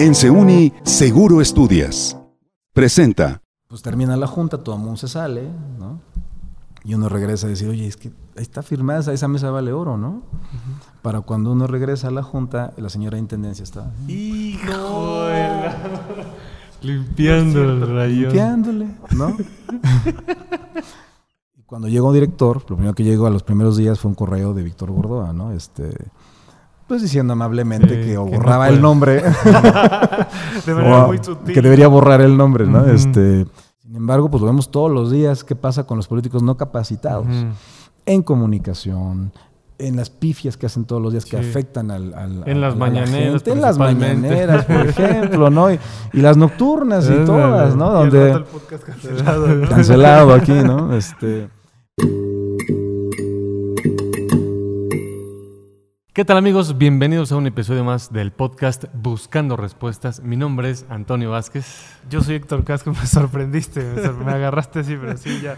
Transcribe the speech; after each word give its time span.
En 0.00 0.14
Seuni, 0.14 0.72
Seguro 0.82 1.42
Estudias. 1.42 2.16
Presenta. 2.72 3.42
Pues 3.68 3.82
termina 3.82 4.16
la 4.16 4.26
junta, 4.26 4.56
todo 4.56 4.76
el 4.76 4.80
mundo 4.80 4.96
se 4.96 5.08
sale, 5.08 5.42
¿no? 5.78 6.00
Y 6.84 6.94
uno 6.94 7.10
regresa 7.10 7.46
a 7.46 7.50
decir, 7.50 7.68
oye, 7.68 7.86
es 7.86 7.98
que 7.98 8.08
ahí 8.08 8.42
está 8.42 8.62
firmada, 8.62 9.12
esa 9.12 9.28
mesa 9.28 9.50
vale 9.50 9.74
oro, 9.74 9.98
¿no? 9.98 10.22
Para 11.02 11.20
cuando 11.20 11.52
uno 11.52 11.66
regresa 11.66 12.08
a 12.08 12.12
la 12.12 12.22
junta, 12.22 12.72
la 12.78 12.88
señora 12.88 13.16
de 13.16 13.20
intendencia 13.20 13.62
está 13.62 13.92
¡Hijo! 14.08 15.26
Limpiando 16.80 17.62
el 17.62 17.80
rayón. 17.82 18.22
limpiándole, 18.22 18.88
¿no? 19.10 19.36
y 21.58 21.62
cuando 21.64 21.88
llegó 21.88 22.08
un 22.08 22.14
director, 22.14 22.64
lo 22.70 22.76
primero 22.76 22.94
que 22.94 23.04
llegó 23.04 23.26
a 23.26 23.30
los 23.30 23.42
primeros 23.42 23.76
días 23.76 24.00
fue 24.00 24.08
un 24.08 24.14
correo 24.14 24.54
de 24.54 24.62
Víctor 24.62 24.92
Gordoa, 24.92 25.34
¿no? 25.34 25.52
Este, 25.52 25.94
pues 26.90 27.02
diciendo 27.02 27.32
amablemente 27.34 28.00
que 28.00 28.18
o 28.18 28.24
que 28.26 28.32
no 28.32 28.38
borraba 28.38 28.68
el 28.68 28.82
nombre 28.82 29.22
De 30.66 30.74
manera 30.74 31.04
o 31.04 31.06
muy 31.06 31.18
sutil. 31.22 31.54
que 31.54 31.62
debería 31.62 31.86
borrar 31.86 32.20
el 32.20 32.36
nombre, 32.36 32.66
¿no? 32.66 32.84
Este, 32.86 33.46
sin 33.80 33.94
embargo, 33.96 34.28
pues 34.28 34.40
lo 34.40 34.48
vemos 34.48 34.70
todos 34.72 34.90
los 34.90 35.10
días 35.12 35.44
qué 35.44 35.54
pasa 35.54 35.84
con 35.84 35.96
los 35.96 36.08
políticos 36.08 36.42
no 36.42 36.56
capacitados 36.56 37.26
en 38.06 38.22
comunicación, 38.22 39.32
en 39.78 39.94
las 39.96 40.10
pifias 40.10 40.56
que 40.56 40.66
hacen 40.66 40.84
todos 40.84 41.00
los 41.00 41.12
días 41.12 41.24
que 41.24 41.36
afectan 41.38 41.90
al, 41.92 42.12
al- 42.14 42.42
En 42.46 42.60
las 42.60 42.74
la 42.74 42.78
mañaneras, 42.80 43.42
en 43.46 43.60
las 43.60 43.78
mañaneras, 43.78 44.64
por 44.64 44.86
ejemplo, 44.88 45.48
¿no? 45.50 45.72
Y, 45.72 45.78
y 46.12 46.20
las 46.20 46.36
nocturnas 46.36 47.08
y 47.08 47.24
todas, 47.24 47.76
¿no? 47.76 47.90
Donde 47.92 48.32
rato 48.32 48.38
el 48.38 48.44
podcast 48.44 48.82
cancelado, 48.84 49.46
¿no? 49.46 49.68
cancelado 49.68 50.34
aquí, 50.34 50.52
¿no? 50.52 50.94
Este, 50.96 51.48
¿Qué 56.12 56.24
tal 56.24 56.38
amigos? 56.38 56.76
Bienvenidos 56.76 57.30
a 57.30 57.36
un 57.36 57.46
episodio 57.46 57.84
más 57.84 58.12
del 58.12 58.32
podcast 58.32 58.86
Buscando 58.94 59.56
Respuestas. 59.56 60.24
Mi 60.24 60.36
nombre 60.36 60.68
es 60.68 60.84
Antonio 60.88 61.30
Vázquez. 61.30 61.86
Yo 62.10 62.20
soy 62.20 62.34
Héctor 62.34 62.64
Casco, 62.64 62.90
me 63.00 63.06
sorprendiste, 63.06 63.80
me, 63.84 64.24
me 64.24 64.32
agarraste 64.32 64.80
así, 64.80 64.96
pero 65.00 65.16
sí, 65.16 65.40
ya. 65.40 65.56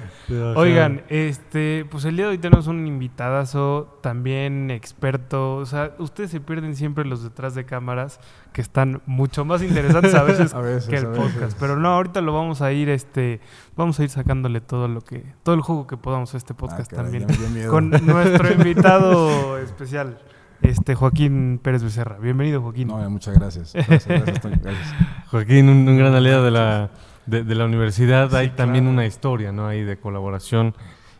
Oigan, 0.54 1.04
este, 1.08 1.86
pues 1.90 2.04
el 2.04 2.16
día 2.16 2.26
de 2.26 2.32
hoy 2.32 2.38
tenemos 2.38 2.66
un 2.66 2.86
invitadazo 2.86 3.98
también 4.02 4.70
experto. 4.70 5.56
O 5.56 5.64
sea, 5.64 5.94
ustedes 5.98 6.30
se 6.30 6.40
pierden 6.40 6.76
siempre 6.76 7.06
los 7.06 7.22
detrás 7.22 7.54
de 7.54 7.64
cámaras, 7.64 8.20
que 8.52 8.60
están 8.60 9.02
mucho 9.06 9.44
más 9.44 9.62
interesantes 9.62 10.14
a 10.14 10.22
veces, 10.24 10.54
A 10.54 10.60
veces, 10.60 10.88
que 10.88 10.96
el 10.96 11.06
veces. 11.06 11.22
podcast. 11.32 11.58
Pero 11.58 11.76
no, 11.76 11.88
ahorita 11.88 12.20
lo 12.20 12.32
vamos 12.32 12.62
a 12.62 12.72
ir, 12.72 12.88
este, 12.88 13.40
vamos 13.76 13.98
a 13.98 14.04
ir 14.04 14.10
sacándole 14.10 14.60
todo 14.60 14.88
lo 14.88 15.00
que, 15.00 15.24
todo 15.42 15.54
el 15.54 15.62
juego 15.62 15.86
que 15.86 15.96
podamos 15.96 16.34
a 16.34 16.36
este 16.36 16.54
podcast 16.54 16.92
ah, 16.92 16.96
caray, 16.96 17.24
también. 17.24 17.68
Con 17.68 17.90
nuestro 18.06 18.52
invitado 18.52 19.58
especial, 19.58 20.18
este 20.62 20.94
Joaquín 20.94 21.58
Pérez 21.62 21.82
Becerra. 21.82 22.18
Bienvenido, 22.18 22.60
Joaquín. 22.62 22.88
No, 22.88 23.10
muchas 23.10 23.34
gracias. 23.38 23.72
Gracias, 23.72 24.06
gracias, 24.06 24.62
gracias. 24.62 24.94
Joaquín, 25.30 25.68
un, 25.68 25.88
un 25.88 25.98
gran 25.98 26.14
aliado 26.14 26.44
de 26.44 26.50
la, 26.50 26.90
de, 27.26 27.42
de 27.44 27.54
la 27.54 27.64
universidad. 27.64 28.30
Sí, 28.30 28.36
Hay 28.36 28.50
también 28.50 28.86
una 28.86 29.06
historia 29.06 29.50
¿no? 29.52 29.66
ahí 29.66 29.82
de 29.82 29.96
colaboración 29.98 30.74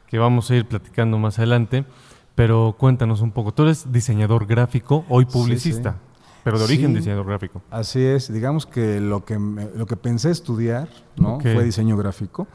que 0.06 0.18
vamos 0.18 0.50
a 0.50 0.54
ir 0.56 0.66
platicando 0.66 1.18
más 1.18 1.38
adelante. 1.38 1.84
Pero 2.34 2.76
cuéntanos 2.78 3.20
un 3.20 3.30
poco. 3.32 3.52
Tú 3.52 3.64
eres 3.64 3.92
diseñador 3.92 4.46
gráfico, 4.46 5.04
hoy 5.10 5.26
Sí, 5.28 5.32
publicista, 5.32 5.96
pero 6.44 6.58
de 6.58 6.64
origen 6.64 6.90
Sí. 6.90 6.96
diseñador 6.96 7.26
gráfico. 7.26 7.62
Así 7.70 8.00
es, 8.02 8.32
digamos 8.32 8.66
que 8.66 9.00
lo 9.00 9.24
que, 9.24 9.38
me- 9.38 9.68
lo 9.74 9.86
que 9.86 9.96
pensé 9.96 10.30
estudiar 10.30 10.88
¿no? 11.16 11.38
Fue 11.40 11.62
diseño 11.64 11.96
gráfico. 11.96 12.46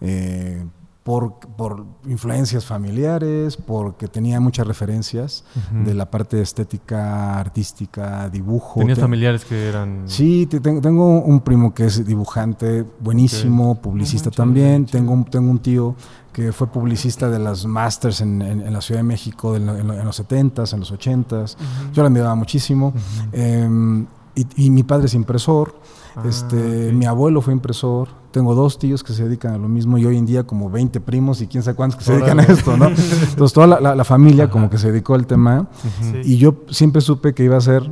Eh, 0.00 0.64
por, 1.02 1.38
por 1.56 1.86
influencias 2.06 2.66
familiares, 2.66 3.56
porque 3.56 4.06
tenía 4.06 4.38
muchas 4.38 4.66
referencias 4.66 5.44
Ujú. 5.56 5.84
de 5.84 5.94
la 5.94 6.10
parte 6.10 6.40
estética, 6.42 7.38
artística, 7.38 8.28
dibujo. 8.28 8.80
¿Tenías 8.80 8.96
Te- 8.98 9.02
familiares 9.02 9.44
que 9.44 9.68
eran...? 9.68 10.02
Sí, 10.06 10.46
te- 10.46 10.60
tengo, 10.60 11.20
un 11.22 11.40
primo 11.40 11.72
que 11.72 11.86
es 11.86 12.04
dibujante 12.06 12.84
buenísimo, 13.00 13.76
publicista 13.80 14.26
manches, 14.28 14.36
también. 14.36 14.86
Tengo 14.86 15.12
un, 15.12 15.24
tengo 15.24 15.50
un 15.50 15.58
tío 15.60 15.94
que 16.32 16.52
fue 16.52 16.66
publicista 16.66 17.28
de 17.30 17.38
las 17.38 17.64
masters 17.66 18.20
en, 18.20 18.42
en- 18.42 18.60
en 18.60 18.72
la 18.72 18.80
Ciudad 18.82 19.00
de 19.00 19.04
México 19.04 19.56
en, 19.56 19.68
en 19.70 19.86
lo- 19.88 19.94
en 19.94 20.04
los 20.04 20.20
70s, 20.20 20.74
en 20.74 20.80
los 20.80 20.92
80s. 20.92 21.56
Yo 21.94 22.02
la 22.02 22.08
admiraba 22.08 22.34
muchísimo. 22.34 22.88
Ujú. 22.88 23.28
Eh, 23.32 24.04
y, 24.36 24.66
y 24.66 24.70
mi 24.70 24.82
padre 24.82 25.06
es 25.06 25.14
impresor. 25.14 25.74
Ah, 26.14 26.22
este, 26.28 26.88
ok. 26.88 26.92
Mi 26.94 27.06
abuelo 27.06 27.40
fue 27.40 27.52
impresor. 27.54 28.19
Tengo 28.30 28.54
dos 28.54 28.78
tíos 28.78 29.02
que 29.02 29.12
se 29.12 29.24
dedican 29.24 29.54
a 29.54 29.58
lo 29.58 29.68
mismo 29.68 29.98
y 29.98 30.06
hoy 30.06 30.16
en 30.16 30.24
día 30.26 30.44
como 30.44 30.70
20 30.70 31.00
primos 31.00 31.40
y 31.40 31.46
quién 31.48 31.62
sabe 31.62 31.76
cuántos 31.76 31.98
que 31.98 32.04
se 32.04 32.12
dedican 32.12 32.38
a 32.40 32.44
esto, 32.44 32.76
¿no? 32.76 32.86
Entonces 32.88 33.52
toda 33.52 33.66
la, 33.66 33.80
la- 33.80 33.94
la 33.96 34.04
familia 34.04 34.44
Ajá. 34.44 34.52
como 34.52 34.70
que 34.70 34.78
se 34.78 34.92
dedicó 34.92 35.14
al 35.14 35.26
tema 35.26 35.68
Ujú. 35.72 36.22
Sí. 36.22 36.32
y 36.34 36.36
yo 36.38 36.54
siempre 36.70 37.00
supe 37.02 37.34
que 37.34 37.42
iba 37.44 37.56
a 37.56 37.60
ser 37.60 37.90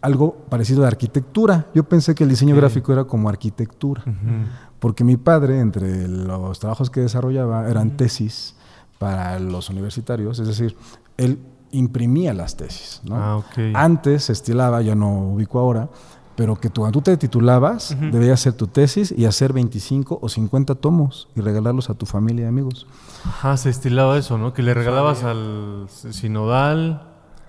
algo 0.00 0.36
parecido 0.48 0.80
a 0.80 0.82
la 0.82 0.88
arquitectura. 0.88 1.66
Yo 1.74 1.84
pensé 1.84 2.14
que 2.14 2.24
el 2.24 2.30
diseño 2.30 2.54
Ok. 2.54 2.60
gráfico 2.60 2.92
era 2.92 3.04
como 3.04 3.28
arquitectura, 3.28 4.02
Ujú. 4.06 4.46
porque 4.78 5.04
mi 5.04 5.16
padre, 5.16 5.60
entre 5.60 6.06
los 6.08 6.58
trabajos 6.60 6.88
que 6.90 7.00
desarrollaba, 7.00 7.68
eran 7.68 7.96
tesis 7.96 8.54
para 8.98 9.38
los 9.38 9.68
universitarios, 9.68 10.38
es 10.38 10.46
decir, 10.46 10.76
él 11.16 11.38
imprimía 11.72 12.32
las 12.32 12.56
tesis. 12.56 13.02
¿no? 13.04 13.16
Ah, 13.16 13.36
ok. 13.36 13.58
Antes 13.74 14.24
se 14.24 14.32
estilaba, 14.32 14.80
ya 14.80 14.94
no 14.94 15.10
ubico 15.32 15.58
ahora, 15.58 15.90
pero 16.36 16.54
que 16.56 16.68
tú, 16.70 16.82
cuando 16.82 16.98
tú 17.00 17.02
te 17.02 17.16
titulabas, 17.16 17.92
Ujú. 17.92 18.10
debías 18.12 18.40
hacer 18.40 18.52
tu 18.52 18.66
tesis 18.66 19.12
y 19.16 19.24
hacer 19.24 19.52
25 19.52 20.18
o 20.20 20.28
50 20.28 20.74
tomos 20.76 21.28
y 21.34 21.40
regalarlos 21.40 21.90
a 21.90 21.94
tu 21.94 22.06
familia 22.06 22.44
y 22.44 22.48
amigos. 22.48 22.86
Ajá, 23.24 23.56
se 23.56 23.70
estilaba 23.70 24.16
eso, 24.18 24.38
¿no? 24.38 24.52
Que 24.52 24.62
le 24.62 24.74
regalabas 24.74 25.24
al 25.24 25.86
sinodal. 25.90 27.02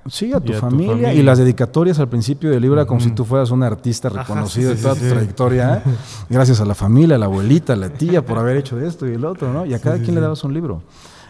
Sí, 0.10 0.32
a 0.32 0.40
tu, 0.40 0.54
Y 0.54 0.56
a 0.56 0.60
tu 0.60 0.62
familia. 0.62 1.14
Y 1.14 1.22
las 1.22 1.38
dedicatorias 1.38 2.00
al 2.00 2.08
principio 2.08 2.50
del 2.50 2.62
libro 2.62 2.80
era 2.80 2.88
como 2.88 3.02
si 3.02 3.12
tú 3.12 3.26
fueras 3.26 3.52
un 3.52 3.62
artista 3.62 4.08
Ajá, 4.08 4.20
reconocido 4.22 4.72
sí, 4.72 4.78
de 4.78 4.82
toda 4.82 4.94
sí, 4.96 5.02
tu 5.02 5.06
sí. 5.08 5.12
trayectoria. 5.12 5.84
Gracias 6.30 6.62
a 6.62 6.66
la 6.66 6.76
familia, 6.76 7.18
a 7.18 7.20
la 7.20 7.26
abuelita, 7.26 7.74
a 7.74 7.76
la 7.76 7.90
tía 7.90 8.26
por 8.26 8.38
haber 8.38 8.56
hecho 8.56 8.80
esto 8.80 9.06
y 9.06 9.12
el 9.14 9.26
otro, 9.26 9.52
¿no? 9.52 9.66
Y 9.66 9.74
a 9.74 9.80
cada 9.80 9.98
sí, 9.98 10.04
quien 10.04 10.16
le 10.16 10.22
dabas 10.22 10.44
un 10.46 10.54
libro. 10.54 10.82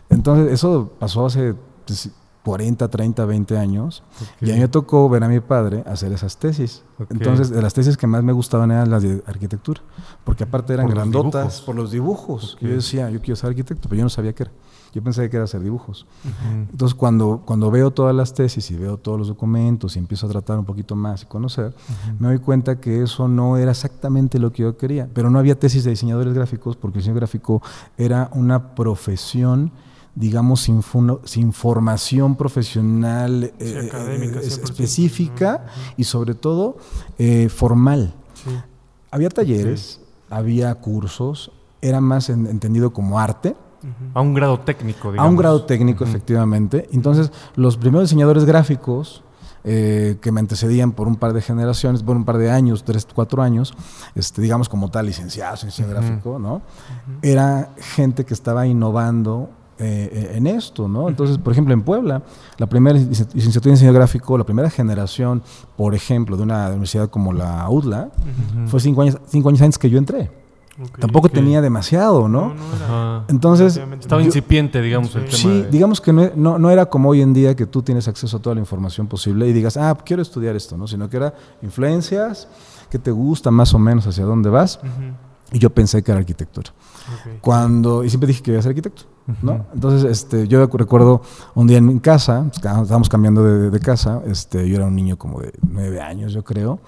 Entonces, 0.10 0.54
eso 0.54 0.92
pasó 1.00 1.26
hace 1.26 1.56
pues, 1.86 2.12
40, 2.48 2.88
30, 2.88 3.26
20 3.26 3.58
años. 3.58 4.04
Y 4.42 4.52
a 4.52 4.54
mí 4.56 4.60
me 4.62 4.68
tocó 4.70 5.10
ver 5.10 5.24
a 5.24 5.28
mi 5.28 5.40
padre 5.42 5.84
hacer 5.86 6.12
esas 6.14 6.38
tesis. 6.38 6.84
Ok. 6.98 7.12
Entonces, 7.12 7.50
de 7.50 7.62
las 7.62 7.74
tesis 7.74 7.98
que 7.98 8.08
más 8.08 8.24
me 8.24 8.32
gustaban 8.32 8.72
eran 8.72 8.90
las 8.90 9.04
de 9.04 9.22
arquitectura. 9.28 9.82
Porque 10.24 10.46
aparte 10.46 10.74
eran 10.74 10.86
Por 10.88 10.96
los 10.96 11.04
grandotas 11.04 11.42
dibujos. 11.44 11.62
por 11.62 11.76
los 11.76 11.92
dibujos. 11.92 12.54
Ok. 12.56 12.62
Yo 12.62 12.70
decía, 12.70 13.10
yo 13.10 13.20
quiero 13.20 13.36
ser 13.36 13.50
arquitecto, 13.50 13.90
pero 13.90 13.98
yo 14.00 14.04
no 14.04 14.10
sabía 14.10 14.34
qué 14.34 14.44
era. 14.44 14.52
Yo 14.94 15.04
pensé 15.04 15.30
que 15.30 15.36
era 15.36 15.44
hacer 15.44 15.62
dibujos. 15.62 16.08
Ujú. 16.24 16.56
Entonces, 16.72 16.96
cuando, 16.96 17.44
cuando 17.46 17.70
veo 17.70 17.92
todas 17.92 18.16
las 18.16 18.34
tesis 18.34 18.72
y 18.72 18.78
veo 18.78 18.98
todos 18.98 19.20
los 19.20 19.28
documentos 19.28 19.96
y 19.96 20.00
empiezo 20.00 20.26
a 20.26 20.30
tratar 20.30 20.58
un 20.58 20.66
poquito 20.66 20.96
más 20.96 21.24
y 21.24 21.26
conocer, 21.26 21.76
me 22.18 22.30
doy 22.30 22.40
cuenta 22.40 22.80
que 22.80 23.04
eso 23.04 23.28
no 23.28 23.58
era 23.58 23.72
exactamente 23.72 24.40
lo 24.40 24.52
que 24.54 24.64
yo 24.64 24.78
quería. 24.78 25.10
Pero 25.14 25.30
no 25.30 25.38
había 25.38 25.60
tesis 25.60 25.84
de 25.84 25.90
diseñadores 25.92 26.34
gráficos 26.34 26.78
porque 26.78 26.98
el 27.00 27.04
diseño 27.04 27.16
gráfico 27.18 27.62
era 27.98 28.30
una 28.34 28.74
profesión 28.76 29.72
digamos, 30.20 30.62
sin, 30.62 30.82
formación 31.54 32.36
profesional 32.36 33.52
Sí, 33.60 33.66
eh, 33.68 33.88
académica, 33.88 34.40
eh, 34.40 34.44
100%. 34.50 34.64
específica 34.64 35.66
y 35.96 36.04
sobre 36.06 36.34
todo 36.34 36.78
eh, 37.20 37.50
formal. 37.50 38.16
Sí. 38.34 38.50
Había 39.12 39.30
talleres, 39.30 40.02
había 40.30 40.74
cursos, 40.76 41.52
era 41.82 42.02
más 42.02 42.30
en- 42.30 42.48
entendido 42.48 42.92
como 42.94 43.20
arte. 43.20 43.56
A 44.16 44.22
un 44.22 44.34
grado 44.34 44.60
técnico, 44.62 45.12
digamos. 45.12 45.28
a 45.28 45.30
un 45.30 45.38
grado 45.38 45.64
técnico, 45.66 46.04
efectivamente. 46.04 46.90
Entonces, 46.92 47.32
los 47.56 47.78
primeros 47.78 48.10
diseñadores 48.10 48.44
gráficos 48.44 49.24
eh, 49.70 50.18
que 50.22 50.32
me 50.32 50.40
antecedían 50.40 50.94
por 50.94 51.08
un 51.08 51.18
par 51.18 51.34
de 51.34 51.42
generaciones, 51.42 52.02
por 52.02 52.16
un 52.16 52.24
par 52.26 52.38
de 52.38 52.50
años, 52.50 52.84
tres, 52.86 53.06
cuatro 53.14 53.44
años, 53.44 53.74
este, 54.16 54.42
digamos 54.42 54.68
como 54.70 54.90
tal, 54.90 55.06
licenciados 55.06 55.62
en 55.64 55.70
diseño 55.70 55.90
Ujú. 55.90 55.98
gráfico, 55.98 56.40
¿no? 56.40 56.62
Era 57.22 57.74
gente 57.78 58.26
que 58.26 58.34
estaba 58.34 58.66
innovando 58.66 59.50
eh, 59.80 60.34
en 60.36 60.48
esto, 60.48 60.88
¿no? 60.88 61.08
Entonces, 61.10 61.38
por 61.38 61.52
ejemplo, 61.54 61.74
en 61.74 61.82
Puebla, 61.84 62.24
la 62.58 62.66
primera 62.68 62.98
lic- 62.98 63.34
licenciatura 63.34 63.72
en 63.72 63.76
diseño 63.76 63.94
gráfico, 63.94 64.38
la 64.38 64.44
primera 64.44 64.70
generación, 64.70 65.44
por 65.76 65.94
ejemplo, 65.96 66.36
de 66.38 66.44
una 66.44 66.68
universidad 66.70 67.10
como 67.10 67.34
la 67.34 67.70
UDLA, 67.70 68.10
Ujú. 68.60 68.68
fue 68.70 68.80
cinco 68.80 69.02
años, 69.04 69.18
cinco 69.28 69.50
años 69.50 69.62
antes 69.62 69.78
que 69.78 69.90
yo 69.90 69.98
entré. 69.98 70.32
Tampoco 71.00 71.28
tenía 71.28 71.60
demasiado, 71.60 72.28
¿no? 72.30 72.50
No, 72.50 72.54
no 72.54 72.76
era. 72.76 73.24
Entonces, 73.30 73.78
Estaba 74.00 74.22
yo- 74.22 74.28
incipiente, 74.28 74.80
digamos, 74.80 75.16
el 75.16 75.28
Sí. 75.32 75.42
tema. 75.44 75.54
Sí, 75.56 75.62
de- 75.64 75.70
digamos 75.72 76.00
que 76.02 76.14
no, 76.14 76.30
no, 76.36 76.60
no 76.60 76.70
era 76.70 76.86
como 76.86 77.10
hoy 77.10 77.22
en 77.22 77.34
día 77.34 77.56
que 77.56 77.66
tú 77.66 77.82
tienes 77.82 78.08
acceso 78.08 78.38
a 78.38 78.40
toda 78.42 78.54
la 78.54 78.62
información 78.62 79.08
posible 79.08 79.48
y 79.48 79.54
digas, 79.54 79.76
ah, 79.76 79.98
quiero 80.06 80.22
estudiar 80.22 80.56
esto, 80.56 80.78
¿no? 80.78 80.86
Sino 80.88 81.10
que 81.10 81.18
era 81.18 81.34
influencias, 81.64 82.48
qué 82.92 83.00
te 83.00 83.10
gusta 83.10 83.50
más 83.50 83.74
o 83.74 83.80
menos, 83.80 84.06
hacia 84.06 84.24
dónde 84.26 84.50
vas. 84.52 84.80
Y 85.52 85.58
yo 85.58 85.72
pensé 85.72 86.04
que 86.04 86.12
era 86.12 86.20
arquitectura. 86.20 86.72
Cuando, 87.42 88.04
y 88.04 88.10
siempre 88.10 88.28
dije 88.28 88.44
que 88.44 88.52
iba 88.52 88.60
a 88.60 88.64
ser 88.64 88.70
arquitecto, 88.72 89.04
¿no? 89.42 89.66
Entonces, 89.74 90.10
este, 90.10 90.48
yo 90.48 90.66
recuerdo 90.68 91.22
un 91.56 91.68
día 91.68 91.78
en 91.78 91.86
mi 91.86 92.00
casa, 92.00 92.46
estábamos 92.54 93.10
cambiando 93.10 93.44
de, 93.44 93.70
de 93.70 93.80
casa, 93.80 94.22
este, 94.26 94.68
yo 94.70 94.78
era 94.78 94.86
un 94.86 94.96
niño 94.96 95.18
como 95.18 95.42
de 95.42 95.54
nueve 95.70 96.00
años, 96.02 96.32
yo 96.34 96.44
creo, 96.44 96.80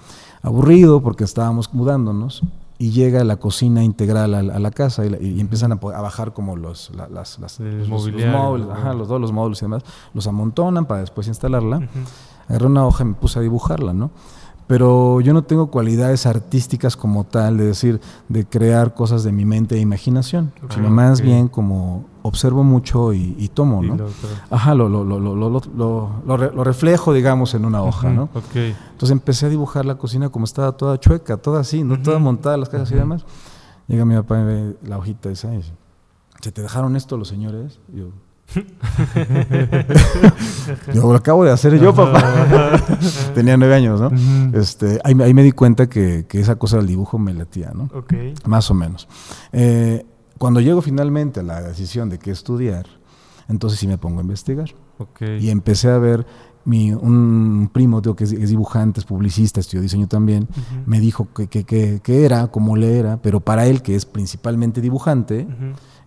aburrido 0.42 1.02
porque 1.02 1.24
estábamos 1.24 1.72
mudándonos 1.74 2.42
y 2.78 2.92
llega 2.92 3.22
la 3.24 3.36
cocina 3.36 3.84
integral 3.84 4.32
a 4.34 4.42
la, 4.42 4.54
a 4.54 4.58
la 4.58 4.70
casa 4.70 5.04
y, 5.04 5.10
la- 5.10 5.20
y 5.20 5.38
empiezan 5.38 5.72
a, 5.72 5.74
bajar 5.76 6.32
como 6.32 6.56
los, 6.56 6.90
la- 6.96 7.08
las, 7.08 7.38
las- 7.38 7.60
El 7.60 7.80
los- 7.80 7.88
los 7.90 8.22
módulos, 8.32 8.68
ajá, 8.70 8.94
los, 8.94 9.08
los 9.08 9.32
módulos 9.32 9.58
y 9.60 9.64
demás, 9.66 9.82
los 10.14 10.26
amontonan 10.26 10.86
para 10.86 11.00
después 11.00 11.28
instalarla. 11.28 11.76
Ujú. 11.76 11.86
Agarré 12.48 12.66
una 12.66 12.86
hoja 12.86 13.04
y 13.04 13.08
me 13.08 13.14
puse 13.14 13.38
a 13.38 13.42
dibujarla, 13.42 13.92
¿no? 13.92 14.10
Pero 14.70 15.20
yo 15.20 15.32
no 15.32 15.42
tengo 15.42 15.66
cualidades 15.68 16.26
artísticas 16.26 16.96
como 16.96 17.24
tal, 17.24 17.56
de 17.56 17.66
decir, 17.66 18.00
de 18.28 18.44
crear 18.46 18.94
cosas 18.94 19.24
de 19.24 19.32
mi 19.32 19.44
mente 19.44 19.74
e 19.74 19.80
imaginación, 19.80 20.52
sino 20.72 20.90
más 20.90 21.20
bien 21.26 21.48
como 21.48 22.04
observo 22.22 22.62
mucho 22.62 23.12
y, 23.12 23.34
y 23.36 23.48
tomo, 23.48 23.82
Y 23.82 23.88
¿no? 23.88 23.96
lo- 23.96 24.08
Ajá, 24.48 24.76
lo, 24.76 24.88
lo, 24.88 25.02
lo, 25.04 25.18
lo, 25.18 25.34
lo, 25.34 25.50
lo- 25.76 26.10
lo 26.24 26.36
re- 26.36 26.52
lo 26.54 26.62
reflejo, 26.62 27.12
digamos, 27.12 27.54
en 27.54 27.64
una 27.64 27.82
hoja, 27.82 28.10
¿no? 28.10 28.22
Ok. 28.32 28.54
Entonces 28.92 29.10
empecé 29.10 29.46
a 29.46 29.48
dibujar 29.48 29.84
la 29.86 29.96
cocina 29.96 30.28
como 30.28 30.44
estaba 30.44 30.70
toda 30.72 31.00
chueca, 31.00 31.36
toda 31.36 31.60
así, 31.62 31.82
no 31.82 32.00
toda 32.00 32.20
montada 32.20 32.56
las 32.56 32.68
cajas 32.68 32.92
y 32.92 32.94
demás. 32.94 33.24
Llega 33.88 34.04
mi 34.04 34.14
papá 34.14 34.40
y 34.40 34.44
ve 34.44 34.76
la 34.84 34.98
hojita 34.98 35.30
esa 35.30 35.52
y 35.52 35.56
dice, 35.56 35.72
¿se 36.40 36.52
te 36.52 36.62
dejaron 36.62 36.94
esto 36.94 37.16
los 37.16 37.26
señores? 37.26 37.80
Y 37.92 37.98
yo, 37.98 38.10
yo 40.94 41.02
lo 41.12 41.14
acabo 41.14 41.44
de 41.44 41.50
hacer 41.52 41.78
yo, 41.78 41.94
papá. 41.94 42.80
Tenía 43.34 43.56
nueve 43.56 43.74
años, 43.74 44.00
¿no? 44.00 44.10
Este, 44.58 45.00
ahí, 45.04 45.14
me- 45.14 45.24
ahí 45.24 45.34
me 45.34 45.42
di 45.42 45.52
cuenta 45.52 45.88
que, 45.88 46.26
que 46.28 46.40
esa 46.40 46.56
cosa 46.56 46.76
del 46.78 46.86
dibujo 46.86 47.18
me 47.18 47.32
latía, 47.34 47.72
¿no? 47.74 47.84
Ok. 47.94 48.12
Más 48.46 48.70
o 48.70 48.74
menos. 48.74 49.08
Eh, 49.52 50.04
cuando 50.38 50.60
llego 50.60 50.82
finalmente 50.82 51.40
a 51.40 51.42
la 51.42 51.60
decisión 51.62 52.08
de 52.08 52.18
qué 52.18 52.30
estudiar, 52.30 52.86
entonces 53.48 53.78
sí 53.78 53.86
me 53.86 53.98
pongo 53.98 54.18
a 54.20 54.22
investigar. 54.22 54.70
Ok. 54.98 55.22
Y 55.40 55.50
empecé 55.50 55.90
a 55.90 55.98
ver, 55.98 56.26
mi, 56.64 56.92
un 56.92 57.70
primo 57.72 58.00
digo, 58.00 58.16
que 58.16 58.24
es, 58.24 58.32
es 58.32 58.48
dibujante, 58.50 59.00
es 59.00 59.06
publicista, 59.06 59.60
estudió 59.60 59.82
diseño 59.82 60.08
también, 60.08 60.48
me 60.86 61.00
dijo 61.00 61.28
que, 61.34 61.46
que, 61.48 61.64
que- 61.64 62.00
que 62.02 62.24
era, 62.24 62.46
cómo 62.48 62.76
le 62.76 62.98
era, 62.98 63.16
pero 63.22 63.40
para 63.40 63.66
él, 63.66 63.82
que 63.82 63.94
es 63.96 64.06
principalmente 64.06 64.80
dibujante. 64.80 65.46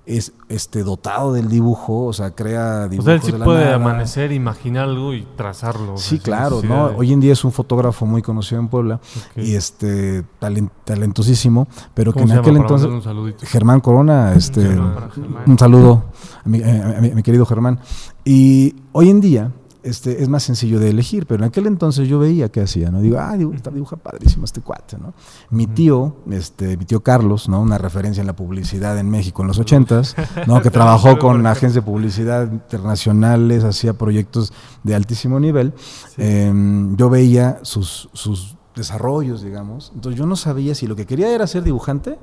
Es 0.05 0.33
este 0.49 0.83
dotado 0.83 1.31
del 1.31 1.47
dibujo, 1.47 2.05
o 2.07 2.13
sea, 2.13 2.31
crea 2.31 2.83
O 2.85 2.89
dibujos 2.89 3.05
sea, 3.05 3.13
él 3.15 3.21
sí 3.21 3.31
de 3.31 3.37
la 3.39 3.45
puede 3.45 3.63
nada. 3.63 3.75
amanecer, 3.75 4.31
imaginar 4.33 4.89
algo 4.89 5.13
y 5.13 5.25
trazarlo. 5.37 5.93
o 5.93 5.97
sea, 5.97 6.09
Sí, 6.09 6.19
claro, 6.19 6.61
¿no? 6.61 6.89
de- 6.89 6.95
Hoy 6.97 7.13
en 7.13 7.19
día 7.21 7.31
es 7.33 7.43
un 7.45 7.51
fotógrafo 7.53 8.05
muy 8.05 8.21
conocido 8.21 8.59
en 8.59 8.67
Puebla 8.67 8.99
y 9.35 9.55
este 9.55 10.23
talen- 10.41 10.69
talentosísimo, 10.83 11.67
pero 11.93 12.11
que 12.13 12.19
¿Cómo 12.21 12.33
en 12.33 12.39
aquel 12.39 12.57
entonces 12.57 12.87
un 12.87 13.01
saludito? 13.01 13.45
Germán 13.45 13.79
Corona, 13.79 14.33
este, 14.33 14.75
para 14.75 15.09
Germán. 15.09 15.43
un 15.47 15.57
saludo 15.59 16.03
a 16.43 16.49
mi, 16.49 16.61
a 16.61 16.97
mi- 17.01 17.11
a 17.11 17.15
mi 17.15 17.23
querido 17.23 17.45
Germán. 17.45 17.79
Y 18.25 18.75
hoy 18.91 19.09
en 19.09 19.21
día 19.21 19.51
este, 19.83 20.23
es 20.23 20.29
más 20.29 20.43
sencillo 20.43 20.79
de 20.79 20.89
elegir, 20.89 21.25
pero 21.25 21.43
en 21.43 21.49
aquel 21.49 21.67
entonces 21.67 22.07
yo 22.07 22.19
veía 22.19 22.49
qué 22.49 22.61
hacía, 22.61 22.89
¿no? 22.89 23.01
Digo, 23.01 23.19
ah, 23.19 23.35
dibuja, 23.37 23.69
dibuja 23.71 23.97
padrísimo 23.97 24.45
este 24.45 24.61
cuate, 24.61 24.97
¿no? 24.97 25.13
Mi 25.49 25.67
tío, 25.67 26.17
este, 26.31 26.77
mi 26.77 26.85
tío 26.85 27.03
Carlos, 27.03 27.49
¿no? 27.49 27.61
Una 27.61 27.77
referencia 27.77 28.21
en 28.21 28.27
la 28.27 28.35
publicidad 28.35 28.97
en 28.97 29.09
México 29.09 29.41
en 29.41 29.49
los 29.49 29.59
ochentas, 29.59 30.15
¿no? 30.47 30.61
Que 30.61 30.69
trabajó 30.71 31.19
con 31.19 31.45
agencias 31.45 31.73
de 31.73 31.81
publicidad 31.81 32.51
internacionales, 32.51 33.63
hacía 33.63 33.93
proyectos 33.93 34.53
de 34.83 34.95
altísimo 34.95 35.39
nivel. 35.39 35.73
Eh, 36.17 36.51
yo 36.95 37.09
veía 37.09 37.59
sus, 37.63 38.09
sus 38.13 38.55
desarrollos, 38.75 39.41
digamos. 39.41 39.91
Entonces 39.95 40.17
yo 40.17 40.25
no 40.25 40.35
sabía 40.35 40.75
si 40.75 40.87
lo 40.87 40.95
que 40.95 41.05
quería 41.05 41.33
era 41.33 41.47
ser 41.47 41.63
dibujante 41.63 42.17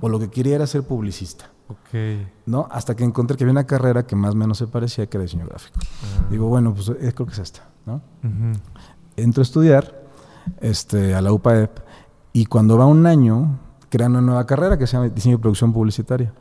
o 0.00 0.08
lo 0.08 0.18
que 0.18 0.28
quería 0.28 0.56
era 0.56 0.66
ser 0.66 0.82
publicista, 0.82 1.50
Ok. 1.68 2.28
¿no? 2.46 2.68
Hasta 2.70 2.94
que 2.94 3.04
encontré 3.04 3.36
que 3.36 3.44
había 3.44 3.52
una 3.52 3.66
carrera 3.66 4.06
que 4.06 4.14
más 4.16 4.34
o 4.34 4.36
menos 4.36 4.58
se 4.58 4.66
parecía, 4.66 5.06
que 5.06 5.16
era 5.16 5.22
diseño 5.22 5.46
gráfico. 5.46 5.80
Ah. 5.82 6.26
Digo, 6.30 6.46
bueno, 6.48 6.72
pues 6.74 6.88
eh, 6.88 7.12
creo 7.14 7.26
que 7.26 7.32
es 7.32 7.38
esta, 7.40 7.68
¿no? 7.86 7.96
Ujú. 8.22 8.58
Entro 9.16 9.40
a 9.40 9.44
estudiar 9.44 10.04
este, 10.60 11.14
a 11.14 11.20
la 11.22 11.32
UPAEP 11.32 11.78
y 12.32 12.46
cuando 12.46 12.76
va 12.78 12.86
un 12.86 13.06
año, 13.06 13.58
crean 13.88 14.12
una 14.12 14.20
nueva 14.20 14.46
carrera 14.46 14.78
que 14.78 14.86
se 14.86 14.92
llama 14.96 15.08
diseño 15.08 15.36
y 15.36 15.38
producción 15.38 15.72
publicitaria. 15.72 16.32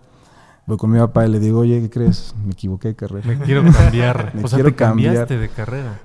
Voy 0.67 0.77
con 0.77 0.89
mi 0.91 0.99
papá 0.99 1.25
y 1.25 1.29
le 1.29 1.39
digo, 1.39 1.59
oye, 1.59 1.79
¿qué 1.81 1.89
crees? 1.89 2.33
Me 2.43 2.51
equivoqué 2.53 2.89
de 2.89 2.95
carrera. 2.95 3.27
Me 3.27 3.37
quiero 3.39 3.63
cambiar. 3.71 4.31
Me 4.35 4.43
o 4.43 4.47
sea, 4.47 4.57
quiero 4.57 4.69
te 4.71 4.75
cambiaste 4.75 5.19
cambiar. 5.19 5.39
de 5.39 5.49
carrera. 5.49 5.99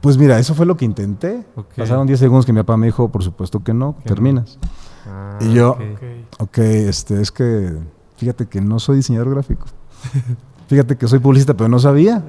Pues 0.00 0.18
mira, 0.18 0.38
eso 0.38 0.54
fue 0.54 0.66
lo 0.66 0.76
que 0.76 0.84
intenté. 0.84 1.44
Pasaron 1.76 2.06
10 2.06 2.18
segundos 2.18 2.44
que 2.44 2.52
mi 2.52 2.58
papá 2.60 2.76
me 2.76 2.86
dijo, 2.86 3.08
por 3.08 3.22
supuesto 3.22 3.62
que 3.62 3.72
no, 3.72 3.94
terminas. 4.04 4.58
Ah, 5.06 5.38
Y 5.40 5.52
yo- 5.54 5.70
ok. 5.70 5.80
Ok. 5.80 6.40
Ok, 6.40 6.58
este, 6.58 7.20
es 7.20 7.30
que 7.30 7.78
fíjate 8.20 8.46
que 8.46 8.60
no 8.60 8.78
soy 8.78 8.96
diseñador 8.96 9.30
gráfico. 9.30 9.66
Fíjate 10.68 10.96
que 10.96 11.08
soy 11.08 11.18
publicista, 11.18 11.54
pero 11.54 11.68
no 11.68 11.80
sabía. 11.80 12.22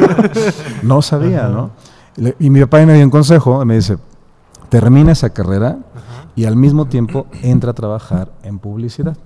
no 0.82 1.00
sabía, 1.00 1.48
¿no? 1.48 1.70
Y 2.40 2.50
mi 2.50 2.60
papá 2.62 2.84
me 2.84 2.94
dio 2.94 3.04
un 3.04 3.10
consejo, 3.10 3.64
me 3.64 3.76
dice, 3.76 3.98
termina 4.68 5.12
esa 5.12 5.30
carrera 5.30 5.78
y 6.34 6.46
al 6.46 6.56
mismo 6.56 6.86
tiempo 6.86 7.26
entra 7.42 7.70
a 7.70 7.74
trabajar 7.74 8.32
en 8.42 8.58
publicidad. 8.58 9.16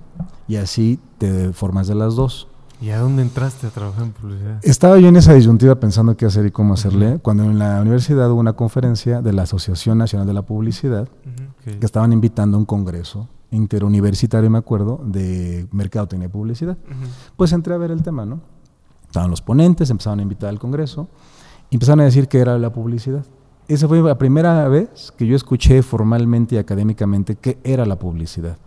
Y 0.47 0.57
así 0.57 0.99
te 1.17 1.51
formas 1.51 1.87
de 1.87 1.95
las 1.95 2.15
dos. 2.15 2.47
¿Y 2.79 2.91
a 2.91 2.99
dónde 2.99 3.23
entraste 3.23 3.65
a 3.65 3.69
trabajar 3.71 4.03
en 4.03 4.11
publicidad? 4.11 4.59
Estaba 4.61 4.99
yo 4.99 5.07
en 5.07 5.15
esa 5.15 5.33
disyuntiva 5.33 5.75
pensando 5.75 6.15
qué 6.15 6.27
hacer 6.27 6.45
y 6.45 6.51
cómo 6.51 6.75
hacerle, 6.75 7.17
cuando 7.19 7.43
en 7.43 7.57
la 7.57 7.81
universidad 7.81 8.29
hubo 8.29 8.39
una 8.39 8.53
conferencia 8.53 9.21
de 9.21 9.33
la 9.33 9.43
Asociación 9.43 9.97
Nacional 9.97 10.27
de 10.27 10.33
la 10.33 10.43
Publicidad 10.43 11.07
que 11.63 11.85
estaban 11.85 12.13
invitando 12.13 12.57
a 12.57 12.59
un 12.59 12.65
congreso 12.65 13.27
interuniversitario, 13.51 14.49
me 14.49 14.57
acuerdo, 14.57 15.01
de 15.05 15.67
mercadotecnia 15.71 16.27
y 16.27 16.29
publicidad. 16.31 16.77
Pues 17.35 17.51
entré 17.53 17.73
a 17.73 17.77
ver 17.77 17.91
el 17.91 18.03
tema, 18.03 18.25
¿no? 18.25 18.41
Estaban 19.05 19.29
los 19.29 19.41
ponentes, 19.41 19.89
empezaron 19.89 20.19
a 20.19 20.21
invitar 20.21 20.49
al 20.49 20.59
congreso 20.59 21.07
y 21.69 21.75
empezaron 21.75 22.01
a 22.01 22.03
decir 22.03 22.27
que 22.27 22.39
era 22.39 22.57
la 22.57 22.71
publicidad. 22.73 23.25
Esa 23.69 23.87
fue 23.87 24.01
la 24.01 24.17
primera 24.17 24.67
vez 24.69 25.11
que 25.17 25.27
yo 25.27 25.35
escuché 25.35 25.83
formalmente 25.83 26.55
y 26.55 26.57
académicamente 26.57 27.35
qué 27.35 27.59
era 27.65 27.85
la 27.85 27.99
publicidad. 27.99 28.57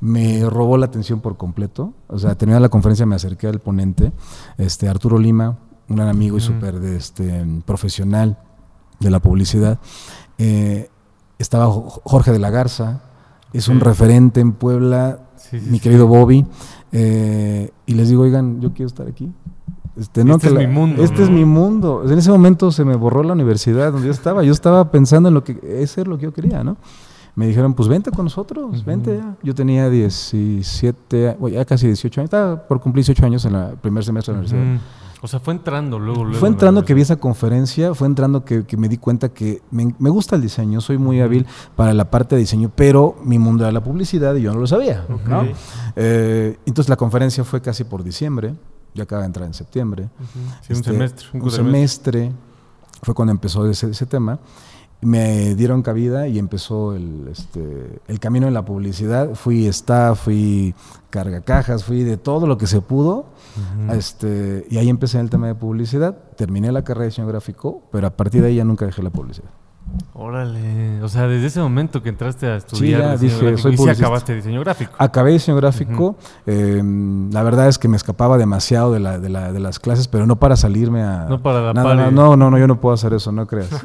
Me 0.00 0.48
robó 0.48 0.78
la 0.78 0.86
atención 0.86 1.20
por 1.20 1.36
completo. 1.36 1.92
O 2.08 2.18
sea, 2.18 2.34
terminada 2.36 2.60
la 2.60 2.68
conferencia 2.70 3.04
me 3.04 3.16
acerqué 3.16 3.48
al 3.48 3.60
ponente, 3.60 4.12
este 4.56 4.88
Arturo 4.88 5.18
Lima, 5.18 5.58
un 5.88 5.96
gran 5.96 6.08
amigo 6.08 6.36
y 6.38 6.40
Ujú. 6.40 6.54
súper 6.54 6.80
de, 6.80 6.96
este, 6.96 7.44
profesional 7.66 8.38
de 8.98 9.10
la 9.10 9.20
publicidad. 9.20 9.78
Eh, 10.38 10.88
estaba 11.38 11.66
Jo- 11.66 12.00
Jorge 12.04 12.32
de 12.32 12.38
la 12.38 12.48
Garza, 12.48 13.02
es 13.56 13.68
un 13.68 13.80
referente 13.80 14.40
en 14.40 14.52
Puebla, 14.52 15.20
Sí, 15.36 15.60
sí, 15.60 15.70
mi 15.70 15.78
querido 15.80 16.06
Bobby, 16.06 16.44
eh, 16.92 17.70
y 17.86 17.94
les 17.94 18.08
digo, 18.08 18.22
oigan, 18.22 18.60
yo 18.60 18.72
quiero 18.72 18.86
estar 18.88 19.06
aquí. 19.06 19.30
Este, 19.96 20.24
no, 20.24 20.34
Este 20.34 20.48
es 20.48 20.52
la- 20.52 20.60
mi 20.60 20.66
mundo, 20.66 21.02
Este 21.02 21.18
¿no? 21.20 21.24
es 21.24 21.30
mi 21.30 21.44
mundo. 21.44 22.02
En 22.06 22.18
ese 22.18 22.30
momento 22.30 22.70
se 22.70 22.84
me 22.84 22.96
borró 22.96 23.22
la 23.22 23.32
universidad 23.32 23.92
donde 23.92 24.08
yo 24.08 24.12
estaba. 24.12 24.42
Yo 24.42 24.52
estaba 24.52 24.90
pensando 24.90 25.28
en 25.28 25.34
lo 25.34 25.42
que 25.44 25.58
ese 25.80 26.02
es 26.02 26.06
lo 26.06 26.18
que 26.18 26.24
yo 26.24 26.32
quería, 26.32 26.62
¿no? 26.64 26.76
Me 27.34 27.46
dijeron, 27.46 27.74
pues 27.74 27.88
vente 27.88 28.10
con 28.10 28.24
nosotros, 28.26 28.84
vente 28.84 29.18
ya. 29.18 29.36
Yo 29.42 29.54
tenía 29.54 29.88
17, 29.90 31.30
a- 31.30 31.34
bueno, 31.38 31.56
ya 31.56 31.64
casi 31.64 31.86
18 31.86 32.20
años, 32.20 32.26
estaba 32.28 32.66
por 32.66 32.80
cumplir 32.80 33.04
18 33.04 33.24
años 33.26 33.44
en 33.44 33.54
el 33.54 33.74
primer 33.76 34.04
semestre 34.04 34.34
de 34.34 34.40
la 34.42 34.46
universidad. 34.46 34.80
O 35.26 35.28
sea, 35.28 35.40
fue 35.40 35.54
entrando 35.54 35.98
luego, 35.98 36.22
luego. 36.22 36.38
Fue 36.38 36.48
entrando 36.48 36.84
que 36.84 36.94
vi 36.94 37.00
esa 37.02 37.16
conferencia, 37.16 37.96
fue 37.96 38.06
entrando 38.06 38.44
que, 38.44 38.64
que 38.64 38.76
me 38.76 38.88
di 38.88 38.96
cuenta 38.96 39.28
que 39.30 39.60
me, 39.72 39.92
me 39.98 40.08
gusta 40.08 40.36
el 40.36 40.42
diseño, 40.42 40.80
soy 40.80 40.98
muy 40.98 41.20
hábil 41.20 41.48
para 41.74 41.92
la 41.94 42.08
parte 42.12 42.36
de 42.36 42.42
diseño, 42.42 42.70
pero 42.72 43.16
mi 43.24 43.36
mundo 43.36 43.64
era 43.64 43.72
la 43.72 43.82
publicidad 43.82 44.36
y 44.36 44.42
yo 44.42 44.54
no 44.54 44.60
lo 44.60 44.68
sabía. 44.68 45.04
Eh, 45.96 46.56
entonces 46.64 46.88
la 46.88 46.94
conferencia 46.94 47.42
fue 47.42 47.60
casi 47.60 47.82
por 47.82 48.04
diciembre, 48.04 48.54
yo 48.94 49.02
acaba 49.02 49.22
de 49.22 49.26
entrar 49.26 49.48
en 49.48 49.54
septiembre. 49.54 50.08
Sí, 50.62 50.72
un 50.72 50.76
Este, 50.78 50.92
semestre. 50.92 51.26
Un, 51.34 51.40
cuatrimestre. 51.40 52.12
semestre 52.20 52.32
fue 53.02 53.12
cuando 53.12 53.32
empezó 53.32 53.68
ese, 53.68 53.90
ese 53.90 54.06
tema. 54.06 54.38
Me 55.00 55.54
dieron 55.54 55.82
cabida 55.82 56.26
y 56.26 56.38
empezó 56.38 56.94
el, 56.94 57.28
este, 57.30 58.00
el 58.08 58.18
camino 58.18 58.48
en 58.48 58.54
la 58.54 58.64
publicidad. 58.64 59.34
Fui 59.34 59.66
staff, 59.66 60.24
fui 60.24 60.74
carga 61.10 61.42
cajas, 61.42 61.84
fui 61.84 62.02
de 62.02 62.16
todo 62.16 62.46
lo 62.46 62.58
que 62.58 62.66
se 62.66 62.80
pudo. 62.80 63.26
Este, 63.90 64.66
y 64.70 64.78
ahí 64.78 64.88
empecé 64.88 65.18
en 65.18 65.24
el 65.24 65.30
tema 65.30 65.46
de 65.46 65.54
publicidad. 65.54 66.16
Terminé 66.36 66.72
la 66.72 66.82
carrera 66.82 67.04
de 67.04 67.10
diseño 67.10 67.28
gráfico, 67.28 67.82
pero 67.92 68.06
a 68.06 68.10
partir 68.10 68.42
de 68.42 68.48
ahí 68.48 68.56
ya 68.56 68.64
nunca 68.64 68.86
dejé 68.86 69.02
la 69.02 69.10
publicidad. 69.10 69.50
Órale. 70.14 71.02
O 71.02 71.08
sea, 71.08 71.26
desde 71.28 71.46
ese 71.46 71.60
momento 71.60 72.02
que 72.02 72.08
entraste 72.08 72.46
a 72.46 72.56
estudiar 72.56 73.00
ya 73.00 73.12
diseño 73.16 73.30
dije, 73.32 73.46
gráfico, 73.46 73.62
soy 73.62 73.74
y 73.74 73.76
sí 73.94 74.02
acabaste 74.02 74.34
diseño 74.34 74.60
gráfico. 74.60 74.92
Acabé 74.98 75.30
diseño 75.32 75.56
gráfico. 75.56 76.16
eh, 76.46 76.82
la 77.30 77.42
verdad 77.42 77.68
es 77.68 77.78
que 77.78 77.86
me 77.88 77.96
escapaba 77.96 78.38
demasiado 78.38 78.92
de, 78.92 79.00
la, 79.00 79.18
de, 79.18 79.28
la- 79.28 79.52
de 79.52 79.60
las 79.60 79.78
clases, 79.78 80.08
pero 80.08 80.26
no 80.26 80.36
para 80.36 80.56
salirme 80.56 81.02
a. 81.02 81.26
No 81.28 81.40
para 81.42 81.60
la 81.60 81.74
nada, 81.74 82.10
no, 82.10 82.36
no, 82.36 82.50
no, 82.50 82.58
yo 82.58 82.66
no 82.66 82.80
puedo 82.80 82.94
hacer 82.94 83.12
eso, 83.12 83.30
no 83.30 83.46
creas. 83.46 83.68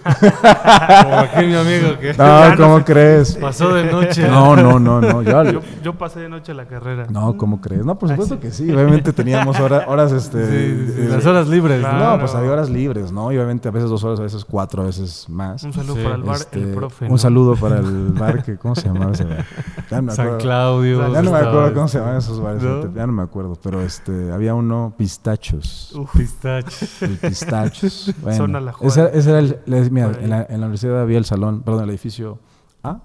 Como 1.04 1.18
aquí 1.18 1.46
mi 1.46 1.56
amigo 1.56 2.00
que 2.00 2.14
No, 2.18 2.56
¿cómo 2.58 2.84
crees? 2.86 3.36
pasó 3.36 3.74
de 3.74 3.92
noche. 3.92 4.28
No, 4.28 4.56
no, 4.56 4.80
no, 4.80 5.02
no. 5.02 5.22
Yo, 5.22 5.44
Yo, 5.44 5.60
yo 5.84 5.98
pasé 5.98 6.22
de 6.22 6.30
noche 6.30 6.54
la 6.54 6.66
carrera. 6.66 7.08
no, 7.10 7.36
¿cómo 7.38 7.60
crees? 7.62 7.86
No, 7.86 7.98
por 8.00 8.10
supuesto 8.10 8.40
que 8.40 8.52
sí. 8.52 8.72
Obviamente 8.72 9.12
teníamos 9.14 9.60
hora- 9.60 9.86
horas, 9.88 10.12
este. 10.14 10.46
Sí, 10.46 10.86
sí, 10.88 10.94
sí, 10.96 11.02
eh, 11.02 11.10
las 11.10 11.26
horas 11.26 11.48
libres. 11.48 11.82
No, 11.82 12.18
pues 12.20 12.34
había 12.36 12.52
horas 12.52 12.70
libres, 12.70 13.12
¿no? 13.12 13.32
Y 13.32 13.36
obviamente 13.38 13.68
a 13.68 13.72
veces 13.72 13.90
dos 13.90 14.04
horas, 14.04 14.20
a 14.20 14.24
veces 14.24 14.46
cuatro, 14.46 14.84
a 14.84 14.86
veces 14.86 15.26
más. 15.30 15.64
Un 15.64 15.74
saludo 15.74 15.91
Sí, 15.96 16.04
para 16.04 16.16
el 16.16 16.24
bar, 16.24 16.36
Este, 16.38 16.62
el 16.62 16.74
profe. 16.74 17.06
un 17.06 17.12
¿no? 17.12 17.18
saludo 17.18 17.56
para 17.56 17.80
el 17.80 18.14
bar 18.14 18.44
que, 18.44 18.58
¿cómo 18.58 18.76
se 18.76 18.88
llamaba 18.88 19.12
ese 19.12 19.24
bar? 19.26 19.46
Ya 19.90 19.98
no 19.98 20.04
me 20.04 20.12
San 20.14 20.26
acuerdo. 20.28 20.38
Claudio. 20.44 21.00
Ya 21.02 21.08
no 21.08 21.32
me 21.32 21.38
estaba- 21.38 21.40
acuerdo 21.40 21.74
cómo 21.74 21.88
se 21.88 21.98
llamaban 21.98 22.18
esos 22.20 22.40
bares, 22.42 22.64
¿No? 22.64 22.94
ya 22.94 23.08
no 23.08 23.14
me 23.14 23.24
acuerdo, 23.24 23.58
pero 23.62 23.82
este, 23.82 24.32
había 24.32 24.54
uno, 24.56 24.94
Pistachos. 24.98 25.94
Uf, 25.96 26.12
Pistache. 26.18 26.88
El 27.02 27.18
Pistachos. 27.18 28.14
Bueno, 28.22 28.38
Zona 28.38 28.60
La 28.62 28.74
ese, 28.82 29.10
ese 29.14 29.30
era 29.30 29.40
el, 29.40 29.60
le- 29.66 29.90
mira, 29.90 30.12
en 30.22 30.30
la, 30.30 30.44
en 30.50 30.60
la 30.62 30.68
universidad 30.68 31.02
había 31.02 31.18
el 31.18 31.26
salón, 31.26 31.62
perdón, 31.64 31.84
el 31.86 31.90
edificio 31.92 32.40
A, 32.84 32.90
ajá. 32.90 33.02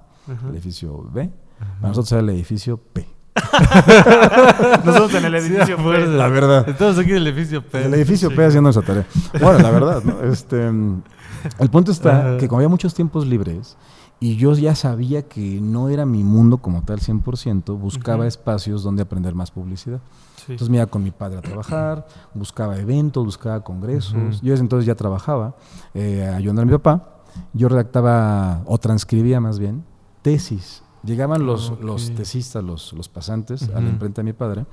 el 0.49 0.55
edificio 0.55 1.03
B, 1.13 1.31
para 1.81 1.89
nosotros 1.89 2.13
era 2.13 2.21
el 2.23 2.31
edificio 2.31 2.79
P. 2.79 3.09
Nosotros 4.85 5.15
en 5.15 5.25
el 5.27 5.35
edificio 5.35 5.77
Sí, 5.77 5.83
fue- 5.83 6.07
La 6.07 6.29
verdad. 6.29 6.69
Estamos 6.69 6.99
aquí 6.99 7.11
en 7.11 7.17
el 7.19 7.27
edificio 7.27 7.63
P. 7.63 7.85
El 7.85 7.95
edificio 7.95 8.35
P 8.35 8.45
haciendo 8.45 8.71
esa 8.71 8.83
tarea. 8.83 9.05
Bueno, 9.41 9.59
la 9.59 9.71
verdad, 9.71 10.03
¿no? 10.03 10.23
Este, 10.33 10.71
el 11.59 11.71
punto 11.71 11.93
está 11.93 12.37
que 12.39 12.49
como 12.49 12.59
había 12.59 12.69
muchos 12.69 12.95
tiempos 12.95 13.27
libres 13.27 13.77
Y 14.19 14.37
yo 14.37 14.55
ya 14.55 14.75
sabía 14.75 15.29
que 15.29 15.61
no 15.61 15.91
era 15.91 16.07
mi 16.07 16.25
mundo 16.25 16.57
como 16.57 16.83
tal 16.83 17.01
100%, 17.01 17.79
buscaba 17.79 18.27
espacios 18.27 18.83
donde 18.83 19.03
aprender 19.03 19.35
más 19.35 19.51
publicidad. 19.51 20.01
Sí. 20.37 20.53
Entonces 20.53 20.71
me 20.71 20.79
iba 20.79 20.87
con 20.87 21.03
mi 21.03 21.11
padre 21.11 21.39
a 21.39 21.43
trabajar, 21.43 22.07
buscaba 22.33 22.79
eventos, 22.79 23.25
buscaba 23.25 23.61
congresos. 23.63 24.41
Yo 24.41 24.53
desde 24.53 24.63
entonces 24.63 24.87
ya 24.87 24.95
trabajaba 24.95 25.55
eh, 25.93 26.27
ayudando 26.35 26.63
a 26.63 26.65
mi 26.65 26.73
papá. 26.73 27.11
Yo 27.53 27.69
redactaba 27.69 28.63
o 28.65 28.79
transcribía 28.79 29.39
más 29.41 29.59
bien 29.59 29.85
tesis. 30.23 30.83
Llegaban 31.05 31.45
los, 31.45 31.71
Ok. 31.71 31.83
los 31.83 32.15
tesistas, 32.15 32.65
los, 32.65 32.93
los 32.95 33.09
pasantes 33.11 33.69
a 33.75 33.81
la 33.81 33.89
imprenta 33.91 34.23
de 34.23 34.25
mi 34.25 34.33
padre. 34.33 34.65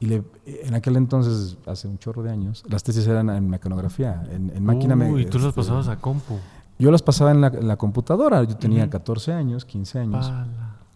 Y 0.00 0.06
le, 0.06 0.22
en 0.46 0.74
aquel 0.74 0.96
entonces, 0.96 1.56
hace 1.66 1.88
un 1.88 1.98
chorro 1.98 2.22
de 2.22 2.30
años, 2.30 2.62
las 2.68 2.82
tesis 2.82 3.06
eran 3.06 3.30
en 3.30 3.48
mecanografía, 3.48 4.22
en, 4.30 4.50
en 4.54 4.64
máquina. 4.64 4.96
me- 4.96 5.10
Uy, 5.10 5.22
y 5.22 5.26
tú 5.26 5.38
las 5.38 5.48
este, 5.48 5.60
pasabas 5.60 5.88
a 5.88 5.96
compu. 5.96 6.38
Yo 6.78 6.90
las 6.90 7.02
pasaba 7.02 7.30
en 7.30 7.40
la, 7.40 7.46
en 7.48 7.68
la 7.68 7.76
computadora. 7.76 8.42
Yo 8.44 8.56
tenía 8.56 8.82
Ujú. 8.82 8.90
14 8.90 9.32
años, 9.32 9.64
15 9.64 9.98
años, 10.00 10.26
Pala. 10.26 10.46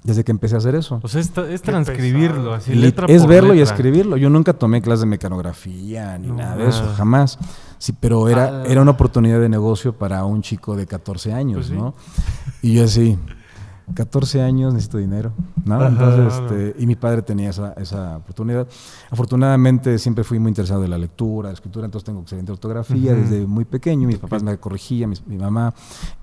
desde 0.02 0.24
que 0.24 0.32
empecé 0.32 0.56
a 0.56 0.58
hacer 0.58 0.74
eso. 0.74 0.98
O 1.02 1.08
sea, 1.08 1.20
es, 1.20 1.30
transcribirlo, 1.62 2.52
así, 2.52 2.74
letra 2.74 3.06
es 3.08 3.22
por 3.22 3.30
verlo 3.30 3.54
y 3.54 3.60
escribirlo. 3.60 4.16
Yo 4.16 4.28
nunca 4.28 4.52
tomé 4.52 4.82
clases 4.82 5.00
de 5.00 5.06
mecanografía 5.06 6.18
ni 6.18 6.26
No, 6.26 6.34
nada 6.34 6.56
de 6.56 6.68
eso, 6.68 6.84
jamás. 6.96 7.38
Sí, 7.78 7.94
pero 7.98 8.28
era, 8.28 8.64
era 8.64 8.82
una 8.82 8.90
oportunidad 8.90 9.40
de 9.40 9.48
negocio 9.48 9.92
para 9.92 10.24
un 10.24 10.42
chico 10.42 10.74
de 10.76 10.86
14 10.88 11.32
años, 11.32 11.58
Pues 11.58 11.66
sí. 11.68 11.74
¿no? 11.74 11.94
Y 12.60 12.74
yo 12.74 12.84
así, 12.84 13.16
14 13.94 14.42
años, 14.42 14.72
necesito 14.74 14.98
dinero, 14.98 15.32
¿no? 15.64 15.76
Ajá, 15.76 15.88
Entonces, 15.88 16.40
este, 16.42 16.82
y 16.82 16.86
mi 16.86 16.94
padre 16.96 17.22
tenía 17.22 17.50
esa, 17.50 17.72
esa 17.74 18.18
oportunidad. 18.18 18.66
Afortunadamente 19.10 19.98
siempre 19.98 20.24
fui 20.24 20.38
muy 20.38 20.50
interesado 20.50 20.80
de 20.82 20.88
la 20.88 20.98
lectura, 20.98 21.48
la 21.48 21.54
escritura, 21.54 21.84
entonces 21.86 22.04
tengo 22.04 22.20
excelente 22.20 22.52
ortografía 22.52 23.14
desde 23.14 23.46
muy 23.46 23.64
pequeño. 23.64 24.06
Mis 24.06 24.18
papás 24.18 24.42
me 24.42 24.56
corregían, 24.58 25.10
mis- 25.10 25.26
mi, 25.26 25.36
mamá, 25.38 25.72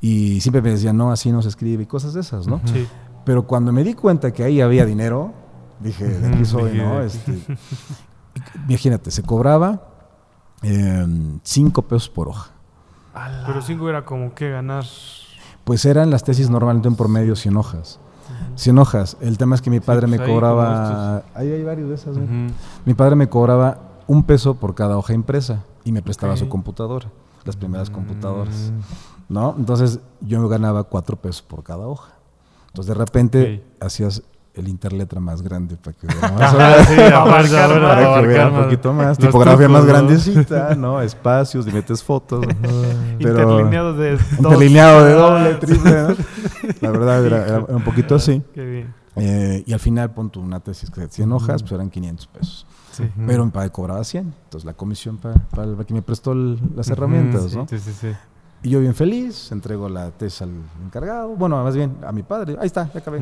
y 0.02 0.40
siempre 0.42 0.62
me 0.62 0.70
decían, 0.72 0.96
no, 0.98 1.12
así 1.12 1.32
no 1.32 1.42
se 1.42 1.50
escribe 1.50 1.84
y 1.84 1.86
cosas 1.86 2.14
de 2.14 2.22
esas, 2.22 2.48
¿no? 2.48 2.62
Sí. 2.66 2.88
Pero 3.26 3.48
cuando 3.48 3.72
me 3.72 3.84
di 3.84 3.94
cuenta 3.96 4.32
que 4.32 4.44
ahí 4.44 4.62
había 4.62 4.86
dinero, 4.86 5.34
dije, 5.80 6.06
de 6.06 6.28
aquí 6.28 6.46
soy, 6.46 6.78
¿no? 6.78 7.02
Este, 7.02 7.34
imagínate, 8.70 9.12
se 9.12 9.24
cobraba 9.24 9.82
eh, 10.62 11.06
cinco 11.44 11.82
pesos 11.82 12.10
por 12.10 12.28
hoja. 12.30 12.52
Pero 13.48 13.62
cinco 13.62 13.90
era 13.90 14.04
como 14.06 14.34
que 14.36 14.50
ganar. 14.50 14.84
Pues 15.66 15.84
eran 15.84 16.10
las 16.10 16.24
tesis 16.24 16.50
normalmente 16.50 16.88
en 16.88 16.96
promedio 16.96 17.36
100 17.36 17.58
hojas. 17.58 18.00
100 18.56 18.78
hojas. 18.78 19.18
El 19.20 19.38
tema 19.38 19.56
es 19.56 19.62
que 19.62 19.70
mi 19.70 19.82
padre 19.82 20.08
pues 20.08 20.18
me 20.18 20.24
ahí 20.24 20.32
cobraba... 20.32 21.24
Ahí 21.34 21.52
hay 21.52 21.64
varios 21.64 21.90
de 21.90 21.96
esas. 21.96 22.16
Ujú. 22.16 22.54
Mi 22.86 22.94
padre 22.94 23.16
me 23.16 23.28
cobraba 23.28 23.80
un 24.08 24.24
peso 24.24 24.56
por 24.56 24.76
cada 24.76 24.98
hoja 24.98 25.14
impresa 25.14 25.64
y 25.84 25.92
me 25.92 26.02
prestaba 26.02 26.38
su 26.38 26.48
computadora, 26.48 27.10
las 27.44 27.58
primeras 27.58 27.90
computadoras. 27.90 28.72
Mm. 28.72 29.34
¿no? 29.34 29.56
Entonces 29.58 30.00
yo 30.22 30.48
ganaba 30.48 30.84
cuatro 30.84 31.18
pesos 31.18 31.42
por 31.42 31.64
cada 31.64 31.88
hoja. 31.88 32.14
Entonces 32.68 32.88
de 32.88 32.94
repente 32.94 33.64
hacías 33.80 34.24
el 34.56 34.68
interletra 34.68 35.20
más 35.20 35.42
grande 35.42 35.76
para 35.78 35.96
que 35.98 36.08
hubiera 36.08 36.32
más 36.32 36.88
sí, 36.88 37.02
Abarcar 37.02 37.82
para 37.82 38.20
que 38.22 38.26
hubiera 38.28 38.50
un 38.50 38.64
poquito 38.64 38.94
más, 38.94 39.18
tipografía 39.18 39.68
más 39.70 39.86
grandecita, 39.86 40.76
¿no? 40.78 41.02
Espacios, 41.02 41.68
y 41.68 41.72
metes 41.72 42.04
fotos. 42.04 42.46
Pero- 43.20 43.42
Interlineado 43.42 43.94
de 43.94 44.12
dos. 44.14 44.22
Interlineado 44.38 45.06
de 45.06 45.14
doble, 45.14 45.54
triple, 45.56 45.92
¿no? 45.92 46.16
La 46.82 46.90
verdad 46.92 47.26
era, 47.26 47.46
era 47.48 47.60
un 47.60 47.84
poquito 47.84 48.16
así. 48.16 48.42
Qué 48.54 48.66
bien. 48.66 48.94
Eh, 49.18 49.64
y 49.66 49.72
al 49.74 49.80
final, 49.80 50.12
pon 50.12 50.30
tú 50.30 50.42
una 50.42 50.60
tesis 50.60 50.90
que 50.92 51.02
de 51.02 51.08
100 51.08 51.32
hojas, 51.32 51.62
pues 51.64 51.72
eran 51.72 51.90
500 51.90 52.28
pesos. 52.28 52.68
Sí. 52.92 53.10
Pero 53.28 53.46
mi 53.46 53.52
padre 53.52 53.70
cobraba 53.70 54.04
100. 54.04 54.34
Entonces 54.46 54.66
la 54.66 54.74
comisión 54.74 55.18
para, 55.18 55.36
para 55.36 55.64
el 55.64 55.86
que 55.86 55.94
me 55.94 56.02
prestó 56.02 56.32
el- 56.34 56.60
las 56.76 56.90
herramientas, 56.90 57.56
¿no? 57.56 57.66
Sí, 57.70 57.78
sí, 57.80 57.92
sí. 57.94 58.08
Y 58.64 58.70
yo 58.72 58.80
bien 58.80 58.96
feliz, 58.96 59.52
entrego 59.52 59.88
la 59.90 60.10
tesis 60.12 60.42
al 60.42 60.50
encargado. 60.84 61.30
Bueno, 61.36 61.64
más 61.64 61.76
bien 61.76 61.98
a 62.06 62.12
mi 62.12 62.24
padre. 62.24 62.58
Ahí 62.60 62.66
está, 62.68 62.90
ya 62.92 63.00
acabé. 63.00 63.20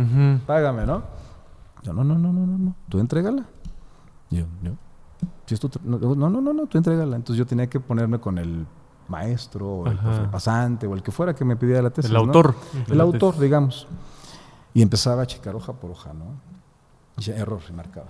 Págame, 0.48 0.86
¿no? 0.86 1.04
Yo, 1.84 1.94
no, 1.94 2.04
no, 2.04 2.18
no, 2.18 2.32
no, 2.34 2.46
no, 2.48 2.58
no. 2.58 2.76
Tú 2.90 3.00
entrégala. 3.00 3.46
Y 4.30 4.38
yo, 4.38 4.46
yo. 4.64 4.72
Si 5.46 5.54
es 5.54 5.60
tu 5.60 5.70
tra- 5.70 5.82
no, 5.84 5.98
no, 6.00 6.30
no, 6.42 6.54
no, 6.54 6.66
tú 6.68 6.78
entrégala. 6.78 7.16
Entonces 7.16 7.38
yo 7.38 7.46
tenía 7.46 7.68
que 7.68 7.80
ponerme 7.80 8.20
con 8.20 8.38
el 8.38 8.66
maestro, 9.08 9.68
o 9.70 9.88
el 9.88 9.98
profe 9.98 10.24
pasante, 10.30 10.88
o 10.88 10.94
el 10.94 11.04
que 11.04 11.12
fuera 11.12 11.36
que 11.36 11.44
me 11.46 11.56
pidiera 11.56 11.82
la 11.82 11.90
tesis. 11.90 12.10
El 12.10 12.16
¿no? 12.16 12.22
autor. 12.24 12.56
El 12.90 13.02
autor, 13.02 13.38
digamos. 13.38 13.88
Y 14.74 14.82
empezaba 14.82 15.22
a 15.22 15.28
checar 15.28 15.56
hoja 15.56 15.74
por 15.74 15.92
hoja, 15.92 16.14
¿no? 16.14 16.26
Y 17.16 17.18
decía, 17.18 17.36
error, 17.36 17.60
y 17.70 17.74
marcaba. 17.74 18.08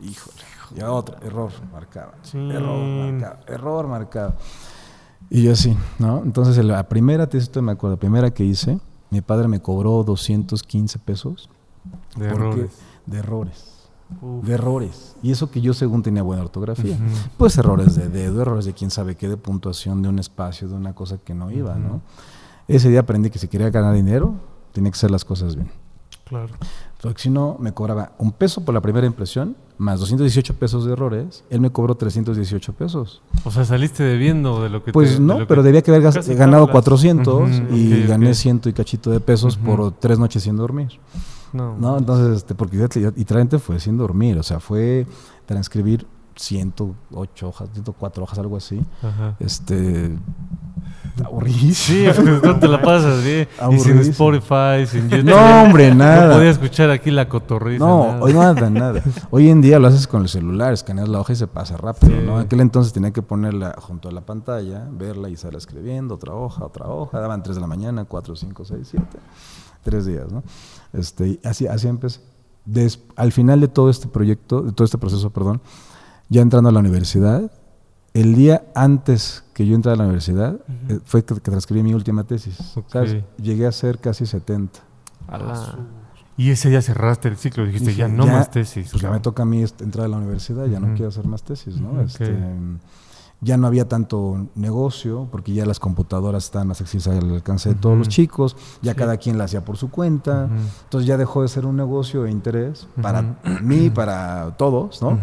Híjole, 0.00 0.42
y 0.76 0.82
otra, 0.82 1.18
error, 1.22 1.52
marcaba. 1.72 2.14
Error, 2.34 2.78
marcaba. 3.12 3.40
Error, 3.46 3.86
marcaba. 3.86 4.34
Y 5.30 5.44
yo 5.44 5.52
así, 5.52 5.74
¿no? 6.00 6.18
Entonces, 6.24 6.58
en 6.58 6.68
la 6.68 6.82
primera 6.88 7.28
tesis, 7.28 7.44
esto 7.48 7.62
me 7.62 7.72
acuerdo, 7.72 7.94
la 7.96 8.00
primera 8.00 8.30
que 8.32 8.44
hice, 8.44 8.80
mi 9.10 9.20
padre 9.20 9.46
me 9.48 9.62
cobró 9.62 10.02
215 10.02 10.98
pesos. 10.98 11.48
De 12.16 12.28
porque- 12.28 12.44
errores. 12.44 12.78
De 13.06 13.18
errores. 13.18 13.68
Uf. 14.20 14.44
De 14.44 14.54
errores. 14.54 15.16
Y 15.22 15.30
eso 15.32 15.50
que 15.50 15.60
yo 15.60 15.72
según 15.74 16.02
tenía 16.02 16.22
buena 16.22 16.42
ortografía. 16.42 16.96
Pues 17.38 17.56
errores 17.58 17.94
de 17.94 18.08
dedo, 18.08 18.42
errores 18.42 18.64
de 18.66 18.72
quién 18.74 18.90
sabe 18.90 19.14
qué, 19.16 19.28
de 19.28 19.36
puntuación 19.36 20.02
de 20.02 20.08
un 20.08 20.18
espacio, 20.18 20.68
de 20.68 20.74
una 20.74 20.94
cosa 20.94 21.18
que 21.18 21.34
no 21.34 21.50
iba, 21.50 21.74
¿no? 21.76 22.00
Ese 22.68 22.88
día 22.90 23.00
aprendí 23.00 23.30
que 23.30 23.38
si 23.38 23.48
quería 23.48 23.70
ganar 23.70 23.94
dinero, 23.94 24.34
tenía 24.72 24.90
que 24.90 24.96
hacer 24.96 25.10
las 25.10 25.24
cosas 25.24 25.56
bien. 25.56 25.70
Claro. 26.24 26.48
Porque 27.00 27.20
si 27.22 27.30
no, 27.30 27.56
me 27.58 27.72
cobraba 27.72 28.12
un 28.18 28.32
peso 28.32 28.64
por 28.64 28.72
la 28.74 28.80
primera 28.80 29.06
impresión, 29.06 29.56
más 29.76 29.98
218 30.00 30.54
pesos 30.54 30.84
de 30.86 30.92
errores. 30.92 31.42
Él 31.50 31.60
me 31.60 31.70
cobró 31.70 31.94
318 31.96 32.72
pesos. 32.74 33.20
O 33.44 33.50
sea, 33.50 33.64
saliste 33.64 34.02
debiendo 34.04 34.62
de 34.62 34.68
lo 34.70 34.84
que 34.84 34.92
Pues 34.92 35.14
te- 35.16 35.20
no, 35.20 35.38
de 35.38 35.46
pero 35.46 35.62
que- 35.62 35.66
debía 35.66 35.82
que 35.82 35.90
haber 35.90 36.02
ganado 36.36 36.66
tablas. 36.66 36.70
400 36.84 37.50
Ujú, 37.60 37.74
y 37.76 38.04
gané 38.06 38.34
ciento 38.34 38.68
y 38.68 38.72
cachito 38.72 39.10
de 39.10 39.20
pesos 39.20 39.56
por 39.56 39.90
tres 39.98 40.18
noches 40.18 40.42
sin 40.44 40.56
dormir. 40.56 40.88
No. 41.52 41.76
¿no? 41.76 41.98
Entonces, 41.98 42.36
este, 42.38 42.54
porque 42.54 42.76
realmente 43.28 43.58
fue 43.58 43.78
sin 43.80 43.96
dormir, 43.98 44.38
o 44.38 44.42
sea, 44.42 44.58
fue 44.60 45.06
transcribir 45.46 46.06
108 46.36 47.48
hojas, 47.48 47.68
104 47.74 48.24
hojas, 48.24 48.38
algo 48.38 48.56
así. 48.56 48.80
Ajá. 49.02 49.36
Este, 49.38 50.16
aburridísimo. 51.24 52.12
Sí, 52.14 52.20
pues 52.22 52.42
no 52.42 52.58
te 52.58 52.68
la 52.68 52.80
pasas 52.80 53.22
bien. 53.22 53.46
Y 53.70 53.78
sin. 53.78 53.98
Spotify, 53.98 54.86
sin 54.86 55.08
YouTube. 55.10 55.24
No, 55.30 55.62
hombre, 55.62 55.90
No 55.90 55.96
nada. 55.96 56.34
podía 56.36 56.50
escuchar 56.50 56.90
aquí 56.90 57.10
la 57.10 57.28
cotorriza. 57.28 57.84
No, 57.84 58.06
nada. 58.06 58.20
hoy 58.22 58.32
nada, 58.32 58.70
nada. 58.70 59.02
Hoy 59.30 59.48
en 59.50 59.60
día 59.60 59.78
lo 59.78 59.88
haces 59.88 60.06
con 60.06 60.22
el 60.22 60.28
celular, 60.28 60.72
escaneas 60.72 61.08
la 61.08 61.20
hoja 61.20 61.34
y 61.34 61.36
se 61.36 61.46
pasa 61.46 61.76
rápido, 61.76 62.12
Sí. 62.18 62.26
¿no? 62.26 62.40
En 62.40 62.46
aquel 62.46 62.60
entonces 62.60 62.92
tenía 62.92 63.10
que 63.12 63.22
ponerla 63.22 63.74
junto 63.78 64.08
a 64.08 64.12
la 64.12 64.22
pantalla, 64.22 64.88
verla 64.90 65.28
y 65.28 65.34
estarla 65.34 65.58
escribiendo, 65.58 66.14
otra 66.14 66.34
hoja, 66.34 66.64
otra 66.64 66.86
hoja. 66.88 67.20
Daban 67.20 67.42
3 67.42 67.56
de 67.56 67.60
la 67.60 67.66
mañana, 67.66 68.04
4, 68.06 68.36
5, 68.36 68.64
6, 68.64 68.88
7. 68.90 69.06
Tres 69.82 70.06
días, 70.06 70.30
¿no? 70.30 70.42
Este, 70.92 71.26
y 71.28 71.40
así, 71.44 71.66
así 71.66 71.88
empecé. 71.88 72.20
Des- 72.64 73.00
al 73.16 73.32
final 73.32 73.60
de 73.60 73.68
todo 73.68 73.90
este 73.90 74.08
proyecto, 74.08 74.62
de 74.62 74.72
todo 74.72 74.84
este 74.84 74.98
proceso, 74.98 75.30
perdón, 75.30 75.60
ya 76.28 76.42
entrando 76.42 76.68
a 76.68 76.72
la 76.72 76.80
universidad, 76.80 77.50
el 78.14 78.34
día 78.34 78.64
antes 78.74 79.42
que 79.54 79.66
yo 79.66 79.74
entrara 79.74 79.94
a 79.94 79.98
la 79.98 80.04
universidad, 80.04 80.60
eh, 80.88 81.00
fue 81.04 81.24
que, 81.24 81.34
que 81.34 81.40
transcribí 81.40 81.82
mi 81.82 81.94
última 81.94 82.24
tesis. 82.24 82.58
Llegué 83.40 83.66
a 83.66 83.72
ser 83.72 83.98
casi 83.98 84.26
70. 84.26 84.80
Ala. 85.28 85.78
Y 86.36 86.50
ese 86.50 86.70
día 86.70 86.80
cerraste 86.82 87.28
el 87.28 87.36
ciclo. 87.36 87.64
Dijiste, 87.66 87.88
Dije, 87.90 87.98
ya 88.00 88.08
no 88.08 88.26
ya, 88.26 88.32
más 88.32 88.50
tesis. 88.50 88.88
Pues 88.90 89.02
ya 89.02 89.10
me 89.10 89.20
toca 89.20 89.42
a 89.42 89.46
mí 89.46 89.62
entrar 89.62 90.06
a 90.06 90.08
la 90.08 90.16
universidad, 90.18 90.66
ya 90.66 90.80
no 90.80 90.94
quiero 90.94 91.08
hacer 91.08 91.26
más 91.26 91.42
tesis, 91.42 91.76
¿no? 91.80 92.00
Este. 92.00 92.36
Ya 93.44 93.56
no 93.56 93.66
había 93.66 93.88
tanto 93.88 94.46
negocio, 94.54 95.26
porque 95.30 95.52
ya 95.52 95.66
las 95.66 95.80
computadoras 95.80 96.44
estaban 96.44 96.68
más 96.68 96.80
accesibles 96.80 97.22
al 97.24 97.30
alcance 97.34 97.68
de 97.70 97.74
todos 97.74 97.98
los 97.98 98.08
chicos, 98.08 98.56
ya 98.82 98.92
Sí. 98.92 98.98
cada 98.98 99.16
quien 99.16 99.36
la 99.36 99.44
hacía 99.44 99.64
por 99.64 99.76
su 99.76 99.90
cuenta, 99.90 100.44
Ujú. 100.44 100.54
entonces 100.84 101.06
ya 101.08 101.16
dejó 101.16 101.42
de 101.42 101.48
ser 101.48 101.66
un 101.66 101.76
negocio 101.76 102.22
de 102.22 102.30
interés 102.30 102.86
para 103.02 103.36
mí, 103.60 103.90
para 103.90 104.54
todos, 104.56 105.02
¿no? 105.02 105.18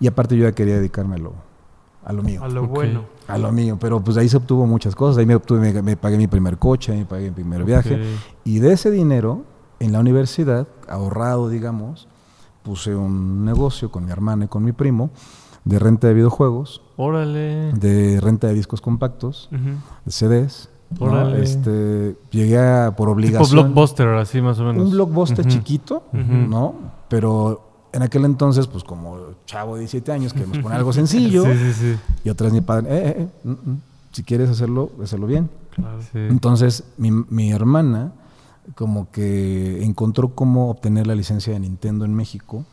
Y 0.00 0.08
aparte 0.08 0.36
yo 0.36 0.42
ya 0.42 0.52
quería 0.52 0.74
dedicarme 0.74 1.14
a 1.14 1.18
lo, 1.18 1.32
a 2.04 2.12
lo 2.12 2.22
mío. 2.24 2.42
A 2.42 2.48
lo 2.48 2.66
bueno. 2.66 3.04
A 3.28 3.38
lo 3.38 3.52
mío, 3.52 3.78
pero 3.80 4.02
pues 4.02 4.16
ahí 4.16 4.28
se 4.28 4.36
obtuvo 4.36 4.66
muchas 4.66 4.96
cosas. 4.96 5.18
Ahí 5.18 5.26
me, 5.26 5.36
obtuve, 5.36 5.60
me, 5.72 5.82
me 5.82 5.96
pagué 5.96 6.16
mi 6.18 6.26
primer 6.26 6.58
coche, 6.58 6.92
me 6.92 7.04
pagué 7.06 7.26
mi 7.26 7.30
primer 7.30 7.62
viaje. 7.64 8.02
Y 8.42 8.58
de 8.58 8.72
ese 8.72 8.90
dinero, 8.90 9.44
en 9.78 9.92
la 9.92 10.00
universidad, 10.00 10.66
ahorrado, 10.88 11.48
digamos, 11.48 12.08
puse 12.64 12.96
un 12.96 13.44
negocio 13.44 13.92
con 13.92 14.04
mi 14.04 14.10
hermana 14.10 14.46
y 14.46 14.48
con 14.48 14.64
mi 14.64 14.72
primo 14.72 15.10
de 15.64 15.78
renta 15.78 16.08
de 16.08 16.14
videojuegos, 16.14 16.82
Órale. 16.96 17.72
de 17.72 18.20
renta 18.20 18.48
de 18.48 18.54
discos 18.54 18.80
compactos, 18.80 19.48
de 19.50 20.10
CDs. 20.12 20.68
¿no? 20.98 21.06
Órale. 21.06 21.42
Este, 21.42 22.16
llegué 22.30 22.58
a, 22.58 22.94
por 22.96 23.06
Tipo 23.06 23.12
obligación. 23.12 23.50
blockbuster, 23.62 24.08
así 24.08 24.40
más 24.42 24.58
o 24.58 24.64
menos. 24.64 24.84
Un 24.84 24.90
blockbuster 24.90 25.46
chiquito. 25.46 26.04
¿no? 26.12 26.74
Pero 27.08 27.88
en 27.92 28.02
aquel 28.02 28.24
entonces, 28.24 28.66
pues 28.66 28.84
como 28.84 29.18
chavo 29.46 29.74
de 29.74 29.80
17 29.80 30.12
años, 30.12 30.32
queremos 30.32 30.58
poner 30.58 30.78
algo 30.78 30.92
sencillo. 30.92 31.44
Sí, 31.52 31.58
sí, 31.58 31.72
sí. 31.72 31.96
Y 32.24 32.30
otra 32.30 32.46
vez 32.46 32.54
mi 32.54 32.60
padre, 32.60 32.88
eh, 32.90 33.08
eh, 33.08 33.14
eh, 33.18 33.28
mm, 33.44 33.50
mm, 33.70 33.80
si 34.12 34.22
quieres 34.22 34.50
hacerlo, 34.50 34.90
hacerlo 35.02 35.26
bien. 35.26 35.48
Claro. 35.74 36.00
Sí. 36.02 36.08
Entonces, 36.18 36.84
mi, 36.98 37.10
mi 37.10 37.52
hermana 37.52 38.12
como 38.74 39.10
que 39.10 39.82
encontró 39.82 40.34
cómo 40.34 40.70
obtener 40.70 41.06
la 41.06 41.14
licencia 41.14 41.52
de 41.52 41.60
Nintendo 41.60 42.04
en 42.04 42.14
México. 42.14 42.64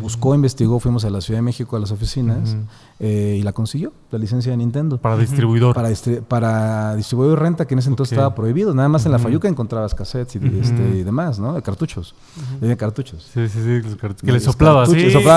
Buscó, 0.00 0.34
investigó, 0.34 0.80
fuimos 0.80 1.04
a 1.04 1.10
la 1.10 1.20
Ciudad 1.20 1.38
de 1.38 1.42
México 1.42 1.76
a 1.76 1.78
las 1.78 1.92
oficinas 1.92 2.56
eh, 2.98 3.36
y 3.38 3.42
la 3.42 3.52
consiguió, 3.52 3.92
la 4.10 4.18
licencia 4.18 4.50
de 4.50 4.56
Nintendo. 4.58 4.98
Para 4.98 5.16
distribuidor. 5.16 5.74
Para, 5.74 5.90
para 6.28 6.96
distribuidor 6.96 7.38
y 7.38 7.42
renta, 7.42 7.66
que 7.66 7.74
en 7.74 7.78
ese 7.78 7.88
entonces 7.88 8.12
estaba 8.12 8.34
prohibido. 8.34 8.74
Nada 8.74 8.88
más 8.88 9.06
en 9.06 9.12
la 9.12 9.18
Fayuca 9.18 9.48
encontrabas 9.48 9.94
cassettes 9.94 10.36
y, 10.36 10.58
este, 10.60 10.96
y 10.96 11.02
demás, 11.04 11.38
¿no? 11.38 11.54
De 11.54 11.62
cartuchos. 11.62 12.14
De 12.60 12.76
cartuchos. 12.76 13.30
Sí, 13.32 13.48
sí, 13.48 13.60
sí. 13.62 13.96
Que 14.24 14.32
le. 14.32 14.40
Sí, 14.40 14.46
soplaba, 14.46 14.84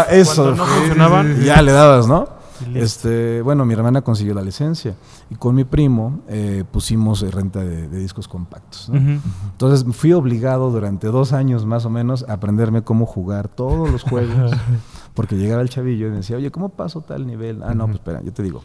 eso. 0.10 0.56
No 0.56 0.66
funcionaban. 0.66 1.44
Ya 1.44 1.62
le 1.62 1.72
dabas, 1.72 2.08
¿no? 2.08 2.40
Este, 2.74 3.42
bueno, 3.42 3.66
mi 3.66 3.74
hermana 3.74 4.02
consiguió 4.02 4.34
la 4.34 4.42
licencia 4.42 4.96
y 5.30 5.36
con 5.36 5.56
mi 5.56 5.64
primo 5.64 6.22
eh, 6.28 6.64
pusimos 6.72 7.22
renta 7.32 7.60
de, 7.60 7.88
discos 7.88 8.28
compactos. 8.28 8.92
Entonces 8.94 9.86
fui 9.96 10.14
obligado 10.14 10.72
durante 10.72 11.08
dos 11.08 11.34
años 11.34 11.66
más 11.66 11.86
o 11.86 11.90
menos 11.90 12.26
a 12.28 12.34
aprenderme 12.34 12.84
cómo 12.84 13.06
jugar 13.06 13.48
todos 13.48 13.90
los 13.90 14.04
juegos. 14.04 14.52
porque 15.20 15.36
llegaba 15.36 15.62
el 15.62 15.68
chavillo 15.68 16.08
y 16.08 16.12
me 16.12 16.16
decía, 16.16 16.38
oye, 16.38 16.50
¿cómo 16.50 16.70
paso 16.70 17.02
tal 17.02 17.28
nivel? 17.28 17.62
Ah, 17.62 17.74
no, 17.74 17.88
pues 17.88 17.98
espera, 17.98 18.22
yo 18.22 18.32
te 18.32 18.42
digo. 18.42 18.64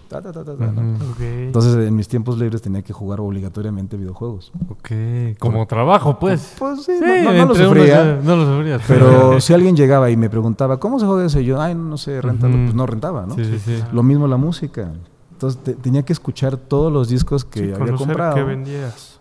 Entonces 1.19 1.75
en 1.89 1.97
mis 1.97 2.07
tiempos 2.07 2.39
libres 2.39 2.63
tenía 2.63 2.81
que 2.81 2.93
jugar 2.93 3.21
obligatoriamente 3.21 3.97
videojuegos. 3.97 4.53
Ok, 4.69 5.37
como 5.41 5.67
trabajo, 5.67 6.17
pues. 6.21 6.55
Pues 6.57 6.85
sí, 6.85 6.93
no, 7.03 7.47
lo 7.47 7.57
sufría. 7.57 8.21
no, 8.23 8.37
lo 8.37 8.47
sufría. 8.47 8.79
Pero 8.87 9.41
si 9.41 9.53
alguien 9.53 9.75
llegaba 9.75 10.13
y 10.13 10.17
me 10.17 10.31
preguntaba, 10.31 10.79
¿cómo 10.79 11.01
se 11.01 11.07
juega 11.07 11.27
eso? 11.27 11.41
Y 11.41 11.47
yo, 11.47 11.61
ay, 11.61 11.75
no 11.75 11.99
sé, 11.99 12.21
rentalo. 12.21 12.55
Pues 12.55 12.75
no 12.77 12.87
rentaba, 12.87 13.27
¿no? 13.27 13.35
Sí, 13.35 13.45
sí, 13.45 13.59
sí. 13.59 13.83
Lo 13.93 14.05
mismo 14.05 14.29
la 14.29 14.37
música. 14.37 14.93
Entonces 15.35 15.61
tenía 15.83 16.05
que 16.05 16.13
escuchar 16.13 16.57
todos 16.57 16.93
los 16.93 17.09
discos 17.09 17.45
que 17.45 17.75
había 17.75 17.97
comprado 17.97 18.37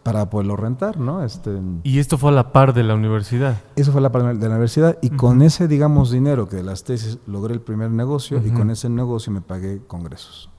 para 0.03 0.29
poderlo 0.29 0.55
rentar, 0.55 1.00
¿no? 1.00 1.24
Este, 1.24 1.60
y 1.82 1.98
esto 1.98 2.20
fue 2.20 2.29
a 2.29 2.34
la 2.34 2.51
par 2.51 2.74
de 2.74 2.84
la 2.84 2.93
universidad. 2.93 3.58
Eso 3.75 3.91
fue 3.91 4.00
a 4.00 4.03
la 4.03 4.12
par 4.12 4.38
de 4.38 4.48
la 4.48 4.53
universidad 4.53 4.98
y 5.01 5.10
con 5.10 5.41
ese, 5.41 5.67
digamos, 5.67 6.12
dinero 6.12 6.48
que 6.48 6.58
de 6.58 6.63
las 6.63 6.84
tesis 6.84 7.17
logré 7.25 7.55
el 7.55 7.62
primer 7.62 7.89
negocio 7.89 8.41
y 8.46 8.51
con 8.51 8.70
ese 8.70 8.89
negocio 8.89 9.34
me 9.34 9.41
pagué 9.41 9.82
congresos. 9.88 10.50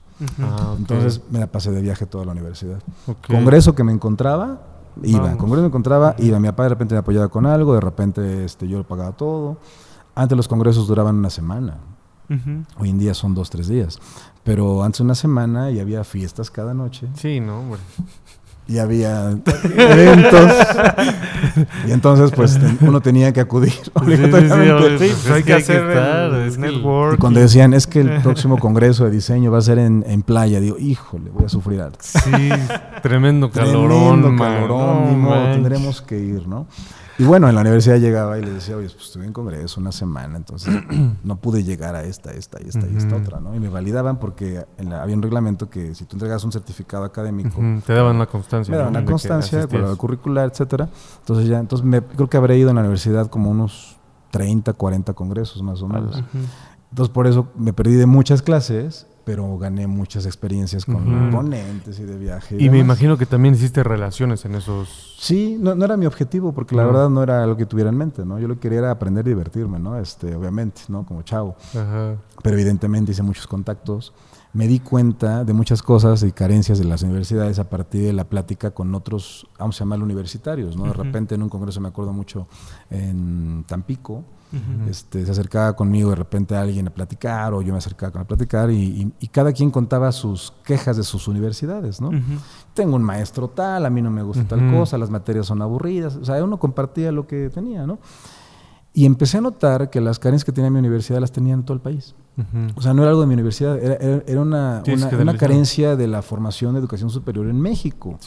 Ah, 0.41 0.75
Entonces 0.77 1.21
me 1.31 1.39
la 1.39 1.47
pasé 1.47 1.71
de 1.71 1.81
viaje 1.81 2.05
toda 2.05 2.25
la 2.25 2.33
universidad. 2.33 2.81
Congreso 3.27 3.75
que 3.75 3.83
me 3.85 3.93
encontraba, 3.93 4.59
iba. 5.03 5.37
Congreso 5.37 5.61
me 5.61 5.67
encontraba, 5.67 6.15
iba. 6.17 6.37
Mi 6.39 6.49
papá 6.49 6.63
de 6.63 6.69
repente 6.69 6.95
me 6.95 6.99
apoyaba 6.99 7.29
con 7.29 7.45
algo, 7.45 7.75
de 7.75 7.81
repente 7.81 8.43
este, 8.43 8.67
yo 8.67 8.79
lo 8.79 8.83
pagaba 8.85 9.13
todo. 9.13 9.57
Antes 10.15 10.35
los 10.35 10.49
congresos 10.49 10.85
duraban 10.87 11.15
una 11.15 11.29
semana. 11.29 11.77
Hoy 12.77 12.89
en 12.89 12.99
día 12.99 13.13
son 13.13 13.33
dos, 13.33 13.49
tres 13.49 13.67
días. 13.67 13.99
Pero 14.43 14.83
antes 14.83 15.01
una 15.01 15.15
semana 15.15 15.71
y 15.71 15.79
había 15.79 16.03
fiestas 16.03 16.51
cada 16.51 16.73
noche. 16.73 17.07
Sí, 17.15 17.39
no, 17.39 17.61
hombre. 17.61 17.79
Y 18.67 18.79
había 18.79 19.29
eventos. 19.77 20.51
y 21.87 21.91
entonces, 21.91 22.31
pues, 22.31 22.59
uno 22.81 23.01
tenía 23.01 23.31
que 23.31 23.39
acudir 23.39 23.73
obligatoriamente. 23.93 25.07
Sí, 25.07 25.13
pues, 25.21 25.31
hay 25.31 25.43
que 25.43 25.53
hacer 25.53 25.83
el 25.83 26.59
network. 26.59 27.15
Y 27.15 27.17
cuando 27.17 27.39
decían, 27.39 27.73
es 27.73 27.85
que 27.85 28.01
el 28.01 28.21
próximo 28.23 28.57
congreso 28.57 29.05
de 29.05 29.11
diseño 29.11 29.51
va 29.51 29.59
a 29.59 29.61
ser 29.61 29.79
en, 29.79 30.03
en 30.07 30.23
playa, 30.23 30.59
digo, 30.59 30.77
híjole, 30.79 31.29
voy 31.31 31.45
a 31.45 31.49
sufrir 31.49 31.81
algo. 31.81 31.97
Sí, 31.99 32.49
tremendo 33.03 33.51
calorón. 33.51 34.21
Tremendo 34.21 34.43
calorón, 34.43 35.53
tendremos 35.53 36.01
que 36.01 36.19
ir, 36.19 36.47
¿no? 36.47 36.67
Y 37.17 37.23
bueno, 37.23 37.47
en 37.47 37.55
la 37.55 37.61
universidad 37.61 37.97
llegaba 37.97 38.37
y 38.37 38.43
le 38.43 38.51
decía, 38.51 38.75
oye, 38.75 38.89
pues 38.89 39.05
estuve 39.05 39.25
en 39.25 39.31
congreso 39.31 39.79
una 39.79 39.91
semana, 39.91 40.37
entonces 40.37 40.73
no 41.23 41.37
pude 41.37 41.63
llegar 41.63 41.95
a 41.95 42.03
esta, 42.03 42.31
esta 42.31 42.61
y 42.61 42.67
esta 42.67 42.87
y 42.87 42.97
esta 42.97 43.15
otra, 43.15 43.39
¿no? 43.39 43.55
Y 43.55 43.59
me 43.59 43.69
validaban 43.69 44.19
porque 44.19 44.65
había 44.91 45.15
un 45.15 45.21
reglamento 45.21 45.69
que 45.69 45.95
si 45.95 46.05
tú 46.05 46.17
entregas 46.17 46.43
un 46.43 46.51
certificado 46.51 47.05
académico... 47.05 47.61
Te 47.85 47.93
daban 47.93 48.19
la 48.19 48.25
constancia. 48.25 48.71
Me 48.71 48.77
daban 48.77 48.93
la 48.93 49.05
constancia, 49.05 49.67
con 49.67 49.81
la 49.81 49.95
curricular, 49.95 50.49
etcétera. 50.49 50.89
Entonces 51.19 51.47
ya, 51.47 51.59
entonces 51.59 51.85
me, 51.85 52.01
creo 52.01 52.29
que 52.29 52.37
habré 52.37 52.57
ido 52.57 52.69
en 52.69 52.75
la 52.75 52.81
universidad 52.81 53.27
como 53.27 53.49
unos 53.49 53.97
30, 54.31 54.73
40 54.73 55.13
congresos 55.13 55.63
más 55.63 55.81
o 55.81 55.87
menos. 55.87 56.21
Entonces 56.89 57.13
por 57.13 57.27
eso 57.27 57.47
me 57.55 57.71
perdí 57.71 57.95
de 57.95 58.05
muchas 58.05 58.41
clases 58.41 59.07
pero 59.25 59.57
gané 59.57 59.87
muchas 59.87 60.25
experiencias 60.27 60.85
con 60.85 61.31
ponentes 61.31 61.99
y 61.99 62.03
de 62.03 62.17
viaje. 62.17 62.55
Y, 62.59 62.69
me 62.69 62.77
imagino 62.77 63.17
que 63.17 63.25
también 63.25 63.55
hiciste 63.55 63.83
relaciones 63.83 64.45
en 64.45 64.53
esos... 64.53 65.15
Sí, 65.19 65.57
no, 65.59 65.71
era 65.83 65.97
mi 65.97 66.05
objetivo, 66.05 66.53
porque 66.53 66.75
la 66.75 66.85
verdad 66.85 67.09
no 67.09 67.23
era 67.23 67.45
lo 67.47 67.57
que 67.57 67.65
tuviera 67.65 67.89
en 67.89 67.97
mente, 67.97 68.23
¿no? 68.23 68.37
Yo 68.39 68.47
lo 68.47 68.53
que 68.55 68.61
quería 68.61 68.79
era 68.79 68.91
aprender 68.91 69.25
y 69.25 69.29
divertirme, 69.29 69.79
¿no? 69.79 69.97
Este, 69.97 70.35
obviamente, 70.35 70.81
¿no? 70.89 71.05
Como 71.05 71.23
chavo. 71.23 71.55
Pero 71.73 72.55
evidentemente 72.55 73.11
hice 73.11 73.23
muchos 73.23 73.47
contactos. 73.47 74.13
Me 74.53 74.67
di 74.67 74.79
cuenta 74.79 75.43
de 75.43 75.53
muchas 75.53 75.81
cosas 75.81 76.21
y 76.23 76.31
carencias 76.31 76.77
de 76.77 76.85
las 76.85 77.01
universidades 77.01 77.57
a 77.57 77.69
partir 77.69 78.03
de 78.03 78.13
la 78.13 78.25
plática 78.25 78.71
con 78.71 78.93
otros, 78.93 79.47
vamos 79.59 79.75
a 79.75 79.79
llamarlo 79.79 80.05
universitarios, 80.05 80.77
¿no? 80.77 80.85
De 80.85 80.93
repente 80.93 81.35
en 81.35 81.41
un 81.41 81.49
congreso 81.49 81.81
me 81.81 81.89
acuerdo 81.89 82.13
mucho 82.13 82.47
en 82.89 83.65
Tampico, 83.67 84.23
este, 84.89 85.25
se 85.25 85.31
acercaba 85.31 85.75
conmigo 85.75 86.09
de 86.09 86.15
repente 86.15 86.55
alguien 86.55 86.87
a 86.87 86.89
platicar 86.89 87.53
o 87.53 87.61
yo 87.61 87.73
me 87.73 87.77
acercaba 87.79 88.21
a 88.21 88.23
platicar 88.23 88.71
y, 88.71 89.11
cada 89.31 89.51
quien 89.51 89.69
contaba 89.69 90.11
sus 90.11 90.53
quejas 90.63 90.97
de 90.97 91.03
sus 91.03 91.27
universidades, 91.27 91.99
¿no? 91.99 92.11
Tengo 92.73 92.95
un 92.95 93.03
maestro 93.03 93.49
tal, 93.49 93.85
a 93.85 93.89
mí 93.89 94.01
no 94.01 94.11
me 94.11 94.23
gusta 94.23 94.45
tal 94.45 94.71
cosa, 94.71 94.97
las 94.97 95.09
materias 95.09 95.45
son 95.45 95.61
aburridas, 95.61 96.15
o 96.15 96.25
sea, 96.25 96.43
uno 96.43 96.57
compartía 96.57 97.11
lo 97.11 97.27
que 97.27 97.49
tenía, 97.49 97.85
¿no? 97.85 97.99
Y 98.93 99.05
empecé 99.05 99.39
a 99.39 99.41
notar 99.41 99.89
que 99.89 99.99
las 99.99 100.19
carencias 100.19 100.45
que 100.45 100.53
tenía 100.53 100.69
mi 100.69 100.79
universidad 100.79 101.19
las 101.19 101.33
tenía 101.33 101.53
en 101.53 101.63
todo 101.63 101.73
el 101.73 101.81
país. 101.81 102.15
O 102.75 102.81
sea, 102.81 102.93
no 102.93 103.01
era 103.01 103.11
algo 103.11 103.21
de 103.21 103.27
mi 103.27 103.33
universidad, 103.33 103.77
era, 103.81 104.41
una, 104.41 104.83
una, 105.19 105.37
carencia 105.37 105.95
de 105.95 106.07
la 106.07 106.21
formación 106.21 106.73
de 106.73 106.79
educación 106.79 107.09
superior 107.09 107.47
en 107.47 107.59
México. 107.59 108.19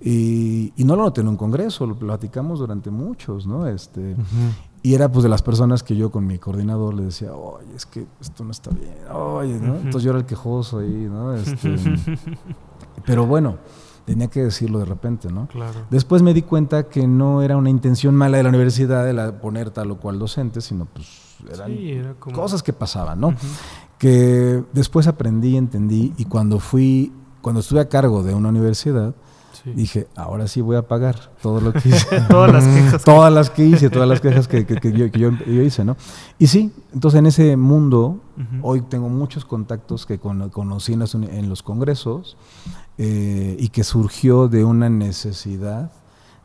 Y, 0.00 0.72
y, 0.76 0.84
no 0.84 0.96
lo 0.96 1.02
noté 1.02 1.20
en 1.20 1.28
un 1.28 1.36
congreso, 1.36 1.86
lo 1.86 1.96
platicamos 1.96 2.58
durante 2.58 2.90
muchos, 2.90 3.46
¿no? 3.46 3.66
Este, 3.66 4.16
y 4.84 4.92
era 4.92 5.10
pues 5.10 5.22
de 5.22 5.30
las 5.30 5.40
personas 5.40 5.82
que 5.82 5.96
yo 5.96 6.10
con 6.10 6.26
mi 6.26 6.38
coordinador 6.38 6.92
le 6.92 7.04
decía, 7.04 7.32
oye, 7.32 7.74
es 7.74 7.86
que 7.86 8.06
esto 8.20 8.44
no 8.44 8.50
está 8.50 8.70
bien, 8.70 8.92
oye, 9.10 9.58
¿no? 9.58 9.76
Entonces 9.76 10.02
yo 10.02 10.10
era 10.10 10.18
el 10.18 10.26
quejoso 10.26 10.80
ahí, 10.80 11.08
¿no? 11.10 11.32
Este, 11.32 11.74
pero 13.06 13.24
bueno, 13.24 13.56
tenía 14.04 14.28
que 14.28 14.42
decirlo 14.42 14.80
de 14.80 14.84
repente, 14.84 15.32
¿no? 15.32 15.46
Claro. 15.46 15.86
Después 15.88 16.20
me 16.20 16.34
di 16.34 16.42
cuenta 16.42 16.90
que 16.90 17.06
no 17.06 17.40
era 17.40 17.56
una 17.56 17.70
intención 17.70 18.14
mala 18.14 18.36
de 18.36 18.42
la 18.42 18.50
universidad 18.50 19.06
de 19.06 19.14
la, 19.14 19.40
poner 19.40 19.70
tal 19.70 19.90
o 19.90 19.96
cual 19.96 20.18
docente, 20.18 20.60
sino 20.60 20.84
pues 20.84 21.38
eran 21.50 22.14
cosas 22.18 22.62
que 22.62 22.74
pasaban, 22.74 23.18
¿no? 23.18 23.34
Que 23.96 24.62
después 24.74 25.06
aprendí, 25.06 25.56
entendí 25.56 26.12
y 26.18 26.26
cuando 26.26 26.58
fui, 26.58 27.10
cuando 27.40 27.60
estuve 27.60 27.80
a 27.80 27.88
cargo 27.88 28.22
de 28.22 28.34
una 28.34 28.50
universidad, 28.50 29.14
Dije, 29.64 30.08
ahora 30.14 30.46
sí 30.46 30.60
voy 30.60 30.76
a 30.76 30.86
pagar 30.86 31.16
todo 31.40 31.60
lo 31.60 31.72
que 31.72 31.88
hice. 31.88 32.20
todas 32.28 32.52
las 32.52 32.66
quejas. 32.66 33.04
todas 33.04 33.32
las 33.32 33.50
que 33.50 33.64
hice, 33.64 33.88
todas 33.88 34.08
las 34.08 34.20
quejas 34.20 34.46
que, 34.46 34.64
yo, 34.92 35.30
hice, 35.62 35.84
¿no? 35.84 35.96
Y 36.38 36.48
sí, 36.48 36.70
entonces 36.92 37.18
en 37.18 37.26
ese 37.26 37.56
mundo, 37.56 38.20
hoy 38.62 38.82
tengo 38.82 39.08
muchos 39.08 39.44
contactos 39.44 40.04
que 40.04 40.18
conocí 40.18 40.92
en 40.92 41.48
los, 41.48 41.62
congresos 41.62 42.36
eh, 42.98 43.56
y 43.58 43.68
que 43.68 43.84
surgió 43.84 44.48
de 44.48 44.64
una 44.64 44.90
necesidad 44.90 45.90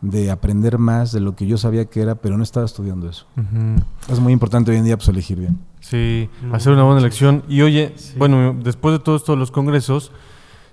de 0.01 0.31
aprender 0.31 0.77
más 0.77 1.11
de 1.11 1.19
lo 1.19 1.35
que 1.35 1.45
yo 1.45 1.57
sabía 1.57 1.85
que 1.85 2.01
era, 2.01 2.15
pero 2.15 2.37
no 2.37 2.43
estaba 2.43 2.65
estudiando 2.65 3.09
eso. 3.09 3.25
Es 4.07 4.19
muy 4.19 4.31
importante 4.31 4.71
hoy 4.71 4.77
en 4.77 4.85
día 4.85 4.95
pues, 4.95 5.09
elegir 5.09 5.39
bien. 5.39 5.59
Sí, 5.81 6.29
hacer 6.53 6.73
una 6.73 6.83
buena 6.83 6.99
elección. 6.99 7.43
Y 7.49 7.61
oye, 7.61 7.93
bueno, 8.17 8.55
después 8.63 8.93
de 8.93 8.99
todos 8.99 9.27
los 9.37 9.51
congresos, 9.51 10.11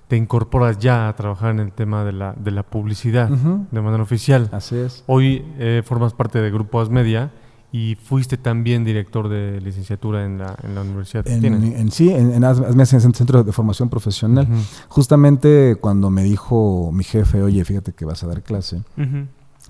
te 0.09 0.16
incorporas 0.16 0.79
ya 0.79 1.09
a 1.09 1.16
trabajar 1.16 1.51
en 1.51 1.61
el 1.61 1.73
tema 1.73 2.05
de 2.05 2.12
la, 2.12 2.33
de 2.33 2.51
la 2.51 2.62
publicidad 2.62 3.29
de 3.29 3.81
manera 3.81 4.03
oficial. 4.03 4.49
Así 4.53 4.77
es. 4.77 5.03
Hoy 5.07 5.45
eh, 5.59 5.83
formas 5.85 6.14
parte 6.14 6.40
de 6.40 6.51
Grupo 6.51 6.81
Asmedia 6.81 7.33
y 7.73 7.97
fuiste 7.97 8.37
también 8.37 8.85
director 8.85 9.29
de 9.29 9.61
licenciatura 9.61 10.25
en 10.25 10.38
la, 10.38 10.57
en 10.62 10.75
la 10.77 10.83
universidad. 10.83 11.27
En, 11.27 11.45
en, 11.45 11.90
sí, 11.90 12.11
en, 12.11 12.33
en 12.33 12.45
Asmedia, 12.45 12.99
en 12.99 13.07
el 13.07 13.14
Centro 13.14 13.42
de 13.42 13.53
Formación 13.53 13.88
Profesional. 13.88 14.47
Justamente 14.88 15.77
cuando 15.81 16.09
me 16.11 16.23
dijo 16.23 16.90
mi 16.92 17.03
jefe, 17.03 17.42
oye, 17.42 17.64
fíjate 17.64 17.92
que 17.92 18.05
vas 18.05 18.23
a 18.23 18.29
dar 18.29 18.42
clase, 18.42 18.83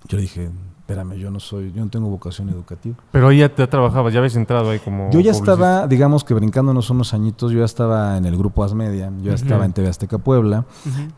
yo 0.08 0.18
dije, 0.18 0.50
espérame, 0.86 1.16
yo 1.16 1.32
no 1.32 1.40
soy, 1.40 1.72
yo 1.72 1.84
no 1.84 1.90
tengo 1.90 2.08
vocación 2.08 2.48
educativa. 2.48 2.94
Pero 3.10 3.26
ahí 3.26 3.38
ya 3.38 3.48
te 3.48 3.66
trabajabas, 3.66 4.12
ya 4.12 4.20
habías 4.20 4.36
entrado 4.36 4.70
ahí 4.70 4.78
como. 4.78 5.10
Yo 5.10 5.18
ya 5.18 5.32
estaba, 5.32 5.88
digamos 5.88 6.22
que 6.22 6.32
brincándonos 6.32 6.90
unos 6.90 7.12
añitos, 7.12 7.50
yo 7.50 7.58
ya 7.58 7.64
estaba 7.64 8.16
en 8.16 8.24
el 8.24 8.36
grupo 8.36 8.62
Asmedia, 8.62 9.10
yo 9.18 9.30
ya 9.30 9.34
estaba 9.34 9.64
en 9.64 9.72
TV 9.72 9.88
Azteca 9.88 10.18
Puebla. 10.18 10.64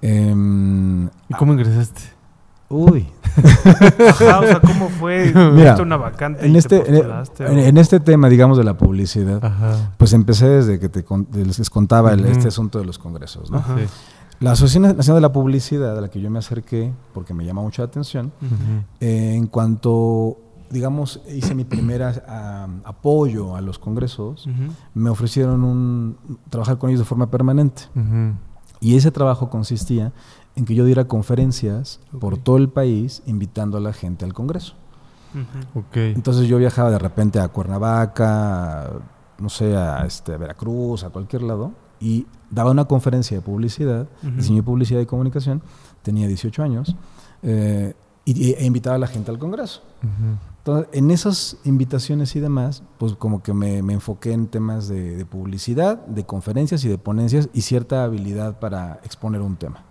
Em, 0.00 1.07
¿Y 1.28 1.35
cómo 1.38 1.52
ingresaste? 1.52 2.00
Uy. 2.70 3.09
Ajá, 4.09 4.40
o 4.40 4.46
sea, 4.46 4.61
¿cómo 4.61 4.88
fue? 4.88 5.33
Mira, 5.52 5.76
una 5.81 5.98
vacante 5.98 6.46
en, 6.46 6.57
este, 6.57 6.83
en, 7.38 7.76
este 7.76 8.00
tema, 8.00 8.31
digamos, 8.31 8.57
de 8.57 8.64
la 8.64 8.74
publicidad, 8.74 9.92
pues 9.98 10.14
empecé 10.14 10.48
desde 10.48 10.81
que 10.81 10.88
te, 10.88 11.04
les 11.33 11.68
contaba 11.68 12.14
este 12.14 12.48
asunto 12.48 12.78
de 12.78 12.87
los 12.87 12.98
congresos, 12.98 13.50
¿no? 13.50 13.59
Sí. 13.59 13.85
La 14.40 14.53
Asociación 14.53 14.96
Nacional 14.96 15.16
de 15.16 15.29
la 15.29 15.33
Publicidad, 15.33 15.98
a 15.98 16.01
la 16.01 16.09
que 16.09 16.20
yo 16.20 16.31
me 16.31 16.38
acerqué, 16.38 16.92
porque 17.12 17.35
me 17.35 17.44
llama 17.44 17.62
mucho 17.62 17.83
la 17.83 17.88
atención, 17.88 18.33
eh, 19.01 19.35
en 19.35 19.46
cuanto, 19.48 20.37
digamos, 20.70 21.20
hice 21.29 21.55
mi 21.55 21.64
primer 21.64 22.03
apoyo 22.85 23.57
a 23.57 23.61
los 23.61 23.79
congresos, 23.79 24.48
me 24.94 25.11
ofrecieron 25.11 25.64
un, 25.64 26.16
trabajar 26.51 26.79
con 26.79 26.90
ellos 26.90 27.01
de 27.01 27.07
forma 27.07 27.31
permanente. 27.31 27.83
Y 28.81 28.96
ese 28.96 29.11
trabajo 29.11 29.51
consistía 29.51 30.12
en 30.55 30.64
que 30.64 30.74
yo 30.74 30.85
diera 30.85 31.07
conferencias 31.07 32.01
por 32.20 32.38
todo 32.38 32.59
el 32.59 32.68
país 32.68 33.22
invitando 33.27 33.77
a 33.79 33.81
la 33.81 33.92
gente 33.92 34.24
al 34.24 34.35
Congreso. 34.35 34.74
Entonces 35.94 36.46
yo 36.46 36.59
viajaba 36.59 36.90
de 36.90 36.98
repente 36.98 37.40
a 37.40 37.48
Cuernavaca, 37.48 38.90
no 39.38 39.48
sé, 39.48 39.77
a, 39.77 40.05
este, 40.07 40.37
Veracruz, 40.37 41.05
a 41.05 41.11
cualquier 41.11 41.42
lado, 41.42 41.72
y 42.00 42.26
daba 42.50 42.70
una 42.70 42.87
conferencia 42.87 43.37
de 43.37 43.40
publicidad, 43.42 44.08
diseño 44.22 44.58
de 44.58 44.62
publicidad 44.62 45.00
y 45.00 45.06
comunicación, 45.06 45.62
tenía 46.02 46.26
18 46.26 46.62
años, 46.62 46.96
eh, 47.42 47.94
y, 48.24 48.52
e 48.52 48.64
invitaba 48.66 48.96
a 48.96 48.98
la 48.98 49.06
gente 49.06 49.30
al 49.30 49.38
Congreso. 49.38 49.82
Entonces, 50.58 50.88
en 50.92 51.11
esas 51.11 51.56
invitaciones 51.64 52.37
y 52.37 52.40
demás, 52.40 52.82
pues 52.98 53.14
como 53.14 53.42
que 53.42 53.54
me, 53.54 53.78
enfoqué 53.78 54.32
en 54.32 54.48
temas 54.48 54.88
de, 54.88 55.24
publicidad, 55.24 56.04
de 56.06 56.24
conferencias 56.24 56.84
y 56.84 56.88
de 56.88 56.98
ponencias 56.98 57.48
y 57.54 57.62
cierta 57.62 58.04
habilidad 58.04 58.58
para 58.58 59.00
exponer 59.04 59.40
un 59.40 59.56
tema. 59.56 59.82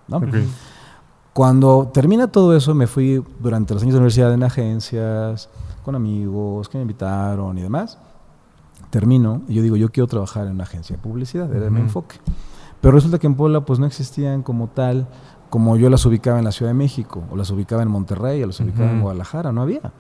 Cuando 1.34 1.90
termina 1.94 2.28
todo 2.32 2.56
eso, 2.56 2.74
me 2.74 2.88
fui 2.88 3.24
durante 3.40 3.74
los 3.74 3.84
años 3.84 3.94
de 3.94 4.00
universidad 4.00 4.34
en 4.34 4.44
agencias, 4.44 5.50
con 5.84 5.96
amigos 5.96 6.68
que 6.70 6.78
me 6.78 6.82
invitaron 6.82 7.58
y 7.58 7.62
demás. 7.62 7.98
Termino 8.90 9.42
y 9.48 9.56
yo 9.56 9.62
digo, 9.62 9.76
yo 9.76 9.90
quiero 9.90 10.08
trabajar 10.08 10.48
en 10.48 10.54
una 10.54 10.64
agencia 10.64 10.96
de 10.96 11.02
publicidad, 11.02 11.54
era 11.54 11.70
mi 11.70 11.82
enfoque. 11.82 12.18
Pero 12.82 12.94
resulta 12.94 13.20
que 13.20 13.28
en 13.28 13.36
Puebla 13.36 13.66
pues 13.66 13.80
no 13.80 13.86
existían 13.86 14.44
como 14.44 14.68
tal 14.68 15.08
como 15.50 15.78
yo 15.78 15.90
las 15.90 16.06
ubicaba 16.06 16.40
en 16.40 16.46
la 16.46 16.52
Ciudad 16.52 16.72
de 16.72 16.78
México, 16.78 17.24
o 17.32 17.38
las 17.38 17.50
ubicaba 17.52 17.82
en 17.82 17.90
Monterrey, 17.90 18.44
o 18.44 18.48
las 18.48 18.60
ubicaba 18.60 18.92
en 18.92 19.02
Guadalajara, 19.02 19.52
no 19.52 19.62
había. 19.62 19.94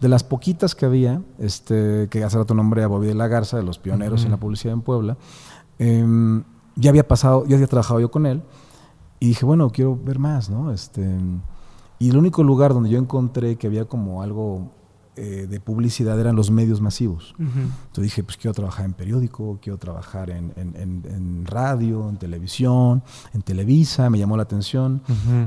De 0.00 0.08
las 0.08 0.24
poquitas 0.24 0.74
que 0.74 0.86
había, 0.86 1.20
este, 1.38 2.08
que 2.10 2.24
hace 2.24 2.38
rato 2.38 2.54
nombré 2.54 2.84
a 2.84 2.86
Bobby 2.86 3.08
de 3.08 3.14
la 3.14 3.28
Garza, 3.28 3.56
de 3.56 3.62
los 3.62 3.78
pioneros 3.78 4.24
en 4.24 4.30
la 4.30 4.38
publicidad 4.38 4.72
en 4.72 4.80
Puebla, 4.80 5.16
em, 5.78 6.42
ya 6.76 6.90
había 6.90 7.06
pasado, 7.06 7.44
ya 7.46 7.56
había 7.56 7.66
trabajado 7.66 8.00
yo 8.00 8.10
con 8.10 8.24
él, 8.26 8.42
y 9.20 9.28
dije, 9.28 9.44
bueno, 9.44 9.70
quiero 9.70 9.98
ver 10.02 10.18
más, 10.18 10.48
¿no? 10.48 10.72
Este, 10.72 11.18
y 11.98 12.10
el 12.10 12.16
único 12.16 12.42
lugar 12.42 12.72
donde 12.72 12.90
yo 12.90 12.98
encontré 12.98 13.56
que 13.56 13.66
había 13.66 13.84
como 13.84 14.22
algo 14.22 14.70
eh, 15.16 15.46
de 15.48 15.60
publicidad 15.60 16.18
eran 16.18 16.34
los 16.34 16.50
medios 16.50 16.80
masivos. 16.80 17.36
Entonces 17.38 18.02
dije, 18.02 18.24
pues 18.24 18.36
quiero 18.36 18.52
trabajar 18.52 18.84
en 18.84 18.94
periódico, 18.94 19.60
quiero 19.62 19.78
trabajar 19.78 20.30
en, 20.30 20.52
en, 20.56 21.46
radio, 21.46 22.08
en 22.08 22.16
televisión, 22.16 23.02
en 23.32 23.42
Televisa, 23.42 24.10
me 24.10 24.18
llamó 24.18 24.36
la 24.36 24.42
atención, 24.42 25.02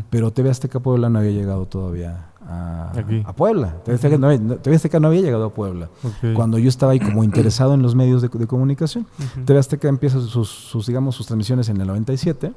pero 0.10 0.32
TV 0.32 0.50
Azteca 0.50 0.80
Puebla 0.80 1.10
no 1.10 1.20
había 1.20 1.32
llegado 1.32 1.66
todavía 1.66 2.30
a, 2.48 2.94
a 3.26 3.34
Puebla. 3.34 3.76
TV 3.84 3.96
Azteca, 3.96 4.18
no, 4.18 5.00
no, 5.00 5.08
había 5.10 5.22
llegado 5.22 5.46
a 5.46 5.54
Puebla. 5.54 5.90
Cuando 6.34 6.58
yo 6.60 6.70
estaba 6.70 6.94
ahí 6.94 7.00
como 7.00 7.26
interesado 7.26 7.74
en 7.74 7.82
los 7.82 7.94
medios 7.94 8.22
de, 8.22 8.30
comunicación, 8.30 9.06
TV 9.46 9.60
Azteca 9.60 9.90
empieza 9.90 10.22
sus, 10.22 10.48
sus, 10.48 10.88
digamos, 10.88 11.16
sus 11.16 11.26
transmisiones 11.28 11.68
en 11.68 11.82
el 11.82 11.88
97, 11.88 12.54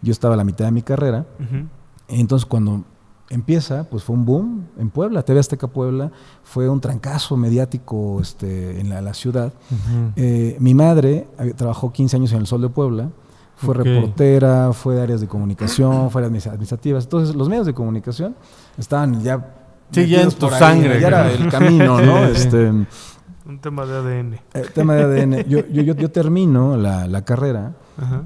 yo 0.00 0.12
estaba 0.12 0.32
a 0.32 0.36
la 0.38 0.44
mitad 0.44 0.64
de 0.64 0.72
mi 0.72 0.80
carrera, 0.80 1.26
entonces 2.08 2.46
cuando 2.46 2.84
empieza, 3.30 3.84
pues 3.84 4.02
fue 4.02 4.16
un 4.16 4.24
boom 4.24 4.66
en 4.78 4.90
Puebla, 4.90 5.22
TV 5.22 5.40
Azteca 5.40 5.66
Puebla, 5.66 6.10
fue 6.42 6.68
un 6.68 6.80
trancazo 6.80 7.36
mediático 7.36 8.20
este, 8.20 8.80
en 8.80 8.88
la, 8.88 9.14
ciudad. 9.14 9.52
Eh, 10.16 10.56
mi 10.60 10.74
madre 10.74 11.28
trabajó 11.56 11.92
15 11.92 12.16
años 12.16 12.32
en 12.32 12.38
el 12.38 12.46
Sol 12.46 12.62
de 12.62 12.68
Puebla, 12.68 13.10
fue 13.56 13.74
reportera, 13.74 14.72
fue 14.72 14.94
de 14.94 15.02
áreas 15.02 15.20
de 15.20 15.26
comunicación, 15.26 16.10
fue 16.10 16.22
de 16.22 16.26
administrativas. 16.26 17.04
Entonces, 17.04 17.34
los 17.34 17.48
medios 17.48 17.66
de 17.66 17.74
comunicación 17.74 18.36
estaban 18.76 19.22
ya. 19.22 19.54
Sí, 19.90 20.06
ya 20.06 20.22
en 20.22 20.30
tu 20.30 20.48
sangre. 20.50 21.00
Ya 21.00 21.08
era 21.08 21.32
el 21.32 21.48
camino, 21.50 22.00
¿no? 22.00 22.24
este, 22.26 22.70
un 23.48 23.58
tema 23.60 23.84
de 23.86 23.96
ADN. 23.96 24.34
Eh, 24.54 24.64
tema 24.74 24.94
de 24.94 25.02
ADN. 25.02 25.44
Yo, 25.48 25.66
yo, 25.66 25.94
yo, 25.94 26.10
termino 26.10 26.76
la, 26.76 27.24
carrera 27.24 27.72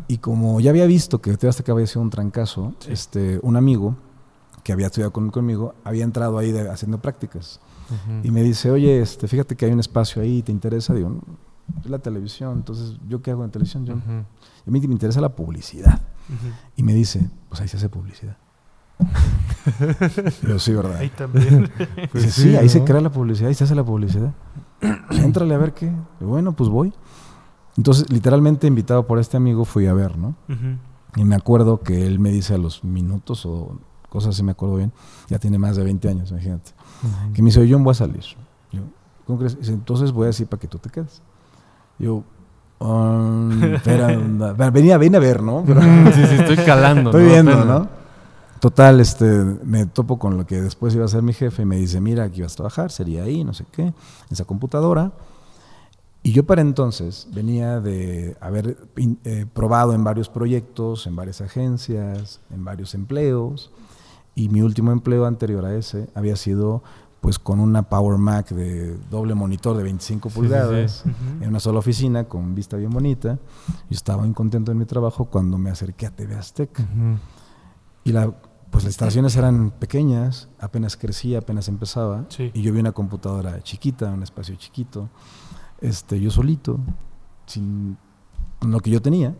y 0.06 0.18
como 0.18 0.60
ya 0.60 0.70
había 0.70 0.84
visto 0.84 1.20
que 1.22 1.34
TV 1.36 1.48
Azteca 1.48 1.72
había 1.72 1.86
sido 1.86 2.02
un 2.02 2.10
trancazo, 2.10 2.74
este, 2.88 3.38
un 3.42 3.56
amigo 3.56 3.96
que 4.62 4.72
había 4.72 4.86
estudiado 4.86 5.12
conmigo, 5.12 5.74
había 5.84 6.04
entrado 6.04 6.38
ahí 6.38 6.56
haciendo 6.56 6.98
prácticas. 6.98 7.60
Y 8.22 8.30
me 8.30 8.42
dice, 8.42 8.70
oye, 8.70 9.02
este, 9.02 9.28
fíjate 9.28 9.54
que 9.54 9.66
hay 9.66 9.72
un 9.72 9.80
espacio 9.80 10.22
ahí, 10.22 10.42
¿te 10.42 10.50
interesa? 10.50 10.94
Digo, 10.94 11.20
es 11.84 11.90
la 11.90 11.98
televisión, 11.98 12.54
entonces, 12.54 12.96
¿yo 13.06 13.20
qué 13.20 13.32
hago 13.32 13.44
en 13.44 13.50
televisión? 13.50 13.84
Yo, 13.84 13.94
a 13.94 14.70
mí 14.70 14.80
me 14.80 14.92
interesa 14.92 15.20
la 15.20 15.34
publicidad. 15.34 16.00
Y 16.76 16.82
me 16.82 16.94
dice, 16.94 17.28
pues 17.48 17.60
ahí 17.60 17.68
se 17.68 17.76
hace 17.76 17.88
publicidad. 17.88 18.38
Pero 20.40 20.58
sí, 20.58 20.72
¿verdad? 20.72 20.96
Ahí 20.96 21.10
también. 21.10 21.70
Pues 22.12 22.32
sí, 22.32 22.56
ahí 22.56 22.68
se 22.68 22.84
crea 22.84 23.00
la 23.00 23.10
publicidad, 23.10 23.48
ahí 23.48 23.54
se 23.54 23.64
hace 23.64 23.74
la 23.74 23.84
publicidad. 23.84 24.32
Éntrale 25.10 25.54
a 25.54 25.58
ver 25.58 25.74
qué. 25.74 25.92
bueno, 26.20 26.52
pues 26.52 26.70
voy. 26.70 26.92
Entonces, 27.76 28.10
literalmente 28.10 28.66
invitado 28.66 29.06
por 29.06 29.18
este 29.18 29.36
amigo, 29.36 29.64
fui 29.64 29.86
a 29.86 29.92
ver, 29.92 30.16
¿no? 30.16 30.34
Y 31.16 31.24
me 31.24 31.34
acuerdo 31.34 31.80
que 31.80 32.06
él 32.06 32.18
me 32.18 32.30
dice 32.30 32.54
a 32.54 32.58
los 32.58 32.84
minutos 32.84 33.44
o 33.44 33.78
cosas 34.12 34.36
si 34.36 34.42
me 34.42 34.52
acuerdo 34.52 34.76
bien, 34.76 34.92
ya 35.28 35.38
tiene 35.38 35.58
más 35.58 35.74
de 35.74 35.84
20 35.84 36.06
años, 36.06 36.30
imagínate. 36.30 36.72
Que 37.32 37.40
me 37.40 37.46
dice, 37.46 37.66
yo 37.66 37.78
voy 37.78 37.92
a 37.92 37.94
salir. 37.94 38.22
Yo, 38.70 38.82
¿cómo 39.26 39.38
crees? 39.38 39.58
Dice, 39.58 39.72
entonces 39.72 40.12
voy 40.12 40.24
a 40.24 40.26
decir 40.26 40.46
para 40.46 40.60
que 40.60 40.68
tú 40.68 40.76
te 40.76 40.90
quedes. 40.90 41.22
Yo, 41.98 42.22
um, 42.78 43.64
espera, 43.74 44.08
venía, 44.70 44.98
venía 44.98 45.16
a 45.16 45.20
ver, 45.20 45.42
¿no? 45.42 45.64
sí, 45.66 46.26
sí, 46.26 46.34
estoy 46.34 46.56
calando. 46.58 47.08
Estoy 47.08 47.24
viendo, 47.24 47.64
¿no? 47.64 47.88
Total, 48.60 49.00
este, 49.00 49.24
me 49.64 49.86
topo 49.86 50.18
con 50.18 50.36
lo 50.36 50.46
que 50.46 50.60
después 50.60 50.94
iba 50.94 51.06
a 51.06 51.08
ser 51.08 51.22
mi 51.22 51.32
jefe 51.32 51.62
y 51.62 51.64
me 51.64 51.76
dice, 51.76 51.98
mira, 51.98 52.24
aquí 52.24 52.42
vas 52.42 52.52
a 52.52 52.56
trabajar, 52.56 52.90
sería 52.90 53.22
ahí, 53.22 53.44
no 53.44 53.54
sé 53.54 53.64
qué, 53.72 53.84
en 53.84 53.94
esa 54.30 54.44
computadora. 54.44 55.10
Y 56.22 56.32
yo 56.32 56.44
para 56.44 56.60
entonces 56.60 57.28
venía 57.32 57.80
de 57.80 58.36
haber 58.40 58.76
eh, 59.24 59.46
probado 59.54 59.94
en 59.94 60.04
varios 60.04 60.28
proyectos, 60.28 61.06
en 61.06 61.16
varias 61.16 61.40
agencias, 61.40 62.40
en 62.50 62.62
varios 62.62 62.94
empleos, 62.94 63.72
y 64.34 64.48
mi 64.48 64.62
último 64.62 64.92
empleo 64.92 65.26
anterior 65.26 65.64
a 65.64 65.74
ese 65.74 66.08
había 66.14 66.36
sido 66.36 66.82
pues 67.20 67.38
con 67.38 67.60
una 67.60 67.84
Power 67.84 68.18
Mac 68.18 68.50
de 68.50 68.96
doble 69.08 69.34
monitor 69.34 69.76
de 69.76 69.84
25 69.84 70.28
pulgadas 70.30 71.04
en 71.40 71.48
una 71.48 71.60
sola 71.60 71.78
oficina 71.78 72.24
con 72.24 72.54
vista 72.56 72.76
bien 72.76 72.90
bonita. 72.90 73.38
y 73.88 73.94
estaba 73.94 74.24
muy 74.24 74.32
contento 74.34 74.72
en 74.72 74.78
mi 74.78 74.86
trabajo 74.86 75.26
cuando 75.26 75.56
me 75.56 75.70
acerqué 75.70 76.06
a 76.06 76.10
TV 76.10 76.34
Azteca. 76.34 76.84
Y 78.02 78.10
la, 78.10 78.32
pues 78.72 78.82
las 78.82 78.94
instalaciones 78.94 79.36
eran 79.36 79.70
pequeñas, 79.70 80.48
apenas 80.58 80.96
crecía, 80.96 81.38
apenas 81.38 81.68
empezaba. 81.68 82.24
Y 82.54 82.60
yo 82.62 82.72
vi 82.72 82.80
una 82.80 82.90
computadora 82.90 83.62
chiquita, 83.62 84.10
un 84.10 84.24
espacio 84.24 84.56
chiquito, 84.56 85.08
este, 85.80 86.18
yo 86.18 86.30
solito, 86.32 86.80
sin 87.46 87.96
lo 88.62 88.80
que 88.80 88.90
yo 88.90 89.00
tenía. 89.00 89.36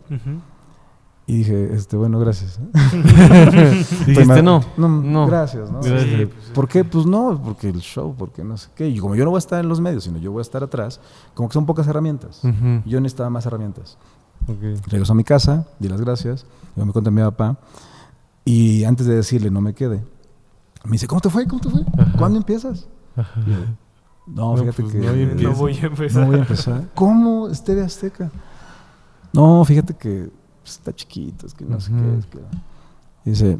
Y 1.25 1.37
dije, 1.37 1.73
este, 1.73 1.95
bueno, 1.95 2.19
gracias. 2.19 2.59
Dijiste 4.05 4.43
no, 4.43 4.61
no, 4.75 5.25
Gracias, 5.25 5.71
¿no? 5.71 5.79
¿Por 6.53 6.67
qué? 6.67 6.83
Pues 6.83 7.05
no, 7.05 7.41
porque 7.41 7.69
el 7.69 7.79
show, 7.79 8.13
porque 8.17 8.43
no 8.43 8.57
sé 8.57 8.69
qué. 8.75 8.89
Y 8.89 8.99
como 8.99 9.15
yo 9.15 9.23
no 9.23 9.29
voy 9.29 9.37
a 9.37 9.39
estar 9.39 9.59
en 9.61 9.69
los 9.69 9.79
medios, 9.79 10.03
sino 10.03 10.17
yo 10.17 10.33
voy 10.33 10.39
a 10.39 10.41
estar 10.41 10.63
atrás, 10.63 10.99
como 11.33 11.47
que 11.47 11.53
son 11.53 11.65
pocas 11.65 11.87
herramientas. 11.87 12.41
Yo 12.85 12.99
necesitaba 12.99 13.29
más 13.29 13.45
herramientas. 13.45 13.97
Okay. 14.43 14.75
Regreso 14.87 15.13
a 15.13 15.15
mi 15.15 15.23
casa, 15.23 15.65
di 15.79 15.87
las 15.87 16.01
gracias, 16.01 16.45
yo 16.75 16.85
me 16.85 16.91
conté 16.91 17.07
a 17.07 17.11
mi 17.11 17.21
papá, 17.21 17.57
y 18.43 18.83
antes 18.83 19.05
de 19.05 19.15
decirle 19.15 19.49
no 19.49 19.61
me 19.61 19.73
quede, 19.73 20.03
me 20.83 20.91
dice, 20.91 21.07
¿cómo 21.07 21.21
te 21.21 21.29
fue? 21.29 21.47
¿Cómo 21.47 21.61
te 21.61 21.69
fue? 21.69 21.85
¿Cuándo 22.17 22.37
empiezas? 22.37 22.89
no, 24.27 24.57
fíjate 24.57 24.81
pues 24.83 24.93
que 24.93 24.99
no, 25.41 25.53
voy 25.53 25.77
a 25.77 25.85
empezar. 25.85 26.21
No 26.21 26.27
voy 26.27 26.35
a 26.35 26.39
empezar. 26.39 26.83
¿Cómo? 26.93 27.47
Este 27.47 27.75
de 27.75 27.85
Azteca. 27.85 28.29
No, 29.31 29.63
fíjate 29.63 29.93
que 29.93 30.29
pues, 30.63 30.77
está 30.77 30.93
chiquito, 30.93 31.45
es 31.45 31.53
que 31.53 31.65
no 31.65 31.79
sé 31.79 31.91
qué. 31.91 32.17
Es 32.17 32.25
que... 32.25 32.39
dice, 33.25 33.59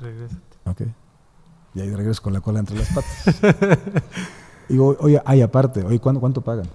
Regrésate. 0.00 0.56
Ok. 0.66 0.82
Y 1.74 1.80
ahí 1.80 1.94
regreso 1.94 2.22
con 2.22 2.32
la 2.32 2.40
cola 2.40 2.60
entre 2.60 2.76
las 2.76 2.88
patas. 2.88 3.40
Digo, 4.68 4.96
oye, 5.00 5.20
ay, 5.24 5.42
aparte, 5.42 5.84
oye, 5.84 5.98
¿cuánto, 5.98 6.20
cuánto 6.20 6.40
pagan? 6.40 6.66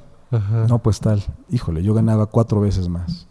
No, 0.67 0.79
pues 0.79 0.99
tal. 0.99 1.23
Híjole, 1.49 1.81
yo 1.81 1.93
ganaba 1.93 2.25
cuatro 2.25 2.59
veces 2.59 2.89
más. 2.89 3.27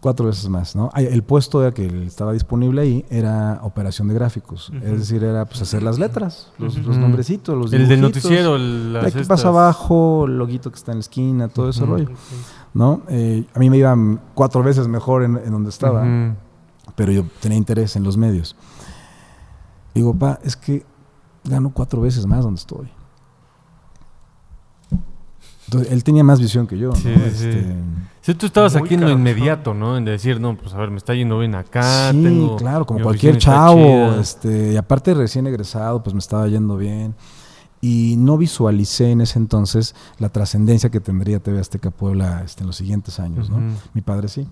Cuatro 0.00 0.26
veces 0.26 0.48
más, 0.48 0.76
¿no? 0.76 0.90
El 0.94 1.22
puesto 1.22 1.60
de 1.60 1.72
que 1.72 2.04
estaba 2.04 2.32
disponible 2.32 2.82
ahí 2.82 3.04
era 3.10 3.60
operación 3.62 4.08
de 4.08 4.14
gráficos. 4.14 4.70
Es 4.82 4.98
decir, 4.98 5.24
era 5.24 5.46
pues 5.46 5.62
hacer 5.62 5.82
las 5.82 5.98
letras, 5.98 6.52
los, 6.58 6.76
nombrecitos, 6.78 7.56
los 7.56 7.72
El 7.72 7.88
del 7.88 8.00
noticiero, 8.00 8.56
el 8.56 8.98
Aquí 9.02 9.24
pasa 9.24 9.48
abajo, 9.48 10.24
el 10.26 10.36
loguito 10.36 10.70
que 10.70 10.76
está 10.76 10.92
en 10.92 10.98
la 10.98 11.02
esquina, 11.02 11.48
todo 11.48 11.70
ese 11.70 11.84
rollo. 11.86 12.08
¿No? 12.74 13.02
Eh, 13.08 13.44
a 13.54 13.58
mí 13.58 13.70
me 13.70 13.76
iban 13.76 14.20
cuatro 14.34 14.62
veces 14.62 14.88
mejor 14.88 15.22
en, 15.22 15.50
donde 15.50 15.70
estaba, 15.70 16.06
pero 16.94 17.12
yo 17.12 17.24
tenía 17.40 17.58
interés 17.58 17.96
en 17.96 18.04
los 18.04 18.16
medios. 18.16 18.56
Digo, 19.94 20.14
pa, 20.14 20.38
es 20.44 20.56
que 20.56 20.84
gano 21.44 21.70
cuatro 21.72 22.00
veces 22.00 22.26
más 22.26 22.44
donde 22.44 22.60
estoy. 22.60 22.88
Entonces, 25.66 25.92
él 25.92 26.02
tenía 26.02 26.24
más 26.24 26.40
visión 26.40 26.66
que 26.66 26.76
yo. 26.76 26.92
Sí, 26.96 27.08
este, 27.08 27.76
sí. 28.22 28.34
tú 28.34 28.46
estabas 28.46 28.74
aquí 28.74 28.94
en 28.94 29.02
lo 29.02 29.10
inmediato, 29.10 29.72
¿no? 29.72 29.96
En 29.96 30.04
decir, 30.04 30.40
no, 30.40 30.56
pues 30.56 30.74
a 30.74 30.78
ver, 30.78 30.90
me 30.90 30.96
está 30.96 31.14
yendo 31.14 31.38
bien 31.38 31.54
acá. 31.54 32.10
Sí, 32.10 32.50
claro, 32.58 32.84
como 32.84 33.00
cualquier 33.04 33.38
chavo. 33.38 34.14
Este, 34.20 34.72
y 34.72 34.76
aparte 34.76 35.14
recién 35.14 35.46
egresado, 35.46 36.02
pues 36.02 36.12
me 36.12 36.18
estaba 36.18 36.48
yendo 36.48 36.76
bien 36.76 37.14
y 37.80 38.16
no 38.18 38.36
visualicé 38.36 39.10
en 39.10 39.22
ese 39.22 39.38
entonces 39.38 39.94
la 40.18 40.28
trascendencia 40.28 40.90
que 40.90 41.00
tendría 41.00 41.40
TV 41.40 41.60
Azteca 41.60 41.90
Puebla 41.90 42.42
este, 42.44 42.62
en 42.62 42.66
los 42.66 42.76
siguientes 42.76 43.18
años. 43.20 43.48
¿no? 43.48 43.58
Mi 43.94 44.02
padre 44.02 44.28
sí. 44.28 44.46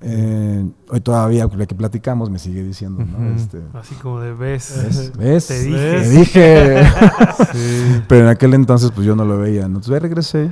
Eh, 0.00 0.68
hoy 0.90 1.00
todavía, 1.00 1.46
lo 1.46 1.66
que 1.66 1.74
platicamos, 1.76 2.28
me 2.28 2.40
sigue 2.40 2.64
diciendo, 2.64 3.04
¿no? 3.04 3.36
Este, 3.36 3.62
Así 3.72 3.94
como 3.94 4.18
de 4.18 4.32
ves. 4.32 4.82
¿Ves? 4.82 5.12
¿Ves? 5.16 5.46
Te 5.46 5.62
dije. 5.62 6.00
Te 6.00 6.10
dije. 6.10 8.02
Pero 8.08 8.24
en 8.24 8.28
aquel 8.28 8.54
entonces, 8.54 8.90
pues 8.90 9.06
yo 9.06 9.14
no 9.14 9.24
lo 9.24 9.38
veía. 9.38 9.62
¿no? 9.62 9.66
Entonces 9.78 9.92
ya 9.92 9.98
regresé, 10.00 10.50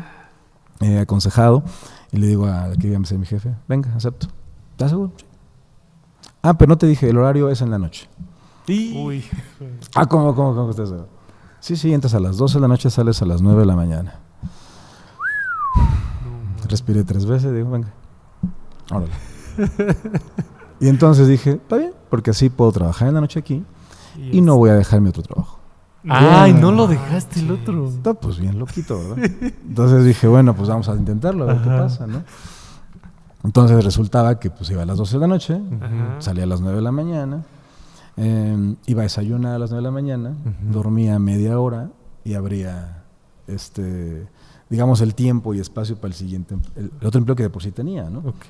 eh, 0.81 1.01
aconsejado, 1.01 1.65
y 2.13 2.19
le 2.19 2.29
digo 2.29 2.47
a 2.47 2.71
que 2.79 2.87
iba 2.87 2.99
a 2.99 3.05
ser 3.05 3.19
mi 3.19 3.27
jefe, 3.27 3.57
venga, 3.67 3.93
acepto. 3.97 4.29
¿Estás 4.71 4.91
seguro? 4.91 5.13
Sí. 5.17 5.25
Ah, 6.43 6.57
pero 6.57 6.69
no 6.69 6.79
te 6.79 6.87
dije, 6.87 7.09
el 7.09 7.17
horario 7.19 7.49
es 7.49 7.61
en 7.61 7.71
la 7.71 7.79
noche. 7.79 8.09
Uy. 8.69 9.25
Ah, 9.95 10.07
¿cómo, 10.07 10.35
cómo, 10.35 10.55
cómo 10.55 10.71
estás? 10.71 10.91
Sí, 11.65 11.77
sí, 11.77 11.95
entras 11.95 12.13
a 12.13 12.21
las 12.21 12.37
12 12.37 12.57
de 12.57 12.61
la 12.61 12.69
noche, 12.69 12.91
sales 12.91 13.23
a 13.23 13.25
las 13.25 13.41
9 13.41 13.61
de 13.61 13.65
la 13.67 13.75
mañana. 13.75 14.17
Respiré 16.69 17.05
tres 17.05 17.25
veces 17.25 17.53
y 17.53 17.55
digo, 17.55 17.71
venga, 17.71 17.89
órale. 18.91 19.13
y 20.81 20.89
entonces 20.89 21.27
dije, 21.27 21.53
está 21.53 21.79
bien, 21.79 21.93
porque 22.11 22.33
así 22.33 22.51
puedo 22.51 22.71
trabajar 22.71 23.09
en 23.09 23.15
la 23.15 23.23
noche 23.23 23.39
aquí 23.39 23.65
y 24.31 24.43
no 24.43 24.59
voy 24.59 24.69
a 24.69 24.75
dejar 24.75 25.01
mi 25.01 25.09
otro 25.09 25.23
trabajo. 25.23 25.59
Ay, 26.07 26.53
no 26.53 26.71
lo 26.71 26.87
dejaste 26.87 27.41
el 27.41 27.53
otro. 27.53 27.89
Está 27.89 28.13
pues 28.13 28.39
bien 28.39 28.59
loquito, 28.59 28.99
¿verdad? 28.99 29.31
Entonces 29.67 30.05
dije, 30.05 30.29
bueno, 30.29 30.55
pues 30.55 30.69
vamos 30.69 30.91
a 30.91 30.95
intentarlo, 30.95 31.45
a 31.45 31.55
ver 31.55 31.63
qué 31.63 31.71
Ajá. 31.71 31.79
pasa, 31.85 32.07
¿no? 32.07 32.25
Entonces 33.43 33.83
resultaba 33.83 34.39
que 34.39 34.51
pues 34.51 34.69
iba 34.69 34.83
a 34.83 34.87
las 34.87 34.99
12 34.99 35.15
de 35.15 35.21
la 35.21 35.29
noche, 35.29 35.59
Ajá. 35.81 36.17
salía 36.19 36.45
a 36.45 36.47
las 36.47 36.61
9 36.61 36.77
de 36.77 36.83
la 36.83 36.93
mañana, 36.93 37.43
eh, 38.17 38.75
iba 38.87 39.03
a 39.03 39.05
desayunar 39.05 39.55
a 39.55 39.59
las 39.59 39.71
9 39.71 39.81
de 39.83 39.89
la 39.89 39.91
mañana, 39.93 40.31
Ujú. 40.31 40.73
dormía 40.73 41.19
media 41.19 41.59
hora 41.59 41.91
y 42.25 42.35
abría, 42.35 43.03
este, 43.47 44.27
digamos, 44.71 45.01
el 45.01 45.15
tiempo 45.15 45.55
y 45.55 45.61
espacio 45.61 45.97
para 45.97 46.09
el 46.09 46.15
siguiente, 46.15 46.57
el, 46.77 46.91
el 47.01 47.07
otro 47.07 47.19
empleo 47.19 47.37
que 47.37 47.43
de 47.45 47.51
por 47.51 47.63
sí 47.63 47.71
tenía, 47.73 48.09
¿no? 48.11 48.21
Ok. 48.21 48.47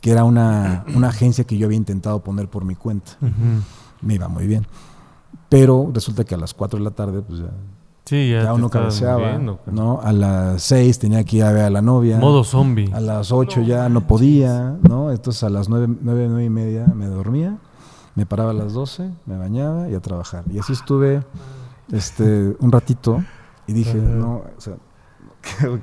Que 0.00 0.10
era 0.10 0.24
una, 0.24 0.84
una 0.94 1.08
agencia 1.08 1.44
que 1.44 1.56
yo 1.56 1.66
había 1.66 1.76
intentado 1.78 2.22
poner 2.22 2.48
por 2.48 2.64
mi 2.64 2.74
cuenta. 2.74 3.12
Ujú. 3.22 3.62
Me 4.02 4.14
iba 4.14 4.28
muy 4.28 4.46
bien. 4.46 4.66
Pero 5.48 5.90
resulta 5.94 6.24
que 6.24 6.34
a 6.34 6.38
las 6.38 6.52
4 6.52 6.78
de 6.78 6.84
la 6.84 6.90
tarde, 6.90 7.22
pues 7.22 7.40
ya, 7.40 7.50
Sí, 8.06 8.28
ya, 8.30 8.42
ya 8.42 8.52
uno 8.54 8.68
cabeceaba, 8.68 9.18
moviendo, 9.28 9.56
cara. 9.58 9.72
¿no? 9.72 10.00
A 10.02 10.12
las 10.12 10.62
6 10.64 10.98
tenía 10.98 11.24
que 11.24 11.38
ir 11.38 11.44
a 11.44 11.52
ver 11.52 11.62
a 11.64 11.70
la 11.70 11.80
novia. 11.80 12.18
Modo 12.18 12.44
zombie. 12.44 12.90
A 12.92 13.00
las 13.00 13.32
8 13.32 13.62
ya 13.62 13.88
no 13.88 14.06
podía, 14.06 14.76
¿no? 14.82 15.10
Entonces 15.10 15.42
a 15.42 15.48
las 15.48 15.70
9, 15.70 15.88
9, 16.02 16.26
9 16.28 16.44
y 16.44 16.50
media 16.50 16.86
me 16.94 17.06
dormía, 17.06 17.56
me 18.14 18.26
paraba 18.26 18.50
a 18.50 18.54
las 18.54 18.72
12, 18.72 19.10
me 19.26 19.38
bañaba 19.38 19.88
y 19.88 19.94
a 19.94 20.00
trabajar. 20.00 20.44
Y 20.50 20.58
así 20.58 20.72
estuve 20.72 21.22
este, 21.92 22.56
un 22.60 22.72
ratito 22.72 23.22
y 23.66 23.72
dije, 23.72 23.94
no, 23.94 24.42
o 24.56 24.60
sea, 24.60 24.74
¿qué, 25.60 25.80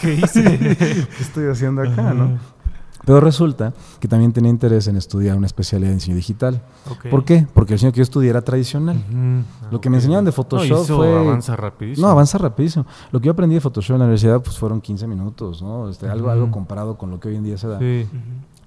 ¿Qué 0.00 0.14
hice? 0.14 0.58
qué 0.76 1.06
estoy 1.20 1.48
haciendo 1.48 1.82
acá, 1.82 2.12
no? 2.14 2.38
Pero 3.08 3.20
resulta 3.20 3.72
que 4.00 4.06
también 4.06 4.34
tenía 4.34 4.50
interés 4.50 4.86
en 4.86 4.96
estudiar 4.96 5.34
una 5.34 5.46
especialidad 5.46 5.92
en 5.92 5.98
diseño 5.98 6.16
digital. 6.16 6.60
¿Por 7.10 7.24
qué? 7.24 7.46
Porque 7.54 7.72
el 7.72 7.78
diseño 7.78 7.90
que 7.90 7.98
yo 7.98 8.02
estudié 8.02 8.28
era 8.28 8.42
tradicional. 8.42 8.96
Ujú. 8.96 9.70
Lo 9.70 9.80
que 9.80 9.88
me 9.88 9.96
enseñaron 9.96 10.26
de 10.26 10.30
No, 10.30 10.34
Photoshop 10.34 10.84
eso 10.84 10.96
fue... 10.98 11.18
avanza 11.18 11.56
rapidísimo. 11.56 12.06
No, 12.06 12.12
avanza 12.12 12.36
rapidísimo. 12.36 12.84
Lo 13.10 13.18
que 13.18 13.26
yo 13.26 13.32
aprendí 13.32 13.54
de 13.54 13.62
Photoshop 13.62 13.94
en 13.94 14.00
la 14.00 14.04
universidad 14.04 14.42
pues 14.42 14.58
fueron 14.58 14.82
15 14.82 15.06
minutos, 15.06 15.62
¿no? 15.62 15.88
Este, 15.88 16.06
algo, 16.06 16.50
comparado 16.50 16.98
con 16.98 17.10
lo 17.10 17.18
que 17.18 17.28
hoy 17.28 17.36
en 17.36 17.44
día 17.44 17.56
se 17.56 17.68
da. 17.68 17.78
Sí. 17.78 18.06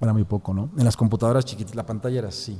Era 0.00 0.12
muy 0.12 0.24
poco, 0.24 0.52
¿no? 0.52 0.70
En 0.76 0.84
las 0.84 0.96
computadoras 0.96 1.44
chiquitas, 1.44 1.76
la 1.76 1.86
pantalla 1.86 2.18
era 2.18 2.28
así. 2.28 2.58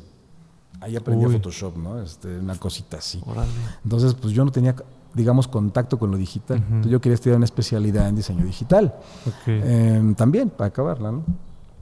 Ahí 0.82 0.96
aprendí 0.96 1.24
Uy. 1.24 1.32
Photoshop, 1.34 1.76
¿no? 1.76 2.02
Este, 2.02 2.38
una 2.38 2.56
cosita 2.56 2.96
así. 2.96 3.22
Órale. 3.24 3.50
Entonces, 3.84 4.14
pues 4.14 4.34
yo 4.34 4.44
no 4.44 4.50
tenía, 4.50 4.74
digamos, 5.14 5.46
contacto 5.46 5.96
con 5.96 6.10
lo 6.10 6.16
digital. 6.16 6.58
Ujú. 6.58 6.66
Entonces 6.66 6.90
yo 6.90 7.00
quería 7.00 7.14
estudiar 7.14 7.36
una 7.36 7.44
especialidad 7.44 8.08
en 8.08 8.16
diseño 8.16 8.44
digital. 8.44 8.92
Ok. 9.24 9.32
Eh, 9.46 10.14
también, 10.16 10.50
para 10.50 10.68
acabarla, 10.68 11.12
¿no? 11.12 11.24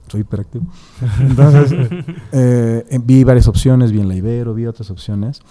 Soy 0.07 0.21
hiperactivo. 0.21 0.65
Entonces, 1.19 1.71
eh, 2.31 2.85
eh, 2.89 2.99
vi 3.03 3.23
varias 3.23 3.47
opciones, 3.47 3.91
vi 3.91 4.01
en 4.01 4.07
la 4.07 4.15
Ibero, 4.15 4.53
vi 4.53 4.67
otras 4.67 4.91
opciones. 4.91 5.41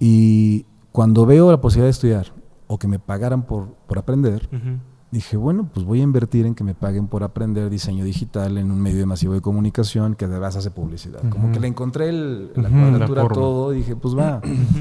Y 0.00 0.66
cuando 0.90 1.26
veo 1.26 1.50
la 1.50 1.60
posibilidad 1.60 1.86
de 1.86 1.90
estudiar 1.90 2.32
o 2.66 2.76
que 2.76 2.88
me 2.88 2.98
pagaran 2.98 3.44
por, 3.46 3.68
por 3.86 3.98
aprender, 3.98 4.48
Ujú. 4.52 4.80
Dije, 5.10 5.36
bueno, 5.36 5.68
pues 5.72 5.86
voy 5.86 6.00
a 6.00 6.02
invertir 6.02 6.46
en 6.46 6.54
que 6.54 6.64
me 6.64 6.74
paguen 6.74 7.06
por 7.06 7.22
aprender 7.22 7.70
diseño 7.70 8.04
digital 8.04 8.58
en 8.58 8.70
un 8.70 8.80
medio 8.80 9.06
masivo 9.06 9.32
de 9.34 9.40
comunicación 9.40 10.14
que 10.14 10.24
además 10.26 10.56
hace 10.56 10.70
publicidad. 10.70 11.20
Como 11.30 11.52
que 11.52 11.60
le 11.60 11.68
encontré 11.68 12.08
el- 12.08 12.50
la 12.54 12.68
Ujú, 12.68 12.76
la 12.78 12.82
cuadratura 12.90 13.22
a 13.22 13.24
forma. 13.24 13.34
todo 13.40 13.72
y 13.72 13.78
dije, 13.78 13.96
pues 13.96 14.16
va, 14.16 14.40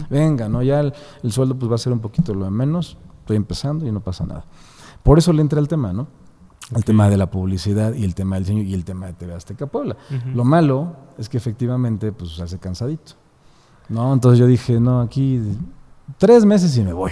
venga, 0.10 0.50
¿no? 0.50 0.62
Ya 0.64 0.80
el, 0.80 0.94
el 1.24 1.32
sueldo 1.32 1.58
pues 1.58 1.70
va 1.72 1.76
a 1.76 1.80
ser 1.80 1.94
un 1.94 2.00
poquito 2.00 2.34
lo 2.34 2.46
de 2.46 2.52
menos, 2.52 2.98
estoy 3.20 3.38
empezando 3.38 3.88
y 3.88 3.92
no 3.92 4.00
pasa 4.02 4.26
nada. 4.26 4.46
Por 5.04 5.18
eso 5.20 5.32
le 5.32 5.42
entré 5.42 5.60
al 5.60 5.68
tema, 5.68 5.94
¿no? 5.94 6.08
El 6.76 6.84
tema 6.84 7.08
de 7.10 7.18
la 7.18 7.30
publicidad 7.30 7.94
y 7.94 8.04
el 8.04 8.16
tema 8.16 8.36
del 8.38 8.44
diseño 8.46 8.64
y 8.64 8.74
el 8.74 8.84
tema 8.84 9.06
de 9.06 9.14
TV 9.14 9.36
Azteca 9.36 9.68
Puebla. 9.68 9.96
Lo 10.34 10.44
malo 10.44 10.96
es 11.20 11.30
que 11.30 11.38
efectivamente 11.38 12.12
pues 12.12 12.32
se 12.32 12.42
hace 12.44 12.58
cansadito. 12.58 13.14
¿No? 13.88 14.12
Entonces 14.12 14.40
yo 14.40 14.48
dije, 14.48 14.80
no, 14.80 15.00
aquí 15.02 15.40
tres 16.18 16.44
meses 16.44 16.76
y 16.76 16.82
me 16.82 16.92
voy. 16.94 17.12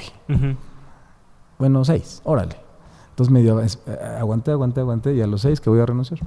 Bueno, 1.60 1.86
seis, 1.86 2.20
órale. 2.24 2.56
Entonces 3.14 3.32
medio 3.32 3.60
es- 3.62 3.80
eh, 3.88 3.98
aguanté, 4.20 4.52
aguanté, 4.52 4.80
aguanté 4.82 5.14
y 5.16 5.22
a 5.22 5.28
los 5.28 5.42
seis 5.42 5.62
que 5.62 5.70
voy 5.70 5.80
a 5.80 5.86
renunciar. 5.86 6.20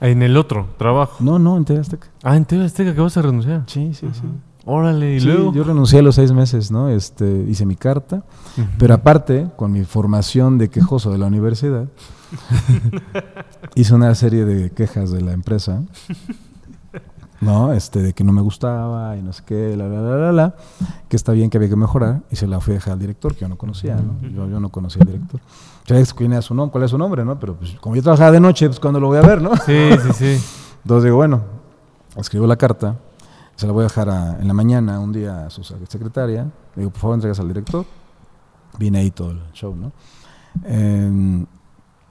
En 0.00 0.22
el 0.22 0.36
otro 0.36 0.66
trabajo. 0.76 1.16
No, 1.24 1.38
no, 1.38 1.56
en 1.56 1.64
TV 1.64 1.80
Azteca. 1.80 2.08
Ah, 2.22 2.36
en 2.36 2.44
TV 2.44 2.64
Azteca 2.64 2.94
que 2.94 3.00
vas 3.00 3.16
a 3.16 3.22
renunciar. 3.22 3.62
Sí, 3.66 3.94
sí, 3.94 4.06
sí. 4.12 4.22
Órale, 4.66 5.14
y 5.16 5.20
Sí, 5.20 5.26
luego. 5.26 5.52
Yo 5.54 5.64
renuncié 5.64 6.00
a 6.00 6.02
los 6.02 6.16
seis 6.16 6.32
meses, 6.32 6.70
¿no? 6.70 6.88
Este, 6.90 7.44
hice 7.48 7.64
mi 7.64 7.76
carta, 7.76 8.24
pero 8.78 8.94
aparte, 8.94 9.46
con 9.56 9.72
mi 9.72 9.84
formación 9.84 10.58
de 10.58 10.68
quejoso 10.68 11.10
de 11.12 11.18
la 11.18 11.26
universidad, 11.26 11.86
hice 13.74 13.94
una 13.94 14.14
serie 14.14 14.44
de 14.44 14.70
quejas 14.70 15.10
de 15.12 15.22
la 15.22 15.32
empresa, 15.32 15.82
¿no? 17.40 17.72
Este, 17.72 18.00
de 18.02 18.12
que 18.12 18.24
no 18.24 18.32
me 18.32 18.40
gustaba 18.42 19.16
y 19.16 19.22
no 19.22 19.32
sé 19.32 19.42
qué, 19.46 19.76
la, 19.76 19.88
la, 19.88 20.00
la, 20.00 20.16
la, 20.16 20.32
la, 20.32 20.54
que 21.08 21.16
está 21.16 21.32
bien 21.32 21.50
que 21.50 21.58
había 21.58 21.68
que 21.68 21.76
mejorar, 21.76 22.22
y 22.30 22.36
se 22.36 22.46
la 22.46 22.60
fui 22.60 22.72
a 22.72 22.74
dejar 22.76 22.94
al 22.94 22.98
director, 22.98 23.34
que 23.34 23.40
yo 23.42 23.48
no 23.48 23.56
conocía, 23.56 23.96
¿no? 23.96 24.18
Yo, 24.28 24.48
yo 24.48 24.60
no 24.60 24.68
conocía 24.70 25.02
al 25.02 25.08
director. 25.12 25.40
¿Sabes 25.86 26.12
quién 26.14 26.32
era 26.32 26.42
su 26.42 26.54
nombre? 26.54 26.72
¿Cuál 26.72 26.84
es 26.84 26.90
su 26.90 26.98
nombre, 26.98 27.24
no? 27.24 27.38
Pero 27.38 27.54
pues, 27.56 27.72
como 27.80 27.94
yo 27.96 28.02
trabajaba 28.02 28.30
de 28.32 28.40
noche, 28.40 28.66
pues 28.66 28.80
cuando 28.80 28.98
lo 29.00 29.06
voy 29.08 29.18
a 29.18 29.22
ver, 29.22 29.40
¿no? 29.42 29.54
Sí, 29.56 29.90
sí, 30.02 30.12
sí. 30.38 30.44
Entonces 30.82 31.04
digo, 31.04 31.16
bueno, 31.16 31.42
escribo 32.16 32.46
la 32.46 32.56
carta, 32.56 32.96
se 33.54 33.66
la 33.66 33.72
voy 33.72 33.82
a 33.82 33.84
dejar 33.84 34.08
a- 34.10 34.38
en 34.40 34.46
la 34.48 34.54
mañana, 34.54 34.98
un 35.00 35.12
día 35.12 35.46
a 35.46 35.50
su 35.50 35.62
sec- 35.62 35.86
secretaria. 35.88 36.44
Le 36.74 36.80
digo, 36.82 36.90
por 36.90 37.00
favor, 37.00 37.14
entregas 37.16 37.38
al 37.40 37.48
director. 37.48 37.84
Vine 38.78 38.98
ahí 38.98 39.10
todo 39.10 39.30
el 39.30 39.40
show, 39.52 39.74
¿no? 39.74 39.92
Eh, 40.64 41.44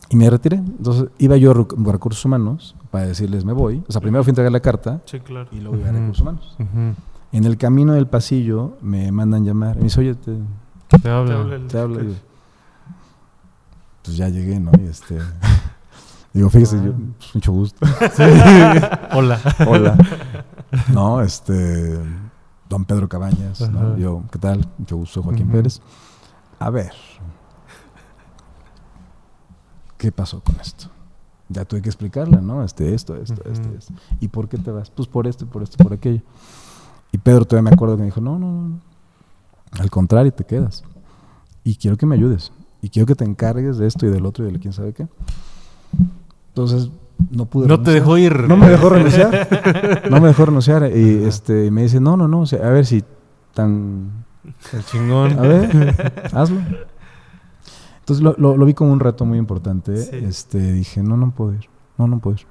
y 0.09 0.15
me 0.15 0.29
retiré. 0.29 0.57
Entonces 0.57 1.07
iba 1.17 1.35
yo 1.37 1.51
a 1.51 1.55
Recu- 1.55 1.89
a 1.89 1.91
recursos 1.91 2.23
humanos 2.25 2.75
para 2.91 3.05
decirles, 3.07 3.43
me 3.45 3.53
voy. 3.53 3.83
O 3.87 3.91
sea, 3.91 4.01
primero 4.01 4.23
fui 4.23 4.29
a 4.29 4.33
entregar 4.33 4.51
la 4.51 4.59
carta 4.59 5.01
Sí, 5.05 5.19
claro. 5.19 5.49
y 5.51 5.59
luego 5.59 5.77
iba 5.77 5.87
a 5.87 5.91
Ujú. 5.91 5.99
recursos 5.99 6.21
humanos. 6.21 6.57
En 7.31 7.43
el 7.43 7.57
camino 7.57 7.93
del 7.93 8.07
pasillo 8.07 8.77
me 8.81 9.11
mandan 9.11 9.43
llamar. 9.45 9.75
Y 9.75 9.79
me 9.79 9.83
dice, 9.85 9.99
oye, 9.99 10.15
te, 10.15 10.31
Te 10.87 10.99
Te 10.99 11.09
habla. 11.09 11.39
habla 11.41 11.57
te 11.67 11.77
yo, 11.77 12.13
pues 14.03 14.17
ya 14.17 14.29
llegué, 14.29 14.59
¿no? 14.59 14.71
Y 14.79 14.87
este... 14.87 15.17
Digo, 16.33 16.49
fíjese, 16.49 16.75
yo, 16.83 16.91
pues, 16.91 17.33
mucho 17.35 17.51
gusto. 17.53 17.85
Hola. 19.13 19.39
Hola. 19.67 19.97
No, 20.93 21.21
este. 21.21 21.97
Don 22.67 22.83
Pedro 22.83 23.07
Cabañas. 23.07 23.61
¿no? 23.71 23.95
Yo, 23.97 24.23
¿qué 24.29 24.39
tal? 24.39 24.67
Mucho 24.77 24.97
gusto, 24.97 25.23
Joaquín. 25.23 25.47
Pérez. 25.47 25.79
A 26.59 26.69
ver. 26.69 26.91
¿Qué 29.97 30.11
pasó 30.11 30.41
con 30.41 30.55
esto? 30.59 30.87
Ya 31.49 31.63
tuve 31.65 31.81
que 31.81 31.89
explicarle, 31.89 32.41
¿no? 32.41 32.63
Este, 32.63 32.93
esto, 32.93 33.15
esto, 33.15 33.41
esto, 33.51 33.67
Ujú. 33.69 33.77
esto. 33.77 33.93
¿Y 34.19 34.27
por 34.29 34.49
qué 34.49 34.57
te 34.57 34.71
vas? 34.71 34.89
Pues 34.89 35.07
por 35.07 35.27
esto, 35.27 35.45
por 35.45 35.61
esto, 35.63 35.77
por 35.83 35.93
aquello. 35.93 36.21
Y 37.11 37.17
Pedro 37.17 37.45
todavía 37.45 37.69
me 37.69 37.75
acuerdo 37.75 37.95
que 37.95 37.99
me 38.01 38.05
dijo, 38.07 38.19
no, 38.21 38.37
no, 38.39 38.51
no. 38.51 38.79
Al 39.79 39.89
contrario, 39.91 40.31
te 40.33 40.43
quedas. 40.43 40.83
Y 41.63 41.75
quiero 41.75 41.97
que 41.97 42.05
me 42.05 42.15
ayudes. 42.15 42.51
Y 42.81 42.89
quiero 42.89 43.05
que 43.05 43.15
te 43.15 43.23
encargues 43.25 43.77
de 43.77 43.87
esto 43.87 44.05
y 44.05 44.09
del 44.09 44.25
otro 44.25 44.47
y 44.47 44.51
de 44.51 44.59
quién 44.59 44.73
sabe 44.73 44.93
qué. 44.93 45.07
Entonces, 46.49 46.89
no 47.31 47.45
pude 47.45 47.67
No 47.67 47.79
te 47.81 47.91
renunciar. 47.91 47.93
dejó 48.01 48.17
ir. 48.17 48.47
No 48.49 48.57
me 48.57 48.69
dejó 48.69 48.89
renunciar. 48.89 50.03
No 50.09 50.19
me 50.21 50.27
dejó 50.27 50.45
renunciar. 50.45 50.91
Y 50.95 51.23
este, 51.25 51.71
me 51.71 51.83
dice, 51.83 51.99
no, 51.99 52.17
no, 52.17 52.27
no. 52.27 52.41
o 52.41 52.45
sea, 52.45 52.65
a 52.67 52.69
ver 52.71 52.85
si 52.85 53.03
tan... 53.53 54.25
El 54.73 54.85
chingón. 54.85 55.39
A 55.39 55.41
ver, 55.41 56.29
hazlo. 56.33 56.57
Entonces 58.05 58.23
lo, 58.23 58.35
lo- 58.37 58.55
lo 58.55 58.65
vi 58.65 58.73
como 58.75 58.93
un 58.93 58.99
reto 58.99 59.25
muy 59.25 59.37
importante. 59.39 59.97
Sí. 59.97 60.15
Este, 60.17 60.73
dije, 60.73 61.01
no, 61.01 61.17
no 61.17 61.31
puedo 61.31 61.53
ir. 61.53 61.65
No, 61.97 62.07
no 62.07 62.19
puedo 62.19 62.37
ir. 62.37 62.45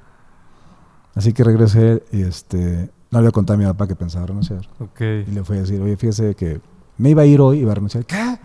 Así 1.15 1.33
que 1.33 1.45
regresé 1.45 2.03
y 2.11 2.23
este, 2.23 2.91
no 3.13 3.21
le 3.23 3.31
conté 3.31 3.53
a 3.53 3.57
mi 3.57 3.65
papá 3.65 3.87
que 3.87 3.95
pensaba 3.95 4.27
renunciar. 4.27 4.69
Ok. 4.81 5.01
Y 5.01 5.31
le 5.31 5.45
fui 5.45 5.57
a 5.59 5.61
decir, 5.61 5.81
oye, 5.81 5.97
fíjese 5.97 6.35
que 6.35 6.61
me 6.99 7.11
iba 7.11 7.23
a 7.23 7.27
ir 7.27 7.41
hoy 7.41 7.59
y 7.59 7.61
iba 7.61 7.71
a 7.71 7.77
renunciar. 7.77 8.05
¿Qué? 8.05 8.37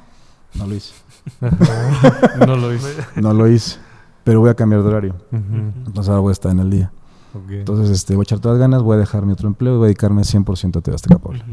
No 0.56 0.68
lo 0.68 0.76
hice. 0.76 0.94
no 2.46 2.56
lo 2.56 2.74
hice. 2.74 2.96
No 3.22 3.34
lo 3.34 3.48
hice. 3.48 3.80
Pero 4.24 4.42
voy 4.42 4.50
a 4.50 4.54
cambiar 4.54 4.84
de 4.84 4.88
horario. 4.88 5.16
Entonces 5.32 6.10
ahora 6.10 6.22
voy 6.22 6.30
a 6.30 6.34
estar 6.34 6.52
en 6.52 6.60
el 6.60 6.70
día. 6.70 6.92
Entonces 7.60 7.90
este, 7.90 8.16
voy 8.16 8.22
a 8.22 8.26
echar 8.26 8.40
todas 8.40 8.58
las 8.58 8.62
ganas, 8.62 8.82
voy 8.84 8.96
a 8.96 9.00
dejar 9.00 9.26
mi 9.26 9.34
otro 9.34 9.48
empleo 9.48 9.76
y 9.76 9.78
voy 9.78 9.86
a 9.86 9.88
dedicarme 9.88 10.22
100% 10.24 10.78
a 10.78 10.82
TV 10.82 10.96
Azteca 10.96 11.18
Puebla. 11.20 11.44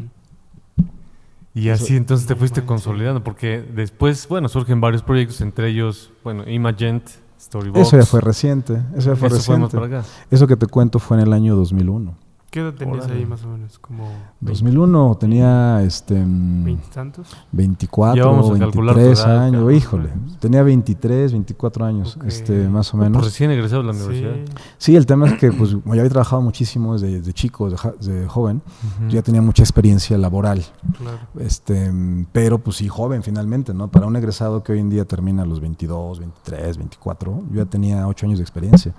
Y 1.57 1.69
así 1.69 1.95
entonces 1.95 2.27
te 2.27 2.35
No 2.35 2.39
fuiste 2.39 2.63
consolidando, 2.63 3.23
porque 3.23 3.65
después, 3.73 4.27
bueno, 4.27 4.47
surgen 4.47 4.79
varios 4.79 5.01
proyectos, 5.01 5.41
entre 5.41 5.69
ellos, 5.69 6.11
bueno, 6.23 6.47
Imagent, 6.47 7.03
Storybox. 7.41 7.79
Eso 7.87 7.97
ya 7.97 8.05
fue 8.05 8.21
reciente. 8.21 8.73
Eso 8.95 9.09
ya 9.09 9.15
fue 9.15 9.27
Eso 9.29 9.39
fue 9.41 9.57
más 9.57 9.71
reciente. 9.71 9.75
para 9.75 9.85
acá. 9.87 10.07
Eso 10.29 10.45
que 10.45 10.55
te 10.55 10.67
cuento 10.67 10.99
fue 10.99 11.17
en 11.17 11.23
el 11.23 11.33
año 11.33 11.55
2001. 11.55 12.15
¿Qué 12.49 12.61
edad 12.61 12.73
tenías 12.73 13.03
Órale. 13.03 13.19
ahí 13.19 13.25
más 13.25 13.43
o 13.43 13.49
menos? 13.49 13.77
¿Como 13.77 14.07
2001 14.39 15.17
tenía 15.19 15.83
este 15.83 16.13
veintitantos? 16.15 17.27
24, 17.51 18.15
Ya 18.15 18.25
vamos 18.25 18.49
a 18.55 18.57
calcular 18.57 18.95
tu 18.95 19.01
23 19.01 19.19
edad, 19.27 19.43
años, 19.43 19.73
híjole. 19.73 20.09
Tenía 20.39 20.63
23, 20.63 21.33
24 21.33 21.85
años, 21.85 22.15
Ok. 22.15 22.23
este 22.25 22.69
más 22.69 22.87
o 22.93 22.97
Pues 22.97 23.09
menos. 23.09 23.25
recién 23.25 23.51
egresado 23.51 23.81
de 23.81 23.87
la 23.87 23.93
Sí. 23.93 23.99
universidad. 24.05 24.55
Sí, 24.77 24.95
el 24.95 25.05
tema 25.05 25.27
es 25.27 25.33
que 25.33 25.51
pues 25.51 25.71
como 25.75 25.93
ya 25.93 26.01
había 26.01 26.09
trabajado 26.09 26.41
muchísimo 26.41 26.93
desde, 26.93 27.17
desde 27.19 27.33
chico, 27.33 27.65
desde, 27.65 27.77
ja- 27.79 27.93
desde 27.99 28.27
joven, 28.27 28.61
Ujú. 29.01 29.09
ya 29.09 29.21
tenía 29.21 29.41
mucha 29.41 29.63
experiencia 29.63 30.17
laboral. 30.17 30.63
Claro. 30.97 31.17
Este, 31.39 31.91
pero 32.31 32.59
pues 32.59 32.77
sí, 32.77 32.87
joven 32.87 33.23
finalmente, 33.23 33.73
¿no? 33.73 33.89
Para 33.89 34.07
un 34.07 34.15
egresado 34.15 34.63
que 34.63 34.71
hoy 34.71 34.79
en 34.79 34.89
día 34.89 35.03
termina 35.03 35.43
a 35.43 35.45
los 35.45 35.59
22, 35.59 36.19
23, 36.19 36.77
24, 36.77 37.43
yo 37.51 37.57
ya 37.57 37.65
tenía 37.65 38.07
8 38.07 38.25
años 38.25 38.39
de 38.39 38.43
experiencia. 38.43 38.93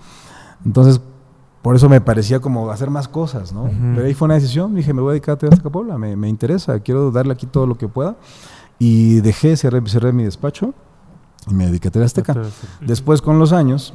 Entonces, 0.67 1.01
por 1.63 1.75
eso 1.75 1.89
me 1.89 2.01
parecía 2.01 2.41
como 2.41 2.71
hacer 2.71 2.91
más 2.91 3.09
cosas, 3.09 3.53
¿no? 3.53 3.65
Ujú. 3.65 3.75
Pero 3.95 4.07
ahí 4.07 4.15
fue 4.15 4.27
una 4.27 4.35
decisión, 4.35 4.75
dije, 4.75 4.93
me 4.95 5.01
voy 5.03 5.11
a 5.11 5.13
dedicar 5.15 5.35
a 5.35 5.39
Teatro 5.39 5.71
Puebla, 5.71 5.99
me, 5.99 6.17
me 6.17 6.29
interesa, 6.29 6.79
quiero 6.81 7.11
darle 7.11 7.33
aquí 7.33 7.47
todo 7.47 7.67
lo 7.67 7.77
que 7.77 7.89
pueda. 7.89 8.17
Y 8.79 9.21
dejé, 9.21 9.57
cerré, 9.57 9.83
cerré 9.89 10.13
mi 10.13 10.23
despacho 10.25 10.73
y 11.49 11.55
me 11.55 11.67
dediqué 11.67 11.89
a 11.89 11.91
TV 11.91 12.05
Azteca. 12.05 12.35
Después, 12.81 13.21
con 13.21 13.39
los 13.41 13.53
años, 13.53 13.93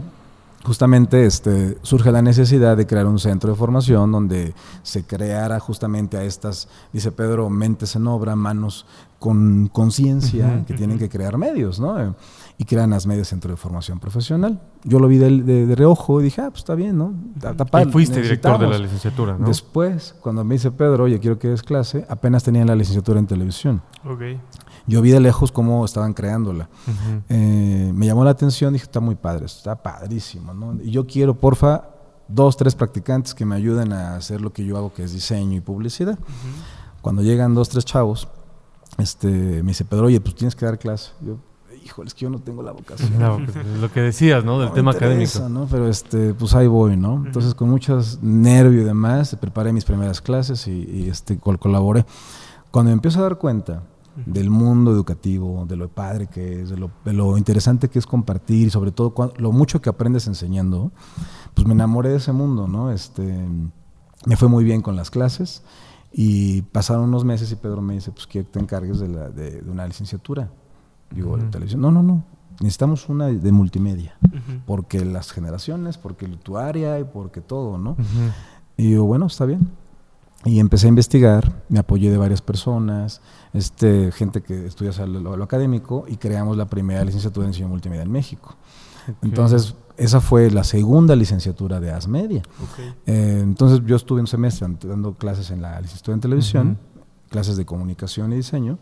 justamente 0.65 1.25
este, 1.25 1.77
surge 1.83 2.11
la 2.11 2.21
necesidad 2.21 2.75
de 2.75 2.85
crear 2.85 3.05
un 3.07 3.19
centro 3.19 3.51
de 3.51 3.55
formación 3.55 4.11
donde 4.11 4.53
se 4.81 5.03
creara 5.03 5.59
justamente 5.59 6.17
a 6.17 6.23
estas, 6.23 6.67
dice 6.91 7.11
Pedro, 7.11 7.49
mentes 7.49 7.95
en 7.95 8.07
obra, 8.07 8.35
manos 8.35 8.85
con 9.19 9.67
conciencia 9.67 10.47
Ujú. 10.57 10.65
que 10.65 10.73
tienen 10.73 10.99
que 10.99 11.07
crear 11.09 11.37
medios, 11.37 11.79
¿no? 11.79 12.13
Y 12.57 12.65
crean 12.65 12.93
Asmedia 12.93 13.25
Centro 13.25 13.49
de 13.51 13.57
Formación 13.57 13.99
Profesional. 13.99 14.61
Yo 14.83 14.99
lo 14.99 15.07
vi 15.07 15.17
de, 15.17 15.41
de- 15.41 15.65
de 15.65 15.75
reojo 15.75 16.21
y 16.21 16.25
dije, 16.25 16.41
ah, 16.41 16.49
pues 16.51 16.59
está 16.59 16.75
bien, 16.75 16.97
¿no? 16.97 17.13
Está 17.35 17.81
Y 17.81 17.91
fuiste 17.91 18.21
director 18.21 18.59
de 18.59 18.67
la 18.67 18.77
licenciatura, 18.77 19.37
¿no? 19.37 19.47
Después, 19.47 20.15
cuando 20.21 20.43
me 20.43 20.55
dice 20.55 20.69
Pedro, 20.71 21.05
oye, 21.05 21.19
quiero 21.19 21.39
que 21.39 21.47
des 21.49 21.63
clase, 21.63 22.05
apenas 22.09 22.43
tenían 22.43 22.67
la 22.67 22.75
licenciatura 22.75 23.19
en 23.19 23.25
televisión. 23.27 23.81
Ok. 24.05 24.21
Yo 24.85 25.01
vi 25.01 25.11
de 25.11 25.19
lejos 25.19 25.51
cómo 25.51 25.83
estaban 25.85 26.13
creándola. 26.13 26.69
Eh, 27.29 27.91
me 27.95 28.05
llamó 28.05 28.23
la 28.23 28.31
atención, 28.31 28.73
dije, 28.73 28.83
está 28.83 28.99
muy 28.99 29.15
padre, 29.15 29.45
está 29.45 29.81
padrísimo, 29.81 30.53
¿no? 30.53 30.75
Y 30.83 30.91
yo 30.91 31.07
quiero, 31.07 31.33
porfa, 31.39 31.85
dos, 32.27 32.55
tres 32.57 32.75
practicantes 32.75 33.33
que 33.33 33.45
me 33.45 33.55
ayuden 33.55 33.93
a 33.93 34.15
hacer 34.15 34.41
lo 34.41 34.53
que 34.53 34.63
yo 34.65 34.77
hago, 34.77 34.93
que 34.93 35.03
es 35.03 35.13
diseño 35.13 35.57
y 35.57 35.61
publicidad. 35.61 36.19
Cuando 37.01 37.21
llegan 37.23 37.55
dos, 37.55 37.69
tres 37.69 37.85
chavos, 37.85 38.27
este, 38.97 39.27
me 39.63 39.69
dice, 39.69 39.85
Pedro, 39.85 40.05
oye, 40.07 40.21
pues 40.21 40.35
tienes 40.35 40.55
que 40.55 40.65
dar 40.65 40.77
clase. 40.77 41.11
Yo, 41.21 41.37
híjole, 41.85 42.07
es 42.07 42.13
que 42.13 42.21
yo 42.21 42.29
no 42.29 42.39
tengo 42.39 42.63
la 42.63 42.71
vocación. 42.71 43.11
Pues, 43.53 43.65
lo 43.81 43.91
que 43.91 44.01
decías, 44.01 44.43
¿no? 44.45 44.59
Del 44.59 44.69
No 44.69 44.73
tema 44.73 44.91
interesa, 44.93 45.39
académico. 45.39 45.59
¿no? 45.61 45.67
Pero 45.69 45.87
este, 45.87 46.33
pues 46.33 46.53
ahí 46.55 46.67
voy, 46.67 46.97
¿no? 46.97 47.23
Entonces, 47.25 47.53
con 47.55 47.69
muchos 47.69 48.19
nervio 48.21 48.81
y 48.81 48.85
demás, 48.85 49.35
preparé 49.39 49.73
mis 49.73 49.85
primeras 49.85 50.21
clases 50.21 50.67
y, 50.67 50.71
y, 50.71 51.09
este, 51.09 51.37
col- 51.37 51.59
colaboré. 51.59 52.05
Cuando 52.71 52.89
me 52.89 52.93
empiezo 52.93 53.19
a 53.19 53.23
dar 53.23 53.37
cuenta 53.37 53.83
del 54.27 54.49
mundo 54.51 54.91
educativo, 54.91 55.65
de 55.67 55.75
lo 55.75 55.89
padre 55.89 56.27
que 56.27 56.61
es, 56.61 56.69
de 56.69 56.77
lo, 56.77 56.91
de 57.03 57.13
lo 57.13 57.35
interesante 57.37 57.89
que 57.89 57.97
es 57.97 58.05
compartir 58.05 58.67
y 58.67 58.69
sobre 58.69 58.91
todo 58.91 59.11
cuan- 59.13 59.31
lo 59.37 59.51
mucho 59.51 59.81
que 59.81 59.89
aprendes 59.89 60.27
enseñando, 60.27 60.91
pues 61.55 61.65
me 61.67 61.73
enamoré 61.73 62.09
de 62.09 62.17
ese 62.17 62.31
mundo, 62.31 62.67
¿no? 62.67 62.91
Este, 62.91 63.23
me 64.25 64.35
fue 64.37 64.49
muy 64.49 64.63
bien 64.63 64.81
con 64.81 64.95
las 64.95 65.09
clases 65.09 65.63
y 66.11 66.61
pasaron 66.61 67.05
unos 67.05 67.25
meses 67.25 67.51
y 67.51 67.55
Pedro 67.55 67.81
me 67.81 67.95
dice, 67.95 68.11
pues 68.11 68.27
quiero 68.27 68.45
que 68.47 68.53
te 68.53 68.59
encargues 68.59 68.99
de, 68.99 69.07
la- 69.07 69.29
de- 69.31 69.61
de 69.63 69.71
una 69.71 69.85
licenciatura. 69.87 70.51
Digo, 71.13 71.35
¿de 71.37 71.43
Ujú. 71.43 71.51
televisión? 71.51 71.81
No, 71.81 71.91
no, 71.91 72.03
no. 72.03 72.23
Necesitamos 72.59 73.09
una 73.09 73.27
de 73.27 73.51
multimedia 73.51 74.15
porque 74.65 75.03
las 75.03 75.31
generaciones, 75.31 75.97
porque 75.97 76.27
tu 76.27 76.57
área 76.57 76.99
y 76.99 77.03
porque 77.03 77.41
todo, 77.41 77.77
¿no? 77.77 77.95
Y 78.77 78.91
yo, 78.91 79.03
bueno, 79.05 79.25
está 79.25 79.45
bien. 79.45 79.69
Y 80.45 80.59
empecé 80.59 80.87
a 80.87 80.89
investigar, 80.89 81.63
me 81.69 81.79
apoyé 81.79 82.11
de 82.11 82.17
varias 82.17 82.41
personas, 82.41 83.21
este, 83.53 84.11
gente 84.11 84.41
que 84.41 84.65
estudia 84.67 84.91
lo, 85.05 85.19
lo- 85.19 85.37
lo 85.37 85.43
académico 85.43 86.05
y 86.07 86.17
creamos 86.17 86.57
la 86.57 86.65
primera 86.65 87.03
licenciatura 87.05 87.45
en 87.45 87.51
diseño 87.53 87.69
multimedia 87.69 88.03
en 88.03 88.11
México. 88.11 88.55
Entonces, 89.21 89.75
esa 89.97 90.21
fue 90.21 90.49
la 90.51 90.63
segunda 90.63 91.15
licenciatura 91.15 91.79
de 91.79 91.91
Asmedia. 91.91 92.41
Ok. 92.61 92.79
Eh, 93.05 93.39
entonces, 93.41 93.81
yo 93.85 93.95
estuve 93.95 94.19
un 94.21 94.27
semestre 94.27 94.67
dando 94.83 95.13
clases 95.13 95.49
en 95.51 95.61
la 95.61 95.79
licenciatura 95.81 96.15
en 96.15 96.21
televisión, 96.21 96.77
clases 97.29 97.57
de 97.57 97.65
comunicación 97.65 98.31
y 98.33 98.35
diseño, 98.37 98.77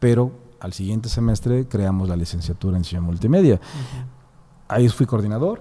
pero 0.00 0.30
al 0.60 0.72
siguiente 0.72 1.08
semestre 1.08 1.66
creamos 1.68 2.08
la 2.08 2.16
licenciatura 2.16 2.76
en 2.76 2.82
diseño 2.82 3.02
multimedia. 3.02 3.60
Ahí 4.68 4.88
fui 4.88 5.06
coordinador. 5.06 5.60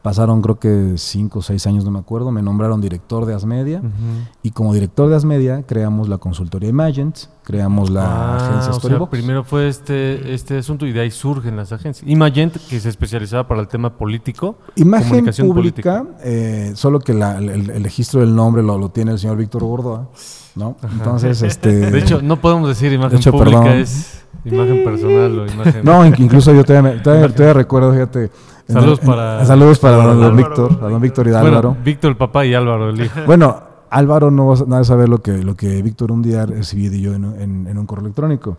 Pasaron 0.00 0.40
creo 0.40 0.58
que 0.58 0.94
cinco 0.96 1.40
o 1.40 1.42
seis 1.42 1.66
años, 1.66 1.84
no 1.84 1.90
me 1.90 1.98
acuerdo, 1.98 2.30
me 2.30 2.40
nombraron 2.40 2.80
director 2.80 3.26
de 3.26 3.34
Asmedia 3.34 3.82
y 4.42 4.50
como 4.50 4.72
director 4.72 5.10
de 5.10 5.16
Asmedia 5.16 5.64
creamos 5.64 6.08
la 6.08 6.16
consultoría 6.16 6.70
Imagent, 6.70 7.18
creamos 7.44 7.90
la 7.90 8.04
Ah, 8.06 8.36
agencia 8.36 8.58
o 8.70 8.72
sea, 8.72 8.72
Storybox. 8.80 9.10
primero 9.10 9.44
fue 9.44 9.68
este, 9.68 10.32
este 10.32 10.56
asunto 10.58 10.86
y 10.86 10.92
de 10.92 11.00
ahí 11.00 11.10
surgen 11.10 11.56
las 11.56 11.72
agencias. 11.72 12.08
Imagent, 12.10 12.56
que 12.70 12.80
se 12.80 12.88
especializaba 12.88 13.46
para 13.46 13.60
el 13.60 13.68
tema 13.68 13.98
político. 13.98 14.56
Imagen 14.76 15.08
comunicación 15.08 15.48
pública, 15.48 16.04
eh, 16.24 16.72
solo 16.74 16.98
que 16.98 17.12
la- 17.12 17.36
el, 17.36 17.50
el 17.70 17.84
registro 17.84 18.20
del 18.20 18.34
nombre 18.34 18.62
lo, 18.62 18.78
lo 18.78 18.88
tiene 18.90 19.12
el 19.12 19.18
señor 19.18 19.36
Víctor 19.36 19.62
Gordoa, 19.62 20.08
¿no? 20.56 20.76
Entonces, 20.92 21.42
este... 21.42 21.90
De 21.90 21.98
hecho, 21.98 22.20
no 22.22 22.36
podemos 22.40 22.68
decir 22.68 22.92
imagen 22.92 23.12
de 23.12 23.16
hecho, 23.18 23.32
pública, 23.32 23.62
perdón. 23.62 23.78
es 23.78 24.24
imagen 24.44 24.84
personal 24.84 25.38
o 25.38 25.46
imagen... 25.46 25.84
No, 25.84 26.04
in- 26.06 26.14
incluso 26.18 26.52
yo 26.52 26.64
todavía, 26.64 27.02
todavía, 27.02 27.28
todavía 27.28 27.54
recuerdo, 27.54 27.92
fíjate. 27.92 28.30
Saludos 28.68 29.00
en- 29.00 29.06
para- 29.06 29.44
saludos 29.44 29.78
para 29.78 29.96
don, 30.14 30.36
Víctor, 30.36 30.78
a 30.82 30.88
don 30.88 31.00
Víctor 31.00 31.26
y 31.26 31.30
Bueno, 31.30 31.46
Álvaro. 31.48 31.76
Víctor 31.84 32.10
el 32.10 32.16
papá 32.16 32.44
y 32.46 32.54
Álvaro 32.54 32.90
el 32.90 33.00
hijo. 33.04 33.20
Bueno, 33.26 33.62
Álvaro 33.90 34.30
no 34.30 34.46
va 34.46 34.78
a 34.78 34.84
saber 34.84 35.08
lo 35.08 35.18
que, 35.18 35.42
lo 35.42 35.54
que 35.54 35.82
Víctor 35.82 36.12
un 36.12 36.22
día 36.22 36.46
recibí 36.46 36.88
de 36.88 37.00
yo 37.00 37.14
en, 37.14 37.24
un- 37.24 37.40
en- 37.40 37.66
en 37.66 37.78
un 37.78 37.86
correo 37.86 38.04
electrónico. 38.04 38.56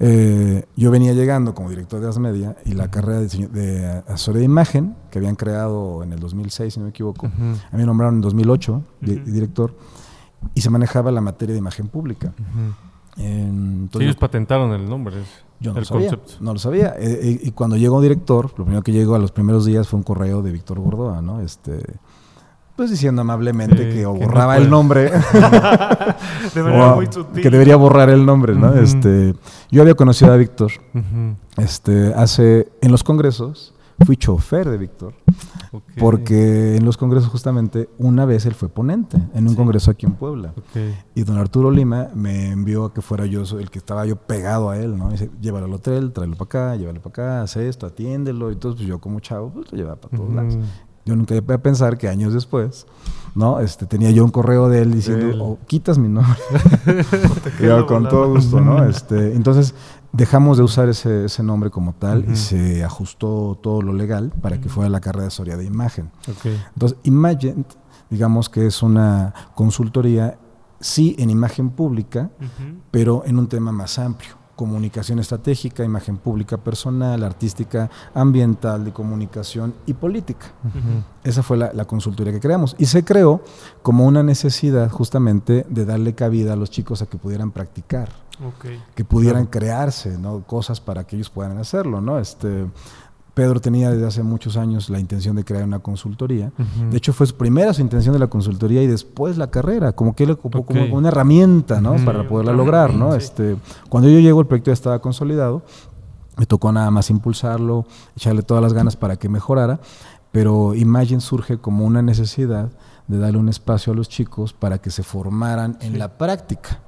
Eh, 0.00 0.64
yo 0.74 0.90
venía 0.90 1.12
llegando 1.12 1.54
como 1.54 1.68
director 1.70 2.00
de 2.00 2.08
Asmedia 2.08 2.56
y 2.64 2.72
la 2.72 2.90
carrera 2.90 3.20
de, 3.20 3.28
de 3.48 3.86
asesoría 4.08 4.40
de 4.40 4.44
imagen 4.46 4.96
que 5.10 5.18
habían 5.18 5.36
creado 5.36 6.02
en 6.02 6.12
el 6.12 6.18
2006, 6.18 6.74
si 6.74 6.80
no 6.80 6.84
me 6.84 6.90
equivoco, 6.90 7.26
a 7.26 7.30
mí 7.30 7.78
me 7.78 7.84
nombraron 7.86 8.16
en 8.16 8.20
2008 8.22 8.82
di- 9.00 9.12
Ujú. 9.16 9.30
director 9.30 9.74
y 10.54 10.60
se 10.60 10.70
manejaba 10.70 11.10
la 11.10 11.20
materia 11.20 11.52
de 11.52 11.58
imagen 11.58 11.88
pública. 11.88 12.28
Ujú. 12.38 13.22
Eh, 13.22 13.42
entonces 13.48 13.98
Sí, 13.98 14.04
ellos 14.04 14.16
patentaron 14.16 14.72
el 14.72 14.88
nombre. 14.88 15.16
yo 15.60 15.72
no 15.72 15.78
el 15.78 15.82
lo 15.82 15.84
sabía. 15.86 16.08
concepto. 16.10 16.32
No 16.44 16.52
lo 16.54 16.58
sabía. 16.58 16.94
Eh, 16.98 17.38
y, 17.42 17.48
y 17.48 17.50
cuando 17.52 17.76
llegó 17.76 18.00
director, 18.00 18.46
lo 18.56 18.64
primero 18.64 18.82
que 18.82 18.92
llegó 18.92 19.14
a 19.14 19.18
los 19.18 19.32
primeros 19.32 19.64
días 19.66 19.86
fue 19.88 19.98
un 19.98 20.02
correo 20.04 20.42
de 20.42 20.50
Víctor 20.52 20.78
Gordoa, 20.80 21.20
¿no? 21.20 21.40
Este, 21.40 21.82
pues 22.76 22.90
diciendo 22.90 23.20
amablemente 23.20 23.90
Sí, 23.90 23.96
que 23.98 24.06
o 24.06 24.14
que 24.14 24.20
no 24.20 24.26
borraba 24.26 24.54
puede. 24.54 24.64
el 24.64 24.70
nombre. 24.70 25.10
De 26.54 26.62
manera 26.62 26.92
o 26.92 26.96
muy 26.96 27.06
sutil. 27.10 27.42
que 27.42 27.50
debería 27.50 27.76
borrar 27.76 28.08
el 28.10 28.24
nombre, 28.24 28.54
¿no? 28.54 28.68
Ujú. 28.70 28.78
Este, 28.78 29.34
yo 29.70 29.82
había 29.82 29.94
conocido 29.94 30.32
a 30.32 30.36
Víctor 30.36 30.72
Ujú. 30.94 31.36
este, 31.58 32.14
hace, 32.14 32.72
en 32.80 32.90
los 32.90 33.04
congresos, 33.04 33.74
fui 34.06 34.16
chofer 34.16 34.68
de 34.68 34.78
Víctor, 34.78 35.14
Porque 35.98 36.76
en 36.76 36.84
los 36.84 36.96
congresos 36.96 37.30
justamente 37.30 37.88
una 37.98 38.24
vez 38.26 38.44
él 38.46 38.54
fue 38.54 38.68
ponente 38.68 39.16
en 39.34 39.44
un 39.44 39.50
Sí. 39.50 39.56
congreso 39.56 39.90
aquí 39.90 40.06
en 40.06 40.12
Puebla. 40.12 40.52
Ok. 40.56 40.80
Y 41.14 41.22
don 41.24 41.38
Arturo 41.38 41.70
Lima 41.70 42.08
me 42.14 42.50
envió 42.50 42.84
a 42.84 42.92
que 42.94 43.00
fuera 43.00 43.24
yo 43.26 43.42
el 43.58 43.70
que 43.70 43.78
estaba 43.78 44.04
yo 44.06 44.16
pegado 44.16 44.70
a 44.70 44.76
él, 44.78 44.96
¿no? 44.98 45.10
Dice, 45.10 45.30
llévalo 45.40 45.66
al 45.66 45.72
hotel, 45.74 46.12
tráelo 46.12 46.36
para 46.36 46.44
acá, 46.44 46.76
llévalo 46.76 47.00
para 47.00 47.10
acá, 47.10 47.42
haz 47.42 47.56
esto, 47.56 47.86
atiéndelo. 47.86 48.50
Y 48.50 48.54
entonces 48.54 48.76
pues, 48.78 48.88
yo 48.88 48.98
como 49.00 49.20
chavo, 49.20 49.50
pues 49.50 49.70
lo 49.72 49.78
llevaba 49.78 49.96
para 49.96 50.16
todos 50.16 50.32
lados. 50.34 50.58
Yo 51.04 51.16
nunca 51.16 51.34
iba 51.34 51.54
a 51.56 51.58
pensar 51.58 51.98
que 51.98 52.08
años 52.08 52.32
después, 52.32 52.86
¿no? 53.34 53.58
Este, 53.58 53.86
tenía 53.86 54.12
yo 54.12 54.24
un 54.24 54.30
correo 54.30 54.68
de 54.68 54.82
él 54.82 54.92
diciendo. 54.94 55.36
"Oh, 55.44 55.58
quitas 55.66 55.98
mi 55.98 56.06
nombre. 56.08 56.36
yo 57.60 57.86
con 57.86 58.08
todo 58.08 58.28
gusto, 58.34 58.60
¿no? 58.60 58.84
Este, 58.84 59.34
entonces 59.34 59.74
dejamos 60.12 60.58
de 60.58 60.64
usar 60.64 60.88
ese, 60.88 61.24
ese 61.24 61.42
nombre 61.42 61.70
como 61.70 61.94
tal 61.94 62.30
y 62.30 62.36
se 62.36 62.84
ajustó 62.84 63.58
todo 63.62 63.82
lo 63.82 63.92
legal 63.92 64.32
para 64.42 64.60
que 64.60 64.68
fuera 64.68 64.90
la 64.90 65.00
carrera 65.00 65.22
de 65.22 65.28
asesoría 65.28 65.56
de 65.56 65.64
imagen. 65.64 66.10
Entonces, 66.74 66.98
Imagent, 67.04 67.66
digamos 68.10 68.48
que 68.48 68.66
es 68.66 68.82
una 68.82 69.34
consultoría, 69.54 70.38
sí 70.80 71.16
en 71.18 71.30
imagen 71.30 71.70
pública, 71.70 72.30
pero 72.90 73.22
en 73.24 73.38
un 73.38 73.48
tema 73.48 73.72
más 73.72 73.98
amplio. 73.98 74.41
Comunicación 74.56 75.18
estratégica, 75.18 75.82
imagen 75.82 76.18
pública 76.18 76.56
personal, 76.58 77.24
artística, 77.24 77.90
ambiental, 78.14 78.84
de 78.84 78.92
comunicación 78.92 79.74
y 79.86 79.94
política. 79.94 80.46
Esa 81.24 81.42
fue 81.42 81.56
la, 81.56 81.72
la 81.72 81.84
consultoría 81.86 82.32
que 82.32 82.40
creamos. 82.40 82.76
Y 82.78 82.86
se 82.86 83.02
creó 83.04 83.40
como 83.82 84.04
una 84.06 84.22
necesidad 84.22 84.90
justamente 84.90 85.64
de 85.68 85.84
darle 85.84 86.14
cabida 86.14 86.52
a 86.52 86.56
los 86.56 86.70
chicos 86.70 87.00
a 87.02 87.06
que 87.06 87.16
pudieran 87.16 87.50
practicar, 87.50 88.10
Ok. 88.46 88.66
que 88.94 89.04
pudieran 89.04 89.46
crearse 89.46 90.18
¿no? 90.18 90.42
cosas 90.42 90.80
para 90.80 91.04
que 91.04 91.16
ellos 91.16 91.30
puedan 91.30 91.58
hacerlo. 91.58 92.00
¿no? 92.00 92.18
Este, 92.18 92.66
Pedro 93.34 93.60
tenía 93.60 93.90
desde 93.90 94.06
hace 94.06 94.22
muchos 94.22 94.56
años 94.58 94.90
la 94.90 94.98
intención 94.98 95.34
de 95.36 95.44
crear 95.44 95.64
una 95.64 95.78
consultoría. 95.78 96.52
De 96.90 96.96
hecho, 96.96 97.14
fue 97.14 97.26
su 97.26 97.34
primera 97.34 97.72
su 97.72 97.80
intención 97.80 98.12
de 98.12 98.18
la 98.18 98.26
consultoría 98.26 98.82
y 98.82 98.86
después 98.86 99.38
la 99.38 99.50
carrera, 99.50 99.92
como 99.92 100.14
que 100.14 100.24
él 100.24 100.32
ocupó 100.32 100.66
como 100.66 100.84
una 100.94 101.08
herramienta, 101.08 101.80
¿no? 101.80 101.96
Para 102.04 102.28
poderla 102.28 102.52
lograr, 102.52 102.92
¿no? 102.94 103.12
sí. 103.12 103.18
Este, 103.18 103.56
cuando 103.88 104.10
yo 104.10 104.18
llego, 104.18 104.40
el 104.40 104.46
proyecto 104.46 104.70
ya 104.70 104.74
estaba 104.74 104.98
consolidado 105.00 105.62
Me 106.36 106.44
tocó 106.44 106.72
nada 106.72 106.90
más 106.90 107.08
impulsarlo, 107.08 107.86
echarle 108.16 108.42
todas 108.42 108.62
las 108.62 108.74
ganas 108.74 108.96
para 108.96 109.16
que 109.16 109.30
mejorara, 109.30 109.80
pero 110.30 110.74
Imagine 110.74 111.20
surge 111.20 111.56
como 111.56 111.86
una 111.86 112.02
necesidad 112.02 112.70
de 113.08 113.18
darle 113.18 113.38
un 113.38 113.48
espacio 113.48 113.94
a 113.94 113.96
los 113.96 114.10
chicos 114.10 114.52
para 114.52 114.78
que 114.78 114.90
se 114.90 115.02
formaran 115.02 115.78
en 115.80 115.98
la 115.98 116.18
práctica. 116.18 116.80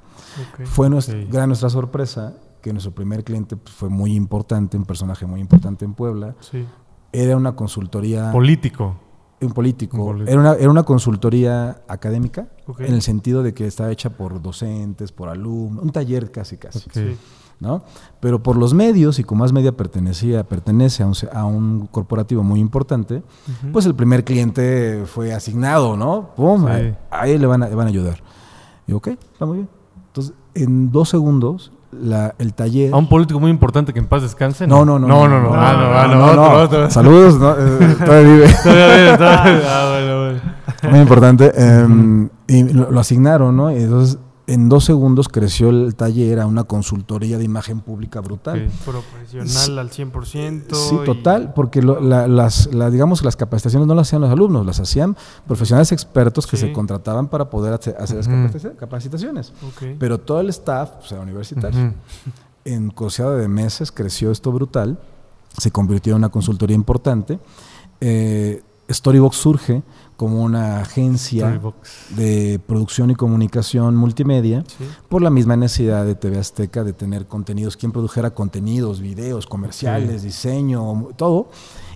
Fue 0.64 0.90
nuestra, 0.90 1.16
gran 1.30 1.48
nuestra 1.48 1.70
sorpresa 1.70 2.34
que 2.64 2.72
nuestro 2.72 2.94
primer 2.94 3.24
cliente 3.24 3.58
pues, 3.58 3.74
fue 3.74 3.90
muy 3.90 4.14
importante, 4.14 4.78
un 4.78 4.86
personaje 4.86 5.26
muy 5.26 5.38
importante 5.38 5.84
en 5.84 5.92
Puebla. 5.92 6.34
Era 7.12 7.36
una 7.36 7.54
consultoría... 7.54 8.32
Político. 8.32 8.96
Un 9.42 9.52
político. 9.52 10.16
Era, 10.26 10.40
una, 10.40 10.54
era 10.54 10.70
una 10.70 10.84
consultoría 10.84 11.82
académica, 11.88 12.48
en 12.78 12.94
el 12.94 13.02
sentido 13.02 13.42
de 13.42 13.52
que 13.52 13.66
estaba 13.66 13.92
hecha 13.92 14.16
por 14.16 14.40
docentes, 14.40 15.12
por 15.12 15.28
alumnos, 15.28 15.84
un 15.84 15.90
taller 15.90 16.30
casi 16.30 16.56
casi. 16.56 16.88
¿no? 17.60 17.82
Pero 18.20 18.42
por 18.42 18.56
los 18.56 18.72
medios, 18.72 19.18
y 19.18 19.24
como 19.24 19.40
más 19.40 19.52
media 19.52 19.76
pertenecía, 19.76 20.44
pertenece 20.44 21.02
a 21.02 21.06
un, 21.06 21.14
a 21.34 21.44
un 21.44 21.86
corporativo 21.88 22.42
muy 22.42 22.60
importante, 22.60 23.22
pues 23.74 23.84
el 23.84 23.94
primer 23.94 24.24
cliente 24.24 25.02
fue 25.04 25.34
asignado, 25.34 25.98
¿no? 25.98 26.30
¡Pum! 26.34 26.64
Ahí, 27.10 27.36
le, 27.36 27.46
van 27.46 27.62
a, 27.62 27.68
van 27.68 27.88
a 27.88 27.90
ayudar. 27.90 28.22
Y 28.86 28.94
ok, 28.94 29.08
está 29.08 29.44
muy 29.44 29.58
bien. 29.58 29.68
Entonces, 30.06 30.34
en 30.54 30.90
dos 30.90 31.10
segundos, 31.10 31.70
la, 32.00 32.34
el 32.38 32.54
taller. 32.54 32.92
A 32.92 32.96
un 32.96 33.08
político 33.08 33.40
muy 33.40 33.50
importante 33.50 33.92
que 33.92 33.98
en 33.98 34.06
paz 34.06 34.22
descanse. 34.22 34.66
No, 34.66 34.84
no, 34.84 34.98
no. 34.98 35.06
No, 35.06 35.28
no, 35.28 35.40
no. 35.40 35.50
Ah, 35.54 36.06
no, 36.08 36.68
no, 36.68 36.90
Saludos, 36.90 37.38
¿no? 37.38 37.52
Eh, 37.52 37.96
todavía 38.04 38.32
vive. 38.32 38.54
todavía 38.62 39.14
Ah, 39.20 39.90
bueno, 39.90 40.24
bueno. 40.24 40.40
Muy 40.90 41.00
importante. 41.00 41.52
Em, 41.56 42.28
y 42.46 42.72
lo, 42.72 42.90
lo, 42.90 43.00
asignaron, 43.00 43.56
¿no? 43.56 43.70
Y 43.70 43.82
entonces 43.82 44.18
en 44.46 44.68
dos 44.68 44.84
segundos 44.84 45.28
creció 45.28 45.70
el 45.70 45.94
taller 45.94 46.40
a 46.40 46.46
una 46.46 46.64
consultoría 46.64 47.38
de 47.38 47.44
imagen 47.44 47.80
pública 47.80 48.20
brutal. 48.20 48.70
Profesional 48.84 49.78
al 49.78 49.90
100%. 49.90 50.74
Sí, 50.74 50.96
total, 51.06 51.54
porque 51.54 51.82
las, 51.82 52.68
digamos, 52.90 53.24
las 53.24 53.36
capacitaciones 53.36 53.88
no 53.88 53.94
las 53.94 54.08
hacían 54.08 54.20
los 54.20 54.30
alumnos, 54.30 54.66
las 54.66 54.80
hacían 54.80 55.16
profesionales 55.46 55.92
expertos 55.92 56.46
que 56.46 56.56
se 56.56 56.72
contrataban 56.72 57.28
para 57.28 57.48
poder 57.48 57.72
hacer, 57.74 57.96
las 57.98 58.28
capacitaciones. 58.78 59.52
Pero 59.98 60.20
todo 60.20 60.40
el 60.40 60.50
staff, 60.50 60.90
o 61.00 61.06
sea, 61.06 61.20
universitario, 61.20 61.94
en 62.64 62.90
cosa 62.90 63.30
de 63.30 63.48
meses 63.48 63.90
creció 63.90 64.30
esto 64.30 64.52
brutal, 64.52 64.98
se 65.56 65.70
convirtió 65.70 66.12
en 66.12 66.18
una 66.18 66.28
consultoría 66.28 66.74
importante. 66.74 67.38
Eh, 68.00 68.62
Storybox 68.90 69.36
surge 69.36 69.82
como 70.16 70.42
una 70.42 70.80
agencia 70.80 71.60
de 72.10 72.60
producción 72.66 73.10
y 73.10 73.14
comunicación 73.14 73.96
multimedia 73.96 74.64
por 75.08 75.22
la 75.22 75.30
misma 75.30 75.56
necesidad 75.56 76.04
de 76.04 76.14
TV 76.14 76.38
Azteca 76.38 76.84
de 76.84 76.92
tener 76.92 77.26
contenidos, 77.26 77.76
quien 77.76 77.90
produjera 77.90 78.30
contenidos, 78.30 79.00
videos, 79.00 79.46
comerciales, 79.46 80.22
diseño, 80.22 81.08
todo. 81.16 81.48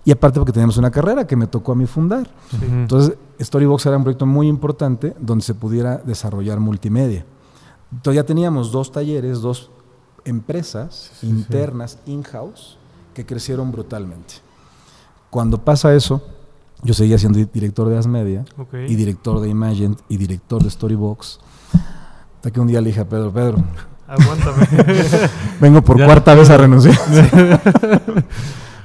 Y 0.04 0.10
aparte 0.10 0.40
porque 0.40 0.52
tenemos 0.52 0.76
una 0.78 0.90
carrera 0.90 1.26
que 1.26 1.36
me 1.36 1.46
tocó 1.46 1.72
a 1.72 1.74
mí 1.74 1.86
fundar. 1.86 2.30
Entonces, 2.62 3.16
Storybox 3.40 3.86
era 3.86 3.96
un 3.96 4.02
proyecto 4.02 4.26
muy 4.26 4.48
importante 4.48 5.14
donde 5.20 5.44
se 5.44 5.54
pudiera 5.54 5.98
desarrollar 5.98 6.60
multimedia. 6.60 7.24
Entonces 7.92 8.16
ya 8.16 8.24
teníamos 8.24 8.72
dos 8.72 8.90
talleres, 8.90 9.40
dos 9.40 9.70
empresas 10.24 11.12
internas, 11.22 11.98
in-house, 12.06 12.78
que 13.14 13.24
crecieron 13.24 13.70
brutalmente. 13.72 14.34
Cuando 15.30 15.58
pasa 15.58 15.94
eso, 15.94 16.22
yo 16.82 16.94
seguía 16.94 17.18
siendo 17.18 17.38
director 17.52 17.88
de 17.88 17.98
Asmedia 17.98 18.44
y 18.86 18.94
director 18.94 19.40
de 19.40 19.48
Imagine 19.48 19.96
y 20.08 20.16
director 20.16 20.62
de 20.62 20.70
Storybox. 20.70 21.40
Hasta 22.36 22.50
que 22.50 22.60
un 22.60 22.68
día 22.68 22.80
le 22.80 22.88
dije 22.88 23.00
a 23.00 23.08
Pedro, 23.08 23.32
Pedro, 23.32 23.64
aguántame. 24.06 24.66
Vengo 25.60 25.82
por 25.82 26.02
cuarta 26.04 26.34
vez 26.34 26.50
a 26.50 26.56
renunciar. 26.56 26.96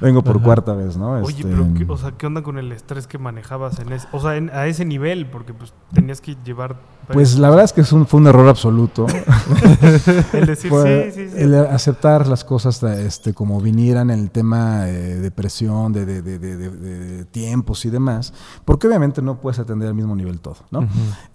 Vengo 0.04 0.22
por 0.22 0.42
cuarta 0.42 0.74
vez, 0.74 0.98
¿no? 0.98 1.12
Oye, 1.12 1.30
este, 1.30 1.44
pero 1.44 1.66
¿qué, 1.74 1.86
o 1.88 1.96
sea, 1.96 2.12
¿qué 2.12 2.26
onda 2.26 2.42
con 2.42 2.58
el 2.58 2.70
estrés 2.72 3.06
que 3.06 3.16
manejabas 3.16 3.78
en 3.78 3.90
ese, 3.90 4.06
o 4.12 4.20
sea, 4.20 4.32
a 4.32 4.66
ese 4.66 4.84
nivel? 4.84 5.26
Porque 5.26 5.54
pues 5.54 5.72
tenías 5.94 6.20
que 6.20 6.36
llevar... 6.44 6.76
Pues 7.10 7.38
la 7.38 7.48
verdad 7.50 7.64
es 7.64 7.72
que 7.72 7.84
fue 7.84 8.20
un 8.20 8.26
error 8.26 8.48
absoluto. 8.48 9.06
el 10.32 10.46
decir 10.46 10.70
sí, 10.70 11.10
sí, 11.12 11.28
sí. 11.30 11.36
El 11.36 11.54
aceptar 11.54 12.26
las 12.26 12.44
cosas 12.44 12.82
este, 12.82 13.34
como 13.34 13.60
vinieran 13.60 14.10
en 14.10 14.20
el 14.20 14.30
tema 14.30 14.88
eh, 14.88 15.16
de 15.16 15.30
presión, 15.30 15.92
de, 15.92 16.04
de, 16.04 16.22
de, 16.22 16.38
de, 16.38 17.24
tiempos 17.26 17.84
y 17.84 17.90
demás, 17.90 18.32
porque 18.64 18.86
obviamente 18.86 19.22
no 19.22 19.40
puedes 19.40 19.58
atender 19.58 19.88
al 19.88 19.94
mismo 19.94 20.14
nivel 20.14 20.40
todo, 20.40 20.56
¿no? 20.70 20.86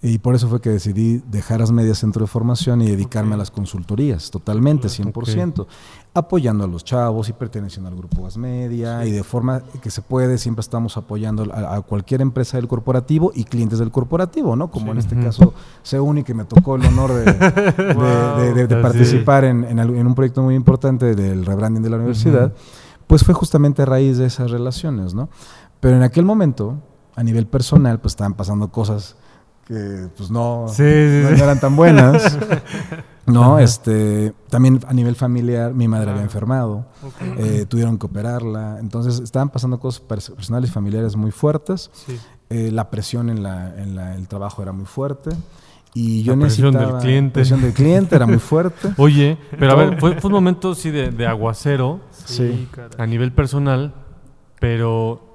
Y 0.02 0.18
por 0.18 0.34
eso 0.34 0.48
fue 0.48 0.60
que 0.60 0.70
decidí 0.70 1.22
dejar 1.30 1.60
las 1.60 1.72
medias 1.72 1.98
centro 1.98 2.24
de 2.24 2.28
formación 2.28 2.82
y 2.82 2.90
dedicarme 2.90 3.34
a 3.34 3.38
las 3.38 3.50
consultorías, 3.50 4.30
totalmente, 4.30 4.88
100% 4.88 5.66
apoyando 6.14 6.64
a 6.64 6.66
los 6.66 6.84
chavos 6.84 7.28
y 7.28 7.32
perteneciendo 7.32 7.88
al 7.88 7.96
grupo 7.96 8.24
Gas 8.24 8.36
Media 8.60 9.04
y 9.06 9.10
de 9.10 9.24
forma 9.24 9.62
que 9.82 9.90
se 9.90 10.02
puede, 10.02 10.38
siempre 10.38 10.60
estamos 10.60 10.96
apoyando 10.96 11.50
a, 11.54 11.80
cualquier 11.82 12.20
empresa 12.20 12.56
del 12.56 12.68
corporativo 12.68 13.32
y 13.34 13.44
clientes 13.44 13.78
del 13.78 13.90
corporativo, 13.90 14.56
¿no? 14.56 14.70
Como 14.70 14.92
en 14.92 14.98
este 14.98 15.18
caso 15.18 15.54
Seuni, 15.82 16.22
que 16.22 16.34
me 16.34 16.44
tocó 16.44 16.76
el 16.76 16.84
honor 16.84 17.12
de, 17.14 18.76
participar 18.82 19.44
en, 19.44 19.78
un 19.78 20.14
proyecto 20.14 20.42
muy 20.42 20.54
importante 20.54 21.14
del 21.14 21.46
rebranding 21.46 21.82
de 21.82 21.90
la 21.90 21.96
universidad, 21.96 22.52
pues 23.06 23.24
fue 23.24 23.34
justamente 23.34 23.82
a 23.82 23.86
raíz 23.86 24.18
de 24.18 24.26
esas 24.26 24.50
relaciones, 24.50 25.14
¿no? 25.14 25.28
Pero 25.80 25.96
en 25.96 26.02
aquel 26.02 26.24
momento, 26.24 26.76
a 27.16 27.22
nivel 27.22 27.46
personal, 27.46 28.00
pues 28.00 28.12
estaban 28.12 28.34
pasando 28.34 28.70
cosas 28.70 29.16
que 29.66 30.08
pues 30.16 30.30
no, 30.30 30.66
no 30.66 30.84
eran 31.44 31.60
tan 31.60 31.76
buenas. 31.76 32.38
No, 33.32 33.58
este, 33.58 34.32
también 34.48 34.80
a 34.86 34.92
nivel 34.92 35.16
familiar, 35.16 35.74
mi 35.74 35.88
madre 35.88 36.10
había 36.10 36.22
enfermado, 36.22 36.86
eh, 37.38 37.66
tuvieron 37.68 37.98
que 37.98 38.06
operarla, 38.06 38.78
entonces 38.80 39.20
estaban 39.20 39.50
pasando 39.50 39.78
cosas 39.78 40.00
personales 40.00 40.70
y 40.70 40.72
familiares 40.72 41.16
muy 41.16 41.30
fuertes, 41.30 41.90
eh, 42.48 42.70
la 42.72 42.90
presión 42.90 43.30
en, 43.30 43.42
la, 43.42 43.74
en 43.80 43.94
la, 43.96 44.14
el 44.16 44.28
trabajo 44.28 44.62
era 44.62 44.72
muy 44.72 44.86
fuerte. 44.86 45.30
Y 45.92 46.22
yo 46.22 46.36
la 46.36 46.42
presión 46.42 46.72
del 46.72 46.98
cliente. 46.98 47.34
presión 47.34 47.60
del 47.60 47.72
cliente 47.72 48.14
era 48.14 48.24
muy 48.24 48.38
fuerte. 48.38 48.92
Oye, 48.96 49.38
pero 49.58 49.72
a 49.72 49.74
ver, 49.74 49.98
fue, 49.98 50.20
fue 50.20 50.28
un 50.28 50.34
momento 50.34 50.74
sí 50.76 50.90
de, 50.90 51.10
de 51.10 51.26
aguacero 51.26 52.00
sí, 52.12 52.68
a 52.96 53.06
nivel 53.06 53.32
personal, 53.32 53.92
pero 54.60 55.29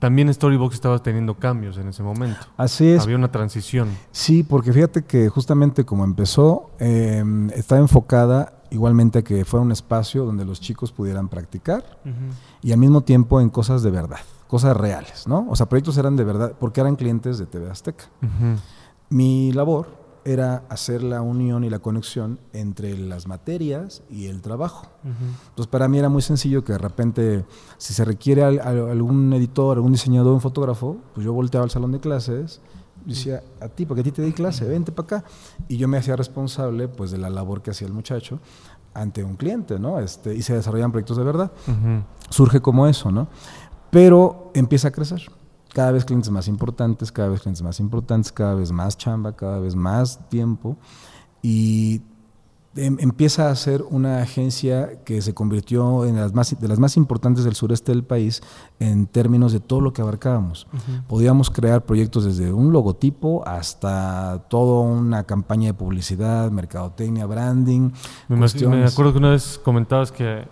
también 0.00 0.32
Storybox 0.32 0.74
estaba 0.74 0.98
teniendo 0.98 1.34
cambios 1.34 1.76
en 1.76 1.88
ese 1.88 2.02
momento. 2.02 2.40
Así 2.56 2.88
es. 2.88 3.02
Había 3.02 3.16
una 3.16 3.30
transición. 3.30 3.90
Sí, 4.10 4.42
porque 4.42 4.72
fíjate 4.72 5.04
que 5.04 5.28
justamente 5.28 5.84
como 5.84 6.04
empezó, 6.04 6.70
em, 6.80 7.50
estaba 7.50 7.80
enfocada 7.80 8.54
igualmente 8.70 9.18
a 9.18 9.22
que 9.22 9.44
fuera 9.44 9.62
un 9.62 9.72
espacio 9.72 10.24
donde 10.24 10.44
los 10.44 10.60
chicos 10.60 10.90
pudieran 10.90 11.28
practicar 11.28 11.84
y 12.62 12.72
al 12.72 12.78
mismo 12.78 13.02
tiempo 13.02 13.40
en 13.40 13.50
cosas 13.50 13.82
de 13.82 13.90
verdad, 13.90 14.20
cosas 14.46 14.76
reales, 14.76 15.26
¿no? 15.26 15.46
O 15.50 15.56
sea, 15.56 15.66
proyectos 15.68 15.98
eran 15.98 16.16
de 16.16 16.24
verdad, 16.24 16.54
porque 16.58 16.80
eran 16.80 16.96
clientes 16.96 17.36
de 17.38 17.46
TV 17.46 17.68
Azteca. 17.68 18.04
Mi 19.10 19.52
labor 19.52 19.99
era 20.24 20.64
hacer 20.68 21.02
la 21.02 21.22
unión 21.22 21.64
y 21.64 21.70
la 21.70 21.78
conexión 21.78 22.38
entre 22.52 22.96
las 22.98 23.26
materias 23.26 24.02
y 24.10 24.26
el 24.26 24.40
trabajo. 24.42 24.86
Entonces 25.04 25.66
para 25.66 25.88
mí 25.88 25.98
era 25.98 26.08
muy 26.08 26.22
sencillo 26.22 26.64
que 26.64 26.72
de 26.72 26.78
repente, 26.78 27.44
si 27.78 27.94
se 27.94 28.04
requiere 28.04 28.42
algún 28.42 29.32
editor, 29.32 29.76
algún 29.76 29.92
diseñador, 29.92 30.32
un 30.34 30.40
fotógrafo, 30.40 30.98
pues 31.14 31.24
yo 31.24 31.32
volteaba 31.32 31.64
al 31.64 31.70
salón 31.70 31.92
de 31.92 32.00
clases 32.00 32.60
y 33.06 33.10
decía, 33.10 33.42
a 33.60 33.68
ti, 33.68 33.86
porque 33.86 34.02
a 34.02 34.04
ti 34.04 34.12
te 34.12 34.22
di 34.22 34.32
clase, 34.32 34.66
vente 34.66 34.92
para 34.92 35.18
acá. 35.18 35.28
Y 35.68 35.78
yo 35.78 35.88
me 35.88 35.96
hacía 35.96 36.16
responsable 36.16 36.88
pues 36.88 37.10
de 37.10 37.18
la 37.18 37.30
labor 37.30 37.62
que 37.62 37.70
hacía 37.70 37.86
el 37.86 37.94
muchacho 37.94 38.40
ante 38.92 39.24
un 39.24 39.36
cliente, 39.36 39.78
¿no? 39.78 40.00
Este, 40.00 40.34
y 40.34 40.42
se 40.42 40.54
desarrollan 40.54 40.92
proyectos 40.92 41.16
de 41.16 41.24
verdad. 41.24 41.50
Surge 42.28 42.60
como 42.60 42.86
eso, 42.86 43.10
¿no? 43.10 43.28
Pero 43.90 44.50
empieza 44.54 44.88
a 44.88 44.90
crecer 44.90 45.30
cada 45.72 45.92
vez 45.92 46.04
clientes 46.04 46.30
más 46.30 46.48
importantes, 46.48 47.12
cada 47.12 47.28
vez 47.28 47.40
clientes 47.40 47.62
más 47.62 47.80
importantes, 47.80 48.32
cada 48.32 48.54
vez 48.54 48.72
más 48.72 48.96
chamba, 48.96 49.32
cada 49.32 49.60
vez 49.60 49.74
más 49.74 50.28
tiempo. 50.28 50.76
Y 51.42 52.02
em, 52.76 52.96
empieza 53.00 53.50
a 53.50 53.54
ser 53.56 53.82
una 53.88 54.20
agencia 54.20 55.02
que 55.04 55.22
se 55.22 55.32
convirtió 55.32 56.04
en 56.06 56.16
las 56.16 56.34
más, 56.34 56.58
de 56.58 56.68
las 56.68 56.78
más 56.78 56.96
importantes 56.96 57.44
del 57.44 57.54
sureste 57.54 57.92
del 57.92 58.04
país 58.04 58.42
en 58.78 59.06
términos 59.06 59.52
de 59.52 59.60
todo 59.60 59.80
lo 59.80 59.92
que 59.92 60.02
abarcábamos. 60.02 60.66
Podíamos 61.08 61.50
crear 61.50 61.84
proyectos 61.84 62.24
desde 62.24 62.52
un 62.52 62.72
logotipo 62.72 63.46
hasta 63.46 64.44
toda 64.48 64.82
una 64.82 65.24
campaña 65.24 65.68
de 65.68 65.74
publicidad, 65.74 66.50
mercadotecnia, 66.50 67.26
branding. 67.26 67.90
Me, 68.28 68.36
me 68.36 68.84
acuerdo 68.84 69.12
que 69.12 69.18
una 69.18 69.30
vez 69.30 69.60
comentabas 69.62 70.12
que 70.12 70.44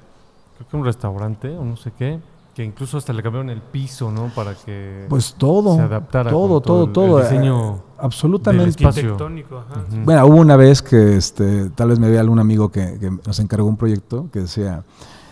creo 0.56 0.68
que 0.70 0.76
un 0.76 0.84
restaurante 0.84 1.56
o 1.56 1.64
no 1.64 1.76
sé 1.76 1.92
qué 1.92 2.20
que 2.58 2.64
incluso 2.64 2.98
hasta 2.98 3.12
le 3.12 3.22
cambiaron 3.22 3.50
el 3.50 3.62
piso, 3.62 4.10
¿no? 4.10 4.32
Para 4.34 4.52
que 4.52 5.06
pues 5.08 5.36
todo, 5.38 5.76
se 5.76 5.82
adaptara 5.82 6.28
todo, 6.28 6.60
todo, 6.60 6.90
todo, 6.90 7.20
el 7.20 7.28
diseño 7.28 7.76
eh, 7.76 7.80
absolutamente 7.98 8.84
arquitectónico. 8.84 9.62
Bueno, 10.04 10.26
hubo 10.26 10.38
una 10.38 10.56
vez 10.56 10.82
que 10.82 11.16
este, 11.16 11.70
tal 11.70 11.90
vez 11.90 12.00
me 12.00 12.10
vea 12.10 12.20
algún 12.20 12.40
amigo 12.40 12.68
que, 12.68 12.98
nos 13.24 13.38
encargó 13.38 13.68
un 13.68 13.76
proyecto 13.76 14.28
que 14.32 14.40
decía, 14.40 14.82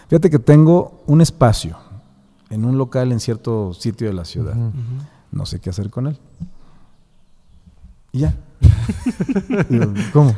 fíjate 0.06 0.30
que 0.30 0.38
tengo 0.38 1.02
un 1.08 1.20
espacio 1.20 1.76
en 2.48 2.64
un 2.64 2.78
local 2.78 3.10
en 3.10 3.18
cierto 3.18 3.74
sitio 3.74 4.06
de 4.06 4.14
la 4.14 4.24
ciudad, 4.24 4.54
no 5.32 5.46
sé 5.46 5.58
qué 5.58 5.70
hacer 5.70 5.90
con 5.90 6.06
él. 6.06 6.20
Y 8.12 8.20
ya. 8.20 8.36
¿Cómo? 10.12 10.32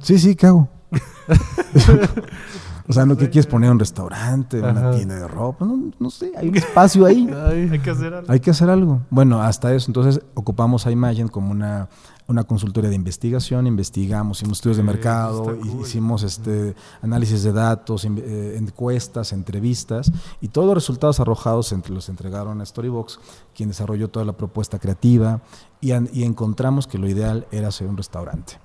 Sí, 0.00 0.18
sí, 0.18 0.34
¿qué 0.34 0.46
hago? 0.46 0.66
O 2.88 2.92
sea, 2.92 3.06
¿no 3.06 3.16
qué 3.16 3.30
quieres 3.30 3.46
poner 3.46 3.70
un 3.70 3.78
restaurante, 3.78 4.60
una 4.60 4.92
tienda 4.92 5.16
de 5.16 5.28
ropa? 5.28 5.64
No, 5.64 5.90
no, 5.98 6.10
sé, 6.10 6.32
hay 6.36 6.48
un 6.48 6.56
espacio 6.56 7.06
ahí. 7.06 7.28
hay 7.70 7.78
que 7.78 7.90
hacer 7.90 8.14
algo. 8.14 8.32
Hay 8.32 8.40
que 8.40 8.50
hacer 8.50 8.70
algo. 8.70 9.02
Bueno, 9.10 9.42
hasta 9.42 9.74
eso. 9.74 9.90
Entonces 9.90 10.22
ocupamos 10.34 10.86
a 10.86 10.90
Imagen 10.90 11.28
como 11.28 11.50
una 11.50 11.88
una 12.28 12.44
consultoría 12.44 12.90
de 12.90 12.96
investigación, 12.96 13.66
investigamos, 13.66 14.38
hicimos 14.38 14.58
estudios 14.58 14.76
de 14.78 14.82
mercado, 14.82 15.56
hicimos 15.80 16.22
este 16.24 16.74
análisis 17.00 17.42
de 17.44 17.52
datos, 17.52 18.04
eh, 18.04 18.56
encuestas, 18.56 19.32
entrevistas 19.32 20.10
y 20.40 20.48
todos 20.48 20.66
los 20.66 20.74
resultados 20.74 21.20
arrojados 21.20 21.72
entre, 21.72 21.94
los 21.94 22.08
entregaron 22.08 22.60
a 22.60 22.66
Storybox, 22.66 23.20
quien 23.56 23.70
desarrolló 23.70 24.08
toda 24.08 24.26
la 24.26 24.34
propuesta 24.34 24.78
creativa 24.78 25.40
y, 25.80 25.92
y 26.12 26.24
encontramos 26.24 26.86
que 26.86 26.98
lo 26.98 27.08
ideal 27.08 27.46
era 27.50 27.68
hacer 27.68 27.86
un 27.86 27.96
restaurante. 27.96 28.58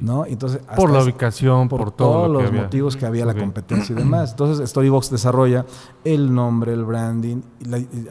¿no? 0.00 0.24
Entonces, 0.24 0.60
por 0.76 0.90
la 0.90 1.02
ubicación, 1.02 1.68
por, 1.68 1.90
todos 1.90 2.30
los 2.30 2.52
motivos 2.52 2.96
que 2.96 3.06
había 3.06 3.26
la 3.26 3.34
competencia 3.34 3.92
y 3.92 3.96
demás. 3.96 4.30
Entonces, 4.30 4.70
Storybox 4.70 5.10
desarrolla 5.10 5.66
el 6.04 6.32
nombre, 6.32 6.72
el 6.72 6.84
branding, 6.84 7.42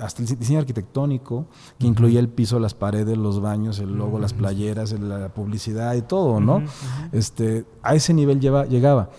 hasta 0.01 0.21
el 0.21 0.27
diseño 0.37 0.59
arquitectónico, 0.59 1.45
que 1.79 1.87
incluía 1.87 2.19
el 2.19 2.27
piso, 2.27 2.59
las 2.59 2.73
paredes, 2.73 3.17
los 3.17 3.39
baños, 3.39 3.79
el 3.79 3.95
logo, 3.95 4.19
las 4.19 4.33
playeras, 4.33 4.91
la 4.99 5.29
publicidad 5.29 5.93
y 5.95 6.01
todo, 6.01 6.41
¿no? 6.41 6.61
este, 7.13 7.65
a 7.81 7.95
ese 7.95 8.13
nivel 8.13 8.41
lleva, 8.41 8.65
llegaba 8.65 9.09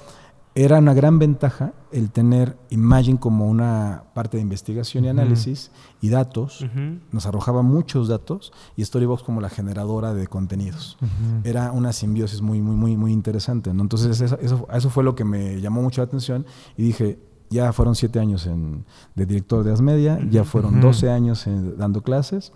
era 0.56 0.78
una 0.78 0.94
gran 0.94 1.18
ventaja 1.18 1.74
el 1.92 2.10
tener 2.10 2.56
Imagine 2.70 3.20
como 3.20 3.46
una 3.46 4.04
parte 4.14 4.38
de 4.38 4.42
investigación 4.42 5.04
y 5.04 5.08
análisis 5.08 5.70
y 6.06 6.08
datos. 6.08 6.64
Nos 7.10 7.26
arrojaba 7.26 7.62
muchos 7.62 8.08
datos 8.08 8.52
y 8.76 8.84
Storybox 8.84 9.22
como 9.22 9.40
la 9.40 9.50
generadora 9.50 10.14
de 10.14 10.26
contenidos. 10.28 10.98
Era 11.42 11.72
una 11.72 11.92
simbiosis 11.92 12.40
muy, 12.40 12.60
muy, 12.60 12.76
muy, 12.76 12.96
muy 12.96 13.12
interesante. 13.12 13.70
Entonces, 13.70 14.20
eso, 14.20 14.66
eso, 14.72 14.90
fue 14.90 15.02
lo 15.02 15.14
que 15.14 15.24
me 15.24 15.60
llamó 15.60 15.82
mucho 15.82 16.00
la 16.00 16.06
atención 16.06 16.46
y 16.76 16.82
dije, 16.84 17.18
ya 17.50 17.72
fueron 17.72 17.94
siete 17.96 18.20
años 18.20 18.46
en, 18.46 18.84
de 19.14 19.26
director 19.26 19.64
de 19.64 19.72
Asmedia, 19.72 20.20
ya 20.30 20.44
fueron 20.44 20.80
12 20.80 21.10
años 21.10 21.44
dando 21.76 22.02
clases. 22.02 22.52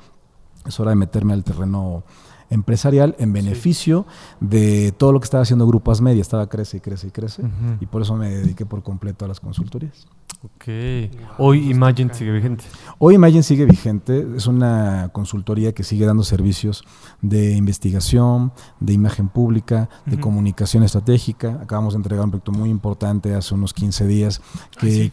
Es 0.66 0.78
hora 0.78 0.90
de 0.90 0.96
meterme 0.96 1.32
al 1.32 1.42
terreno 1.42 2.04
empresarial 2.50 3.16
en 3.18 3.32
beneficio 3.32 4.06
de 4.40 4.92
todo 4.92 5.12
lo 5.12 5.20
que 5.20 5.24
estaba 5.24 5.42
haciendo 5.42 5.66
Grupo 5.66 5.92
Asmedia. 5.92 6.20
Estaba 6.20 6.48
crece 6.48 6.78
y 6.78 6.80
crece 6.80 7.08
y 7.08 7.10
crece. 7.10 7.42
Y 7.80 7.86
por 7.86 8.02
eso 8.02 8.16
me 8.16 8.30
dediqué 8.30 8.66
por 8.66 8.82
completo 8.82 9.24
a 9.24 9.28
las 9.28 9.40
consultorías. 9.40 10.06
Ok. 10.42 10.64
Hoy 11.36 11.70
Imagine 11.70 12.14
sigue 12.14 12.32
vigente. 12.32 12.64
Hoy 12.98 13.16
Imagine 13.16 13.42
sigue 13.42 13.66
vigente. 13.66 14.26
Es 14.36 14.46
una 14.46 15.10
consultoría 15.12 15.72
que 15.72 15.84
sigue 15.84 16.06
dando 16.06 16.22
servicios 16.22 16.82
de 17.20 17.52
investigación, 17.56 18.52
de 18.78 18.94
imagen 18.94 19.28
pública, 19.28 19.90
de 20.06 20.18
comunicación 20.18 20.82
estratégica. 20.82 21.58
Acabamos 21.62 21.92
de 21.92 21.98
entregar 21.98 22.24
un 22.24 22.30
proyecto 22.30 22.52
muy 22.52 22.70
importante 22.70 23.34
hace 23.34 23.54
unos 23.54 23.74
15 23.74 24.06
días 24.06 24.40
que, 24.78 25.10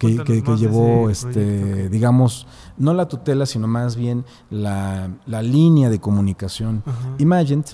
llevó, 0.57 1.09
este, 1.09 1.89
digamos, 1.89 2.47
no 2.77 2.93
la 2.93 3.07
tutela, 3.07 3.45
sino 3.45 3.67
más 3.67 3.95
bien 3.95 4.25
la, 4.49 5.09
línea 5.41 5.89
de 5.89 5.99
comunicación 5.99 6.83
Imagent. 7.17 7.69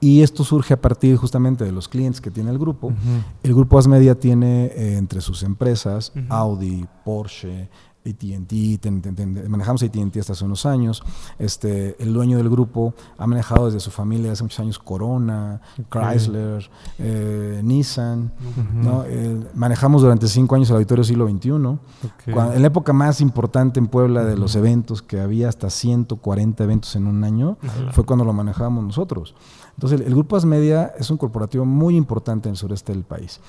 Y 0.00 0.22
esto 0.22 0.42
surge 0.42 0.74
a 0.74 0.80
partir 0.80 1.16
justamente 1.16 1.64
de 1.64 1.70
los 1.70 1.88
clientes 1.88 2.20
que 2.20 2.32
tiene 2.32 2.50
el 2.50 2.58
grupo. 2.58 2.92
El 3.44 3.54
grupo 3.54 3.78
Asmedia 3.78 4.18
tiene 4.18 4.66
eh, 4.66 4.96
entre 4.96 5.20
sus 5.20 5.44
empresas 5.44 6.12
Audi, 6.28 6.86
Porsche, 7.04 7.68
AT&T, 8.04 8.90
manejamos 9.48 9.82
AT&T 9.82 10.20
hasta 10.20 10.32
hace 10.32 10.44
unos 10.44 10.66
años. 10.66 11.02
Este, 11.38 11.96
el 12.02 12.12
dueño 12.12 12.36
del 12.36 12.50
grupo 12.50 12.94
ha 13.16 13.26
manejado 13.26 13.66
desde 13.66 13.80
su 13.80 13.90
familia 13.90 14.32
hace 14.32 14.42
muchos 14.42 14.60
años 14.60 14.78
Corona, 14.78 15.60
Chrysler, 15.90 16.68
eh, 16.98 17.60
Nissan. 17.62 18.32
manejamos 19.54 20.02
durante 20.02 20.26
cinco 20.28 20.56
años 20.56 20.70
el 20.70 20.76
Auditorio 20.76 21.04
Siglo 21.04 21.28
XXI. 21.28 21.50
en 22.26 22.62
la 22.62 22.66
época 22.66 22.92
más 22.92 23.20
importante 23.20 23.78
en 23.78 23.86
Puebla 23.86 24.24
de 24.24 24.36
los 24.36 24.56
eventos, 24.56 25.02
que 25.02 25.20
había 25.20 25.48
hasta 25.48 25.70
140 25.70 26.64
eventos 26.64 26.96
en 26.96 27.06
un 27.06 27.24
año, 27.24 27.58
fue 27.92 28.04
cuando 28.04 28.24
lo 28.24 28.32
manejábamos 28.32 28.84
nosotros. 28.84 29.34
Entonces, 29.74 30.00
el, 30.00 30.06
el 30.06 30.14
Grupo 30.14 30.36
Asmedia 30.36 30.92
es 30.98 31.10
un 31.10 31.16
corporativo 31.16 31.64
muy 31.64 31.96
importante 31.96 32.48
en 32.48 32.52
el 32.52 32.56
sureste 32.56 32.92
del 32.92 33.04
país. 33.04 33.40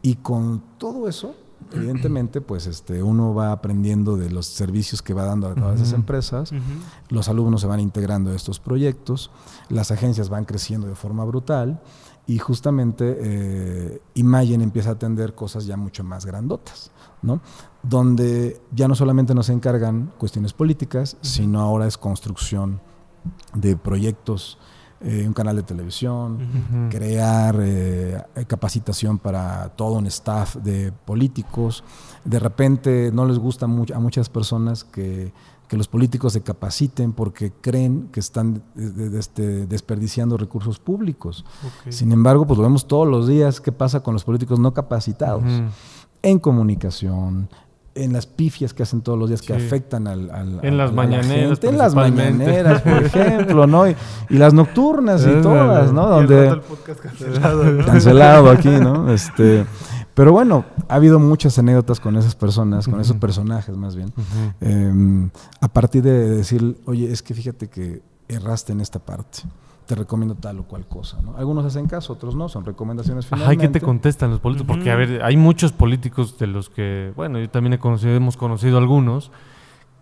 Y 0.00 0.16
con 0.16 0.62
todo 0.78 1.08
eso, 1.08 1.34
evidentemente, 1.72 2.40
pues 2.40 2.66
este, 2.66 3.02
uno 3.02 3.34
va 3.34 3.52
aprendiendo 3.52 4.16
de 4.16 4.30
los 4.30 4.46
servicios 4.46 5.02
que 5.02 5.14
va 5.14 5.24
dando 5.24 5.48
a 5.48 5.54
todas 5.54 5.80
esas 5.80 5.92
empresas, 5.92 6.52
los 7.08 7.28
alumnos 7.28 7.60
se 7.60 7.66
van 7.66 7.80
integrando 7.80 8.30
a 8.30 8.34
estos 8.34 8.58
proyectos, 8.60 9.30
las 9.68 9.90
agencias 9.90 10.28
van 10.28 10.44
creciendo 10.44 10.86
de 10.86 10.94
forma 10.94 11.24
brutal 11.24 11.80
y 12.26 12.38
justamente 12.38 13.16
eh, 13.20 14.02
Imagen 14.14 14.62
empieza 14.62 14.90
a 14.90 14.92
atender 14.92 15.34
cosas 15.34 15.66
ya 15.66 15.76
mucho 15.76 16.04
más 16.04 16.24
grandotas, 16.24 16.90
¿no? 17.20 17.40
Donde 17.82 18.60
ya 18.72 18.88
no 18.88 18.94
solamente 18.94 19.34
nos 19.34 19.48
encargan 19.48 20.12
cuestiones 20.18 20.52
políticas, 20.52 21.16
sino 21.20 21.60
ahora 21.60 21.86
es 21.86 21.98
construcción 21.98 22.80
de 23.54 23.76
proyectos 23.76 24.58
eh, 25.04 25.24
un 25.26 25.32
canal 25.32 25.56
de 25.56 25.62
televisión, 25.64 26.88
crear 26.90 27.56
eh, 27.60 28.22
capacitación 28.46 29.18
para 29.18 29.70
todo 29.70 29.94
un 29.94 30.06
staff 30.06 30.56
de 30.56 30.92
políticos. 30.92 31.82
De 32.24 32.38
repente 32.38 33.10
no 33.12 33.24
les 33.26 33.38
gusta 33.38 33.66
mucho 33.66 33.96
a 33.96 33.98
muchas 33.98 34.28
personas 34.28 34.84
que, 34.84 35.32
los 35.72 35.88
políticos 35.88 36.34
se 36.34 36.42
capaciten 36.42 37.14
porque 37.14 37.50
creen 37.50 38.10
que 38.12 38.20
están 38.20 38.62
este, 38.76 39.66
desperdiciando 39.66 40.36
recursos 40.36 40.78
públicos. 40.78 41.46
Sin 41.88 42.12
embargo, 42.12 42.46
pues 42.46 42.58
lo 42.58 42.64
vemos 42.64 42.86
todos 42.86 43.08
los 43.08 43.26
días 43.26 43.58
qué 43.58 43.72
pasa 43.72 44.00
con 44.02 44.12
los 44.12 44.22
políticos 44.22 44.58
no 44.58 44.74
capacitados. 44.74 45.44
En 46.20 46.38
comunicación, 46.40 47.48
en 47.94 48.12
las 48.12 48.26
pifias 48.26 48.72
que 48.72 48.82
hacen 48.82 49.02
todos 49.02 49.18
los 49.18 49.28
días 49.28 49.42
que 49.42 49.54
afectan 49.54 50.06
al, 50.06 50.30
al 50.30 50.60
en 50.62 50.76
las 50.78 50.92
mañaneras 50.92 51.62
en 51.62 51.78
las 51.78 51.94
mañaneras 51.94 52.82
por 52.82 53.02
ejemplo 53.04 53.66
no 53.66 53.88
y, 53.88 53.94
las 54.30 54.54
nocturnas 54.54 55.26
y 55.26 55.42
todas 55.42 55.92
no 55.92 56.08
donde 56.08 56.48
el 56.48 56.60
podcast 56.60 57.00
cancelado, 57.00 57.84
cancelado 57.84 58.50
aquí 58.50 58.70
no 58.70 59.12
este 59.12 59.66
pero 60.14 60.32
bueno 60.32 60.64
ha 60.88 60.94
habido 60.94 61.18
muchas 61.18 61.58
anécdotas 61.58 62.00
con 62.00 62.16
esas 62.16 62.34
personas 62.34 62.86
con 62.86 63.00
esos 63.00 63.16
personajes 63.16 63.76
más 63.76 63.94
bien. 63.96 64.12
Em, 64.60 65.30
a 65.60 65.68
partir 65.68 66.02
de 66.02 66.36
decir 66.36 66.78
oye 66.86 67.10
es 67.10 67.22
que 67.22 67.34
fíjate 67.34 67.68
que 67.68 68.02
erraste 68.28 68.72
en 68.72 68.80
esta 68.80 68.98
parte 68.98 69.42
te 69.92 69.96
recomiendo 69.96 70.34
tal 70.34 70.58
o 70.58 70.62
cual 70.62 70.86
cosa. 70.86 71.20
¿no? 71.20 71.36
Algunos 71.36 71.66
hacen 71.66 71.86
caso, 71.86 72.14
otros 72.14 72.34
no, 72.34 72.48
son 72.48 72.64
recomendaciones 72.64 73.26
finales. 73.26 73.58
¿qué 73.58 73.68
te 73.68 73.78
contestan 73.78 74.30
los 74.30 74.40
políticos? 74.40 74.74
Porque, 74.74 74.90
a 74.90 74.96
ver, 74.96 75.22
hay 75.22 75.36
muchos 75.36 75.72
políticos 75.72 76.38
de 76.38 76.46
los 76.46 76.70
que, 76.70 77.12
bueno, 77.14 77.38
yo 77.38 77.50
también 77.50 77.74
he 77.74 77.78
conocido, 77.78 78.14
hemos 78.14 78.38
conocido 78.38 78.78
algunos 78.78 79.30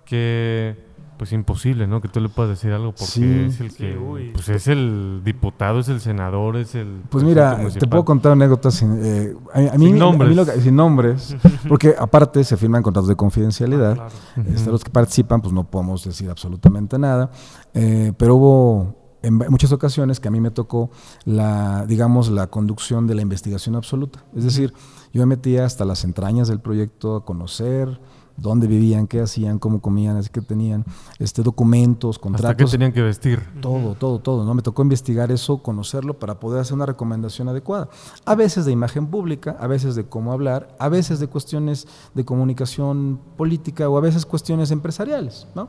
que 0.05 0.89
pues 1.19 1.33
imposible, 1.33 1.87
¿no? 1.87 2.01
Que 2.01 2.09
tú 2.09 2.19
le 2.21 2.31
puedas 2.31 2.51
decir 2.51 2.73
algo 2.73 2.93
porque 2.93 3.47
es 3.47 3.61
el 3.61 3.75
que, 3.75 4.31
pues 4.33 4.49
es 4.49 4.69
el 4.69 5.21
diputado, 5.23 5.81
es 5.81 5.89
el 5.89 6.01
senador, 6.01 6.57
es 6.57 6.75
el. 6.75 7.03
Pues 7.11 7.25
mira, 7.25 7.59
te 7.79 7.87
puedo 7.87 8.07
contar 8.07 8.33
anécdotas 8.33 8.75
sin, 8.75 8.99
eh, 9.05 9.35
a, 9.53 9.77
mí, 9.77 9.89
sin 9.89 9.99
nombres, 9.99 10.63
sin 10.63 10.77
nombres 10.77 11.37
porque 11.69 11.95
aparte 11.99 12.43
se 12.43 12.57
firman 12.57 12.83
contratos 12.83 13.09
de 13.09 13.17
confidencialidad. 13.17 13.99
Ah, 14.01 14.09
este, 14.47 14.71
los 14.71 14.83
que 14.83 14.91
participan, 14.91 15.43
pues 15.43 15.53
no 15.53 15.65
podemos 15.65 16.03
decir 16.05 16.31
absolutamente 16.31 16.99
nada, 16.99 17.31
eh, 17.75 18.15
pero 18.17 18.37
hubo 18.37 19.00
en 19.23 19.35
muchas 19.35 19.73
ocasiones 19.73 20.21
que 20.21 20.29
a 20.29 20.31
mí 20.31 20.41
me 20.41 20.51
tocó 20.51 20.91
la, 21.25 21.87
digamos, 21.87 22.31
la 22.31 22.49
conducción 22.49 23.07
de 23.07 23.15
la 23.15 23.23
investigación 23.23 23.77
absoluta. 23.77 24.25
Es 24.35 24.45
decir, 24.45 24.73
yo 25.13 25.21
me 25.23 25.27
metía 25.27 25.65
hasta 25.65 25.85
las 25.85 26.05
entrañas 26.05 26.49
del 26.49 26.61
proyecto 26.61 27.17
a 27.17 27.25
conocer 27.25 28.01
dónde 28.41 28.67
vivían, 28.67 29.07
qué 29.07 29.21
hacían, 29.21 29.59
cómo 29.59 29.81
comían, 29.81 30.23
que 30.25 30.41
tenían 30.41 30.85
este 31.19 31.43
documentos, 31.43 32.19
contratos. 32.19 32.51
Hasta 32.51 32.65
qué 32.65 32.71
tenían 32.71 32.93
que 32.93 33.03
vestir. 33.03 33.41
Todo, 33.61 33.95
todo, 33.95 34.19
todo. 34.21 34.45
¿no? 34.45 34.55
Me 34.55 34.63
tocó 34.63 34.83
investigar 34.83 35.31
eso, 35.31 35.63
conocerlo 35.63 36.19
para 36.19 36.41
poder 36.41 36.61
hacer 36.61 36.75
una 36.75 36.87
recomendación 36.87 37.49
adecuada. 37.49 37.89
A 38.25 38.35
veces 38.35 38.65
de 38.65 38.73
imagen 38.73 39.09
pública, 39.09 39.57
a 39.61 39.67
veces 39.67 39.95
de 39.95 40.05
cómo 40.05 40.33
hablar, 40.33 40.75
a 40.79 40.89
veces 40.89 41.21
de 41.21 41.29
cuestiones 41.29 41.87
de 42.15 42.25
comunicación 42.25 43.21
política 43.37 43.89
o 43.89 43.99
a 43.99 44.01
veces 44.01 44.25
cuestiones 44.27 44.71
empresariales. 44.71 45.47
¿no? 45.55 45.69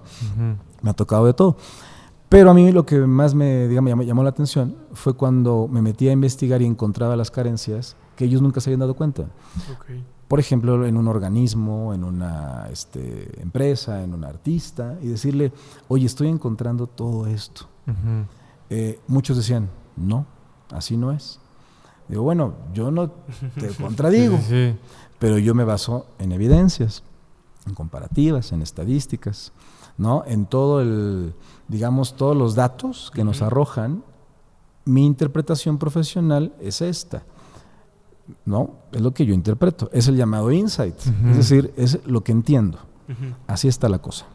Me 0.82 0.90
ha 0.90 0.94
tocado 0.94 1.26
de 1.26 1.34
todo. 1.34 1.58
Pero 2.32 2.50
a 2.50 2.54
mí 2.54 2.72
lo 2.72 2.86
que 2.86 2.98
más 2.98 3.36
me, 3.36 3.68
digamos, 3.68 4.06
llamó, 4.06 4.24
la 4.24 4.30
atención 4.30 4.78
fue 4.94 5.16
cuando 5.16 5.68
me 5.70 5.82
metí 5.82 6.08
a 6.08 6.14
investigar 6.14 6.62
y 6.62 6.66
encontraba 6.66 7.18
las 7.18 7.30
carencias 7.30 7.98
que 8.16 8.24
ellos 8.24 8.42
nunca 8.42 8.62
se 8.62 8.70
habían 8.70 8.80
dado 8.80 8.94
cuenta. 8.94 9.26
Por 10.30 10.40
ejemplo, 10.40 10.86
en 10.86 10.96
un 10.96 11.10
organismo, 11.10 11.94
en 11.94 12.06
una 12.06 12.70
este, 12.72 13.42
empresa, 13.42 14.02
en 14.02 14.14
un 14.14 14.24
artista, 14.24 14.98
y 15.02 15.08
decirle, 15.08 15.52
oye, 15.90 16.06
estoy 16.06 16.30
encontrando 16.30 16.88
todo 16.88 17.28
esto. 17.28 17.68
Eh, 18.70 18.98
muchos 19.08 19.36
decían, 19.36 19.70
no, 19.98 20.26
así 20.72 20.96
no 20.96 21.12
es. 21.12 21.38
Digo, 22.08 22.24
bueno, 22.24 22.54
yo 22.74 22.92
no 22.92 23.12
te 23.60 23.68
contradigo, 23.82 24.40
pero 25.20 25.38
yo 25.38 25.54
me 25.54 25.66
baso 25.66 26.06
en 26.18 26.32
evidencias, 26.32 27.04
en 27.68 27.74
comparativas, 27.74 28.54
en 28.54 28.62
estadísticas, 28.62 29.52
¿no? 30.02 30.24
En 30.26 30.46
todo 30.48 30.82
el 30.82 31.34
digamos, 31.72 32.18
todos 32.18 32.36
los 32.36 32.54
datos 32.54 33.12
que 33.16 33.24
nos 33.24 33.42
arrojan, 33.42 34.04
mi 34.84 35.06
interpretación 35.06 35.78
profesional 35.78 36.54
es 36.60 36.82
esta. 36.82 37.24
No, 38.44 38.72
es 38.92 39.00
lo 39.00 39.14
que 39.14 39.26
yo 39.26 39.34
interpreto. 39.34 39.90
Es 39.94 40.10
el 40.10 40.18
llamado 40.18 40.52
insight. 40.52 40.98
Es 41.30 41.38
decir, 41.38 41.74
es 41.78 42.06
lo 42.06 42.26
que 42.26 42.34
entiendo. 42.34 42.80
Así 43.48 43.70
está 43.70 43.88
la 43.88 44.00
cosa. 44.00 44.26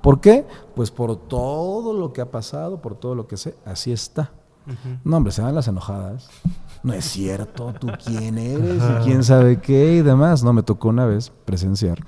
¿Por 0.00 0.20
qué? 0.20 0.46
Pues 0.74 0.90
por 0.90 1.16
todo 1.16 1.92
lo 1.92 2.14
que 2.14 2.22
ha 2.22 2.30
pasado, 2.30 2.80
por 2.80 2.94
todo 2.94 3.14
lo 3.14 3.26
que 3.26 3.36
sé, 3.36 3.54
así 3.66 3.92
está. 3.92 4.32
No, 5.04 5.18
hombre, 5.18 5.32
se 5.32 5.42
dan 5.42 5.54
las 5.54 5.68
enojadas. 5.68 6.30
No 6.82 6.94
es 6.94 7.04
cierto, 7.04 7.74
tú 7.78 7.88
quién 8.04 8.38
eres 8.38 8.82
y 8.82 9.04
quién 9.04 9.22
sabe 9.22 9.60
qué 9.60 9.96
y 9.96 10.02
demás. 10.02 10.42
No, 10.42 10.54
me 10.54 10.62
tocó 10.62 10.88
una 10.88 11.04
vez 11.04 11.30
presenciar 11.44 11.98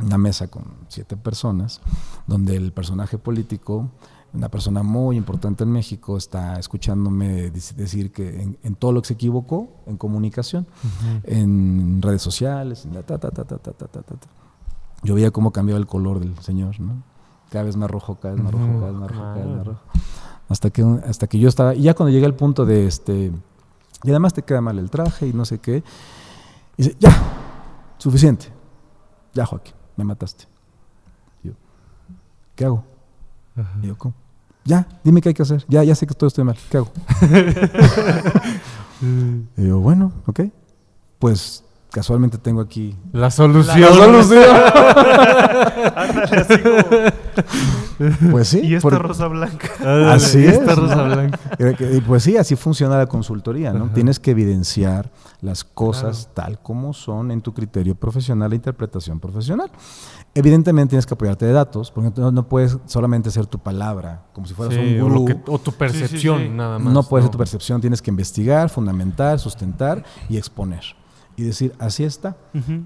una 0.00 0.18
mesa 0.18 0.48
con 0.48 0.64
siete 0.88 1.16
personas, 1.16 1.80
donde 2.26 2.56
el 2.56 2.72
personaje 2.72 3.18
político, 3.18 3.90
una 4.32 4.48
persona 4.50 4.82
muy 4.82 5.16
importante 5.16 5.64
en 5.64 5.72
México, 5.72 6.16
está 6.16 6.58
escuchándome 6.58 7.50
decir 7.50 8.12
que 8.12 8.56
en, 8.62 8.74
todo 8.74 8.92
lo 8.92 9.00
que 9.02 9.08
se 9.08 9.14
equivocó, 9.14 9.68
en 9.86 9.96
comunicación, 9.96 10.66
en 11.24 12.02
redes 12.02 12.22
sociales, 12.22 12.84
en 12.84 12.94
la 12.94 13.02
ta, 13.02 13.18
ta, 13.18 13.30
ta, 13.30 13.44
ta, 13.44 13.58
ta, 13.58 13.72
ta, 13.72 13.86
ta, 13.86 14.02
ta. 14.02 14.28
Yo 15.02 15.14
veía 15.14 15.30
cómo 15.30 15.52
cambiaba 15.52 15.78
el 15.78 15.86
color 15.86 16.20
del 16.20 16.36
señor, 16.38 16.80
¿no? 16.80 17.02
Cada 17.50 17.64
vez 17.64 17.76
más 17.76 17.90
rojo, 17.90 18.16
cada 18.16 18.34
vez 18.34 18.42
más 18.42 18.52
rojo, 18.52 18.66
cada 18.80 18.90
vez 18.90 19.00
más 19.00 19.10
rojo, 19.10 19.22
cada 19.22 19.34
vez 19.34 19.56
más 19.56 19.66
rojo. 19.66 19.80
Hasta 20.48 20.70
que, 20.70 20.82
hasta 20.82 21.26
que 21.26 21.38
yo 21.38 21.48
estaba, 21.48 21.74
y 21.74 21.82
ya 21.82 21.94
cuando 21.94 22.12
llegué 22.12 22.26
al 22.26 22.34
punto 22.34 22.66
de 22.66 22.86
este, 22.86 23.32
y 24.02 24.10
además 24.10 24.34
te 24.34 24.42
queda 24.42 24.60
mal 24.60 24.78
el 24.78 24.90
traje 24.90 25.26
y 25.26 25.32
no 25.32 25.44
sé 25.44 25.58
qué, 25.58 25.82
dice, 26.76 26.96
ya, 26.98 27.10
suficiente, 27.98 28.48
ya 29.32 29.46
Joaquín 29.46 29.74
me 29.96 30.04
mataste. 30.04 30.44
yo, 31.42 31.52
¿qué 32.54 32.64
hago? 32.64 32.84
Y 33.82 33.86
yo, 33.86 33.96
¿cómo? 33.96 34.14
Ya, 34.64 34.86
dime 35.04 35.20
qué 35.20 35.28
hay 35.30 35.34
que 35.34 35.42
hacer. 35.42 35.64
Ya, 35.68 35.84
ya 35.84 35.94
sé 35.94 36.06
que 36.06 36.14
todo 36.14 36.28
estoy 36.28 36.44
mal. 36.44 36.56
¿Qué 36.70 36.76
hago? 36.78 36.90
y 39.56 39.66
yo, 39.66 39.78
bueno, 39.78 40.12
ok. 40.26 40.40
Pues 41.18 41.64
casualmente 41.96 42.36
tengo 42.36 42.60
aquí 42.60 42.94
la 43.10 43.30
solución. 43.30 43.80
La 43.80 43.88
solución. 43.88 44.44
pues 48.30 48.48
sí. 48.48 48.60
Y 48.62 48.74
esta 48.74 48.98
rosa 48.98 49.28
blanca. 49.28 49.70
Así 50.12 50.44
es. 50.44 50.56
Esta 50.56 50.74
rosa 50.74 51.02
blanca. 51.04 51.38
Y 51.90 52.02
pues 52.02 52.22
sí, 52.22 52.36
así 52.36 52.54
funciona 52.54 52.98
la 52.98 53.06
consultoría, 53.06 53.72
¿no? 53.72 53.88
Tienes 53.94 54.20
que 54.20 54.32
evidenciar 54.32 55.10
las 55.40 55.64
cosas 55.64 56.28
tal 56.34 56.60
como 56.60 56.92
son 56.92 57.30
en 57.30 57.40
tu 57.40 57.54
criterio 57.54 57.94
profesional 57.94 58.52
e 58.52 58.56
interpretación 58.56 59.18
profesional. 59.18 59.70
Evidentemente 60.34 60.90
tienes 60.90 61.06
que 61.06 61.14
apoyarte 61.14 61.46
de 61.46 61.52
datos, 61.52 61.90
porque 61.90 62.12
no, 62.20 62.46
puedes 62.46 62.76
solamente 62.84 63.30
ser 63.30 63.46
tu 63.46 63.58
palabra, 63.58 64.26
como 64.34 64.46
si 64.46 64.52
fueras 64.52 64.76
un 64.76 65.00
gurú. 65.00 65.26
O, 65.46 65.58
tu 65.58 65.72
percepción, 65.72 66.58
nada 66.58 66.78
más. 66.78 66.92
No 66.92 67.04
puede 67.04 67.22
ser 67.22 67.30
tu 67.30 67.38
percepción, 67.38 67.80
tienes 67.80 68.02
que 68.02 68.10
investigar, 68.10 68.68
fundamentar, 68.68 69.38
sustentar 69.38 70.04
y 70.28 70.36
exponer 70.36 70.84
y 71.36 71.44
decir, 71.44 71.74
así 71.78 72.04
está. 72.04 72.36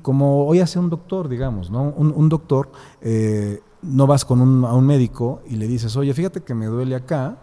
Como 0.03 0.47
hoy 0.47 0.61
hace 0.61 0.79
un 0.79 0.91
doctor, 0.91 1.29
digamos, 1.29 1.71
¿no? 1.71 1.83
Un, 1.83 2.29
doctor, 2.29 2.73
eh, 3.01 3.63
no 3.83 4.07
vas 4.07 4.25
con 4.25 4.41
un, 4.41 4.65
a 4.65 4.75
un 4.75 4.87
médico 4.87 5.43
y 5.49 5.57
le 5.57 5.69
dices, 5.69 5.97
oye, 5.97 6.13
fíjate 6.13 6.43
que 6.43 6.55
me 6.55 6.67
duele 6.67 6.97
acá 6.97 7.39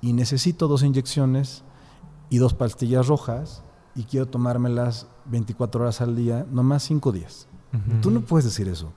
y 0.00 0.12
necesito 0.12 0.66
dos 0.66 0.82
inyecciones 0.82 1.62
y 2.30 2.38
dos 2.38 2.54
pastillas 2.54 3.06
rojas 3.06 3.62
y 3.94 4.04
quiero 4.04 4.26
tomármelas 4.26 5.08
24 5.26 5.82
horas 5.82 6.00
al 6.00 6.16
día, 6.16 6.46
nomás 6.50 6.84
cinco 6.84 7.12
días. 7.12 7.46
Tú 8.02 8.10
no 8.10 8.22
puedes 8.22 8.44
decir 8.44 8.66
eso. 8.66 8.92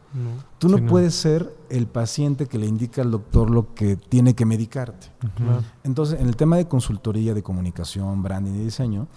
Tú 0.57 0.67
no 0.67 0.83
puedes 0.87 1.13
ser 1.13 1.55
el 1.69 1.85
paciente 1.85 2.47
que 2.47 2.57
le 2.57 2.65
indica 2.65 3.03
al 3.03 3.11
doctor 3.11 3.51
lo 3.51 3.75
que 3.75 3.97
tiene 3.97 4.33
que 4.33 4.45
medicarte. 4.45 5.11
Entonces, 5.83 6.19
en 6.19 6.27
el 6.27 6.35
tema 6.35 6.57
de 6.57 6.67
consultoría, 6.67 7.33
de 7.33 7.43
comunicación, 7.43 8.23
branding 8.23 8.53
y 8.53 8.63
diseño, 8.63 9.07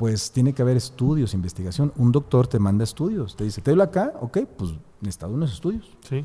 pues 0.00 0.32
tiene 0.32 0.54
que 0.54 0.62
haber 0.62 0.78
estudios, 0.78 1.34
investigación. 1.34 1.92
Un 1.98 2.10
doctor 2.10 2.46
te 2.46 2.58
manda 2.58 2.84
estudios, 2.84 3.36
te 3.36 3.44
dice, 3.44 3.60
te 3.60 3.70
hablo 3.70 3.82
acá, 3.82 4.14
ok, 4.22 4.38
pues 4.56 4.70
necesitado 5.02 5.34
unos 5.34 5.52
estudios. 5.52 5.94
Sí. 6.08 6.24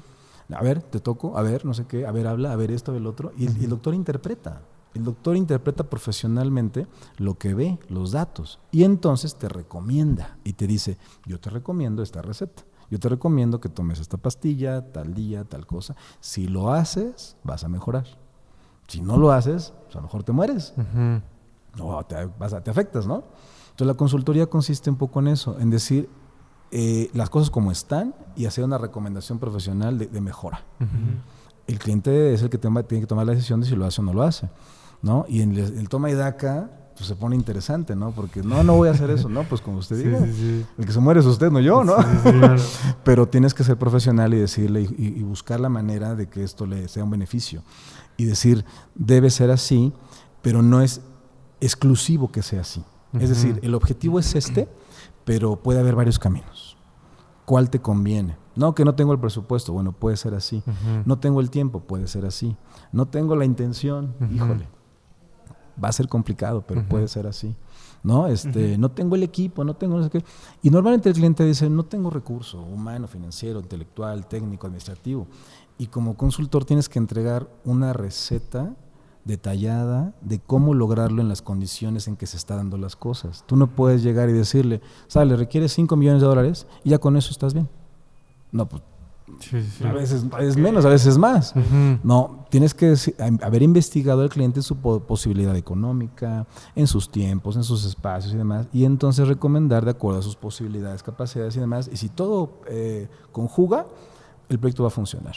A 0.54 0.64
ver, 0.64 0.82
te 0.82 1.02
toco, 1.02 1.38
a 1.38 1.42
ver, 1.42 1.66
no 1.66 1.74
sé 1.74 1.86
qué, 1.86 2.06
a 2.06 2.12
ver, 2.14 2.26
habla, 2.26 2.54
a 2.54 2.56
ver 2.56 2.72
esto, 2.72 2.92
a 2.92 2.94
ver 2.94 3.02
el 3.02 3.08
otro. 3.08 3.34
Y, 3.38 3.48
el, 3.48 3.68
doctor 3.68 3.94
interpreta. 3.94 4.62
El 4.94 5.04
doctor 5.04 5.36
interpreta 5.36 5.90
profesionalmente 5.90 6.88
lo 7.18 7.38
que 7.38 7.54
ve, 7.54 7.78
los 7.90 8.14
datos. 8.14 8.62
Y 8.72 8.86
entonces 8.86 9.36
te 9.36 9.50
recomienda 9.50 10.38
y 10.46 10.54
te 10.54 10.68
dice, 10.68 10.98
yo 11.26 11.42
te 11.42 11.50
recomiendo 11.50 12.02
esta 12.02 12.22
receta. 12.22 12.64
Yo 12.90 12.98
te 12.98 13.10
recomiendo 13.10 13.60
que 13.60 13.68
tomes 13.68 14.00
esta 14.00 14.16
pastilla, 14.16 14.94
tal 14.94 15.14
día, 15.14 15.44
tal 15.44 15.66
cosa. 15.66 15.98
Si 16.22 16.48
lo 16.48 16.72
haces, 16.72 17.36
vas 17.44 17.66
a 17.66 17.68
mejorar. 17.68 18.06
Si 18.88 19.02
no 19.02 19.18
lo 19.18 19.34
haces, 19.34 19.74
pues 19.84 19.98
a 19.98 20.00
lo 20.00 20.04
mejor 20.04 20.24
te 20.24 20.32
mueres. 20.32 20.74
O 21.78 22.06
te, 22.06 22.30
vas 22.40 22.56
te 22.64 22.72
afectas, 22.72 23.06
¿no? 23.06 23.26
Entonces 23.76 23.88
la 23.88 23.98
consultoría 23.98 24.46
consiste 24.46 24.90
un 24.90 24.96
poco 24.96 25.20
en 25.20 25.28
eso, 25.28 25.60
en 25.60 25.70
decir 25.70 26.08
eh, 26.72 27.10
las 27.14 27.30
cosas 27.30 27.50
como 27.50 27.74
están 27.74 28.16
y 28.38 28.46
hacer 28.46 28.64
una 28.64 28.78
recomendación 28.78 29.38
profesional 29.38 29.98
de, 29.98 30.22
mejora. 30.22 30.64
El 31.68 31.78
cliente 31.78 32.34
es 32.34 32.42
el 32.42 32.50
que 32.50 32.58
tiene 32.58 33.02
que 33.02 33.06
tomar 33.06 33.26
la 33.26 33.34
decisión 33.34 33.60
de 33.60 33.68
si 33.68 33.76
lo 33.76 33.86
hace 33.86 34.00
o 34.00 34.06
no 34.06 34.14
lo 34.14 34.24
hace. 34.24 34.50
¿no? 35.02 35.26
Y 35.28 35.42
en 35.42 35.58
el, 35.58 35.90
toma 35.90 36.10
y 36.10 36.14
daca 36.14 36.70
pues 36.96 37.10
se 37.10 37.18
pone 37.18 37.36
interesante, 37.36 37.98
¿no? 37.98 38.12
Porque 38.12 38.42
no, 38.42 38.64
no 38.64 38.78
voy 38.78 38.88
a 38.88 38.92
hacer 38.92 39.10
eso, 39.10 39.28
¿no? 39.28 39.44
Pues 39.44 39.60
como 39.60 39.80
usted 39.80 39.98
diga, 39.98 40.18
el 40.20 40.86
que 40.86 40.94
se 40.94 41.02
muere 41.02 41.20
es 41.20 41.26
usted, 41.26 41.52
no 41.52 41.60
yo, 41.60 41.84
¿no? 41.84 41.98
Pero 43.04 43.28
tienes 43.28 43.54
que 43.54 43.66
ser 43.66 43.76
profesional 43.76 44.34
y 44.34 44.38
decirle 44.38 44.84
y, 44.84 45.22
buscar 45.24 45.60
la 45.60 45.68
manera 45.68 46.16
de 46.16 46.30
que 46.30 46.46
esto 46.46 46.66
le 46.66 46.88
sea 46.88 47.04
un 47.04 47.10
beneficio. 47.10 47.64
Y 48.16 48.24
decir, 48.24 48.64
debe 48.94 49.30
ser 49.30 49.52
así, 49.52 49.92
pero 50.42 50.62
no 50.62 50.80
es 50.80 51.02
exclusivo 51.60 52.32
que 52.32 52.42
sea 52.42 52.62
así. 52.62 52.82
Es 53.14 53.30
decir, 53.30 53.60
el 53.64 53.76
objetivo 53.76 54.20
es 54.20 54.36
este, 54.36 54.68
pero 55.24 55.56
puede 55.58 55.80
haber 55.80 55.96
varios 55.96 56.20
caminos. 56.20 56.78
¿Cuál 57.46 57.70
te 57.70 57.80
conviene? 57.80 58.38
No, 58.56 58.76
que 58.76 58.84
no 58.84 58.96
tengo 58.96 59.14
el 59.14 59.20
presupuesto. 59.20 59.72
Bueno, 59.72 59.92
puede 59.92 60.18
ser 60.18 60.34
así. 60.34 60.64
No 61.06 61.20
tengo 61.20 61.40
el 61.40 61.50
tiempo. 61.50 61.82
Puede 61.82 62.08
ser 62.08 62.26
así. 62.26 62.58
No 62.92 63.08
tengo 63.08 63.36
la 63.36 63.46
intención. 63.46 64.16
Híjole. 64.34 64.68
Va 65.82 65.90
a 65.90 65.92
ser 65.92 66.08
complicado, 66.08 66.64
pero 66.66 66.88
puede 66.88 67.08
ser 67.08 67.28
así. 67.28 67.56
¿no? 68.06 68.28
Este, 68.28 68.78
no 68.78 68.92
tengo 68.92 69.16
el 69.16 69.24
equipo, 69.24 69.64
no 69.64 69.74
tengo 69.74 69.98
no 69.98 70.04
sé 70.04 70.12
qué. 70.12 70.24
Y 70.62 70.70
normalmente 70.70 71.10
el 71.10 71.16
cliente 71.16 71.44
dice, 71.44 71.70
no 71.70 71.86
tengo 71.86 72.12
recurso 72.12 72.62
humano, 72.62 73.08
financiero, 73.08 73.60
intelectual, 73.60 74.28
técnico, 74.28 74.68
administrativo. 74.68 75.28
Y 75.80 75.88
como 75.88 76.16
consultor 76.16 76.66
tienes 76.66 76.88
que 76.88 77.00
entregar 77.00 77.50
una 77.66 77.94
receta 77.94 78.76
detallada 79.26 80.14
de 80.22 80.40
cómo 80.40 80.74
lograrlo 80.74 81.22
en 81.22 81.28
las 81.28 81.42
condiciones 81.42 82.08
en 82.08 82.16
que 82.16 82.28
se 82.28 82.38
están 82.38 82.58
dando 82.58 82.78
las 82.78 82.96
cosas. 82.96 83.44
Tú 83.48 83.56
no 83.56 83.68
puedes 83.68 84.04
llegar 84.04 84.30
y 84.30 84.34
decirle, 84.34 84.82
sale, 85.08 85.36
requiere 85.36 85.68
5 85.68 85.96
millones 85.96 86.22
de 86.22 86.28
dólares 86.28 86.68
y 86.84 86.92
ya 86.92 87.00
con 87.00 87.18
eso 87.18 87.32
estás 87.32 87.54
bien. 87.54 87.68
No, 88.52 88.68
pues 88.68 88.84
a 89.84 89.92
veces 89.92 90.24
es 90.40 90.56
menos, 90.56 90.86
a 90.86 90.90
veces 90.90 91.18
más. 91.18 91.54
No, 92.04 92.46
tienes 92.50 92.74
que 92.74 92.96
haber 93.42 93.64
investigado 93.64 94.22
al 94.22 94.30
cliente 94.30 94.62
su 94.62 94.78
posibilidad 94.78 95.56
económica, 95.56 96.46
en 96.76 96.86
sus 96.86 97.12
tiempos, 97.12 97.56
en 97.56 97.64
sus 97.64 97.86
espacios 97.86 98.34
y 98.34 98.38
demás, 98.38 98.68
y 98.72 98.86
entonces 98.86 99.28
recomendar 99.28 99.84
de 99.84 99.92
acuerdo 99.92 100.20
a 100.20 100.24
sus 100.24 100.36
posibilidades, 100.36 101.02
capacidades 101.02 101.56
y 101.58 101.60
demás. 101.60 101.90
Y 101.92 101.98
si 101.98 102.10
todo 102.10 102.62
eh, 102.68 103.10
conjuga, 103.32 103.88
el 104.50 104.60
proyecto 104.60 104.84
va 104.84 104.88
a 104.88 104.92
funcionar. 104.92 105.36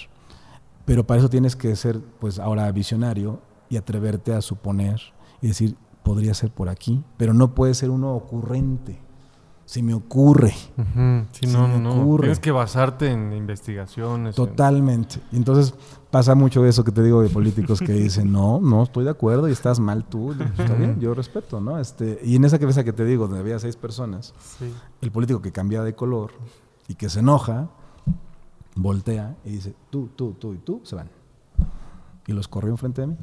Pero 0.84 1.07
para 1.07 1.20
eso 1.20 1.30
tienes 1.30 1.57
que 1.57 1.74
ser, 1.74 2.01
pues 2.20 2.39
ahora 2.39 2.70
visionario 2.72 3.41
y 3.70 3.76
atreverte 3.76 4.34
a 4.34 4.40
suponer 4.40 5.00
y 5.40 5.48
decir, 5.48 5.76
podría 6.08 6.32
ser 6.32 6.50
por 6.50 6.68
aquí, 6.68 7.04
pero 7.18 7.34
no 7.34 7.54
puede 7.54 7.74
ser 7.74 7.90
uno 7.90 8.14
ocurrente. 8.14 8.98
Se 9.66 9.82
me 9.82 9.92
ocurre. 9.92 10.54
Sí, 11.32 11.46
no, 11.48 11.68
no, 11.68 11.78
no. 11.78 12.16
Tienes 12.16 12.40
que 12.40 12.50
basarte 12.50 13.10
en 13.10 13.34
investigaciones. 13.34 14.34
Totalmente. 14.34 15.20
Y 15.30 15.36
entonces 15.36 15.74
pasa 16.10 16.34
mucho 16.34 16.64
eso 16.64 16.82
que 16.82 16.92
te 16.92 17.02
digo 17.02 17.20
de 17.20 17.28
políticos 17.28 17.80
que 17.80 17.92
dicen, 17.92 18.32
no, 18.32 18.58
no 18.60 18.84
estoy 18.84 19.04
de 19.04 19.10
acuerdo 19.10 19.46
y 19.46 19.52
estás 19.52 19.78
mal 19.78 20.06
tú. 20.06 20.32
Está 20.32 20.72
bien, 20.72 20.98
yo 20.98 21.12
respeto, 21.12 21.60
¿no? 21.60 21.78
Este, 21.78 22.18
y 22.24 22.36
en 22.36 22.46
esa 22.46 22.58
cabeza 22.58 22.82
que 22.82 22.94
te 22.94 23.04
digo, 23.04 23.24
donde 23.24 23.40
había 23.40 23.58
seis 23.58 23.76
personas, 23.76 24.32
el 25.02 25.12
político 25.12 25.42
que 25.42 25.52
cambia 25.52 25.82
de 25.82 25.94
color 25.94 26.30
y 26.88 26.94
que 26.94 27.10
se 27.10 27.20
enoja, 27.20 27.68
voltea 28.74 29.36
y 29.44 29.50
dice, 29.50 29.74
tú, 29.90 30.08
tú, 30.16 30.32
tú 30.32 30.54
y 30.54 30.58
tú, 30.58 30.80
se 30.84 30.96
van. 30.96 31.10
Y 32.26 32.32
los 32.32 32.48
corrió 32.48 32.70
enfrente 32.70 33.02
de 33.02 33.08
mí 33.08 33.16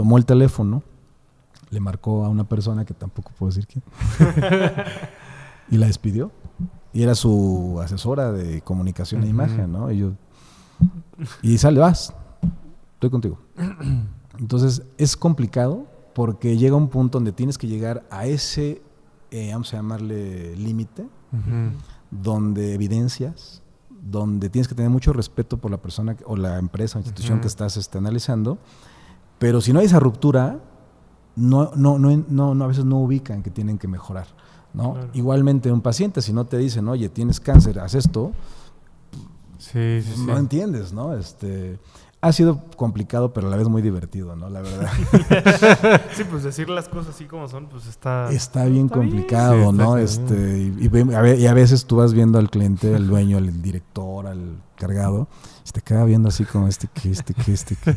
tomó 0.00 0.16
el 0.16 0.24
teléfono, 0.24 0.82
le 1.68 1.78
marcó 1.78 2.24
a 2.24 2.30
una 2.30 2.44
persona 2.44 2.86
que 2.86 2.94
tampoco 2.94 3.32
puedo 3.38 3.52
decir 3.52 3.66
quién, 3.66 3.84
y 5.70 5.76
la 5.76 5.88
despidió. 5.88 6.32
Y 6.94 7.02
era 7.02 7.14
su 7.14 7.78
asesora 7.84 8.32
de 8.32 8.62
comunicación 8.62 9.24
e 9.24 9.28
imagen, 9.28 9.70
¿no? 9.70 9.92
Y 9.92 9.98
yo, 9.98 10.12
y 11.42 11.58
sale, 11.58 11.80
vas, 11.80 12.14
estoy 12.94 13.10
contigo. 13.10 13.40
Entonces 14.38 14.84
es 14.96 15.18
complicado 15.18 15.86
porque 16.14 16.56
llega 16.56 16.76
un 16.76 16.88
punto 16.88 17.18
donde 17.18 17.32
tienes 17.32 17.58
que 17.58 17.66
llegar 17.66 18.02
a 18.10 18.24
ese, 18.24 18.80
eh, 19.30 19.50
vamos 19.52 19.74
a 19.74 19.76
llamarle 19.76 20.56
límite, 20.56 21.06
donde 22.10 22.72
evidencias, 22.72 23.62
donde 23.90 24.48
tienes 24.48 24.66
que 24.66 24.74
tener 24.74 24.90
mucho 24.90 25.12
respeto 25.12 25.58
por 25.58 25.70
la 25.70 25.76
persona 25.76 26.16
o 26.24 26.36
la 26.36 26.58
empresa 26.58 26.98
o 26.98 27.02
institución 27.02 27.42
que 27.42 27.48
estás 27.48 27.76
este, 27.76 27.98
analizando 27.98 28.56
pero 29.40 29.62
si 29.62 29.72
no 29.72 29.80
hay 29.80 29.86
esa 29.86 29.98
ruptura, 29.98 30.60
no, 31.34 31.72
no, 31.74 31.98
no, 31.98 32.54
no, 32.54 32.64
a 32.64 32.66
veces 32.66 32.84
no 32.84 32.98
ubican 32.98 33.42
que 33.42 33.50
tienen 33.50 33.78
que 33.78 33.88
mejorar. 33.88 34.26
¿no? 34.74 34.98
Igualmente 35.14 35.72
un 35.72 35.80
paciente, 35.80 36.20
si 36.20 36.34
no 36.34 36.44
te 36.44 36.58
dicen, 36.58 36.86
oye, 36.88 37.08
tienes 37.08 37.40
cáncer, 37.40 37.78
haz 37.78 37.94
esto, 37.94 38.32
sí, 39.56 40.02
sí, 40.02 40.24
no 40.26 40.36
entiendes, 40.36 40.92
¿no? 40.92 41.14
Este, 41.14 41.78
ha 42.20 42.32
sido 42.32 42.62
complicado, 42.76 43.32
pero 43.32 43.46
a 43.46 43.50
la 43.50 43.56
vez 43.56 43.66
muy 43.66 43.80
divertido, 43.80 44.36
¿no? 44.36 44.50
La 44.50 44.60
verdad. 44.60 44.90
sí, 46.12 46.22
pues 46.30 46.42
decir 46.42 46.68
las 46.68 46.90
cosas 46.90 47.14
así 47.14 47.24
como 47.24 47.48
son, 47.48 47.66
pues 47.66 47.86
está... 47.86 48.30
Está 48.30 48.66
bien 48.66 48.90
complicado, 48.90 49.72
¿no? 49.72 49.96
este, 49.96 50.70
y, 50.78 51.46
a 51.46 51.54
veces 51.54 51.86
tú 51.86 51.96
vas 51.96 52.12
viendo 52.12 52.38
al 52.38 52.50
cliente, 52.50 52.94
al 52.94 53.06
dueño, 53.06 53.38
al 53.38 53.62
director, 53.62 54.26
al 54.26 54.58
cargado, 54.80 55.28
y 55.68 55.70
te 55.70 55.80
queda 55.82 56.04
viendo 56.04 56.28
así 56.28 56.44
como 56.44 56.66
este 56.66 56.88
que, 56.88 57.10
este 57.10 57.34
que, 57.34 57.52
este 57.52 57.76
que. 57.76 57.94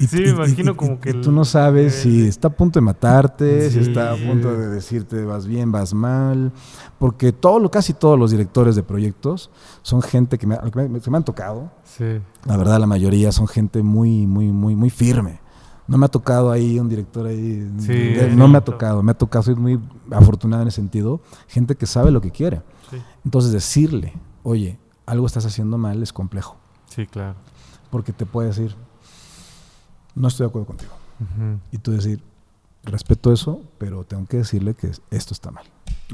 sí, 0.06 0.20
me 0.22 0.28
imagino 0.28 0.76
como 0.76 1.00
que... 1.00 1.14
tú 1.14 1.32
no 1.32 1.44
sabes 1.44 1.94
si 1.94 2.26
está 2.28 2.48
a 2.48 2.50
punto 2.52 2.78
de 2.78 2.84
matarte, 2.84 3.70
si 3.70 3.80
está 3.80 4.12
a 4.12 4.16
punto 4.16 4.52
de 4.52 4.68
decirte 4.68 5.24
vas 5.24 5.46
bien, 5.46 5.72
vas 5.72 5.94
mal, 5.94 6.52
porque 6.98 7.32
todo, 7.32 7.70
casi 7.70 7.94
todos 7.94 8.18
los 8.18 8.30
directores 8.30 8.76
de 8.76 8.82
proyectos 8.82 9.50
son 9.82 10.02
gente 10.02 10.38
que 10.38 10.46
me, 10.46 10.58
me 10.76 11.16
han 11.16 11.24
tocado. 11.24 11.70
Sí. 11.84 12.20
La 12.44 12.56
verdad, 12.56 12.78
la 12.78 12.86
mayoría 12.86 13.32
son 13.32 13.48
gente 13.48 13.82
muy, 13.82 14.26
muy, 14.26 14.52
muy, 14.52 14.76
muy 14.76 14.90
firme. 14.90 15.40
No 15.90 15.98
me 15.98 16.06
ha 16.06 16.08
tocado 16.08 16.52
ahí 16.52 16.78
un 16.78 16.88
director 16.88 17.26
ahí. 17.26 17.68
no 18.36 18.46
me 18.46 18.58
ha 18.58 18.60
tocado. 18.60 19.02
Me 19.02 19.10
ha 19.10 19.18
tocado, 19.18 19.42
soy 19.42 19.56
muy 19.56 19.80
afortunado 20.12 20.62
en 20.62 20.68
ese 20.68 20.76
sentido. 20.76 21.20
Gente 21.48 21.74
que 21.74 21.84
sabe 21.84 22.12
lo 22.12 22.20
que 22.20 22.30
quiere. 22.30 22.62
Entonces, 23.24 23.50
decirle, 23.50 24.14
oye, 24.44 24.78
algo 25.10 25.26
estás 25.26 25.44
haciendo 25.44 25.76
mal 25.76 26.02
es 26.02 26.12
complejo. 26.12 26.56
Sí, 26.86 27.06
claro. 27.06 27.34
Porque 27.90 28.12
te 28.12 28.26
puede 28.26 28.48
decir, 28.48 28.76
no 30.14 30.28
estoy 30.28 30.44
de 30.44 30.48
acuerdo 30.50 30.66
contigo. 30.66 30.92
Y 31.72 31.78
tú 31.78 31.90
decir, 31.90 32.22
respeto 32.84 33.32
eso, 33.32 33.60
pero 33.78 34.04
tengo 34.04 34.24
que 34.26 34.38
decirle 34.38 34.74
que 34.74 34.90
esto 35.10 35.34
está 35.34 35.50
mal. 35.50 35.66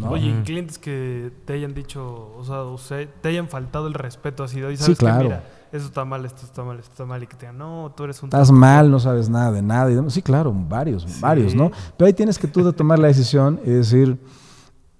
Oye, 0.08 0.42
clientes 0.44 0.78
que 0.78 1.30
te 1.44 1.52
hayan 1.52 1.74
dicho, 1.74 2.34
o 2.36 2.78
sea, 2.78 3.06
te 3.20 3.28
hayan 3.28 3.48
faltado 3.48 3.86
el 3.86 3.94
respeto 3.94 4.44
así, 4.44 4.58
y 4.58 4.62
sabes 4.62 4.84
sí, 4.84 4.94
claro. 4.96 5.18
que 5.18 5.24
mira, 5.24 5.44
eso 5.72 5.86
está 5.86 6.04
mal, 6.04 6.24
esto 6.24 6.44
está 6.44 6.64
mal, 6.64 6.78
esto 6.78 6.90
está 6.90 7.06
mal, 7.06 7.22
y 7.22 7.26
que 7.26 7.36
te 7.36 7.46
digan, 7.46 7.58
no, 7.58 7.92
tú 7.96 8.04
eres 8.04 8.22
un... 8.22 8.26
Estás 8.26 8.50
mal, 8.50 8.90
no 8.90 8.98
sabes 8.98 9.28
nada 9.28 9.52
de 9.52 9.62
nada. 9.62 9.90
Y 9.90 10.10
sí, 10.10 10.22
claro, 10.22 10.52
varios, 10.52 11.20
varios, 11.20 11.54
¿no? 11.54 11.70
Pero 11.96 12.06
ahí 12.06 12.14
tienes 12.14 12.38
que 12.38 12.48
tú 12.48 12.64
de 12.64 12.72
tomar 12.72 12.98
la 12.98 13.08
decisión 13.08 13.60
y 13.64 13.70
decir, 13.70 14.18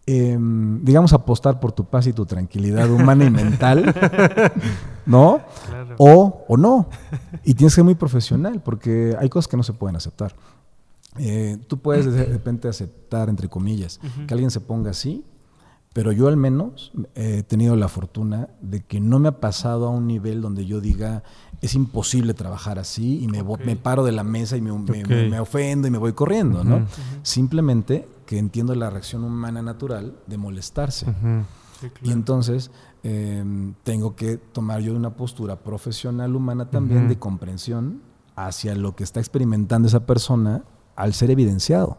Em, 0.08 0.84
digamos, 0.84 1.12
apostar 1.12 1.58
por 1.58 1.72
tu 1.72 1.84
paz 1.84 2.06
y 2.06 2.12
tu 2.12 2.24
tranquilidad 2.26 2.88
humana 2.88 3.24
y 3.24 3.30
mental, 3.30 3.92
¿no? 5.06 5.40
O, 5.98 6.44
o 6.46 6.56
no. 6.56 6.88
Y 7.42 7.54
tienes 7.54 7.72
que 7.72 7.76
ser 7.76 7.84
muy 7.84 7.96
profesional, 7.96 8.62
porque 8.62 9.16
hay 9.18 9.28
cosas 9.28 9.48
que 9.48 9.56
no 9.56 9.64
se 9.64 9.72
pueden 9.72 9.96
aceptar. 9.96 10.36
Eh, 11.18 11.58
tú 11.66 11.78
puedes 11.78 12.04
de 12.04 12.24
repente 12.24 12.68
aceptar, 12.68 13.28
entre 13.28 13.48
comillas, 13.48 13.98
que 14.28 14.34
alguien 14.34 14.52
se 14.52 14.60
ponga 14.60 14.92
así, 14.92 15.24
pero 15.92 16.12
yo 16.12 16.28
al 16.28 16.36
menos 16.36 16.92
he 17.16 17.42
tenido 17.42 17.74
la 17.74 17.88
fortuna 17.88 18.48
de 18.60 18.84
que 18.84 19.00
no 19.00 19.18
me 19.18 19.28
ha 19.28 19.40
pasado 19.40 19.86
a 19.86 19.90
un 19.90 20.06
nivel 20.06 20.40
donde 20.40 20.66
yo 20.66 20.80
diga 20.80 21.24
es 21.62 21.74
imposible 21.74 22.34
trabajar 22.34 22.78
así 22.78 23.24
y 23.24 23.28
me, 23.28 23.42
me 23.42 23.76
paro 23.76 24.04
de 24.04 24.12
la 24.12 24.22
mesa 24.22 24.56
y 24.56 24.60
me, 24.60 24.70
me, 24.70 25.40
ofendo 25.40 25.88
y 25.88 25.90
me 25.90 25.96
voy 25.96 26.12
corriendo, 26.12 26.62
¿no? 26.62 26.86
Simplemente 27.22 28.06
que 28.26 28.38
entiendo 28.38 28.74
la 28.74 28.90
reacción 28.90 29.24
humana 29.24 29.62
natural 29.62 30.16
de 30.26 30.36
molestarse. 30.36 31.06
Y 32.02 32.10
entonces 32.10 32.70
em, 33.02 33.74
tengo 33.82 34.16
que 34.16 34.36
tomar 34.36 34.80
yo 34.80 34.94
una 34.94 35.14
postura 35.14 35.56
profesional 35.60 36.34
humana 36.34 36.70
también 36.70 37.08
de 37.08 37.18
comprensión 37.18 38.02
hacia 38.34 38.74
lo 38.74 38.94
que 38.96 39.04
está 39.04 39.20
experimentando 39.20 39.88
esa 39.88 40.06
persona 40.06 40.64
al 40.94 41.14
ser 41.14 41.30
evidenciado. 41.30 41.98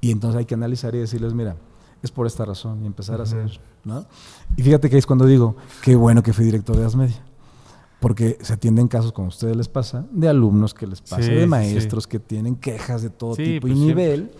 Y 0.00 0.10
entonces 0.10 0.38
hay 0.38 0.44
que 0.44 0.54
analizar 0.54 0.94
y 0.94 0.98
decirles, 0.98 1.34
mira, 1.34 1.56
es 2.02 2.10
por 2.10 2.26
esta 2.26 2.44
razón 2.44 2.82
y 2.82 2.86
empezar 2.86 3.20
a 3.20 3.24
hacer, 3.24 3.60
¿no? 3.84 4.04
Y 4.56 4.62
fíjate 4.62 4.90
que 4.90 4.98
es 4.98 5.06
cuando 5.06 5.26
digo, 5.26 5.56
qué 5.82 5.96
bueno 5.96 6.22
que 6.22 6.32
fui 6.32 6.44
director 6.44 6.76
de 6.76 6.84
Asmedia. 6.84 7.24
Porque 8.00 8.36
se 8.42 8.52
atienden 8.52 8.86
casos, 8.86 9.12
como 9.12 9.26
a 9.26 9.28
ustedes 9.28 9.56
les 9.56 9.68
pasa, 9.68 10.04
de 10.10 10.28
alumnos 10.28 10.74
que 10.74 10.86
les 10.86 11.00
pasa, 11.00 11.22
de 11.22 11.46
maestros 11.46 12.06
que 12.06 12.18
tienen 12.18 12.56
quejas 12.56 13.00
de 13.00 13.08
todo 13.08 13.34
tipo 13.34 13.66
y 13.66 13.72
pues 13.72 13.76
nivel 13.76 14.32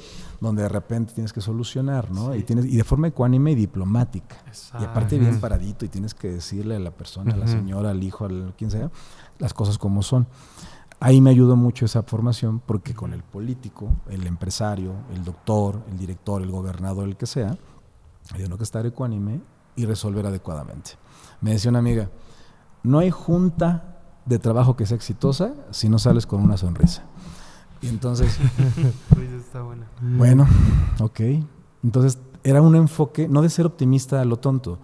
donde 0.45 0.63
de 0.63 0.69
repente 0.69 1.15
tienes 1.15 1.33
que 1.33 1.41
solucionar, 1.41 2.11
¿no? 2.11 2.35
Y, 2.35 2.43
tienes, 2.43 2.67
y 2.67 2.77
de 2.77 2.85
forma 2.85 3.09
ecuánime 3.09 3.53
y 3.53 3.55
diplomática. 3.55 4.37
Y 4.79 4.85
aparte 4.85 5.19
bien 5.19 5.41
paradito 5.41 5.85
y 5.85 5.89
tienes 5.89 6.15
que 6.15 6.31
decirle 6.31 6.77
a 6.77 6.79
la 6.79 6.91
persona, 6.91 7.35
a 7.35 7.37
la 7.37 7.47
señora, 7.47 7.91
al 7.91 8.03
hijo, 8.03 8.27
a 8.27 8.29
quien 8.57 8.71
sea, 8.71 8.91
las 9.39 9.55
cosas 9.55 9.79
como 9.79 10.03
son. 10.03 10.27
Ahí 11.01 11.21
me 11.21 11.31
ayudó 11.31 11.57
mucho 11.57 11.85
esa 11.85 12.03
formación 12.03 12.61
porque 12.61 12.95
con 12.95 13.13
el 13.13 13.23
político, 13.23 13.89
el 14.09 14.27
empresario, 14.27 14.93
el 15.13 15.25
doctor, 15.25 15.83
el 15.91 15.99
director, 15.99 16.41
el 16.41 16.51
gobernador, 16.51 17.09
el 17.09 17.17
que 17.17 17.27
sea, 17.27 17.57
tengo 18.37 18.57
que 18.57 18.65
estar 18.65 18.87
ecuánime 18.87 19.41
y 19.77 19.87
resolver 19.87 20.27
adecuadamente. 20.27 20.93
Me 21.41 21.51
decía 21.53 21.71
una 21.71 21.81
amiga, 21.81 22.11
no 22.83 23.01
hay 23.01 23.11
junta 23.11 23.99
de 24.25 24.39
trabajo 24.39 24.77
que 24.77 24.87
sea 24.87 24.97
exitosa 24.97 25.55
si 25.71 25.89
no 25.89 25.99
sales 25.99 26.27
con 26.27 26.41
una 26.41 26.57
sonrisa. 26.57 27.03
Y 27.85 27.89
entonces... 27.89 28.39
Bueno, 30.01 30.47
ok. 31.01 31.21
Entonces 31.83 32.19
era 32.43 32.61
un 32.61 32.77
enfoque 32.77 33.29
no 33.29 33.43
de 33.43 33.49
ser 33.49 33.67
optimista 33.67 34.21
a 34.21 34.25
lo 34.25 34.37
tonto, 34.39 34.79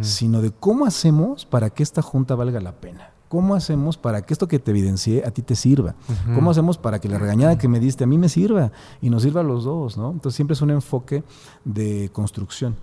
sino 0.00 0.40
de 0.40 0.50
cómo 0.50 0.86
hacemos 0.86 1.44
para 1.44 1.70
que 1.70 1.82
esta 1.82 2.02
junta 2.02 2.34
valga 2.34 2.60
la 2.60 2.72
pena. 2.72 3.10
¿Cómo 3.28 3.54
hacemos 3.54 3.96
para 3.96 4.22
que 4.22 4.34
esto 4.34 4.46
que 4.46 4.58
te 4.58 4.70
evidencié 4.72 5.24
a 5.24 5.30
ti 5.30 5.42
te 5.42 5.56
sirva? 5.56 5.94
¿Cómo 6.34 6.50
hacemos 6.50 6.78
para 6.78 7.00
que 7.00 7.08
la 7.08 7.18
regañada 7.18 7.56
que 7.56 7.68
me 7.68 7.80
diste 7.80 8.04
a 8.04 8.06
mí 8.06 8.18
me 8.18 8.28
sirva 8.28 8.72
y 9.00 9.10
nos 9.10 9.22
sirva 9.22 9.40
a 9.40 9.44
los 9.44 9.64
dos? 9.64 9.96
¿no? 9.96 10.10
Entonces 10.10 10.36
siempre 10.36 10.54
es 10.54 10.62
un 10.62 10.70
enfoque 10.70 11.22
de 11.64 12.10
construcción. 12.12 12.76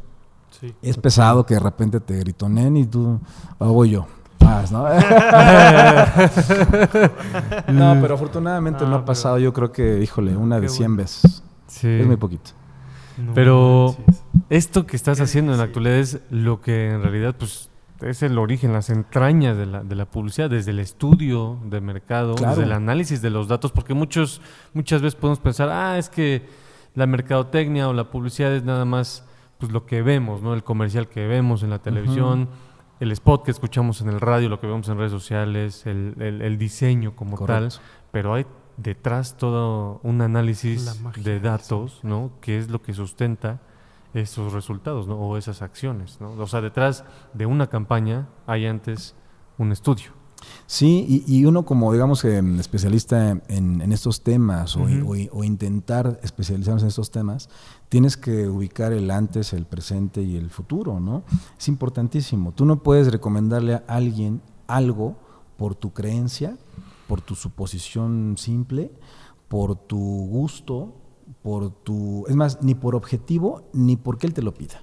es 0.81 0.97
pesado 0.97 1.45
que 1.45 1.55
de 1.55 1.59
repente 1.59 1.99
te 1.99 2.17
gritonen 2.17 2.77
y 2.77 2.85
tú, 2.85 3.19
ah, 3.59 3.67
voy 3.67 3.95
¿no? 7.67 7.97
pero 8.01 8.15
afortunadamente 8.15 8.85
no, 8.85 8.95
ha 8.95 9.05
pasado, 9.05 9.39
yo 9.39 9.53
creo 9.53 9.71
que, 9.71 10.01
híjole, 10.01 10.35
una 10.35 10.59
de 10.59 10.69
100 10.69 10.97
veces. 10.97 11.43
Es 11.67 12.05
muy 12.05 12.17
poquito. 12.17 12.51
pero 13.35 13.95
esto 14.49 14.85
que 14.85 14.95
estás 14.95 15.21
haciendo 15.21 15.51
en 15.51 15.59
la 15.59 15.65
actualidad 15.65 15.97
es 15.97 16.19
lo 16.29 16.61
que 16.61 16.91
en 16.91 17.01
realidad 17.01 17.35
pues 17.37 17.69
es 18.01 18.23
el 18.23 18.37
origen, 18.37 18.71
las 18.73 18.89
entrañas 18.89 19.57
de 19.57 19.65
la, 19.65 19.83
de 19.83 19.95
la 19.95 20.05
publicidad, 20.05 20.49
desde 20.49 20.71
el 20.71 20.79
estudio 20.79 21.59
de 21.65 21.81
mercado, 21.81 22.35
desde 22.35 22.63
el 22.63 22.71
análisis 22.71 23.21
de 23.21 23.29
los 23.29 23.47
datos, 23.47 23.71
porque 23.71 23.93
muchos, 23.93 24.41
muchas 24.73 25.01
veces 25.01 25.19
podemos 25.19 25.39
pensar, 25.39 25.69
ah, 25.69 25.97
es 25.97 26.09
que 26.09 26.47
la 26.95 27.05
mercadotecnia 27.07 27.89
o 27.89 27.93
la 27.93 28.09
publicidad 28.09 28.53
es 28.53 28.63
nada 28.63 28.85
más 28.85 29.25
pues 29.57 29.71
lo 29.73 29.85
que 29.85 30.01
vemos, 30.01 30.41
¿no? 30.41 30.53
El 30.53 30.63
comercial 30.63 31.09
que 31.09 31.27
vemos 31.27 31.63
en 31.63 31.69
la 31.69 31.79
televisión 31.79 32.47
el 32.99 33.11
spot 33.11 33.43
que 33.43 33.51
escuchamos 33.51 34.01
en 34.01 34.09
el 34.09 34.19
radio, 34.19 34.49
lo 34.49 34.59
que 34.59 34.67
vemos 34.67 34.87
en 34.89 34.97
redes 34.97 35.11
sociales, 35.11 35.85
el, 35.85 36.57
diseño 36.57 37.15
como 37.15 37.37
tal, 37.45 37.69
pero 38.11 38.33
hay 38.33 38.45
detrás 38.77 39.37
todo 39.37 39.99
un 40.03 40.21
análisis 40.21 41.01
de 41.17 41.39
datos, 41.39 41.99
¿no? 42.03 42.31
Que 42.41 42.57
es 42.57 42.69
lo 42.69 42.81
que 42.81 42.93
sustenta 42.93 43.61
esos 44.13 44.53
resultados, 44.53 45.07
¿no? 45.07 45.15
O 45.15 45.37
esas 45.37 45.61
acciones, 45.61 46.19
¿no? 46.19 46.31
O 46.31 46.47
sea, 46.47 46.61
detrás 46.61 47.05
de 47.33 47.45
una 47.45 47.67
campaña 47.67 48.27
hay 48.47 48.65
antes 48.65 49.15
un 49.57 49.71
estudio. 49.71 50.19
Sí, 50.65 51.23
y, 51.27 51.45
uno 51.45 51.65
como, 51.65 51.91
digamos, 51.91 52.23
especialista 52.23 53.41
en, 53.47 53.91
estos 53.91 54.23
temas 54.23 54.77
o, 54.77 55.43
intentar 55.43 56.19
especializarnos 56.23 56.83
en 56.83 56.87
estos 56.87 57.11
temas, 57.11 57.49
tienes 57.89 58.15
que 58.17 58.47
ubicar 58.47 58.93
el 58.93 59.11
antes, 59.11 59.53
el 59.53 59.65
presente 59.65 60.21
y 60.21 60.37
el 60.37 60.49
futuro, 60.49 60.99
¿no? 60.99 61.23
Es 61.57 61.67
importantísimo. 61.67 62.51
Tú 62.53 62.65
no 62.65 62.81
puedes 62.81 63.11
recomendarle 63.11 63.73
a 63.73 63.83
alguien 63.87 64.41
algo 64.67 65.17
por 65.57 65.75
tu 65.75 65.91
creencia, 65.91 66.57
por 67.07 67.21
tu 67.21 67.35
suposición 67.35 68.35
simple, 68.37 68.91
por 69.47 69.75
tu 69.75 69.97
gusto, 69.97 70.93
por 71.41 71.71
tu... 71.71 72.25
Es 72.27 72.35
más, 72.35 72.61
ni 72.61 72.75
por 72.75 72.95
objetivo, 72.95 73.63
ni 73.73 73.97
porque 73.97 74.27
él 74.27 74.33
te 74.33 74.43
lo 74.43 74.53
pida. 74.53 74.79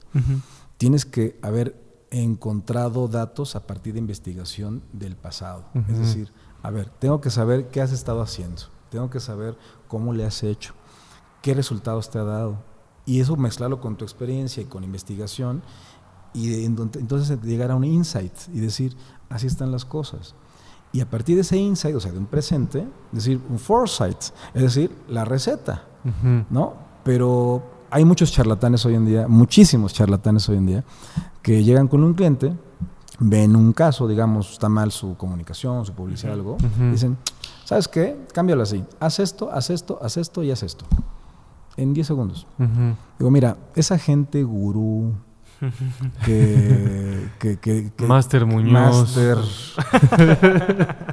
Tienes 0.77 1.07
que, 1.07 1.39
haber 1.43 1.87
encontrado 2.11 3.09
datos 3.09 3.57
a 3.57 3.67
partir 3.67 3.95
de 3.95 4.01
investigación 4.01 4.83
del 4.93 5.17
pasado. 5.17 5.65
Es 5.89 5.99
decir, 5.99 6.33
a 6.63 6.71
ver, 6.71 6.89
tengo 6.89 7.21
que 7.21 7.31
saber 7.31 7.69
qué 7.69 7.81
has 7.81 7.93
estado 7.93 8.23
haciendo, 8.23 8.63
tengo 8.91 9.11
que 9.11 9.21
saber 9.21 9.57
cómo 9.89 10.13
le 10.13 10.25
has 10.25 10.43
hecho, 10.43 10.75
qué 11.43 11.55
resultados 11.55 12.11
te 12.11 12.19
ha 12.19 12.25
dado. 12.25 12.76
Y 13.07 13.21
eso 13.21 13.37
mezclarlo 13.37 13.81
con 13.81 13.97
tu 13.97 14.05
experiencia 14.05 14.63
y 14.63 14.67
con 14.67 14.85
investigación 14.85 15.63
y 16.35 16.65
entonces 16.65 17.41
llegar 17.43 17.71
a 17.71 17.77
un 17.77 17.85
insight 17.85 18.33
y 18.53 18.61
decir, 18.61 18.95
así 19.31 19.47
están 19.47 19.73
las 19.73 19.87
cosas. 19.87 20.35
Y 20.93 21.01
a 21.01 21.09
partir 21.09 21.37
de 21.37 21.43
ese 21.43 21.57
insight, 21.57 21.95
o 21.95 22.01
sea, 22.01 22.13
de 22.13 22.19
un 22.19 22.27
presente, 22.27 22.87
decir 23.13 23.41
un 23.49 23.59
foresight, 23.59 24.19
es 24.55 24.63
decir, 24.63 24.91
la 25.09 25.25
receta, 25.25 25.85
¿no? 26.51 26.75
Pero 27.05 27.63
hay 27.91 28.05
muchos 28.05 28.33
charlatanes 28.33 28.85
hoy 28.85 28.95
en 28.95 29.07
día, 29.07 29.29
muchísimos 29.29 29.95
charlatanes 29.95 30.49
hoy 30.49 30.57
en 30.57 30.67
día, 30.67 30.85
que 31.43 31.63
llegan 31.65 31.89
con 31.89 32.03
un 32.03 32.15
cliente, 32.15 32.53
ven 33.19 33.57
un 33.57 33.73
caso, 33.73 34.07
digamos, 34.07 34.53
está 34.53 34.69
mal 34.69 34.93
su 34.93 35.17
comunicación, 35.17 35.87
su 35.87 35.93
publicidad, 35.93 36.35
algo, 36.35 36.57
dicen, 36.91 37.17
¿sabes 37.65 37.89
qué? 37.89 38.27
Cámbialo 38.33 38.63
así, 38.63 38.85
haz 39.01 39.21
esto, 39.21 39.51
haz 39.51 39.71
esto, 39.71 39.99
haz 40.03 40.17
esto 40.17 40.43
y 40.43 40.51
haz 40.51 40.63
esto. 40.63 40.85
En 41.77 41.95
10 41.95 42.07
segundos. 42.07 42.47
Digo, 43.19 43.31
mira, 43.31 43.57
esa 43.75 43.99
gente 43.99 44.43
gurú, 44.43 45.15
que, 46.25 47.29
que, 47.39 47.91
Master 48.07 48.47
Muñoz. 48.47 49.17
Master, 49.17 49.39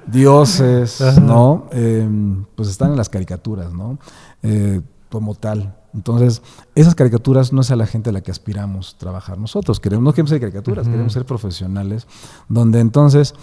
dioses, 0.07 1.21
¿no? 1.21 1.67
Em, 1.71 2.45
pues 2.55 2.69
están 2.69 2.91
en 2.91 2.97
las 2.97 3.09
caricaturas, 3.09 3.73
¿no? 3.73 3.97
Eh, 4.41 4.81
como 5.09 5.35
tal. 5.35 5.75
Entonces, 5.93 6.41
esas 6.73 6.95
caricaturas 6.95 7.53
no 7.53 7.61
es 7.61 7.69
a 7.69 7.75
la 7.75 7.85
gente 7.85 8.09
a 8.09 8.13
la 8.13 8.21
que 8.21 8.31
aspiramos 8.31 8.97
trabajar 8.97 9.37
nosotros. 9.37 9.79
Queremos, 9.79 10.03
no 10.03 10.11
queremos 10.11 10.31
ser 10.31 10.39
caricaturas, 10.39 10.87
queremos 10.87 11.13
ser 11.13 11.23
profesionales, 11.25 12.07
donde 12.49 12.79
entonces 12.79 13.35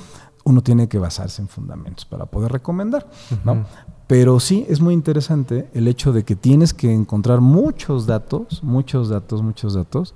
uno 0.44 0.62
tiene 0.62 0.88
que 0.88 0.98
basarse 0.98 1.42
en 1.42 1.48
fundamentos 1.48 2.04
para 2.04 2.26
poder 2.26 2.52
recomendar, 2.52 3.08
¿no? 3.44 3.64
Pero 4.06 4.40
sí 4.40 4.66
es 4.68 4.80
muy 4.80 4.94
interesante 4.94 5.70
el 5.72 5.86
hecho 5.86 6.12
de 6.12 6.24
que 6.24 6.34
tienes 6.34 6.74
que 6.74 6.92
encontrar 6.92 7.40
muchos 7.40 8.06
datos, 8.06 8.62
muchos 8.64 9.08
datos, 9.08 9.42
muchos 9.42 9.74
datos, 9.74 10.14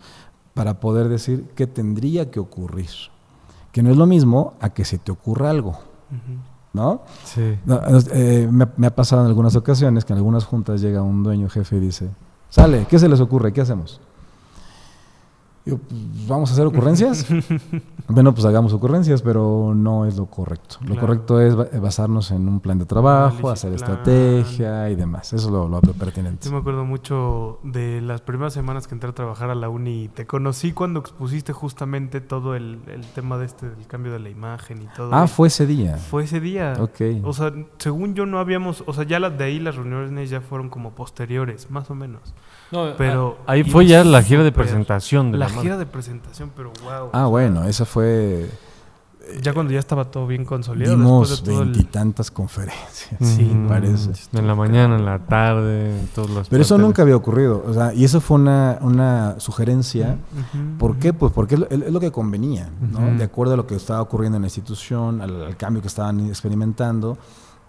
para 0.53 0.81
poder 0.81 1.09
decir 1.09 1.45
qué 1.55 1.66
tendría 1.66 2.31
que 2.31 2.41
ocurrir. 2.41 2.91
Que 3.70 3.83
no 3.83 3.91
es 3.91 3.97
lo 3.97 4.07
mismo 4.07 4.55
a 4.61 4.70
que 4.70 4.85
se 4.85 4.99
te 4.99 5.12
ocurra 5.12 5.51
algo. 5.51 5.79
¿No? 6.72 7.03
Sí. 7.25 7.57
Eh, 8.12 8.49
me, 8.51 8.87
ha 8.87 8.95
pasado 8.95 9.22
en 9.22 9.29
algunas 9.29 9.55
ocasiones 9.55 10.05
que 10.05 10.12
en 10.12 10.18
algunas 10.18 10.45
juntas 10.45 10.81
llega 10.81 11.03
un 11.03 11.22
dueño 11.22 11.49
jefe 11.49 11.77
y 11.77 11.81
dice, 11.81 12.11
sale, 12.51 12.87
¿qué 12.89 12.99
se 12.99 13.09
les 13.09 13.20
ocurre? 13.20 13.53
¿Qué 13.53 13.61
hacemos? 13.61 14.01
Pues, 15.65 15.79
¿vamos 16.29 16.51
a 16.51 16.53
hacer 16.53 16.67
ocurrencias? 16.67 17.27
bueno, 18.09 18.35
pues 18.35 18.45
hagamos 18.45 18.75
ocurrencias, 18.75 19.23
pero 19.23 19.73
no 19.75 20.05
es 20.05 20.17
lo 20.17 20.27
correcto. 20.27 20.77
Lo 20.87 20.97
correcto 20.97 21.41
es 21.41 21.57
basarnos 21.81 22.31
en 22.33 22.47
un 22.49 22.61
plan 22.61 22.79
de 22.79 22.85
trabajo, 22.85 23.49
hacer 23.49 23.73
estrategia 23.73 24.91
y 24.91 24.95
demás. 24.95 25.33
Eso 25.33 25.47
es 25.47 25.53
lo, 25.53 25.81
pertinente. 25.95 26.47
Yo 26.47 26.53
me 26.53 26.59
acuerdo 26.59 26.85
mucho 26.85 27.61
de 27.62 28.03
las 28.03 28.21
primeras 28.21 28.53
semanas 28.53 28.87
que 28.87 28.95
entré 28.95 29.09
a 29.09 29.15
trabajar 29.15 29.49
a 29.49 29.55
la 29.55 29.71
uni. 29.71 30.09
Te 30.09 30.27
conocí 30.27 30.73
cuando 30.73 31.01
expusiste 31.01 31.55
justamente 31.55 32.21
todo 32.21 32.55
el, 32.55 32.81
tema 33.15 33.39
de 33.39 33.47
este, 33.47 33.71
del 33.71 33.87
cambio 33.87 34.12
de 34.12 34.19
la 34.19 34.29
imagen 34.29 34.83
y 34.83 34.87
todo. 34.95 35.15
Ah, 35.15 35.27
fue 35.27 35.49
ese 35.49 35.67
día. 35.67 35.97
Fue 35.97 36.25
ese 36.25 36.41
día. 36.41 36.75
Ok. 36.79 37.01
O 37.25 37.33
sea, 37.33 37.53
según 37.79 38.15
yo 38.15 38.27
no 38.27 38.39
habíamos, 38.39 38.85
o 38.87 38.93
sea, 38.93 39.05
ya 39.05 39.19
las 39.19 39.39
de 39.39 39.45
ahí 39.45 39.61
las 39.61 39.77
reuniones 39.77 40.29
ya 40.29 40.43
fueron 40.43 40.69
como 40.69 40.91
posteriores, 40.91 41.71
más 41.71 41.91
o 41.91 41.95
menos. 41.95 42.35
No, 42.75 42.97
pero 42.99 43.39
ahí 43.47 43.62
fue 43.62 43.87
ya 43.87 44.03
la 44.05 44.22
gira 44.22 44.43
de 44.43 44.53
presentación 44.53 45.33
de 45.33 45.39
la, 45.39 45.49
la 45.49 45.62
gira 45.62 45.77
de 45.79 45.87
presentación, 45.87 46.51
pero 46.55 46.72
wow. 46.83 47.11
Ah, 47.12 47.27
bueno, 47.27 47.64
esa 47.64 47.85
fue 47.85 48.49
ya 49.41 49.53
cuando 49.53 49.72
ya 49.72 49.79
estaba 49.79 50.05
todo 50.05 50.27
bien 50.27 50.45
consolidado. 50.45 50.97
Dimos 50.97 51.43
veintitantas 51.45 52.31
conferencias, 52.31 53.18
sí, 53.20 53.51
parece. 53.68 54.11
En 54.33 54.47
la 54.47 54.55
mañana, 54.55 54.97
en 54.97 55.05
la 55.05 55.18
tarde, 55.18 55.93
todos 56.14 56.31
los. 56.31 56.49
Pero 56.49 56.62
eso 56.62 56.79
nunca 56.79 57.03
había 57.03 57.16
ocurrido, 57.16 57.64
o 57.66 57.72
sea, 57.72 57.95
y 57.95 58.05
eso 58.05 58.20
fue 58.20 58.39
una, 58.39 58.79
una 58.81 59.39
sugerencia. 59.39 60.18
¿Por 60.79 60.97
qué? 60.97 61.12
Pues 61.12 61.33
porque 61.33 61.55
es 61.55 61.93
lo, 61.93 62.01
que 62.01 62.11
convenía, 62.11 62.70
¿no? 62.81 63.16
De 63.16 63.25
acuerdo 63.25 63.55
a 63.55 63.57
lo 63.57 63.66
que 63.66 63.77
estaba 63.77 64.03
ocurriendo 64.03 64.37
en 64.37 64.43
la 64.43 64.47
institución, 64.49 65.20
al 65.20 65.57
cambio 65.57 65.81
que 65.81 65.89
estaban 65.89 66.27
experimentando 66.27 67.16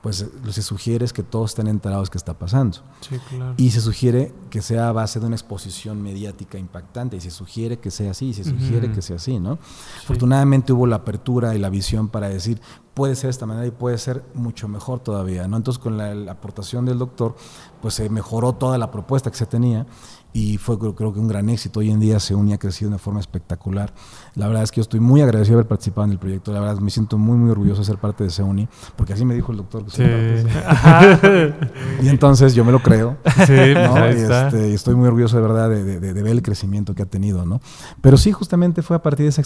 pues 0.06 0.22
lo 0.22 0.44
que 0.44 0.54
se 0.54 0.62
sugiere 0.62 1.04
es 1.04 1.14
que 1.14 1.24
todos 1.24 1.50
estén 1.50 1.66
enterados 1.66 2.12
qué 2.12 2.20
está 2.20 2.38
pasando. 2.38 2.78
Sí, 3.02 3.18
claro. 3.28 3.56
Y 3.58 3.72
se 3.72 3.82
sugiere 3.82 4.36
que 4.52 4.62
sea 4.62 4.90
a 4.90 4.92
base 4.92 5.20
de 5.20 5.26
una 5.26 5.36
exposición 5.36 6.00
mediática 6.00 6.60
impactante, 6.60 7.18
y 7.18 7.22
se 7.22 7.32
sugiere 7.32 7.80
que 7.80 7.90
sea 7.90 8.12
así, 8.12 8.28
y 8.28 8.34
se 8.36 8.44
sugiere 8.44 8.92
que 8.92 9.02
sea 9.02 9.16
así, 9.16 9.40
¿no? 9.40 9.58
Afortunadamente 10.04 10.74
hubo 10.74 10.86
la 10.86 10.98
apertura 10.98 11.56
y 11.56 11.58
la 11.58 11.72
visión 11.72 12.10
para 12.10 12.30
decir, 12.30 12.62
puede 12.94 13.16
ser 13.16 13.30
de 13.30 13.32
esta 13.32 13.48
manera 13.48 13.66
y 13.66 13.72
puede 13.72 13.98
ser 13.98 14.24
mucho 14.36 14.68
mejor 14.68 15.00
todavía, 15.00 15.48
¿no? 15.48 15.58
Entonces 15.58 15.82
con 15.82 15.98
la 15.98 16.32
aportación 16.32 16.86
del 16.86 17.00
doctor, 17.00 17.36
pues 17.82 17.96
se 17.96 18.08
mejoró 18.08 18.54
toda 18.54 18.78
la 18.78 18.92
propuesta 18.92 19.32
que 19.32 19.38
se 19.38 19.48
tenía 19.48 19.88
y 20.36 20.58
fue 20.58 20.78
creo, 20.78 21.14
que 21.14 21.20
un 21.20 21.30
gran 21.30 21.48
éxito. 21.48 21.80
Hoy 21.80 21.90
en 21.90 22.02
día 22.02 22.20
se 22.20 22.34
y 22.34 22.52
ha 22.52 22.58
crecido 22.58 22.90
de 22.90 22.96
una 22.96 23.00
forma 23.02 23.22
espectacular. 23.22 23.94
La 24.36 24.48
verdad 24.48 24.64
es 24.64 24.72
que 24.72 24.80
yo 24.80 24.82
estoy 24.82 25.00
muy 25.00 25.22
agradecido 25.22 25.56
de 25.56 25.62
haber 25.62 25.70
participado 25.70 26.04
en 26.04 26.12
el 26.12 26.20
proyecto. 26.20 26.52
La 26.52 26.60
verdad 26.60 26.78
me 26.80 26.92
siento 26.92 27.18
muy, 27.18 27.38
muy 27.38 27.52
orgulloso 27.52 27.80
de 27.80 27.86
ser 27.86 27.98
parte 28.00 28.26
de 28.26 28.30
SEUNI, 28.30 28.68
porque 28.98 29.14
así 29.14 29.24
me 29.24 29.34
dijo 29.34 29.54
el 29.54 29.60
doctor. 29.60 29.86
y 32.04 32.10
entonces 32.10 32.54
yo 32.54 32.66
me 32.66 32.74
lo 32.74 32.80
creo. 32.82 33.16
Sí, 33.24 33.54
pues 33.56 34.18
y, 34.18 34.24
este, 34.24 34.74
estoy 34.74 34.96
muy 34.96 35.08
orgulloso 35.08 35.38
de 35.38 35.42
verdad 35.42 35.70
de, 35.70 36.00
ver 36.00 36.28
el 36.28 36.42
crecimiento 36.42 36.94
que 36.96 37.04
ha 37.04 37.06
tenido. 37.06 37.46
¿no? 37.46 37.62
Pero 38.02 38.18
sí, 38.18 38.34
justamente 38.34 38.82
fue 38.82 38.98
a 38.98 39.02
partir 39.02 39.24
de 39.24 39.30
esa 39.30 39.42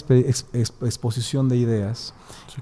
exposición 0.55 1.49
de 1.49 1.57
ideas, 1.57 2.15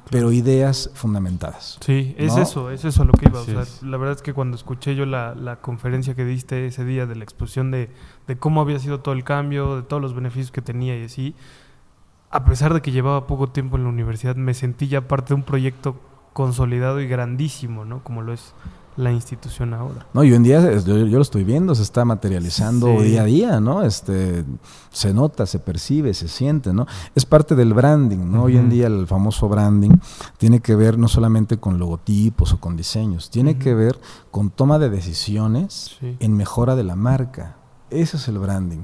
pero 0.09 0.34
ideas 0.34 0.89
fundamentadas. 0.93 1.78
Sí, 1.80 2.13
es 2.17 2.36
eso, 2.36 2.71
es 2.71 2.84
eso 2.84 3.03
a 3.03 3.05
lo 3.05 3.13
que 3.13 3.30
iba. 3.30 3.41
la 3.84 3.97
verdad 3.97 4.17
es 4.17 4.21
que 4.21 4.34
cuando 4.34 4.57
escuché 4.57 4.95
yo 4.95 5.05
la, 5.05 5.34
la 5.34 5.61
conferencia 5.61 6.13
que 6.13 6.25
diste 6.25 6.67
ese 6.67 6.84
día 6.84 7.05
de 7.05 7.15
la 7.15 7.23
exposición 7.23 7.71
de 7.71 7.89
de 8.28 8.38
cómo 8.38 8.61
había 8.61 8.80
sido 8.80 8.99
todo 8.99 9.13
el 9.13 9.23
cambio, 9.23 9.78
de 9.78 9.84
todos 9.84 10.01
los 10.01 10.13
beneficios 10.13 10.51
que 10.51 10.61
tenía 10.61 10.97
y 10.97 11.05
así. 11.05 11.36
A 12.30 12.43
pesar 12.43 12.73
de 12.73 12.82
que 12.82 12.91
llevaba 12.91 13.25
poco 13.25 13.49
tiempo 13.49 13.78
en 13.78 13.84
la 13.84 13.89
universidad, 13.89 14.36
me 14.36 14.53
sentí 14.53 14.88
ya 14.88 15.07
parte 15.07 15.30
de 15.30 15.36
un 15.36 15.43
proyecto 15.43 15.95
consolidado 16.34 17.01
y 17.01 17.07
grandísimo, 17.07 17.86
¿no? 17.86 18.03
Como 18.03 18.21
lo 18.21 18.34
es 18.34 18.53
la 18.97 19.11
institución 19.11 19.73
ahora. 19.73 20.07
No, 20.13 20.23
y 20.23 20.32
hoy 20.32 20.36
en 20.36 20.43
día 20.43 20.80
yo, 20.80 20.95
lo 20.95 21.21
estoy 21.21 21.43
viendo, 21.43 21.73
se 21.75 21.84
está 21.84 22.03
materializando 22.03 22.99
día 23.01 23.21
a 23.21 23.25
día, 23.25 23.59
¿no? 23.59 23.84
Este, 23.84 24.43
se 24.91 25.13
nota, 25.13 25.45
se 25.45 25.59
percibe, 25.59 26.13
se 26.13 26.28
siente, 26.28 26.73
¿no? 26.73 26.88
Es 27.15 27.25
parte 27.25 27.55
del 27.55 27.73
branding, 27.73 28.32
¿no? 28.32 28.43
Hoy 28.43 28.57
en 28.57 28.69
día 28.69 28.88
el 28.88 29.07
famoso 29.07 29.47
branding 29.47 29.91
tiene 30.38 30.59
que 30.59 30.75
ver 30.75 30.97
no 30.97 31.07
solamente 31.07 31.57
con 31.57 31.78
logotipos 31.78 32.53
o 32.53 32.59
con 32.59 32.75
diseños, 32.75 33.30
tiene 33.30 33.57
que 33.57 33.73
ver 33.75 33.99
con 34.32 34.49
toma 34.49 34.80
de 34.80 34.89
decisiones 34.89 35.97
en 36.01 36.36
mejora 36.36 36.75
de 36.75 36.84
la 36.84 36.95
marca. 36.95 37.55
Ese 37.90 38.18
es 38.18 38.28
el 38.28 38.40
branding. 38.40 38.84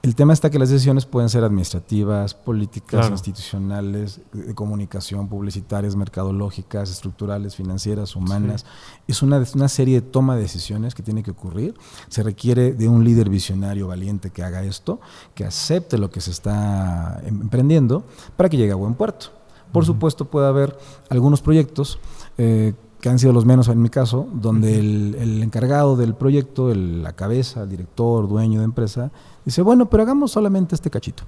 El 0.00 0.14
tema 0.14 0.32
está 0.32 0.48
que 0.48 0.60
las 0.60 0.70
decisiones 0.70 1.06
pueden 1.06 1.28
ser 1.28 1.42
administrativas, 1.42 2.32
políticas, 2.32 3.10
institucionales, 3.10 4.20
de 4.32 4.54
comunicación, 4.54 5.28
publicitarias, 5.28 5.96
mercadológicas, 5.96 6.88
estructurales, 6.88 7.56
financieras, 7.56 8.14
humanas. 8.14 8.64
Es 9.08 9.22
una, 9.22 9.44
una, 9.54 9.68
serie 9.68 10.00
de 10.00 10.06
toma 10.06 10.36
de 10.36 10.42
decisiones 10.42 10.94
que 10.94 11.02
tiene 11.02 11.24
que 11.24 11.32
ocurrir. 11.32 11.74
Se 12.08 12.22
requiere 12.22 12.72
de 12.74 12.88
un 12.88 13.02
líder 13.02 13.28
visionario 13.28 13.88
valiente 13.88 14.30
que 14.30 14.44
haga 14.44 14.62
esto, 14.62 15.00
que 15.34 15.44
acepte 15.44 15.98
lo 15.98 16.10
que 16.10 16.20
se 16.20 16.30
está 16.30 17.20
emprendiendo 17.24 18.04
para 18.36 18.48
que 18.48 18.56
llegue 18.56 18.72
a 18.72 18.76
buen 18.76 18.94
puerto. 18.94 19.32
Por 19.72 19.84
supuesto, 19.84 20.26
puede 20.26 20.46
haber 20.46 20.78
algunos 21.10 21.42
proyectos 21.42 21.98
eh, 22.38 22.72
que 23.00 23.08
han 23.08 23.18
sido 23.18 23.32
los 23.32 23.44
menos 23.44 23.68
en 23.68 23.80
mi 23.80 23.88
caso, 23.88 24.28
donde 24.32 24.78
el, 24.78 25.42
encargado 25.42 25.96
del 25.96 26.14
proyecto, 26.14 26.74
la 26.74 27.12
cabeza, 27.12 27.62
el 27.62 27.68
director, 27.68 28.28
dueño 28.28 28.60
de 28.60 28.64
empresa, 28.64 29.12
dice, 29.44 29.62
bueno, 29.62 29.88
pero 29.88 30.02
hagamos 30.02 30.32
solamente 30.32 30.74
este 30.74 30.90
cachito, 30.90 31.22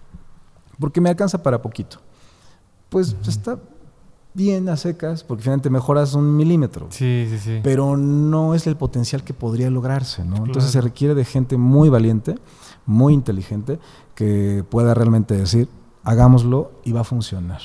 porque 0.78 1.00
me 1.00 1.10
alcanza 1.10 1.42
para 1.42 1.62
poquito. 1.62 1.98
Pues 2.88 3.16
está 3.26 3.58
bien 4.34 4.68
a 4.68 4.76
secas, 4.76 5.22
porque 5.22 5.42
finalmente 5.44 5.70
mejoras 5.70 6.14
un 6.14 6.36
milímetro. 6.36 6.88
Sí, 6.90 7.26
sí, 7.30 7.38
sí. 7.38 7.60
Pero 7.62 7.96
no 7.96 8.54
es 8.54 8.66
el 8.66 8.76
potencial 8.76 9.22
que 9.22 9.32
podría 9.32 9.70
lograrse, 9.70 10.24
¿no? 10.24 10.36
Entonces 10.38 10.72
se 10.72 10.80
requiere 10.80 11.14
de 11.14 11.24
gente 11.24 11.56
muy 11.56 11.88
valiente, 11.88 12.36
muy 12.84 13.14
inteligente, 13.14 13.78
que 14.16 14.64
pueda 14.68 14.92
realmente 14.94 15.36
decir, 15.36 15.68
hagámoslo 16.02 16.72
y 16.84 16.92
va 16.92 17.02
a 17.02 17.04
funcionar. 17.04 17.60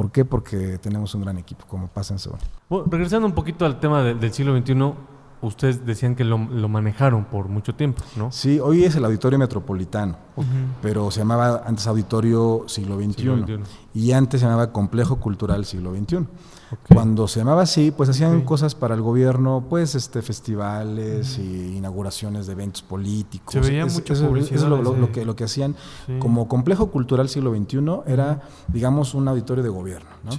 ¿Por 0.00 0.10
qué? 0.12 0.24
Porque 0.24 0.78
tenemos 0.78 1.14
un 1.14 1.20
gran 1.20 1.36
equipo, 1.36 1.66
como 1.68 1.86
pasa 1.86 2.14
en 2.14 2.18
Seúl. 2.18 2.38
regresando 2.86 3.26
un 3.26 3.34
poquito 3.34 3.66
al 3.66 3.78
tema 3.80 4.02
del 4.02 4.32
siglo 4.32 4.56
XXI, 4.56 4.94
ustedes 5.42 5.84
decían 5.84 6.16
que 6.16 6.24
lo, 6.24 6.38
manejaron 6.38 7.26
por 7.26 7.48
mucho 7.48 7.74
tiempo, 7.74 8.02
¿no? 8.16 8.32
Sí, 8.32 8.58
hoy 8.60 8.84
es 8.84 8.96
el 8.96 9.04
Auditorio 9.04 9.38
Metropolitano, 9.38 10.16
pero 10.80 11.10
se 11.10 11.18
llamaba 11.20 11.64
antes 11.66 11.86
Auditorio 11.86 12.64
Siglo 12.66 12.98
XXI, 12.98 13.58
y 13.92 14.12
antes 14.12 14.40
se 14.40 14.46
llamaba 14.46 14.72
Complejo 14.72 15.16
Cultural 15.16 15.66
Siglo 15.66 15.94
XXI. 15.94 16.26
Cuando 16.92 17.26
se 17.26 17.40
llamaba 17.40 17.62
así, 17.62 17.90
pues 17.90 18.08
hacían 18.08 18.42
cosas 18.42 18.74
para 18.74 18.94
el 18.94 19.00
gobierno, 19.00 19.64
pues 19.68 19.94
este 19.94 20.22
festivales 20.22 21.38
y 21.38 21.76
inauguraciones 21.76 22.46
de 22.46 22.52
eventos 22.52 22.82
políticos. 22.82 23.52
Se 23.52 23.60
veía 23.60 23.86
mucho 23.86 24.12
eso, 24.12 24.36
es 24.36 24.62
lo, 24.62 25.12
que, 25.12 25.24
lo 25.24 25.34
que 25.34 25.44
hacían 25.44 25.74
como 26.18 26.48
complejo 26.48 26.90
cultural 26.90 27.28
siglo 27.28 27.54
XXI 27.54 27.78
era, 28.06 28.42
digamos, 28.68 29.14
un 29.14 29.26
auditorio 29.28 29.64
de 29.64 29.70
gobierno. 29.70 30.10
¿no? 30.24 30.32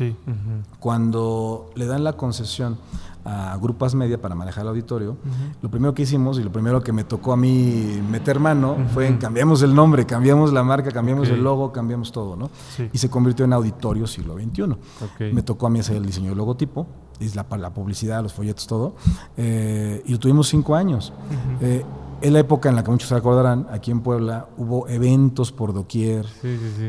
Cuando 0.79 1.69
le 1.75 1.85
dan 1.85 2.03
la 2.03 2.13
concesión 2.13 2.77
a 3.25 3.57
Grupas 3.61 3.95
Media 3.95 4.19
para 4.19 4.35
manejar 4.35 4.63
el 4.63 4.69
auditorio, 4.69 5.17
lo 5.61 5.69
primero 5.69 5.93
que 5.93 6.03
hicimos 6.03 6.39
y 6.39 6.43
lo 6.43 6.51
primero 6.51 6.81
que 6.81 6.91
me 6.91 7.03
tocó 7.03 7.33
a 7.33 7.37
mí 7.37 8.01
meter 8.09 8.39
mano 8.39 8.77
fue 8.93 9.07
en 9.07 9.17
cambiamos 9.17 9.61
el 9.61 9.73
nombre, 9.73 10.05
cambiamos 10.05 10.51
la 10.51 10.63
marca, 10.63 10.91
cambiamos 10.91 11.29
el 11.29 11.43
logo, 11.43 11.71
cambiamos 11.71 12.11
todo, 12.11 12.35
¿no? 12.35 12.49
Y 12.91 12.97
se 12.97 13.09
convirtió 13.09 13.45
en 13.45 13.53
Auditorio 13.53 14.07
Siglo 14.07 14.35
XXI. 14.35 15.33
Me 15.33 15.43
tocó 15.43 15.67
a 15.67 15.69
mí 15.69 15.79
hacer 15.79 15.97
el 15.97 16.05
diseño 16.05 16.29
del 16.29 16.37
logotipo, 16.37 16.87
es 17.19 17.35
la, 17.35 17.45
la 17.57 17.73
publicidad, 17.73 18.23
los 18.23 18.33
folletos, 18.33 18.67
todo, 18.67 18.95
eh, 19.37 20.01
y 20.05 20.11
lo 20.11 20.19
tuvimos 20.19 20.47
cinco 20.47 20.75
años. 20.75 21.13
Eh, 21.61 21.85
en 22.21 22.33
la 22.33 22.39
época 22.39 22.69
en 22.69 22.75
la 22.75 22.83
que 22.83 22.91
muchos 22.91 23.09
se 23.09 23.15
acordarán, 23.15 23.67
aquí 23.71 23.89
en 23.89 24.01
Puebla 24.01 24.47
hubo 24.57 24.87
eventos 24.87 25.51
por 25.51 25.73
doquier. 25.73 26.25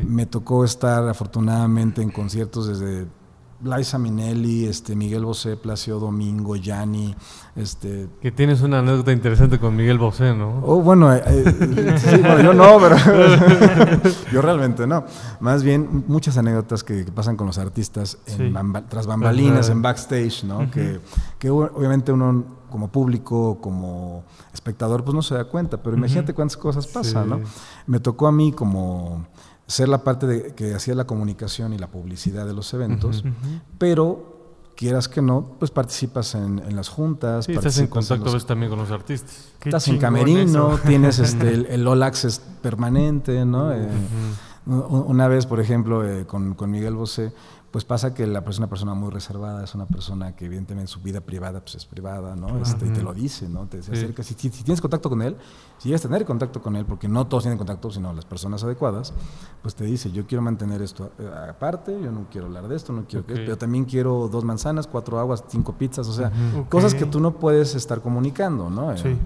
Me 0.07 0.27
tocó 0.27 0.65
estar 0.65 1.09
afortunadamente 1.09 2.03
en 2.03 2.11
conciertos 2.11 2.67
desde 2.67 3.07
Liza 3.63 3.99
Minelli, 3.99 4.67
este, 4.67 4.97
Miguel 4.97 5.25
Bosé, 5.25 5.57
Placio 5.57 5.99
Domingo, 5.99 6.57
Yanni, 6.57 7.15
este... 7.55 8.09
Que 8.21 8.33
tienes 8.33 8.61
una 8.63 8.81
anécdota 8.81 9.13
interesante 9.13 9.59
con 9.59 9.77
Miguel 9.77 9.99
Bosé, 9.99 10.35
¿no? 10.35 10.61
Oh, 10.65 10.81
bueno, 10.81 11.15
eh, 11.15 11.23
eh, 11.27 11.95
sí, 11.99 12.17
bueno, 12.19 12.43
yo 12.43 12.55
no, 12.55 12.79
pero 12.81 12.97
yo 14.33 14.43
realmente 14.43 14.87
no. 14.87 15.05
Más 15.41 15.63
bien, 15.63 16.05
muchas 16.09 16.37
anécdotas 16.37 16.83
que, 16.83 17.05
pasan 17.05 17.37
con 17.37 17.47
los 17.47 17.59
artistas 17.59 18.19
en 18.27 18.55
tras 18.89 19.07
bambalinas, 19.07 19.69
en 19.69 19.83
backstage, 19.83 20.45
¿no? 20.45 20.71
que, 20.71 21.01
que 21.39 21.51
obviamente 21.51 22.11
uno 22.11 22.63
como 22.73 22.89
público, 22.89 23.59
como 23.61 24.25
espectador, 24.53 25.05
pues 25.05 25.15
no 25.15 25.23
se 25.23 25.35
da 25.35 25.45
cuenta, 25.45 25.83
pero 25.83 25.95
imagínate 25.95 26.33
cuántas 26.33 26.57
cosas 26.57 26.87
pasan, 26.87 27.29
¿no? 27.29 27.41
Me 27.87 28.01
tocó 28.01 28.27
a 28.27 28.33
mí 28.33 28.51
como 28.51 29.27
ser 29.73 29.89
la 29.89 30.05
parte 30.05 30.27
de, 30.27 30.55
que 30.55 30.75
hacía 30.75 30.95
la 30.95 31.07
comunicación 31.07 31.73
y 31.73 31.79
la 31.79 31.91
publicidad 31.91 32.47
de 32.47 32.53
los 32.53 32.73
eventos, 32.75 33.25
pero 33.79 34.33
quieras 34.77 35.09
que 35.09 35.23
no, 35.23 35.57
pues 35.59 35.71
participas 35.71 36.35
en, 36.35 36.77
las 36.77 36.89
juntas. 36.89 37.47
Sí, 37.47 37.53
estás 37.53 37.79
en 37.79 37.87
contacto 37.87 38.39
también 38.41 38.71
con 38.71 38.79
los 38.79 38.91
artistas. 38.91 39.53
estás 39.65 39.89
en 39.89 39.99
camerino, 39.99 40.79
tienes 40.87 41.19
este, 41.19 41.55
el, 41.75 41.87
All 41.87 42.03
Access 42.03 42.41
permanente, 42.61 43.45
¿no? 43.45 43.73
Eh, 43.73 43.89
una 44.67 45.27
vez, 45.27 45.47
por 45.47 45.59
ejemplo, 45.59 46.07
eh, 46.07 46.27
con, 46.27 46.55
con, 46.55 46.71
Miguel 46.71 46.95
Bosé, 46.95 47.33
pues 47.73 47.87
pasa 47.87 48.13
que 48.13 48.27
la 48.27 48.45
persona 48.45 48.53
es 48.53 48.59
una 48.59 48.69
persona 48.69 48.95
muy 48.95 49.11
reservada, 49.11 49.65
es 49.65 49.75
una 49.75 49.87
persona 49.87 50.37
que 50.37 50.45
evidentemente 50.45 50.93
su 50.93 51.01
vida 51.01 51.23
privada 51.23 51.61
pues 51.61 51.77
es 51.77 51.87
privada, 51.87 52.37
¿no? 52.37 52.61
Este, 52.61 52.87
y 52.87 52.91
te 52.91 53.03
lo 53.03 53.15
dice, 53.15 53.49
¿no? 53.49 53.67
Te 53.67 53.79
acerca. 53.79 54.23
Si, 54.23 54.35
tienes 54.35 54.83
contacto 54.83 55.09
con 55.09 55.23
él, 55.23 55.39
si 55.79 55.89
llegas 55.89 56.05
a 56.05 56.09
tener 56.09 56.27
contacto 56.27 56.61
con 56.61 56.77
él, 56.77 56.85
porque 56.85 57.09
no 57.09 57.27
todos 57.27 57.45
tienen 57.45 57.57
contacto, 57.57 57.91
sino 57.91 58.13
las 58.13 58.27
personas 58.27 58.63
adecuadas, 58.63 59.15
pues 59.63 59.75
te 59.75 59.85
dice, 59.85 60.13
yo 60.13 60.27
quiero 60.27 60.43
mantener 60.43 60.83
esto 60.83 61.13
eh, 61.19 61.27
aparte, 61.49 61.99
yo 61.99 62.13
no 62.13 62.27
quiero 62.31 62.49
hablar 62.49 62.69
de 62.69 62.77
esto, 62.77 62.93
no 62.93 63.07
quiero 63.09 63.25
que, 63.25 63.37
pero 63.37 63.57
también 63.57 63.87
quiero 63.87 64.29
dos 64.29 64.45
manzanas, 64.45 64.87
cuatro 64.87 65.19
aguas, 65.19 65.43
cinco 65.49 65.73
pizzas, 65.73 66.07
o 66.09 66.13
sea, 66.13 66.31
cosas 66.69 66.95
que 66.95 67.07
tú 67.07 67.21
no 67.21 67.33
puedes 67.33 67.75
estar 67.75 68.03
comunicando, 68.03 68.69
¿no? 68.69 68.95
Sí. 68.99 69.17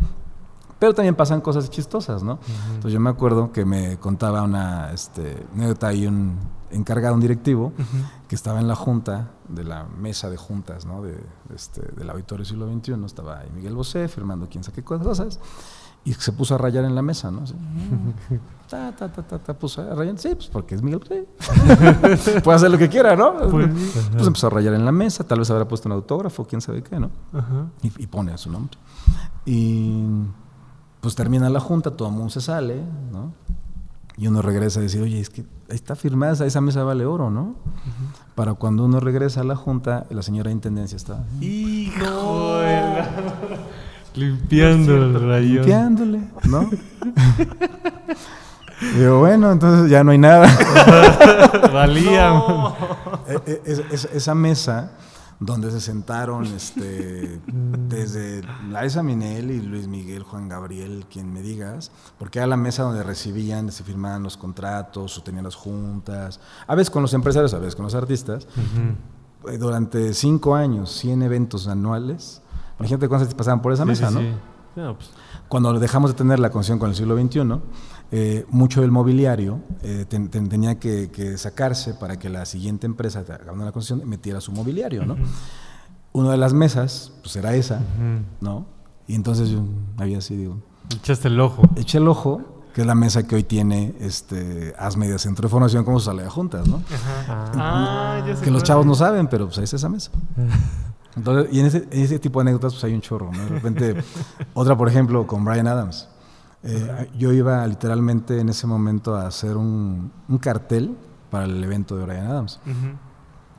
Pero 0.79 0.95
también 0.95 1.17
pasan 1.17 1.41
cosas 1.41 1.69
chistosas, 1.69 2.23
¿no? 2.23 2.39
Entonces 2.69 2.93
yo 2.93 3.01
me 3.01 3.11
acuerdo 3.11 3.51
que 3.51 3.65
me 3.65 3.97
contaba 3.97 4.43
una 4.43 4.93
este, 4.93 5.45
anécdota 5.53 5.93
y 5.93 6.07
un 6.07 6.37
encargado, 6.71 7.15
un 7.15 7.21
directivo, 7.21 7.73
que 8.29 8.35
estaba 8.35 8.61
en 8.61 8.69
la 8.69 8.75
junta, 8.75 9.31
de 9.49 9.65
la 9.65 9.85
mesa 9.85 10.29
de 10.31 10.37
juntas, 10.37 10.85
¿no? 10.85 11.03
De, 11.03 11.17
este, 11.55 11.83
del 11.97 12.11
auditorio 12.11 12.45
siglo 12.45 12.71
XXI, 12.73 13.05
estaba 13.05 13.39
ahí 13.39 13.51
Miguel 13.55 13.75
Bosé 13.75 14.09
firmando 14.09 14.49
quién 14.49 14.65
sabe 14.65 14.77
qué 14.77 14.83
cosas, 14.83 15.39
y 16.05 16.13
se 16.15 16.33
puso 16.33 16.55
a 16.55 16.59
rayar 16.59 16.85
en 16.85 16.95
la 16.95 17.03
mesa, 17.03 17.31
¿no? 17.31 17.43
ta, 18.69 18.95
ta, 18.95 19.13
ta, 19.13 19.23
ta, 19.23 19.39
ta, 19.39 19.55
puso 19.55 19.83
a 19.83 19.95
rayar, 19.95 20.19
sí, 20.19 20.35
pues 20.35 20.49
porque 20.49 20.75
es 20.75 20.83
Miguel 20.83 21.01
Bosé. 21.01 21.27
Puede 22.43 22.57
hacer 22.57 22.71
lo 22.71 22.79
que 22.79 22.89
quiera, 22.89 23.15
¿no? 23.17 23.37
Pues, 23.51 23.69
pues, 24.13 24.27
empezó 24.27 24.49
a 24.49 24.51
rayar 24.51 24.75
en 24.75 24.85
la 24.85 24.93
mesa, 24.93 25.25
tal 25.25 25.39
vez 25.39 25.51
habrá 25.51 25.69
puesto 25.69 25.89
un 25.89 25.93
autógrafo, 25.93 26.45
quién 26.45 26.61
sabe 26.61 26.83
qué, 26.83 26.99
¿no? 26.99 27.11
Y, 27.83 28.03
y 28.03 28.07
pone 28.07 28.33
a 28.33 28.39
su 28.39 28.51
nombre. 28.51 28.77
Y 29.45 30.05
pues 31.01 31.15
termina 31.15 31.49
la 31.49 31.61
junta, 31.61 31.93
todo 31.93 32.09
el 32.09 32.15
mundo 32.15 32.31
se 32.31 32.41
sale, 32.41 32.83
¿no? 33.13 33.33
Y 34.17 34.27
uno 34.27 34.43
regresa 34.43 34.81
a 34.81 34.83
decir, 34.83 35.03
oye, 35.03 35.21
es 35.21 35.31
que 35.31 35.45
está 35.69 35.97
firmada, 35.97 36.47
esa 36.47 36.61
mesa 36.61 36.85
vale 36.85 37.07
oro, 37.07 37.31
¿no? 37.31 37.55
Para 38.35 38.55
cuando 38.55 38.85
uno 38.85 39.01
regresa 39.01 39.41
a 39.41 39.45
la 39.45 39.57
junta, 39.57 40.07
la 40.11 40.23
señora 40.23 40.49
de 40.49 40.55
intendencia 40.55 40.97
está. 40.97 41.25
¡Hijo! 41.41 42.61
Limpiando 44.15 44.97
el 44.97 45.15
rayón. 45.15 45.57
Limpiándole, 45.57 46.21
¿no? 46.45 46.71
Digo, 48.97 49.21
bueno, 49.21 49.53
entonces 49.53 49.91
ya 49.91 50.05
no 50.05 50.11
hay 50.11 50.19
nada. 50.19 50.49
Valía. 51.73 52.43
E, 53.47 53.63
e, 53.65 53.85
esa 54.15 54.35
mesa 54.35 54.93
donde 55.39 55.71
se 55.71 55.81
sentaron 55.81 56.45
este, 56.47 57.41
desde 57.89 58.43
Laisa 58.71 59.03
Minelli, 59.03 59.61
Luis 59.61 59.87
Miguel, 59.87 60.23
Juan 60.23 60.49
Gabriel, 60.49 61.07
quien 61.11 61.33
me 61.33 61.43
digas, 61.43 61.91
porque 62.19 62.39
era 62.39 62.47
la 62.47 62.57
mesa 62.57 62.83
donde 62.83 63.03
recibían, 63.03 63.71
se 63.71 63.85
firmaban 63.85 64.23
los 64.23 64.37
contratos 64.37 65.19
o 65.19 65.23
tenían 65.23 65.45
las 65.45 65.55
juntas, 65.55 66.41
a 66.67 66.75
veces 66.75 66.91
con 66.91 67.03
los 67.03 67.13
empresarios, 67.15 67.53
a 67.55 67.59
veces 67.59 67.77
con 67.77 67.85
los 67.85 67.95
artistas. 67.95 68.47
Eh, 69.49 69.59
durante 69.59 70.15
cinco 70.15 70.55
años, 70.55 70.91
100 70.93 71.23
eventos 71.23 71.69
anuales. 71.69 72.43
Imagínate 72.79 73.09
cuántas 73.09 73.35
pasaban 73.35 73.63
por 73.63 73.73
esa 73.73 73.85
mesa, 73.85 74.11
¿no? 74.11 74.21
Pues. 74.75 75.11
Cuando 75.49 75.79
dejamos 75.79 76.11
de 76.11 76.17
tener 76.17 76.39
la 76.39 76.51
concesión 76.51 76.79
con 76.79 76.91
el 76.91 76.97
siglo 76.97 77.17
XXI, 77.17 77.41
eh, 78.13 78.47
mucho 78.51 78.83
del 78.83 78.93
mobiliario 78.93 79.61
eh, 79.83 80.05
tenía 80.07 80.79
que, 80.79 81.37
sacarse 81.37 81.95
para 81.95 82.19
que 82.19 82.29
la 82.29 82.47
siguiente 82.47 82.87
empresa, 82.87 83.21
acabando 83.21 83.65
la 83.65 83.73
concesión, 83.73 84.09
metiera 84.09 84.41
su 84.41 84.53
mobiliario, 84.53 85.05
¿no? 85.05 85.17
Una 86.13 86.31
de 86.31 86.37
las 86.37 86.55
mesas, 86.55 87.13
pues 87.23 87.37
era 87.37 87.55
esa, 87.55 87.81
¿no? 88.41 88.67
Y 89.07 89.15
entonces 89.15 89.51
yo 89.51 89.65
había 89.99 90.19
así, 90.19 90.37
digo... 90.37 90.59
Echaste 90.95 91.29
el 91.29 91.41
ojo. 91.41 91.63
Eché 91.77 91.99
el 91.99 92.09
ojo, 92.09 92.63
que 92.73 92.83
es 92.83 92.87
la 92.87 92.95
mesa 92.95 93.27
que 93.27 93.35
hoy 93.35 93.43
tiene 93.43 93.95
este 94.01 94.75
Asmedia 94.79 95.19
Centro 95.19 95.49
de 95.49 95.51
Formación 95.51 95.85
como 95.85 95.99
sale 95.99 96.23
de 96.23 96.29
juntas, 96.29 96.69
¿no? 96.69 96.83
Ah, 97.29 98.23
que 98.43 98.51
los 98.51 98.63
chavos 98.63 98.87
no 98.87 98.95
saben, 98.95 99.27
pero 99.29 99.47
pues 99.47 99.59
ahí 99.59 99.65
está 99.65 99.77
esa 99.77 99.89
mesa. 99.89 100.11
Entonces, 101.17 101.53
y 101.53 101.61
en 101.61 101.67
ese, 101.67 101.89
en 101.91 102.03
ese, 102.03 102.19
tipo 102.19 102.39
de 102.39 102.43
anécdotas 102.43 102.75
pues 102.75 102.85
hay 102.85 102.93
un 102.93 103.01
chorro, 103.01 103.33
¿no? 103.33 103.43
De 103.45 103.49
repente, 103.49 103.97
otra 104.53 104.77
por 104.77 104.89
ejemplo 104.89 105.27
con 105.27 105.45
Brian 105.45 105.67
Adams. 105.67 106.09
Eh, 106.63 107.11
yo 107.17 107.33
iba 107.33 107.67
literalmente 107.67 108.41
en 108.41 108.49
ese 108.49 108.67
momento 108.67 109.15
a 109.15 109.27
hacer 109.27 109.57
un, 109.57 110.11
cartel 110.41 110.97
para 111.31 111.45
el 111.45 111.63
evento 111.63 111.97
de 111.97 112.05
Brian 112.05 112.27
Adams. 112.27 112.61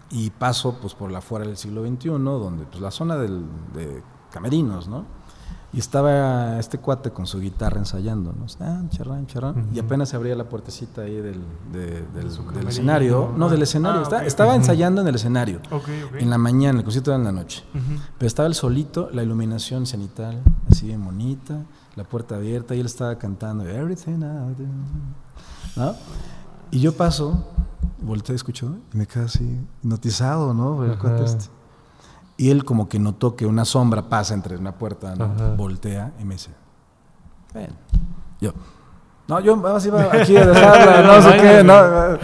Y 0.09 0.29
paso 0.29 0.77
pues 0.81 0.93
por 0.93 1.11
la 1.11 1.21
fuera 1.21 1.45
del 1.45 1.57
siglo 1.57 1.85
XXI, 1.85 2.09
donde 2.09 2.65
pues 2.65 2.81
la 2.81 2.91
zona 2.91 3.17
del, 3.17 3.43
de 3.73 4.01
camerinos, 4.31 4.87
¿no? 4.87 5.05
Y 5.73 5.79
estaba 5.79 6.59
este 6.59 6.77
cuate 6.77 7.11
con 7.11 7.27
su 7.27 7.41
guitarra 7.41 7.77
ensayando, 7.77 8.31
¿no? 8.31 8.45
Ah, 8.61 8.83
charrán, 8.89 9.27
charrán. 9.27 9.67
Y 9.73 9.79
apenas 9.79 10.09
se 10.09 10.15
abría 10.15 10.33
la 10.33 10.47
puertecita 10.47 11.01
ahí 11.01 11.17
del, 11.17 11.41
del, 11.73 12.67
escenario. 12.67 13.33
No, 13.35 13.49
del 13.49 13.61
escenario. 13.61 14.03
Ah, 14.09 14.25
estaba 14.25 14.55
ensayando 14.55 15.01
en 15.01 15.07
el 15.09 15.15
escenario. 15.15 15.59
En 16.17 16.29
la 16.29 16.37
mañana, 16.37 16.79
el 16.79 16.85
concierto 16.85 17.11
era 17.11 17.17
en 17.17 17.25
la 17.25 17.33
noche. 17.33 17.65
Pero 17.73 18.27
estaba 18.27 18.47
el 18.47 18.55
solito, 18.55 19.09
la 19.11 19.23
iluminación 19.23 19.85
cenital, 19.85 20.41
así 20.69 20.87
bien 20.87 21.03
bonita 21.03 21.65
la 21.97 22.03
puerta 22.03 22.35
abierta 22.35 22.75
y 22.75 22.79
él 22.79 22.85
estaba 22.85 23.17
cantando 23.17 23.67
Everything 23.67 24.19
¿no? 25.75 25.95
Y 26.69 26.79
yo 26.79 26.95
paso, 26.95 27.43
volteé, 28.01 28.35
escucho 28.35 28.77
y 28.93 28.97
me 28.97 29.07
quedé 29.07 29.25
así 29.25 29.59
notizado, 29.81 30.53
¿no? 30.53 30.85
Este. 30.85 31.45
Y 32.37 32.51
él 32.51 32.65
como 32.65 32.87
que 32.87 32.99
notó 32.99 33.35
que 33.35 33.47
una 33.47 33.65
sombra 33.65 34.09
pasa 34.09 34.35
entre 34.35 34.57
una 34.57 34.77
puerta, 34.77 35.15
¿no? 35.15 35.55
Voltea 35.57 36.13
y 36.19 36.23
me 36.23 36.35
dice, 36.35 36.51
ven. 37.53 37.71
Yo, 38.39 38.53
no, 39.27 39.39
yo 39.39 39.57
más 39.57 39.83
iba 39.87 40.03
aquí 40.13 40.37
a 40.37 40.45
dejarla, 40.45 41.01
no 41.01 41.21
sé 41.21 41.37
qué, 41.37 41.63
no. 41.63 42.19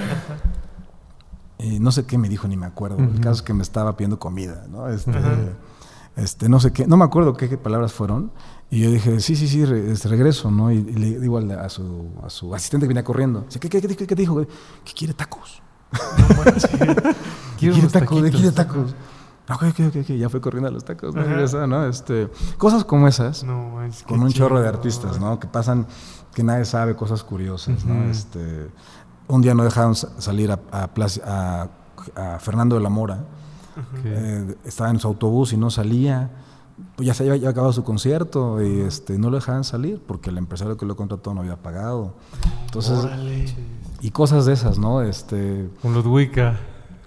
Y 1.58 1.80
no 1.80 1.92
sé 1.92 2.06
qué 2.06 2.20
me 2.20 2.30
dijo, 2.30 2.48
ni 2.48 2.58
me 2.58 2.68
acuerdo. 2.68 2.98
El 2.98 3.20
caso 3.20 3.38
es 3.38 3.42
que 3.42 3.54
me 3.54 3.64
estaba 3.64 3.98
pidiendo 3.98 4.20
comida, 4.20 4.68
¿no? 4.70 4.88
Este, 4.88 5.20
este, 6.16 6.48
no 6.48 6.60
sé 6.60 6.72
qué, 6.74 6.86
no 6.86 6.98
me 6.98 7.06
acuerdo 7.06 7.36
qué 7.36 7.58
palabras 7.58 7.92
fueron. 7.92 8.32
Y 8.74 8.80
yo 8.80 8.90
dije, 8.90 9.20
sí, 9.20 9.36
sí, 9.36 9.48
sí, 9.48 9.62
este, 9.62 10.08
regreso, 10.08 10.50
¿no? 10.50 10.72
Y, 10.72 10.82
le 10.82 11.20
digo 11.20 11.38
a, 11.38 11.70
su, 11.70 12.12
a, 12.24 12.30
su, 12.32 12.56
asistente 12.56 12.86
que 12.86 12.88
venía 12.88 13.04
corriendo, 13.04 13.46
¿qué, 13.48 13.60
qué, 13.60 13.80
qué, 13.80 14.08
qué 14.08 14.16
dijo? 14.16 14.48
Que 14.84 14.94
quiere 14.94 15.14
tacos. 15.14 15.62
No, 15.92 16.28
quiere 17.60 17.88
tacos, 17.88 18.20
quiere 18.32 18.52
tacos. 18.52 18.96
Ok, 19.48 19.62
ok, 19.62 19.96
ok, 19.98 20.08
ya 20.18 20.28
fue 20.28 20.42
corriendo 20.42 20.70
a 20.70 20.72
los 20.72 20.84
tacos, 20.84 21.14
¿no? 21.14 21.68
¿no? 21.68 21.86
Este, 21.86 22.32
cosas 22.58 22.84
como 22.84 23.08
esas, 23.08 23.46
con 24.08 24.24
un 24.24 24.32
chorro 24.32 24.60
de 24.60 24.68
artistas, 24.68 25.20
¿no? 25.20 25.40
Que 25.40 25.46
pasan, 25.46 25.86
que 26.34 26.42
nadie 26.42 26.66
sabe, 26.66 26.96
cosas 26.96 27.24
curiosas, 27.24 27.86
¿no? 27.86 28.06
Este, 28.10 28.72
un 29.28 29.44
día 29.44 29.54
no 29.54 29.66
dejaron 29.66 29.94
salir 29.94 30.52
a, 30.52 30.60
a, 30.72 31.70
a 32.16 32.40
Fernando 32.40 32.76
de 32.78 32.82
la 32.82 32.90
Mora, 32.90 33.24
eh, 34.04 34.56
estaba 34.66 34.90
en 34.90 35.00
su 35.00 35.08
autobús 35.08 35.54
y 35.54 35.58
no 35.58 35.70
salía 35.70 36.32
pues 36.96 37.08
ya 37.08 37.14
se 37.14 37.30
había 37.30 37.50
acabado 37.50 37.74
su 37.74 37.84
concierto 37.84 38.62
y 38.62 38.82
este, 38.82 39.18
no 39.18 39.30
lo 39.30 39.38
dejaban 39.38 39.64
salir 39.64 40.02
porque 40.06 40.30
el 40.30 40.38
empresario 40.38 40.78
que 40.78 40.86
lo 40.86 40.96
contrató 40.96 41.34
no 41.34 41.42
había 41.42 41.56
pagado. 41.56 42.14
Entonces, 42.66 42.98
y 44.02 44.12
cosas 44.12 44.46
de 44.46 44.54
esas, 44.54 44.78
¿no? 44.78 45.02
Este, 45.02 45.70
Con 45.82 45.94
Ludwika. 45.94 46.60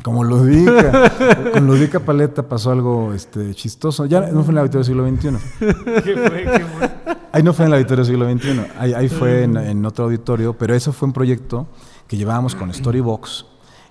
Como 0.02 0.24
Ludwika. 0.24 1.12
Con 1.52 1.66
Ludwika 1.66 2.00
Paleta 2.00 2.48
pasó 2.48 2.70
algo 2.70 3.12
este, 3.12 3.54
chistoso. 3.54 4.06
Ya 4.06 4.20
no 4.20 4.42
fue 4.42 4.52
en 4.52 4.56
la 4.56 4.62
Victoria 4.62 4.84
del 4.84 5.18
siglo 5.20 5.38
XXI. 5.38 5.56
¿Qué 6.04 6.16
fue? 6.16 6.44
¿Qué 6.44 6.64
fue? 6.64 6.90
Ahí 7.32 7.42
no 7.42 7.52
fue 7.52 7.64
en 7.64 7.70
la 7.72 7.76
Victoria 7.76 8.04
del 8.04 8.12
siglo 8.12 8.30
XXI. 8.30 8.72
Ahí, 8.78 8.94
ahí 8.94 9.08
fue 9.08 9.42
en, 9.42 9.56
en, 9.56 9.84
otro 9.84 10.06
auditorio, 10.06 10.56
pero 10.56 10.74
eso 10.74 10.92
fue 10.92 11.06
un 11.06 11.12
proyecto 11.12 11.66
que 12.06 12.16
llevábamos 12.16 12.54
con 12.54 12.72
Storybox 12.72 13.46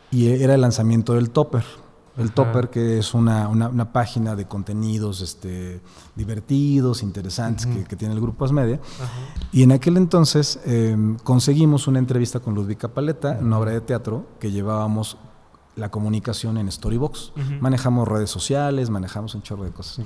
y 0.10 0.30
era 0.30 0.56
el 0.56 0.62
lanzamiento 0.62 1.14
del 1.14 1.30
Topper. 1.30 1.64
El 2.18 2.32
Topper, 2.32 2.70
que 2.70 3.00
es 3.00 3.14
una, 3.14 3.50
una, 3.50 3.92
página 3.92 4.36
de 4.36 4.46
contenidos 4.46 5.22
este, 5.22 5.82
divertidos, 6.16 7.04
interesantes 7.04 7.66
que, 7.66 7.96
tiene 7.96 8.14
el 8.14 8.22
Grupo 8.22 8.46
Asmedia. 8.46 8.80
Y 9.52 9.64
en 9.64 9.72
aquel 9.74 9.98
entonces 9.98 10.60
em, 10.66 11.18
conseguimos 11.18 11.88
una 11.88 12.00
entrevista 12.00 12.40
con 12.40 12.56
Ludwika 12.56 12.88
Paleta, 12.88 13.38
una 13.42 13.60
obra 13.60 13.72
de 13.72 13.82
teatro 13.82 14.26
que 14.40 14.52
llevábamos 14.52 15.18
la 15.76 15.92
comunicación 15.92 16.58
en 16.58 16.72
Storybox. 16.72 17.34
Manejamos 17.60 18.08
redes 18.08 18.30
sociales, 18.30 18.90
manejamos 18.90 19.36
un 19.36 19.42
chorro 19.42 19.64
de 19.64 19.72
cosas. 19.72 20.06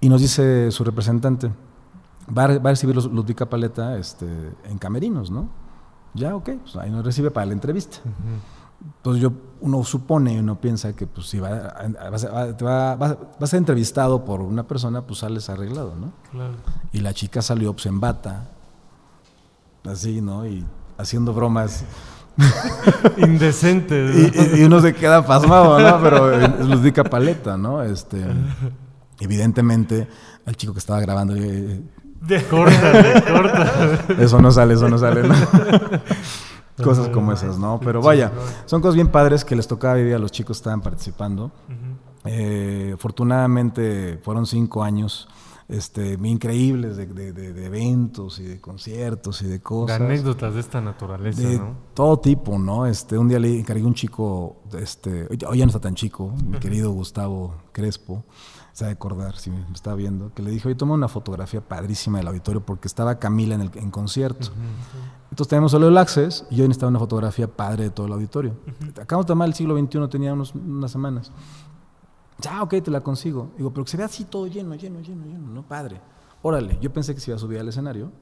Y 0.00 0.08
nos 0.08 0.20
dice 0.20 0.70
su 0.70 0.84
representante, 0.84 1.50
va 2.36 2.44
a, 2.44 2.58
recibir 2.58 2.94
los, 2.94 3.06
Ludwika 3.06 3.46
Paleta 3.46 3.98
este, 3.98 4.26
en 4.64 4.78
Camerinos, 4.78 5.30
¿no? 5.30 5.48
Ya, 6.14 6.34
ok, 6.36 6.50
pues 6.62 6.76
ahí 6.76 6.90
nos 6.90 7.04
recibe 7.04 7.30
para 7.30 7.46
la 7.46 7.52
entrevista. 7.52 7.98
Entonces 8.84 9.22
yo, 9.22 9.32
uno 9.60 9.82
supone, 9.84 10.38
uno 10.38 10.60
piensa 10.60 10.94
que 10.94 11.06
pues 11.06 11.26
si 11.26 11.40
va, 11.40 11.74
va, 11.98 13.18
a 13.40 13.46
ser 13.46 13.58
entrevistado 13.58 14.24
por 14.24 14.40
una 14.40 14.66
persona, 14.66 15.02
pues 15.02 15.20
sales 15.20 15.48
arreglado, 15.48 15.94
¿no? 15.96 16.12
Claro. 16.30 16.54
Y 16.92 17.00
la 17.00 17.12
chica 17.12 17.42
salió 17.42 17.72
pues, 17.72 17.86
en 17.86 17.98
bata, 18.00 18.48
así, 19.84 20.20
¿no? 20.20 20.46
Y 20.46 20.64
haciendo 20.96 21.32
bromas. 21.32 21.84
Indecentes. 23.16 24.56
y, 24.56 24.62
uno 24.62 24.80
se 24.80 24.94
queda 24.94 25.26
pasmado, 25.26 25.78
¿no? 25.80 26.00
Pero 26.02 26.32
es 26.32 26.66
Ludwika 26.66 27.02
Paleta, 27.02 27.56
¿no? 27.56 27.82
Este, 27.82 28.24
evidentemente, 29.18 30.06
al 30.46 30.56
chico 30.56 30.72
que 30.72 30.78
estaba 30.78 31.00
grabando... 31.00 31.34
Eh, 31.36 31.82
córtale, 32.50 33.22
córtale. 33.24 34.24
Eso 34.24 34.40
no 34.40 34.52
sale, 34.52 34.74
eso 34.74 34.88
no 34.88 34.98
sale, 34.98 35.26
¿no? 35.26 35.34
cosas 36.78 37.08
como 37.08 37.32
esas, 37.32 37.58
¿no? 37.58 37.80
Pero 37.80 38.02
vaya, 38.02 38.32
son 38.66 38.80
cosas 38.80 38.94
bien 38.94 39.08
padres 39.08 39.44
que 39.44 39.56
les 39.56 39.66
tocaba 39.66 39.94
vivir 39.94 40.14
a 40.14 40.18
los 40.18 40.32
chicos 40.32 40.56
que 40.56 40.60
estaban 40.60 40.80
participando. 40.80 41.50
Eh, 42.24 42.92
afortunadamente 42.94 44.18
fueron 44.22 44.44
cinco 44.44 44.82
años 44.82 45.28
este, 45.68 46.14
increíbles 46.22 46.96
de, 46.96 47.06
de, 47.06 47.66
eventos 47.66 48.38
y 48.38 48.44
de 48.44 48.60
conciertos 48.60 49.42
y 49.42 49.46
de 49.46 49.60
cosas. 49.60 49.98
De 49.98 50.06
anécdotas 50.06 50.54
de 50.54 50.60
esta 50.60 50.80
naturaleza, 50.80 51.42
de 51.42 51.58
¿no? 51.58 51.76
Todo 51.92 52.18
tipo, 52.18 52.58
¿no? 52.58 52.86
Este, 52.86 53.18
un 53.18 53.28
día 53.28 53.38
le 53.38 53.60
encargué 53.60 53.84
un 53.84 53.94
chico, 53.94 54.62
este, 54.78 55.28
hoy 55.46 55.58
ya 55.58 55.66
no 55.66 55.70
está 55.70 55.80
tan 55.80 55.94
chico, 55.94 56.32
mi 56.46 56.58
querido 56.58 56.90
Gustavo 56.92 57.54
Crespo, 57.72 58.24
se 58.78 58.84
a 58.84 58.90
acordar 58.90 59.36
si 59.36 59.50
me 59.50 59.60
está 59.74 59.94
viendo, 59.94 60.32
que 60.34 60.42
le 60.42 60.52
dije, 60.52 60.68
oye, 60.68 60.76
toma 60.76 60.94
una 60.94 61.08
fotografía 61.08 61.60
padrísima 61.60 62.18
del 62.18 62.28
auditorio 62.28 62.64
porque 62.64 62.86
estaba 62.86 63.18
Camila 63.18 63.56
en 63.56 63.62
el 63.62 63.70
en 63.74 63.90
concierto. 63.90 64.50
Entonces 65.30 65.48
tenemos 65.48 65.72
solo 65.72 65.88
el 65.88 65.98
access 65.98 66.46
y 66.48 66.56
yo 66.56 66.62
necesitaba 66.62 66.90
una 66.90 67.00
fotografía 67.00 67.48
padre 67.48 67.84
de 67.84 67.90
todo 67.90 68.06
el 68.06 68.12
auditorio. 68.12 68.54
Acabamos 69.00 69.26
de 69.26 69.28
tomar 69.28 69.48
el 69.48 69.54
siglo 69.54 69.76
XXI, 69.76 70.08
tenía 70.08 70.32
unos, 70.32 70.54
unas 70.54 70.92
semanas. 70.92 71.32
Ya, 72.40 72.58
ah, 72.58 72.62
ok, 72.62 72.74
te 72.80 72.90
la 72.92 73.00
consigo. 73.00 73.50
Digo, 73.56 73.72
pero 73.72 73.84
que 73.84 73.90
se 73.90 73.96
vea 73.96 74.06
así 74.06 74.24
todo 74.24 74.46
lleno, 74.46 74.76
lleno, 74.76 75.00
lleno, 75.00 75.26
lleno, 75.26 75.48
¿no? 75.48 75.66
Padre. 75.66 76.00
Órale, 76.42 76.78
yo 76.80 76.92
pensé 76.92 77.16
que 77.16 77.20
se 77.20 77.32
iba 77.32 77.36
a 77.36 77.40
subir 77.40 77.58
al 77.58 77.68
escenario, 77.68 78.12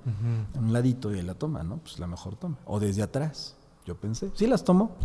a 0.54 0.58
un 0.58 0.72
ladito 0.72 1.14
y 1.14 1.20
la 1.20 1.34
toma, 1.34 1.62
¿no? 1.64 1.76
Pues 1.78 1.98
la 1.98 2.06
mejor 2.06 2.36
toma. 2.36 2.56
O 2.64 2.80
desde 2.80 3.02
atrás, 3.02 3.56
yo 3.84 3.94
pensé. 3.94 4.30
Sí 4.34 4.46
las 4.46 4.64
tomo. 4.64 4.96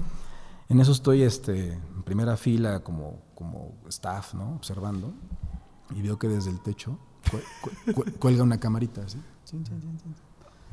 En 0.69 0.79
eso 0.79 0.93
estoy 0.93 1.23
este, 1.23 1.73
en 1.73 2.03
primera 2.03 2.37
fila 2.37 2.79
como, 2.79 3.19
como 3.35 3.73
staff, 3.89 4.33
¿no? 4.33 4.55
Observando 4.55 5.13
y 5.95 6.01
veo 6.01 6.17
que 6.17 6.27
desde 6.27 6.49
el 6.49 6.59
techo 6.59 6.97
cuelga 8.19 8.43
una 8.43 8.59
camarita 8.59 9.01
así. 9.03 9.19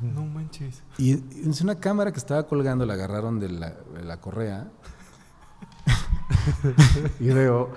No 0.01 0.25
manches. 0.25 0.81
Y 0.97 1.11
es 1.49 1.61
una 1.61 1.75
cámara 1.75 2.11
que 2.11 2.19
estaba 2.19 2.47
colgando, 2.47 2.85
la 2.85 2.93
agarraron 2.93 3.39
de 3.39 3.49
la, 3.49 3.71
de 3.71 4.03
la 4.03 4.21
correa. 4.21 4.69
y 7.19 7.27
veo, 7.29 7.71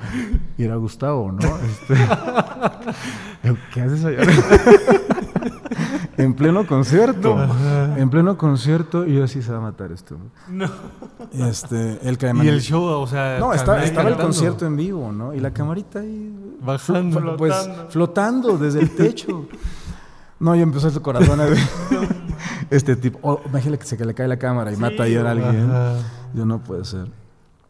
y 0.57 0.65
era 0.65 0.77
Gustavo, 0.77 1.33
¿no? 1.33 1.59
Este, 1.59 1.95
¿Qué 3.75 3.81
haces 3.81 4.05
allá? 4.05 4.23
en 6.23 6.35
pleno 6.35 6.67
concierto. 6.67 7.37
En 7.97 8.11
pleno 8.11 8.37
concierto, 8.37 9.07
y 9.07 9.17
yo 9.17 9.25
así 9.25 9.43
se 9.43 9.53
va 9.53 9.59
a 9.59 9.61
matar 9.61 9.93
esto. 9.93 10.17
No. 10.49 10.67
Este, 11.33 11.99
el 12.03 12.19
y 12.43 12.49
el 12.49 12.61
show, 12.61 12.85
o 12.85 13.07
sea. 13.07 13.39
No, 13.39 13.53
estaba, 13.53 13.83
el 13.83 14.17
concierto 14.17 14.67
en 14.67 14.77
vivo, 14.77 15.13
¿no? 15.13 15.35
Y 15.35 15.41
la 15.41 15.53
camarita 15.53 16.01
ahí. 16.01 16.35
Bajando. 16.61 17.37
Pues 17.37 17.55
flotando 17.89 18.59
desde 18.59 18.81
el 18.81 18.91
techo. 18.95 19.49
No, 20.39 20.57
yo 20.57 20.63
empezó 20.63 20.91
su 20.91 21.01
corazón 21.03 21.41
a 21.41 21.45
ver. 21.45 21.59
este 22.71 22.97
tipo. 22.97 23.19
Oh, 23.23 23.41
imagínate 23.47 23.79
que 23.79 23.87
se 23.87 23.97
que 23.97 24.05
le 24.05 24.15
cae 24.15 24.27
la 24.27 24.39
cámara 24.39 24.73
y 24.73 24.77
mata 24.77 25.05
a 25.05 25.31
alguien. 25.31 25.71
Yo 26.35 26.45
no 26.45 26.63
puede 26.63 26.85
ser. 26.85 27.22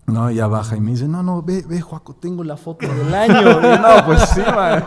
No, 0.07 0.31
ya 0.31 0.49
baja 0.49 0.77
y 0.77 0.81
me 0.81 0.91
dice, 0.91 1.07
no, 1.07 1.23
no, 1.23 1.43
ve, 1.43 1.65
ve, 1.67 1.81
Juaco, 1.81 2.15
tengo 2.15 2.43
la 2.43 2.57
foto 2.57 2.87
del 2.87 3.15
año. 3.15 3.61
no, 3.61 4.05
pues 4.05 4.21
sí, 4.31 4.41
man. 4.55 4.85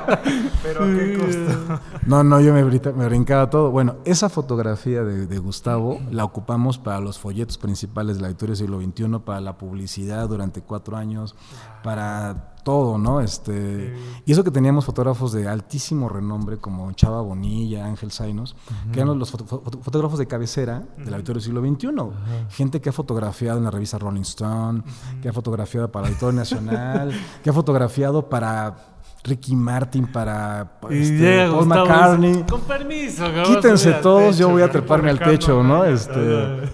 Pero 0.62 0.84
¿a 0.84 0.88
qué 0.88 1.18
costo? 1.18 1.80
No, 2.06 2.24
no, 2.24 2.42
yo 2.42 2.54
me, 2.54 2.64
me 2.64 3.06
brincaba 3.06 3.50
todo. 3.50 3.72
Bueno, 3.72 3.96
esa 4.04 4.30
fotografía 4.30 5.04
de, 5.04 5.40
Gustavo 5.40 6.00
la 6.12 6.26
ocupamos 6.26 6.78
para 6.78 7.00
los 7.00 7.18
folletos 7.18 7.58
principales 7.58 8.18
de 8.18 8.24
la 8.24 8.28
Victoria 8.28 8.56
Siglo 8.56 8.82
XXI, 8.82 9.20
para 9.20 9.40
la 9.40 9.58
publicidad 9.58 10.28
durante 10.28 10.62
cuatro 10.62 10.98
años, 10.98 11.36
para 11.84 12.55
todo, 12.66 12.98
¿no? 12.98 13.22
Este, 13.22 13.96
y 14.26 14.32
eso 14.32 14.44
que 14.44 14.50
teníamos 14.50 14.86
fotógrafos 14.86 15.32
de 15.32 15.48
altísimo 15.48 16.10
renombre 16.10 16.58
como 16.58 16.92
Chava 16.94 17.22
Bonilla, 17.22 17.86
Ángel 17.86 18.12
Zainos, 18.12 18.56
que 18.92 19.02
eran 19.02 19.20
los 19.20 19.30
fotógrafos 19.30 20.18
de 20.18 20.26
cabecera 20.26 20.84
de 20.98 21.12
la 21.12 21.18
Victoria 21.18 21.36
del 21.36 21.44
siglo 21.44 21.62
XXI. 21.62 22.50
Gente 22.50 22.82
que 22.82 22.90
ha 22.90 22.92
fotografiado 22.92 23.60
en 23.60 23.66
la 23.66 23.72
revista 23.72 24.00
Rolling 24.00 24.24
Stone, 24.24 24.82
que 25.22 25.30
ha 25.30 25.34
fotografiado 25.34 25.92
para 25.92 26.06
la 26.06 26.08
Auditorio 26.10 26.40
Nacional, 26.40 27.12
que 27.44 27.52
ha 27.52 27.54
fotografiado 27.54 28.28
para 28.28 28.76
Ricky 29.24 29.56
Martin, 29.56 30.08
para 30.12 30.80
este, 30.90 31.48
Paul 31.48 31.68
McCartney. 31.68 32.44
Con 32.50 32.62
permiso, 32.62 33.26
Quítense 33.44 33.94
todos, 34.02 34.40
yo 34.40 34.50
voy 34.50 34.64
a 34.64 34.72
treparme 34.72 35.12
al 35.12 35.20
techo, 35.20 35.62
¿no? 35.62 35.86
Este, 35.86 36.68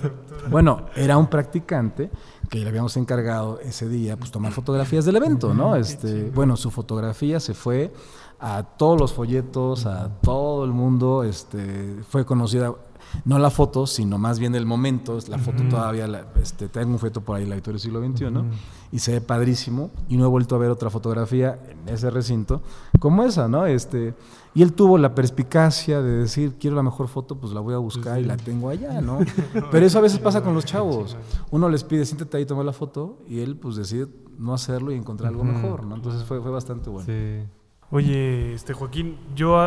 bueno, 0.50 0.86
era 0.96 1.18
un 1.18 1.28
practicante 1.28 2.10
que 2.52 2.60
le 2.60 2.68
habíamos 2.68 2.98
encargado 2.98 3.62
ese 3.62 3.88
día, 3.88 4.18
pues 4.18 4.30
tomar 4.30 4.52
fotografías 4.52 5.06
del 5.06 5.16
evento, 5.16 5.54
¿no? 5.54 5.78
Este, 5.78 6.30
bueno, 6.32 6.58
su 6.58 6.70
fotografía 6.70 7.40
se 7.40 7.54
fue 7.54 7.94
a 8.42 8.64
todos 8.64 9.00
los 9.00 9.14
folletos, 9.14 9.86
a 9.86 10.10
todo 10.22 10.66
el 10.66 10.72
mundo, 10.72 11.24
este, 11.24 12.04
fue 12.10 12.26
conocida 12.26 12.76
no 13.24 13.40
la 13.40 13.52
foto, 13.52 13.88
sino 13.88 14.18
más 14.18 14.38
bien 14.38 14.54
el 14.56 14.66
momento, 14.66 15.18
la 15.30 15.38
foto 15.38 15.64
todavía, 15.70 16.26
este, 16.42 16.68
tengo 16.68 16.92
un 16.92 17.00
foto 17.00 17.22
por 17.22 17.38
ahí, 17.38 17.46
la 17.46 17.56
historia 17.56 17.76
del 17.76 17.82
siglo 17.82 18.06
XXI, 18.06 18.32
¿no? 18.32 18.46
y 18.92 19.00
se 19.00 19.14
ve 19.14 19.22
padrísimo, 19.22 19.90
y 20.10 20.18
no 20.18 20.26
he 20.26 20.28
vuelto 20.28 20.56
a 20.56 20.58
ver 20.58 20.70
otra 20.70 20.90
fotografía 20.90 21.58
en 21.70 21.94
ese 21.94 22.10
recinto 22.10 22.62
como 23.00 23.24
esa, 23.24 23.48
¿no? 23.48 23.66
Este, 23.66 24.14
y 24.54 24.62
él 24.62 24.74
tuvo 24.74 24.98
la 24.98 25.16
perspicacia 25.16 26.02
de 26.02 26.12
decir, 26.18 26.56
quiero 26.60 26.76
la 26.76 26.84
mejor 26.84 27.08
foto, 27.08 27.40
pues 27.40 27.54
la 27.54 27.62
voy 27.62 27.74
a 27.74 27.78
buscar 27.78 28.20
y 28.20 28.26
la 28.26 28.38
tengo 28.38 28.70
allá, 28.70 29.02
¿no? 29.02 29.20
Pero 29.72 29.86
eso 29.86 30.00
a 30.00 30.02
veces 30.02 30.20
pasa 30.20 30.42
con 30.42 30.54
los 30.54 30.66
chavos. 30.66 31.18
Uno 31.52 31.70
les 31.70 31.84
pide, 31.84 32.06
siéntate 32.06 32.38
ahí, 32.38 32.46
toma 32.46 32.64
la 32.64 32.74
foto, 32.74 33.20
y 33.28 33.40
él 33.40 33.56
pues 33.56 33.76
decide 33.76 34.08
no 34.38 34.54
hacerlo 34.54 34.92
y 34.92 34.96
encontrar 34.96 35.30
algo 35.30 35.44
mejor, 35.44 35.86
¿no? 35.86 35.96
Entonces 35.96 36.24
fue, 36.24 36.42
fue 36.42 36.52
bastante 36.52 36.90
bueno. 36.90 37.06
Sí. 37.06 37.48
Oye, 37.92 38.54
este 38.54 38.74
Joaquín, 38.74 39.18
yo 39.36 39.58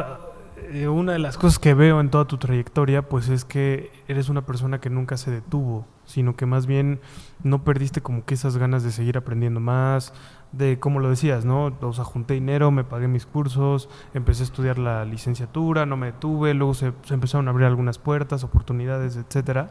eh, 0.57 0.89
una 0.89 1.13
de 1.13 1.19
las 1.19 1.37
cosas 1.37 1.59
que 1.59 1.75
veo 1.75 2.01
en 2.01 2.11
toda 2.11 2.27
tu 2.27 2.39
trayectoria, 2.39 3.09
pues 3.09 3.29
es 3.29 3.45
que 3.45 3.91
eres 4.09 4.29
una 4.29 4.47
persona 4.47 4.81
que 4.81 4.89
nunca 4.89 5.17
se 5.17 5.31
detuvo, 5.31 5.87
sino 6.05 6.37
que 6.37 6.47
más 6.47 6.67
bien 6.67 7.01
no 7.43 7.65
perdiste 7.65 8.01
como 8.01 8.25
que 8.25 8.35
esas 8.35 8.57
ganas 8.57 8.83
de 8.83 8.91
seguir 8.91 9.19
aprendiendo 9.19 9.61
más, 9.61 10.13
de 10.57 10.79
como 10.79 11.01
lo 11.01 11.11
decías, 11.11 11.45
¿no? 11.45 11.77
O 11.81 11.93
sea, 11.93 12.05
junté 12.05 12.35
dinero, 12.35 12.71
me 12.71 12.85
pagué 12.85 13.09
mis 13.09 13.27
cursos, 13.27 13.89
empecé 14.15 14.43
a 14.43 14.45
estudiar 14.45 14.79
la 14.79 15.05
licenciatura, 15.05 15.87
no 15.87 15.97
me 15.97 16.07
detuve, 16.07 16.55
luego 16.55 16.75
se, 16.75 16.93
empezaron 17.11 17.49
a 17.49 17.51
abrir 17.51 17.67
algunas 17.67 17.99
puertas, 17.99 18.45
oportunidades, 18.45 19.17
etcétera. 19.17 19.71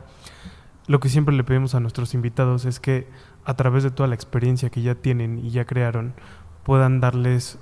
Lo 0.88 1.00
que 1.00 1.10
siempre 1.10 1.34
le 1.36 1.44
pedimos 1.44 1.76
a 1.76 1.80
nuestros 1.80 2.14
invitados 2.14 2.66
es 2.66 2.80
que 2.80 3.08
a 3.46 3.56
través 3.56 3.84
de 3.84 3.92
toda 3.92 4.08
la 4.08 4.16
experiencia 4.16 4.70
que 4.70 4.82
ya 4.82 4.96
tienen 4.96 5.40
y 5.40 5.52
ya 5.52 5.66
crearon, 5.66 6.14
puedan 6.64 7.00
darles 7.00 7.60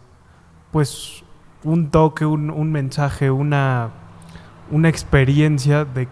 pues 0.71 1.23
un 1.63 1.91
toque, 1.91 2.25
un, 2.25 2.49
un 2.49 2.71
mensaje, 2.71 3.29
una, 3.29 3.91
una 4.71 4.89
experiencia 4.89 5.85
de, 5.85 6.07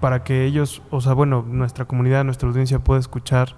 para 0.00 0.22
que 0.24 0.44
ellos, 0.44 0.82
o 0.90 1.00
sea, 1.00 1.14
bueno, 1.14 1.44
nuestra 1.46 1.84
comunidad, 1.86 2.24
nuestra 2.24 2.48
audiencia 2.48 2.78
pueda 2.78 3.00
escuchar 3.00 3.56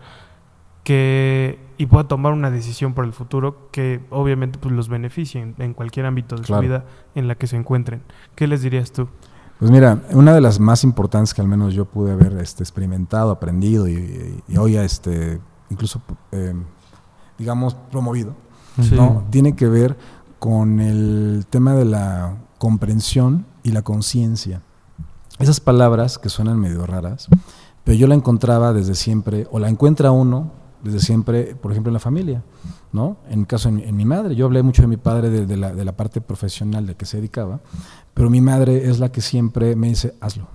que 0.84 1.58
y 1.76 1.86
pueda 1.86 2.06
tomar 2.06 2.32
una 2.32 2.50
decisión 2.50 2.94
para 2.94 3.08
el 3.08 3.12
futuro 3.12 3.68
que 3.72 4.00
obviamente 4.10 4.58
pues 4.60 4.72
los 4.72 4.88
beneficie 4.88 5.54
en, 5.58 5.74
cualquier 5.74 6.06
ámbito 6.06 6.36
de 6.36 6.44
su 6.44 6.56
vida 6.58 6.84
en 7.14 7.26
la 7.26 7.34
que 7.34 7.46
se 7.48 7.56
encuentren. 7.56 8.02
¿Qué 8.36 8.46
les 8.46 8.62
dirías 8.62 8.92
tú? 8.92 9.08
Pues 9.58 9.70
mira, 9.70 10.02
una 10.12 10.32
de 10.34 10.40
las 10.40 10.60
más 10.60 10.84
importantes 10.84 11.34
que 11.34 11.40
al 11.40 11.48
menos 11.48 11.74
yo 11.74 11.84
pude 11.84 12.12
haber 12.12 12.36
este, 12.38 12.62
experimentado, 12.62 13.30
aprendido 13.30 13.88
y, 13.88 14.40
hoy 14.56 14.76
este, 14.76 15.40
incluso, 15.70 16.00
eh, 16.32 16.54
digamos, 17.38 17.74
promovido, 17.74 18.34
¿no? 18.92 19.24
tiene 19.30 19.56
que 19.56 19.66
ver 19.66 19.96
con 20.38 20.80
el 20.80 21.46
tema 21.50 21.74
de 21.74 21.86
la 21.86 22.36
comprensión 22.58 23.46
y 23.62 23.70
la 23.70 23.82
conciencia. 23.82 24.62
Esas 25.38 25.60
palabras 25.60 26.18
que 26.18 26.28
suenan 26.28 26.60
medio 26.60 26.86
raras, 26.86 27.28
pero 27.84 27.96
yo 27.96 28.06
la 28.06 28.14
encontraba 28.14 28.72
desde 28.72 28.94
siempre, 28.94 29.46
o 29.50 29.58
la 29.58 29.68
encuentra 29.68 30.10
uno 30.12 30.63
desde 30.84 31.00
siempre, 31.00 31.56
por 31.56 31.72
ejemplo, 31.72 31.90
en 31.90 31.94
la 31.94 32.00
familia, 32.00 32.44
¿no? 32.92 33.16
En 33.28 33.40
mi 33.40 33.46
caso, 33.46 33.70
en, 33.70 33.96
mi 33.96 34.04
madre. 34.04 34.36
Yo 34.36 34.44
hablé 34.44 34.62
mucho 34.62 34.82
de 34.82 34.88
mi 34.88 34.98
padre 34.98 35.30
de, 35.30 35.56
la, 35.56 35.74
de, 35.74 35.84
la, 35.84 35.96
parte 35.96 36.20
profesional 36.20 36.86
de 36.86 36.94
que 36.94 37.06
se 37.06 37.16
dedicaba, 37.16 37.60
pero 38.12 38.28
mi 38.30 38.40
madre 38.40 38.88
es 38.88 38.98
la 39.00 39.10
que 39.10 39.22
siempre 39.22 39.74
me 39.76 39.88
dice, 39.88 40.14
hazlo, 40.20 40.46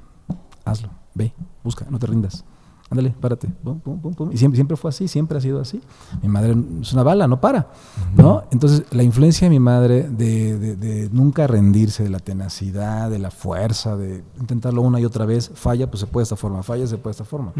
hazlo, 0.65 0.89
ve, 1.15 1.34
busca, 1.64 1.88
no 1.89 1.97
te 1.97 2.06
rindas, 2.06 2.45
ándale, 2.91 3.10
párate, 3.19 3.47
pum, 3.47 3.80
pum, 3.80 3.99
pum, 3.99 4.14
pum. 4.14 4.30
Y 4.31 4.38
siempre, 4.38 4.57
siempre 4.57 4.77
fue 4.77 4.89
así, 4.89 5.07
siempre 5.07 5.38
ha 5.38 5.41
sido 5.41 5.60
así. 5.60 5.81
Mi 6.22 6.27
madre 6.30 6.56
es 6.81 6.93
una 6.93 7.03
bala, 7.03 7.27
no 7.27 7.41
para, 7.41 7.69
¿no? 8.15 8.43
Entonces, 8.51 8.84
la 8.91 9.03
influencia 9.03 9.45
de 9.45 9.49
mi 9.49 9.60
madre 9.60 10.10
de, 10.10 10.76
de, 10.76 11.10
nunca 11.11 11.47
rendirse, 11.47 12.03
de 12.03 12.10
la 12.10 12.19
tenacidad, 12.19 13.10
de 13.10 13.19
la 13.19 13.31
fuerza, 13.31 13.95
de 13.95 14.23
intentarlo 14.39 14.81
una 14.81 14.99
y 14.99 15.06
otra 15.06 15.26
vez, 15.26 15.51
falla, 15.53 15.89
pues 15.89 16.01
se 16.01 16.07
puede 16.07 16.22
de 16.22 16.26
esta 16.26 16.35
forma, 16.35 16.61
falla, 16.61 16.85
se 16.88 16.97
puede 16.97 17.11
de 17.15 17.22
esta 17.23 17.26
forma. 17.26 17.53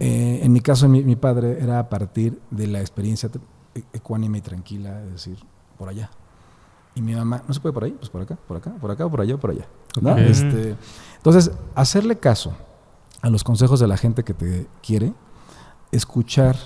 Eh, 0.00 0.40
en 0.42 0.52
mi 0.52 0.60
caso, 0.60 0.88
mi, 0.88 1.02
mi, 1.04 1.16
padre 1.16 1.62
era 1.62 1.78
a 1.78 1.88
partir 1.88 2.40
de 2.50 2.66
la 2.66 2.80
experiencia 2.80 3.30
ecuánime 3.92 4.38
y 4.38 4.40
tranquila, 4.40 5.02
es 5.04 5.12
decir, 5.12 5.38
por 5.78 5.88
allá. 5.88 6.10
Y 6.94 7.02
mi 7.02 7.14
mamá, 7.14 7.42
¿no 7.46 7.54
se 7.54 7.60
puede 7.60 7.72
por 7.72 7.84
ahí? 7.84 7.92
Pues 7.92 8.08
por 8.08 8.22
acá, 8.22 8.36
por 8.48 8.56
acá, 8.56 8.74
por 8.80 8.90
acá, 8.90 9.08
por 9.08 9.20
allá, 9.20 9.36
por 9.36 9.50
allá. 9.50 9.66
¿no? 10.00 10.16
Este, 10.16 10.76
entonces, 11.16 11.52
hacerle 11.74 12.16
caso 12.16 12.54
a 13.22 13.30
los 13.30 13.44
consejos 13.44 13.80
de 13.80 13.86
la 13.86 13.96
gente 13.96 14.24
que 14.24 14.34
te 14.34 14.66
quiere, 14.82 15.12
escuchar 15.92 16.56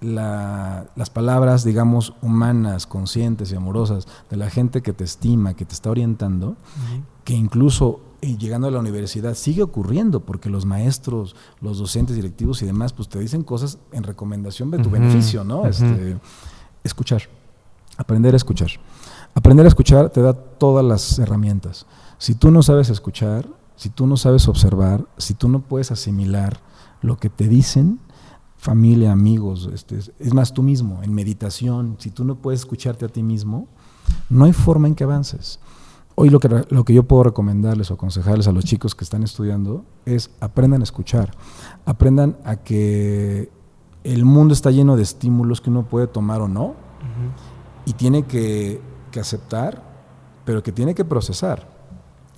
las 0.00 1.10
palabras, 1.10 1.64
digamos, 1.64 2.14
humanas, 2.22 2.86
conscientes 2.86 3.50
y 3.50 3.56
amorosas 3.56 4.06
de 4.30 4.36
la 4.36 4.50
gente 4.50 4.82
que 4.82 4.92
te 4.92 5.04
estima, 5.04 5.54
que 5.54 5.64
te 5.64 5.74
está 5.74 5.90
orientando, 5.90 6.56
que 7.24 7.34
incluso 7.34 8.00
eh, 8.20 8.36
llegando 8.36 8.68
a 8.68 8.70
la 8.70 8.78
universidad 8.78 9.34
sigue 9.34 9.62
ocurriendo, 9.62 10.20
porque 10.20 10.50
los 10.50 10.64
maestros, 10.64 11.36
los 11.60 11.78
docentes, 11.78 12.16
directivos 12.16 12.62
y 12.62 12.66
demás, 12.66 12.92
pues 12.92 13.08
te 13.08 13.18
dicen 13.18 13.42
cosas 13.42 13.78
en 13.92 14.02
recomendación 14.02 14.70
de 14.70 14.78
tu 14.78 14.90
beneficio, 14.90 15.44
¿no? 15.44 15.66
este, 15.66 16.18
escuchar, 16.84 17.22
aprender 17.96 18.34
a 18.34 18.36
escuchar. 18.36 18.70
Aprender 19.34 19.66
a 19.66 19.68
escuchar 19.68 20.10
te 20.10 20.22
da 20.22 20.32
todas 20.32 20.84
las 20.84 21.18
herramientas. 21.18 21.86
Si 22.18 22.34
tú 22.34 22.50
no 22.50 22.62
sabes 22.62 22.88
escuchar, 22.88 23.46
si 23.76 23.90
tú 23.90 24.06
no 24.06 24.16
sabes 24.16 24.48
observar, 24.48 25.06
si 25.18 25.34
tú 25.34 25.48
no 25.48 25.60
puedes 25.60 25.90
asimilar 25.90 26.60
lo 27.02 27.18
que 27.18 27.28
te 27.28 27.46
dicen, 27.46 28.00
familia, 28.56 29.12
amigos, 29.12 29.68
este, 29.72 29.98
es 29.98 30.34
más 30.34 30.54
tú 30.54 30.62
mismo, 30.62 31.02
en 31.02 31.12
meditación, 31.12 31.96
si 31.98 32.10
tú 32.10 32.24
no 32.24 32.36
puedes 32.36 32.60
escucharte 32.60 33.04
a 33.04 33.08
ti 33.08 33.22
mismo, 33.22 33.68
no 34.30 34.46
hay 34.46 34.52
forma 34.52 34.88
en 34.88 34.94
que 34.94 35.04
avances. 35.04 35.60
Hoy 36.18 36.30
lo 36.30 36.40
que, 36.40 36.48
lo 36.70 36.84
que 36.84 36.94
yo 36.94 37.02
puedo 37.02 37.24
recomendarles 37.24 37.90
o 37.90 37.94
aconsejarles 37.94 38.48
a 38.48 38.52
los 38.52 38.64
chicos 38.64 38.94
que 38.94 39.04
están 39.04 39.22
estudiando 39.22 39.84
es 40.06 40.30
aprendan 40.40 40.80
a 40.80 40.84
escuchar, 40.84 41.32
aprendan 41.84 42.38
a 42.42 42.56
que 42.56 43.50
el 44.02 44.24
mundo 44.24 44.54
está 44.54 44.70
lleno 44.70 44.96
de 44.96 45.02
estímulos 45.02 45.60
que 45.60 45.68
uno 45.68 45.86
puede 45.86 46.06
tomar 46.06 46.40
o 46.40 46.48
no 46.48 46.74
y 47.84 47.92
tiene 47.92 48.22
que, 48.22 48.80
que, 49.10 49.20
aceptar, 49.20 49.82
pero 50.46 50.62
que 50.62 50.72
tiene 50.72 50.94
que 50.94 51.04
procesar. 51.04 51.68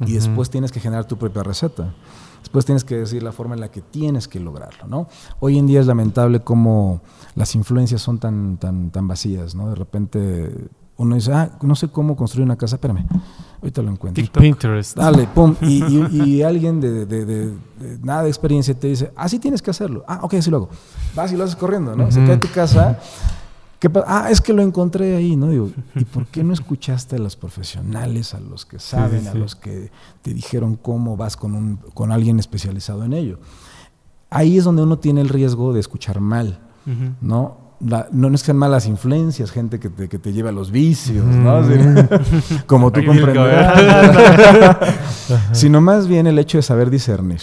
Y 0.05 0.15
después 0.15 0.51
tienes 0.51 0.73
que 0.73 0.81
generar 0.81 1.07
tu 1.07 1.17
propia 1.17 1.45
receta. 1.45 1.95
Después 2.41 2.65
tienes 2.65 2.83
que 2.83 2.97
decir 2.97 3.23
la 3.23 3.33
forma 3.33 3.55
en 3.55 3.61
la 3.61 3.71
que 3.71 3.81
tienes 3.81 4.27
que 4.27 4.41
lograrlo, 4.41 4.89
¿no? 4.89 5.09
Hoy 5.39 5.57
en 5.59 5.67
día 5.67 5.81
es 5.81 5.87
lamentable 5.87 6.41
cómo 6.41 7.01
las 7.35 7.55
influencias 7.55 8.03
son 8.03 8.19
tan, 8.19 8.57
tan, 8.59 8.91
tan 8.91 9.07
vacías, 9.07 9.55
¿no? 9.55 9.69
De 9.69 9.75
repente 9.77 10.69
uno 10.97 11.15
dice, 11.15 11.33
ah, 11.33 11.59
no 11.63 11.75
sé 11.77 11.89
cómo 11.89 12.17
construir 12.17 12.45
una 12.45 12.57
casa, 12.57 12.77
espérame, 12.77 13.07
ahorita 13.61 13.83
lo 13.83 13.91
encuentro. 13.91 14.25
Pinterest. 14.41 14.97
Dale, 14.97 15.29
pum. 15.35 15.55
Y, 15.63 15.83
y, 16.13 16.43
alguien 16.43 16.81
de, 16.81 17.07
de, 17.07 17.25
de, 17.25 17.55
nada 18.03 18.23
de 18.23 18.29
experiencia 18.29 18.75
te 18.79 18.89
dice, 18.89 19.13
ah, 19.17 19.29
sí 19.29 19.39
tienes 19.39 19.63
que 19.63 19.71
hacerlo. 19.71 20.05
Ah, 20.09 20.21
ok, 20.23 20.35
así 20.35 20.51
lo 20.51 20.59
hago. 20.59 20.69
Vas 21.15 21.33
y 21.33 21.37
lo 21.37 21.45
haces 21.45 21.57
corriendo, 21.57 21.95
¿no? 21.97 22.11
Se 22.11 22.25
cae 22.25 22.37
tu 22.39 22.49
casa. 22.49 22.99
¿Qué 23.79 23.89
ah, 24.07 24.29
es 24.29 24.41
que 24.41 24.53
lo 24.53 24.63
encontré 24.63 25.15
ahí, 25.15 25.37
¿no? 25.37 25.49
Digo, 25.49 25.71
¿y 25.95 26.05
por 26.05 26.27
qué 26.27 26.43
no 26.43 26.53
escuchaste 26.53 27.17
a 27.17 27.19
los 27.19 27.37
profesionales, 27.37 28.35
a 28.35 28.41
los 28.41 28.67
que 28.67 28.79
saben, 28.79 29.29
a 29.29 29.35
los 29.35 29.55
que 29.55 29.91
te 30.23 30.35
dijeron 30.35 30.77
cómo 30.77 31.17
vas 31.17 31.37
con, 31.37 31.55
un, 31.55 31.77
con 31.95 32.11
alguien 32.11 32.39
especializado 32.39 33.05
en 33.05 33.13
ello? 33.13 33.39
Ahí 34.31 34.59
es 34.59 34.65
donde 34.65 34.83
uno 34.83 34.99
tiene 34.99 35.21
el 35.21 35.29
riesgo 35.29 35.73
de 35.73 35.81
escuchar 35.81 36.21
mal, 36.21 36.61
¿no? 37.21 37.68
No 37.81 38.29
es 38.29 38.43
que 38.43 38.47
sean 38.47 38.57
malas 38.57 38.87
influencias, 38.87 39.51
gente 39.51 39.79
que 39.79 39.89
te, 39.89 40.09
que 40.09 40.19
te 40.19 40.33
lleva 40.33 40.51
a 40.51 40.53
los 40.53 40.71
vicios, 40.71 41.25
¿no? 41.25 41.61
Mm. 41.61 42.09
como 42.67 42.91
tú 42.91 43.05
comprenderás. 43.05 44.81
sino 45.53 45.81
más 45.81 46.09
bien 46.09 46.27
el 46.27 46.39
hecho 46.39 46.59
de 46.59 46.63
saber 46.63 46.91
discernir, 46.91 47.41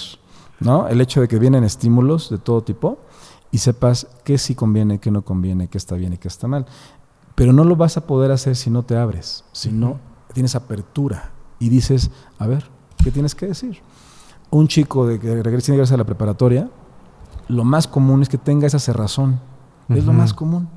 ¿no? 0.60 0.88
El 0.88 1.00
hecho 1.02 1.22
de 1.22 1.28
que 1.28 1.40
vienen 1.40 1.64
estímulos 1.64 2.30
de 2.30 2.38
todo 2.38 2.64
tipo 2.64 3.00
y 3.52 3.60
sepas 3.60 4.08
qué 4.24 4.38
sí 4.38 4.56
conviene, 4.56 5.00
qué 5.00 5.12
no 5.12 5.24
conviene, 5.24 5.70
qué 5.70 5.78
está 5.78 5.96
bien 5.96 6.14
y 6.14 6.18
qué 6.18 6.28
está 6.28 6.48
mal. 6.48 6.66
Pero 7.36 7.54
no 7.54 7.64
lo 7.64 7.76
vas 7.76 7.98
a 7.98 8.06
poder 8.06 8.32
hacer 8.32 8.56
si 8.56 8.70
no 8.70 8.84
te 8.84 8.98
abres, 8.98 9.46
si 9.52 9.72
no 9.72 10.00
tienes 10.34 10.56
apertura 10.56 11.32
y 11.60 11.70
dices, 11.70 12.12
a 12.40 12.48
ver, 12.48 12.70
¿qué 13.04 13.12
tienes 13.12 13.36
que 13.36 13.48
decir? 13.48 13.80
Un 14.52 14.68
chico 14.68 15.08
de 15.08 15.20
que 15.20 15.42
regresa 15.42 15.74
a 15.94 15.98
la 15.98 16.04
preparatoria, 16.04 16.70
lo 17.48 17.64
más 17.64 17.88
común 17.88 18.22
es 18.22 18.30
que 18.30 18.38
tenga 18.38 18.68
esa 18.68 18.80
cerrazón 18.80 19.40
es 19.90 20.06
lo 20.06 20.14
más 20.14 20.34
común. 20.34 20.68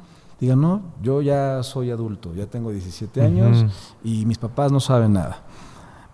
Diga, 0.41 0.55
no, 0.55 0.83
yo 1.03 1.21
ya 1.21 1.63
soy 1.65 1.91
adulto, 1.91 2.33
ya 2.35 2.47
tengo 2.47 2.71
17 2.71 3.23
años 3.23 3.67
y 4.05 4.25
mis 4.25 4.39
papás 4.39 4.71
no 4.71 4.79
saben 4.79 5.15
nada. 5.15 5.43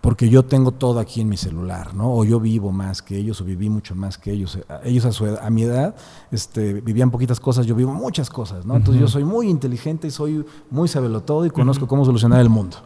Porque 0.00 0.28
yo 0.28 0.44
tengo 0.44 0.70
todo 0.70 1.00
aquí 1.00 1.22
en 1.22 1.30
mi 1.30 1.38
celular, 1.38 1.94
¿no? 1.94 2.12
O 2.12 2.24
yo 2.26 2.38
vivo 2.38 2.72
más 2.72 3.00
que 3.00 3.16
ellos, 3.16 3.40
o 3.40 3.44
viví 3.44 3.70
mucho 3.70 3.94
más 3.94 4.18
que 4.18 4.32
ellos. 4.32 4.58
Ellos 4.82 5.06
a, 5.06 5.12
su 5.12 5.24
a 5.24 5.48
mi 5.48 5.62
edad 5.62 5.94
este, 6.30 6.74
vivían 6.74 7.10
poquitas 7.10 7.40
cosas, 7.40 7.64
yo 7.64 7.74
vivo 7.74 7.94
muchas 7.94 8.28
cosas, 8.28 8.66
¿no? 8.66 8.76
Entonces 8.76 9.00
yo 9.00 9.08
soy 9.08 9.24
muy 9.24 9.48
inteligente 9.48 10.06
y 10.06 10.10
soy 10.10 10.44
muy 10.70 10.90
todo 11.24 11.46
y 11.46 11.50
conozco 11.50 11.86
cómo 11.86 12.04
solucionar 12.04 12.40
el 12.40 12.50
mundo. 12.50 12.76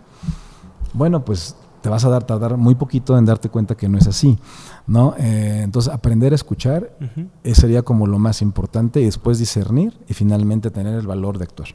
Bueno, 0.92 1.24
pues 1.24 1.56
te 1.80 1.88
vas 1.88 2.04
a 2.04 2.08
dar, 2.08 2.24
tardar 2.24 2.56
muy 2.56 2.74
poquito 2.74 3.16
en 3.16 3.24
darte 3.24 3.48
cuenta 3.48 3.76
que 3.76 3.88
no 3.88 3.98
es 3.98 4.06
así, 4.06 4.38
¿no? 4.86 5.14
Eh, 5.18 5.60
entonces, 5.62 5.92
aprender 5.92 6.32
a 6.32 6.34
escuchar 6.34 6.96
eh, 7.44 7.54
sería 7.54 7.82
como 7.82 8.06
lo 8.06 8.18
más 8.18 8.42
importante 8.42 9.00
y 9.00 9.04
después 9.04 9.38
discernir 9.38 9.92
y 10.08 10.14
finalmente 10.14 10.70
tener 10.70 10.94
el 10.94 11.06
valor 11.06 11.38
de 11.38 11.44
actuar. 11.44 11.68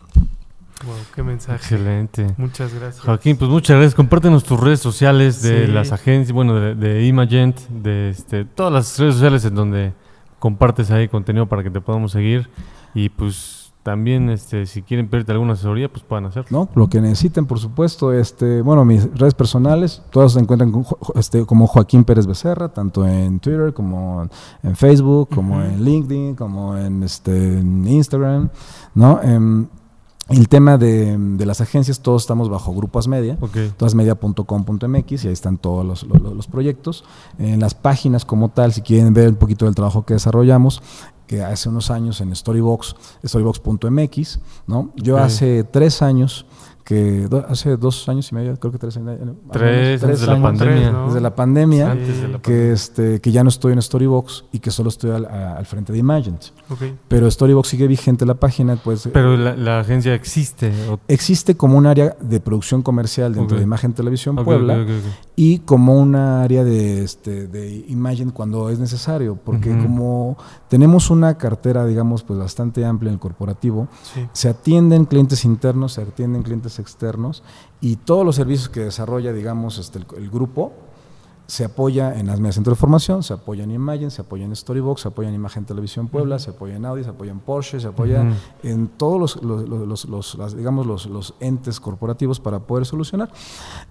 Wow, 0.85 0.95
qué 1.15 1.23
mensaje. 1.23 1.55
Excelente. 1.55 2.35
Muchas 2.37 2.73
gracias. 2.73 3.03
Joaquín, 3.05 3.37
pues 3.37 3.49
muchas 3.49 3.77
gracias. 3.77 3.95
Compártenos 3.95 4.43
tus 4.43 4.59
redes 4.59 4.81
sociales 4.81 5.41
de 5.41 5.67
las 5.67 5.93
agencias, 5.93 6.33
bueno, 6.33 6.55
de, 6.55 6.75
de 6.75 7.05
Imagent, 7.05 7.57
de 7.69 8.09
este, 8.09 8.43
todas 8.43 8.73
las 8.73 8.99
redes 8.99 9.13
sociales 9.13 9.45
en 9.45 9.55
donde 9.55 9.93
compartes 10.39 10.91
ahí 10.91 11.07
contenido 11.07 11.45
para 11.45 11.63
que 11.63 11.69
te 11.69 11.79
podamos 11.79 12.11
seguir. 12.11 12.49
Y 12.93 13.07
pues 13.09 13.62
también 13.83 14.29
este, 14.29 14.65
si 14.65 14.81
quieren 14.81 15.09
pedirte 15.09 15.33
alguna 15.33 15.53
asesoría, 15.53 15.89
pues 15.89 16.03
puedan 16.03 16.25
hacerlo. 16.25 16.47
No, 16.49 16.69
lo 16.73 16.89
que 16.89 17.01
necesiten, 17.01 17.45
por 17.45 17.59
supuesto. 17.59 18.13
Este, 18.13 18.61
bueno, 18.61 18.85
mis 18.85 19.13
redes 19.13 19.33
personales, 19.33 20.01
todas 20.09 20.31
se 20.31 20.39
encuentran 20.39 20.73
este, 21.15 21.45
como 21.45 21.67
Joaquín 21.67 22.05
Pérez 22.05 22.25
Becerra, 22.25 22.69
tanto 22.69 23.05
en 23.05 23.39
Twitter 23.39 23.73
como 23.73 24.27
en 24.63 24.75
Facebook, 24.77 25.29
como 25.35 25.61
en 25.61 25.83
LinkedIn, 25.83 26.35
como 26.35 26.77
en, 26.77 27.03
este, 27.03 27.59
Instagram, 27.59 28.49
¿no? 28.95 29.21
Em, 29.21 29.67
el 30.29 30.47
tema 30.47 30.77
de, 30.77 31.17
las 31.45 31.59
agencias, 31.59 31.99
todos 31.99 32.23
estamos 32.23 32.49
bajo 32.49 32.73
Grupos 32.73 33.09
Media, 33.09 33.37
okay. 33.41 33.73
toasmedia.com.mx 33.75 35.25
y 35.25 35.27
ahí 35.27 35.33
están 35.33 35.57
todos 35.57 35.85
los, 35.85 36.03
los, 36.03 36.47
proyectos. 36.47 37.03
En 37.37 37.59
las 37.59 37.75
páginas 37.75 38.23
como 38.23 38.47
tal, 38.47 38.71
si 38.71 38.81
quieren 38.81 39.13
ver 39.13 39.29
un 39.29 39.35
poquito 39.35 39.65
del 39.65 39.75
trabajo 39.75 40.05
que 40.05 40.13
desarrollamos, 40.13 40.81
que 41.33 41.41
hace 41.41 41.67
unos 41.67 41.89
años 41.89 42.21
en 42.21 42.35
Storybox, 42.35 42.95
storybox.mx, 43.25 44.39
¿no? 44.67 44.91
Yo 44.95 45.17
hace 45.17 45.63
tres 45.63 46.03
años 46.03 46.45
que 46.83 47.29
hace 47.47 47.77
dos 47.77 48.09
años 48.09 48.31
y 48.31 48.35
medio, 48.35 48.55
creo 48.59 48.71
que 48.71 48.77
tres 48.77 48.97
años. 48.97 49.17
Tres, 49.51 50.01
desde, 50.01 50.27
la 50.27 50.41
pandemia, 50.41 50.91
desde 51.07 51.21
la 51.21 51.35
pandemia. 51.35 51.97
que, 52.41 52.73
este, 52.73 53.21
que 53.21 53.31
ya 53.31 53.43
no 53.43 53.49
estoy 53.49 53.73
en 53.73 53.81
Storybox 53.81 54.45
y 54.51 54.59
que 54.59 54.69
solo 54.69 54.89
estoy 54.89 55.11
al, 55.11 55.65
frente 55.65 55.93
de 55.93 55.99
Imagine. 55.99 56.37
Pero 57.07 57.31
Storybox 57.31 57.69
sigue 57.69 57.87
vigente 57.87 58.25
la 58.25 58.35
página. 58.35 58.75
pues 58.75 59.09
Pero 59.13 59.37
la, 59.37 59.79
agencia 59.79 60.13
existe. 60.13 60.73
Existe 61.07 61.55
como 61.55 61.77
un 61.77 61.85
área 61.85 62.17
de 62.19 62.39
producción 62.39 62.81
comercial 62.81 63.33
dentro 63.33 63.57
de 63.57 63.63
Imagen 63.63 63.93
Televisión 63.93 64.35
Puebla 64.35 64.85
y 65.35 65.59
como 65.59 65.97
un 65.97 66.15
área 66.15 66.63
de, 66.63 67.03
este, 67.03 67.47
de 67.47 67.85
Imagine 67.87 68.31
cuando 68.33 68.69
es 68.69 68.79
necesario. 68.79 69.35
Porque 69.35 69.69
como 69.69 70.37
tenemos 70.67 71.09
una 71.09 71.37
cartera, 71.37 71.85
digamos, 71.85 72.23
pues 72.23 72.37
bastante 72.39 72.85
amplia 72.85 73.09
en 73.09 73.13
el 73.13 73.19
corporativo, 73.19 73.87
se 74.33 74.49
atienden 74.49 75.05
clientes 75.05 75.45
internos, 75.45 75.93
se 75.93 76.01
atienden 76.01 76.43
clientes 76.43 76.72
externos 76.79 77.43
y 77.81 77.97
todos 77.97 78.25
los 78.25 78.35
servicios 78.35 78.69
que 78.69 78.81
desarrolla, 78.81 79.33
digamos, 79.33 79.77
este, 79.77 79.99
el, 80.17 80.29
grupo 80.29 80.73
se 81.47 81.65
apoya 81.65 82.17
en 82.17 82.27
las 82.27 82.39
medias 82.39 82.63
de 82.63 82.75
formación, 82.75 83.21
se 83.21 83.33
apoya 83.33 83.65
en 83.65 83.71
Imagen, 83.71 84.09
se 84.11 84.21
apoya 84.21 84.45
en 84.45 84.55
Storybox, 84.55 85.01
se 85.01 85.07
apoya 85.09 85.29
en 85.29 85.35
Imagen 85.35 85.65
Televisión 85.65 86.07
Puebla, 86.07 86.39
se 86.39 86.51
apoya 86.51 86.75
en 86.75 86.85
Audi, 86.85 87.03
se 87.03 87.09
apoya 87.09 87.31
en 87.31 87.39
Porsche, 87.39 87.79
se 87.79 87.87
apoya 87.87 88.25
en 88.63 88.87
todos 88.87 89.41
los, 89.43 90.07
los, 90.07 90.57
digamos, 90.57 91.05
los, 91.05 91.33
entes 91.39 91.79
corporativos 91.79 92.39
para 92.39 92.59
poder 92.59 92.85
solucionar. 92.85 93.29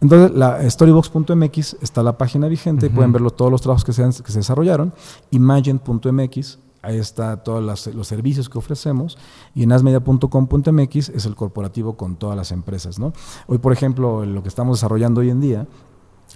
Entonces, 0.01 0.37
la 0.37 0.69
Storybox.mx 0.69 1.77
está 1.83 2.03
la 2.03 2.17
página 2.17 2.49
vigente 2.49 2.87
y 2.87 2.89
pueden 2.89 3.13
verlo 3.13 3.31
todos 3.31 3.51
los 3.51 3.61
trabajos 3.61 3.85
que 3.85 3.93
se, 3.93 4.03
que 4.03 4.33
se 4.33 4.39
desarrollaron. 4.39 4.95
Imagen.mx 5.31 6.59
Ahí 6.83 6.99
está 6.99 7.43
todos 7.45 7.63
los 7.95 8.07
servicios 8.07 8.49
que 8.49 8.59
ofrecemos 8.59 9.17
y 9.55 9.63
en 9.63 9.73
asmedia.com.mx 9.73 11.09
es 11.09 11.27
el 11.27 11.37
corporativo 11.37 11.97
con 11.97 12.17
todas 12.17 12.37
las 12.37 12.53
empresas. 12.53 12.99
¿no? 12.99 13.13
Hoy, 13.47 13.59
por 13.59 13.73
ejemplo, 13.73 14.25
lo 14.27 14.43
que 14.43 14.49
estamos 14.49 14.79
desarrollando 14.79 15.21
hoy 15.21 15.31
en 15.31 15.41
día 15.41 15.67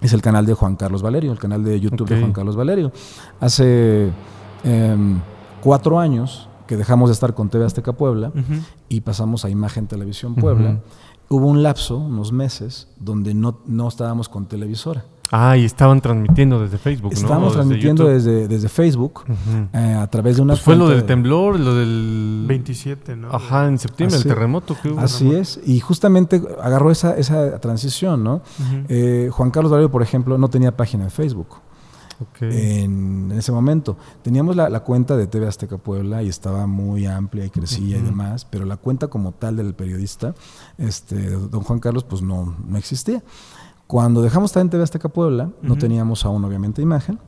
es 0.01 0.13
el 0.13 0.23
canal 0.23 0.47
de 0.47 0.55
Juan 0.55 0.77
Carlos 0.77 1.03
Valerio, 1.03 1.33
el 1.33 1.39
canal 1.39 1.65
de 1.65 1.81
YouTube 1.81 2.09
de 2.09 2.21
Juan 2.21 2.33
Carlos 2.33 2.57
Valerio. 2.57 2.93
Hace... 3.41 4.13
Em, 4.65 5.21
cuatro 5.63 5.99
años 5.99 6.49
que 6.67 6.77
dejamos 6.77 7.09
de 7.09 7.15
estar 7.15 7.35
con 7.35 7.49
TV 7.49 7.65
Azteca 7.65 7.93
Puebla 7.93 8.33
y 8.89 9.01
pasamos 9.01 9.45
a 9.45 9.51
Imagen 9.51 9.87
Televisión 9.87 10.35
Puebla, 10.35 10.81
hubo 11.29 11.47
un 11.47 11.63
lapso, 11.63 11.99
unos 11.99 12.33
meses, 12.33 12.89
donde 12.99 13.35
no, 13.35 13.61
no 13.67 13.89
estábamos 13.89 14.29
con 14.29 14.47
televisora. 14.47 15.05
Ah, 15.33 15.57
y 15.57 15.65
estaban 15.65 16.01
transmitiendo 16.01 16.61
desde 16.61 16.79
Facebook, 16.79 17.13
¿no? 17.13 17.19
Estábamos 17.19 17.53
transmitiendo 17.55 18.07
desde, 18.07 18.47
desde, 18.47 18.69
Facebook 18.69 19.25
eh, 19.73 19.97
a 19.99 20.07
través 20.09 20.37
de 20.37 20.43
una. 20.43 20.53
Pues 20.55 20.63
fue 20.63 20.77
lo 20.77 20.89
del 20.89 21.05
temblor, 21.05 21.59
lo 21.59 21.75
del. 21.75 22.45
27, 22.47 23.17
¿no? 23.17 23.31
Ajá, 23.33 23.67
en 23.67 23.79
septiembre, 23.79 24.19
el 24.19 24.25
terremoto 24.25 24.77
que 24.81 24.91
hubo. 24.91 25.01
Así 25.01 25.35
es, 25.35 25.61
y 25.67 25.81
justamente 25.81 26.41
agarró 26.63 26.93
esa, 26.93 27.17
esa 27.17 27.59
transición, 27.59 28.23
¿no? 28.23 28.43
Eh, 28.89 29.29
Juan 29.33 29.51
Carlos 29.51 29.73
Valerio, 29.73 29.91
por 29.91 30.03
ejemplo, 30.03 30.39
no 30.39 30.49
tenía 30.49 30.77
página 30.77 31.05
de 31.05 31.11
Facebook. 31.11 31.57
En 32.41 33.31
ese 33.33 33.53
momento. 33.53 33.97
Teníamos 34.23 34.57
la, 34.57 34.81
cuenta 34.81 35.17
de 35.17 35.27
TV 35.27 35.47
Azteca 35.47 35.77
Puebla 35.77 36.23
y 36.23 36.29
estaba 36.29 36.67
muy 36.67 37.07
amplia 37.07 37.45
y 37.45 37.51
crecía 37.51 37.99
y 37.99 38.01
demás, 38.01 38.47
pero 38.47 38.65
la 38.65 38.77
cuenta 38.77 39.09
como 39.09 39.33
tal 39.33 39.57
del 39.57 39.75
periodista, 39.75 40.35
este, 40.79 41.31
don 41.31 41.63
Juan 41.63 41.79
Carlos, 41.79 42.05
pues 42.05 42.23
no, 42.23 42.57
no 42.67 42.79
existía. 42.79 43.23
Cuando 43.87 44.21
dejamos 44.21 44.57
en 44.57 44.69
TV 44.69 44.83
Azteca 44.83 45.09
Puebla, 45.09 45.51
no 45.63 45.77
teníamos 45.77 46.25
aún 46.25 46.45
obviamente 46.45 46.83
imagen, 46.83 47.21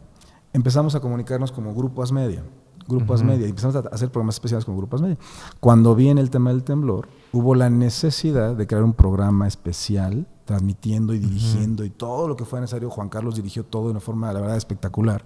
empezamos 0.53 0.95
a 0.95 1.01
comunicarnos 1.01 1.53
como 1.53 1.75
Grupo 1.75 2.05
Media. 2.13 2.43
Grupo 2.89 3.17
Media, 3.19 3.47
y 3.47 3.51
empezamos 3.51 3.77
a 3.77 3.81
hacer 3.91 4.11
programas 4.11 4.37
especiales 4.37 4.65
con 4.65 4.77
Grupo 4.77 4.99
Media. 4.99 5.19
Cuando 5.61 5.95
viene 5.95 6.21
el 6.21 6.31
tema 6.31 6.51
del 6.51 6.65
temblor, 6.65 7.09
hubo 7.33 7.55
la 7.55 7.69
necesidad 7.69 8.57
de 8.57 8.67
crear 8.67 8.83
un 8.83 8.95
programa 8.95 9.47
especial, 9.47 10.27
transmitiendo 10.47 11.13
y 11.13 11.19
dirigiendo 11.19 11.85
y 11.85 11.91
todo 11.91 12.27
lo 12.27 12.35
que 12.35 12.47
fue 12.47 12.61
necesario. 12.61 12.89
Juan 12.89 13.11
Carlos 13.11 13.37
dirigió 13.37 13.65
todo 13.65 13.85
de 13.85 13.91
una 13.91 14.01
forma, 14.01 14.33
la 14.33 14.41
verdad, 14.41 14.57
espectacular. 14.57 15.23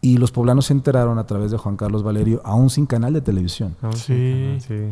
Y 0.00 0.16
los 0.16 0.32
poblanos 0.32 0.66
se 0.66 0.72
enteraron 0.72 1.18
a 1.18 1.26
través 1.26 1.50
de 1.50 1.58
Juan 1.58 1.76
Carlos 1.76 2.02
Valerio, 2.02 2.40
aún 2.44 2.70
sin 2.70 2.86
canal 2.86 3.12
de 3.12 3.20
televisión. 3.20 3.76
sí. 3.94 4.56
sí. 4.66 4.90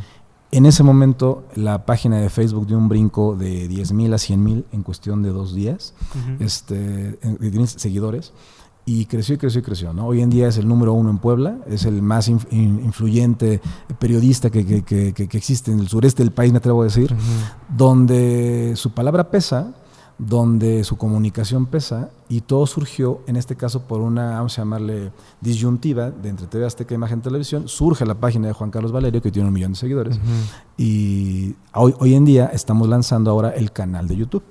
En 0.50 0.64
ese 0.64 0.82
momento, 0.82 1.44
la 1.54 1.84
página 1.84 2.18
de 2.18 2.30
Facebook 2.30 2.66
dio 2.66 2.78
un 2.78 2.88
brinco 2.88 3.36
de 3.36 3.68
10 3.68 3.92
mil 3.92 4.14
a 4.14 4.18
100 4.18 4.42
mil 4.42 4.64
en 4.72 4.82
cuestión 4.82 5.22
de 5.22 5.30
dos 5.30 5.54
días, 5.54 5.92
este, 6.40 7.18
seguidores, 7.66 8.32
y 8.86 9.04
creció 9.04 9.34
y 9.34 9.38
creció 9.38 9.60
y 9.60 9.62
creció. 9.62 9.92
¿no? 9.92 10.06
Hoy 10.06 10.22
en 10.22 10.30
día 10.30 10.48
es 10.48 10.56
el 10.56 10.66
número 10.66 10.94
uno 10.94 11.10
en 11.10 11.18
Puebla, 11.18 11.58
es 11.66 11.84
el 11.84 12.00
más 12.00 12.28
influyente 12.28 13.60
periodista 13.98 14.48
que, 14.48 14.82
que, 14.82 15.12
que, 15.12 15.36
existe 15.36 15.70
en 15.70 15.80
el 15.80 15.88
sureste 15.88 16.22
del 16.22 16.32
país, 16.32 16.52
me 16.52 16.58
atrevo 16.58 16.80
a 16.80 16.84
decir, 16.84 17.14
donde 17.76 18.72
su 18.76 18.92
palabra 18.92 19.30
pesa 19.30 19.74
donde 20.18 20.82
su 20.82 20.96
comunicación 20.96 21.66
pesa 21.66 22.10
y 22.28 22.40
todo 22.40 22.66
surgió, 22.66 23.20
en 23.26 23.36
este 23.36 23.56
caso, 23.56 23.82
por 23.82 24.00
una, 24.00 24.32
vamos 24.32 24.58
a 24.58 24.62
llamarle, 24.62 25.12
disyuntiva 25.40 26.10
de 26.10 26.28
entre 26.28 26.46
TV 26.46 26.66
Azteca 26.66 26.92
y 26.92 26.96
Imagen 26.96 27.22
Televisión. 27.22 27.68
Surge 27.68 28.04
la 28.04 28.14
página 28.14 28.48
de 28.48 28.52
Juan 28.52 28.70
Carlos 28.70 28.92
Valerio, 28.92 29.22
que 29.22 29.30
tiene 29.30 29.48
un 29.48 29.54
millón 29.54 29.72
de 29.72 29.78
seguidores. 29.78 30.18
Y 30.76 31.54
hoy, 31.72 31.94
hoy 31.98 32.14
en 32.14 32.24
día 32.24 32.46
estamos 32.52 32.88
lanzando 32.88 33.30
ahora 33.30 33.50
el 33.50 33.72
canal 33.72 34.08
de 34.08 34.16
YouTube. 34.16 34.42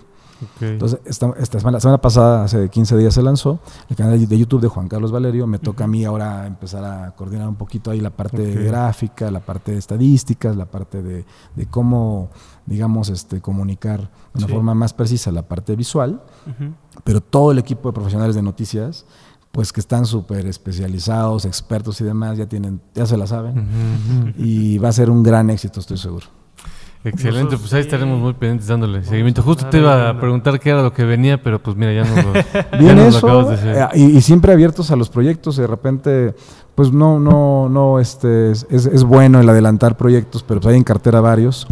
Entonces, 0.62 1.00
esta, 1.06 1.60
semana, 1.60 1.78
la 1.78 1.80
semana 1.80 2.02
pasada, 2.02 2.44
hace 2.44 2.70
15 2.70 2.98
días 2.98 3.14
se 3.14 3.22
lanzó 3.22 3.60
el 3.90 3.96
canal 3.96 4.28
de 4.28 4.38
YouTube 4.38 4.62
de 4.62 4.68
Juan 4.68 4.88
Carlos 4.88 5.12
Valerio. 5.12 5.48
Me 5.48 5.60
toca 5.60 5.86
a 5.86 5.88
mí 5.88 6.06
ahora 6.06 6.46
empezar 6.46 6.84
a 6.84 7.12
coordinar 7.16 7.48
un 7.48 7.56
poquito 7.56 7.92
ahí 7.92 8.00
la 8.00 8.10
parte 8.10 8.44
gráfica, 8.64 9.32
la 9.32 9.40
parte 9.40 9.72
de 9.72 9.78
estadísticas, 9.78 10.56
la 10.56 10.66
parte 10.66 11.02
de, 11.02 11.26
cómo, 11.70 12.30
digamos, 12.66 13.10
este, 13.10 13.42
comunicar 13.42 14.10
de 14.34 14.44
una 14.44 14.48
forma 14.48 14.74
más 14.74 14.94
precisa 14.94 15.32
la 15.32 15.44
parte 15.44 15.76
visual. 15.76 16.22
Pero 17.04 17.22
todo 17.22 17.52
el 17.52 17.60
equipo 17.60 17.90
de 17.90 17.94
profesionales 17.94 18.36
de 18.36 18.42
noticias 18.42 19.06
pues 19.52 19.74
que 19.74 19.80
están 19.80 20.06
súper 20.06 20.46
especializados, 20.46 21.46
expertos 21.46 22.00
y 22.02 22.04
demás, 22.04 22.38
ya 22.38 22.46
tienen, 22.46 22.80
ya 22.94 23.08
se 23.08 23.18
la 23.18 23.26
saben. 23.26 24.36
Y 24.38 24.78
va 24.78 24.90
a 24.90 24.92
ser 24.92 25.10
un 25.10 25.24
gran 25.24 25.50
éxito, 25.50 25.80
estoy 25.80 25.98
seguro. 25.98 26.28
Excelente, 27.04 27.58
pues 27.58 27.74
ahí 27.74 27.82
estaremos 27.82 28.20
muy 28.20 28.34
pendientes 28.34 28.68
dándole 28.68 29.04
seguimiento. 29.04 29.42
Justo 29.42 29.68
te 29.68 29.78
iba 29.80 30.10
a 30.10 30.20
preguntar 30.20 30.60
qué 30.60 30.72
era 30.72 30.82
lo 30.82 30.92
que 30.94 31.04
venía, 31.04 31.42
pero 31.42 31.62
pues 31.62 31.78
mira, 31.78 31.94
ya 31.94 32.04
nos 32.04 32.26
lo, 32.26 32.34
Bien 32.80 33.00
eso, 33.00 33.54
eh, 33.54 33.88
y, 33.96 34.22
siempre 34.22 34.52
abiertos 34.52 34.92
a 34.92 34.96
los 34.96 35.10
proyectos, 35.10 35.58
de 35.58 35.68
repente, 35.68 36.36
pues 36.76 36.92
no, 36.92 37.20
no, 37.20 37.70
no, 37.70 38.00
este, 38.00 38.52
es, 38.52 38.66
es 38.70 39.04
bueno 39.04 39.40
el 39.40 39.48
adelantar 39.48 39.96
proyectos, 39.96 40.44
pero 40.44 40.60
pues 40.60 40.74
hay 40.74 40.78
en 40.78 40.84
cartera 40.84 41.22
varios, 41.22 41.68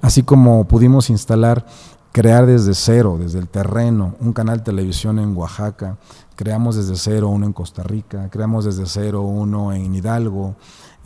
así 0.00 0.22
como 0.22 0.66
pudimos 0.66 1.10
instalar 1.10 1.66
crear 2.12 2.46
desde 2.46 2.74
cero, 2.74 3.16
desde 3.18 3.38
el 3.38 3.48
terreno, 3.48 4.14
un 4.20 4.32
canal 4.32 4.58
de 4.58 4.64
televisión 4.64 5.18
en 5.18 5.36
Oaxaca, 5.36 5.98
creamos 6.34 6.76
desde 6.76 6.96
cero 6.96 7.28
uno 7.28 7.46
en 7.46 7.52
Costa 7.52 7.82
Rica, 7.82 8.28
creamos 8.30 8.64
desde 8.64 8.86
cero 8.86 9.22
uno 9.22 9.72
en 9.72 9.94
Hidalgo, 9.94 10.56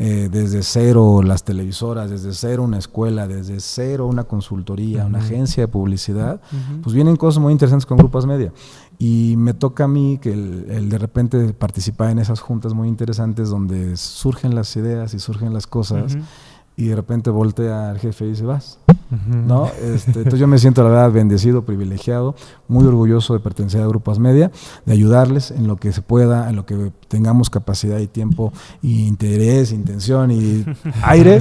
eh, 0.04 0.28
desde 0.28 0.64
cero 0.64 1.22
las 1.22 1.44
televisoras, 1.44 2.10
desde 2.10 2.32
cero 2.32 2.64
una 2.64 2.76
escuela, 2.76 3.28
desde 3.28 3.60
cero 3.60 4.08
una 4.08 4.24
consultoría, 4.24 5.06
una 5.06 5.20
agencia 5.20 5.62
de 5.62 5.68
publicidad, 5.68 6.40
pues 6.82 6.92
vienen 6.92 7.14
cosas 7.14 7.40
muy 7.40 7.52
interesantes 7.52 7.86
con 7.86 7.98
grupos 7.98 8.26
media. 8.26 8.52
Y 8.98 9.36
me 9.36 9.54
toca 9.54 9.84
a 9.84 9.88
mí 9.88 10.18
que 10.20 10.32
el, 10.32 10.88
de 10.88 10.98
repente 10.98 11.52
participar 11.52 12.10
en 12.10 12.18
esas 12.18 12.40
juntas 12.40 12.74
muy 12.74 12.88
interesantes 12.88 13.48
donde 13.48 13.96
surgen 13.96 14.56
las 14.56 14.74
ideas 14.74 15.14
y 15.14 15.20
surgen 15.20 15.54
las 15.54 15.68
cosas 15.68 16.16
y 16.82 16.88
de 16.88 16.96
repente 16.96 17.30
voltea 17.30 17.90
al 17.90 18.00
jefe 18.00 18.24
y 18.24 18.30
dice, 18.30 18.44
vas. 18.44 18.80
¿No? 19.28 19.70
Este, 19.80 20.18
entonces 20.18 20.40
yo 20.40 20.48
me 20.48 20.58
siento 20.58 20.82
la 20.82 20.88
verdad 20.88 21.12
bendecido, 21.12 21.64
privilegiado, 21.64 22.34
muy 22.66 22.84
orgulloso 22.84 23.34
de 23.34 23.40
pertenecer 23.40 23.80
a 23.82 23.86
Grupos 23.86 24.18
Media, 24.18 24.50
de 24.84 24.92
ayudarles 24.92 25.52
en 25.52 25.68
lo 25.68 25.76
que 25.76 25.92
se 25.92 26.02
pueda, 26.02 26.50
en 26.50 26.56
lo 26.56 26.66
que 26.66 26.90
tengamos 27.06 27.50
capacidad 27.50 27.98
y 27.98 28.08
tiempo 28.08 28.52
y 28.80 29.06
interés, 29.06 29.70
intención 29.70 30.32
y 30.32 30.64
aire 31.02 31.40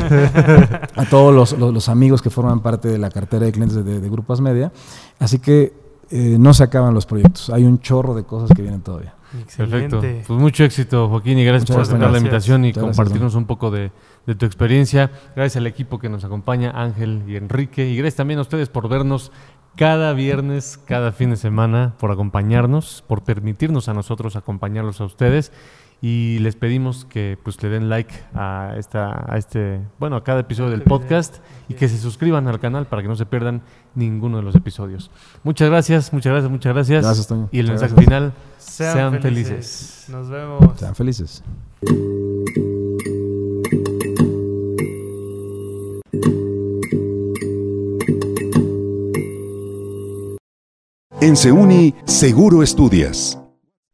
a 0.95 1.05
todos 1.09 1.33
los, 1.33 1.57
los, 1.57 1.89
amigos 1.89 2.21
que 2.21 2.29
forman 2.29 2.59
parte 2.59 2.87
de 2.87 2.99
la 2.99 3.09
cartera 3.09 3.47
de 3.47 3.51
clientes 3.51 3.83
de, 3.83 3.99
de 3.99 4.09
Grupos 4.09 4.41
Media. 4.41 4.71
Así 5.17 5.39
que 5.39 5.73
eh, 6.11 6.35
no 6.37 6.53
se 6.53 6.63
acaban 6.63 6.93
los 6.93 7.07
proyectos, 7.07 7.49
hay 7.49 7.63
un 7.63 7.79
chorro 7.79 8.13
de 8.13 8.25
cosas 8.25 8.51
que 8.55 8.61
vienen 8.61 8.81
todavía. 8.81 9.15
Perfecto. 9.57 10.01
Pues 10.01 10.39
mucho 10.39 10.63
éxito, 10.63 11.07
Joaquín, 11.07 11.37
y 11.37 11.45
gracias 11.45 11.71
por 11.71 11.81
aceptar 11.81 12.11
la 12.11 12.17
invitación 12.17 12.65
y 12.65 12.73
compartirnos 12.73 13.35
un 13.35 13.45
poco 13.45 13.71
de, 13.71 13.91
tu 14.35 14.45
experiencia. 14.45 15.11
Gracias 15.35 15.57
al 15.57 15.67
equipo 15.67 15.99
que 15.99 16.09
nos 16.09 16.23
acompaña, 16.23 16.71
Ángel 16.71 17.23
y 17.27 17.35
Enrique, 17.35 17.89
y 17.89 17.97
gracias 17.97 18.15
también 18.15 18.39
a 18.39 18.43
ustedes 18.43 18.69
por 18.69 18.87
vernos 18.89 19.31
cada 19.75 20.13
viernes, 20.13 20.79
cada 20.85 21.11
fin 21.11 21.29
de 21.29 21.37
semana, 21.37 21.93
por 21.97 22.11
acompañarnos, 22.11 23.03
por 23.07 23.23
permitirnos 23.23 23.87
a 23.87 23.93
nosotros 23.93 24.35
acompañarlos 24.35 25.01
a 25.01 25.05
ustedes. 25.05 25.51
Y 26.03 26.39
les 26.39 26.55
pedimos 26.55 27.05
que 27.05 27.37
pues 27.43 27.61
le 27.61 27.69
den 27.69 27.87
like 27.87 28.11
a 28.33 28.73
esta 28.75 29.23
a 29.31 29.37
este 29.37 29.81
bueno 29.99 30.15
a 30.15 30.23
cada 30.23 30.39
episodio 30.39 30.71
del 30.71 30.81
podcast 30.81 31.37
y 31.69 31.75
que 31.75 31.87
se 31.87 31.99
suscriban 31.99 32.47
al 32.47 32.59
canal 32.59 32.87
para 32.87 33.03
que 33.03 33.07
no 33.07 33.15
se 33.15 33.27
pierdan 33.27 33.61
ninguno 33.93 34.37
de 34.37 34.43
los 34.43 34.55
episodios. 34.55 35.11
Muchas 35.43 35.69
gracias 35.69 36.11
muchas 36.11 36.31
gracias 36.31 36.51
muchas 36.51 36.73
gracias, 36.73 37.03
gracias 37.03 37.27
Toño. 37.27 37.49
y 37.51 37.59
el 37.59 37.67
mensaje 37.67 37.93
final 37.93 38.33
sean, 38.57 39.21
felices. 39.21 40.07
nos 40.09 40.27
vemos. 40.27 40.79
Sean 40.79 40.95
felices 40.95 41.43
en 51.21 51.37
Seuni 51.37 51.93
Seguro 52.05 52.63
Estudias. 52.63 53.39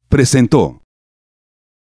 Presentó 0.08 0.82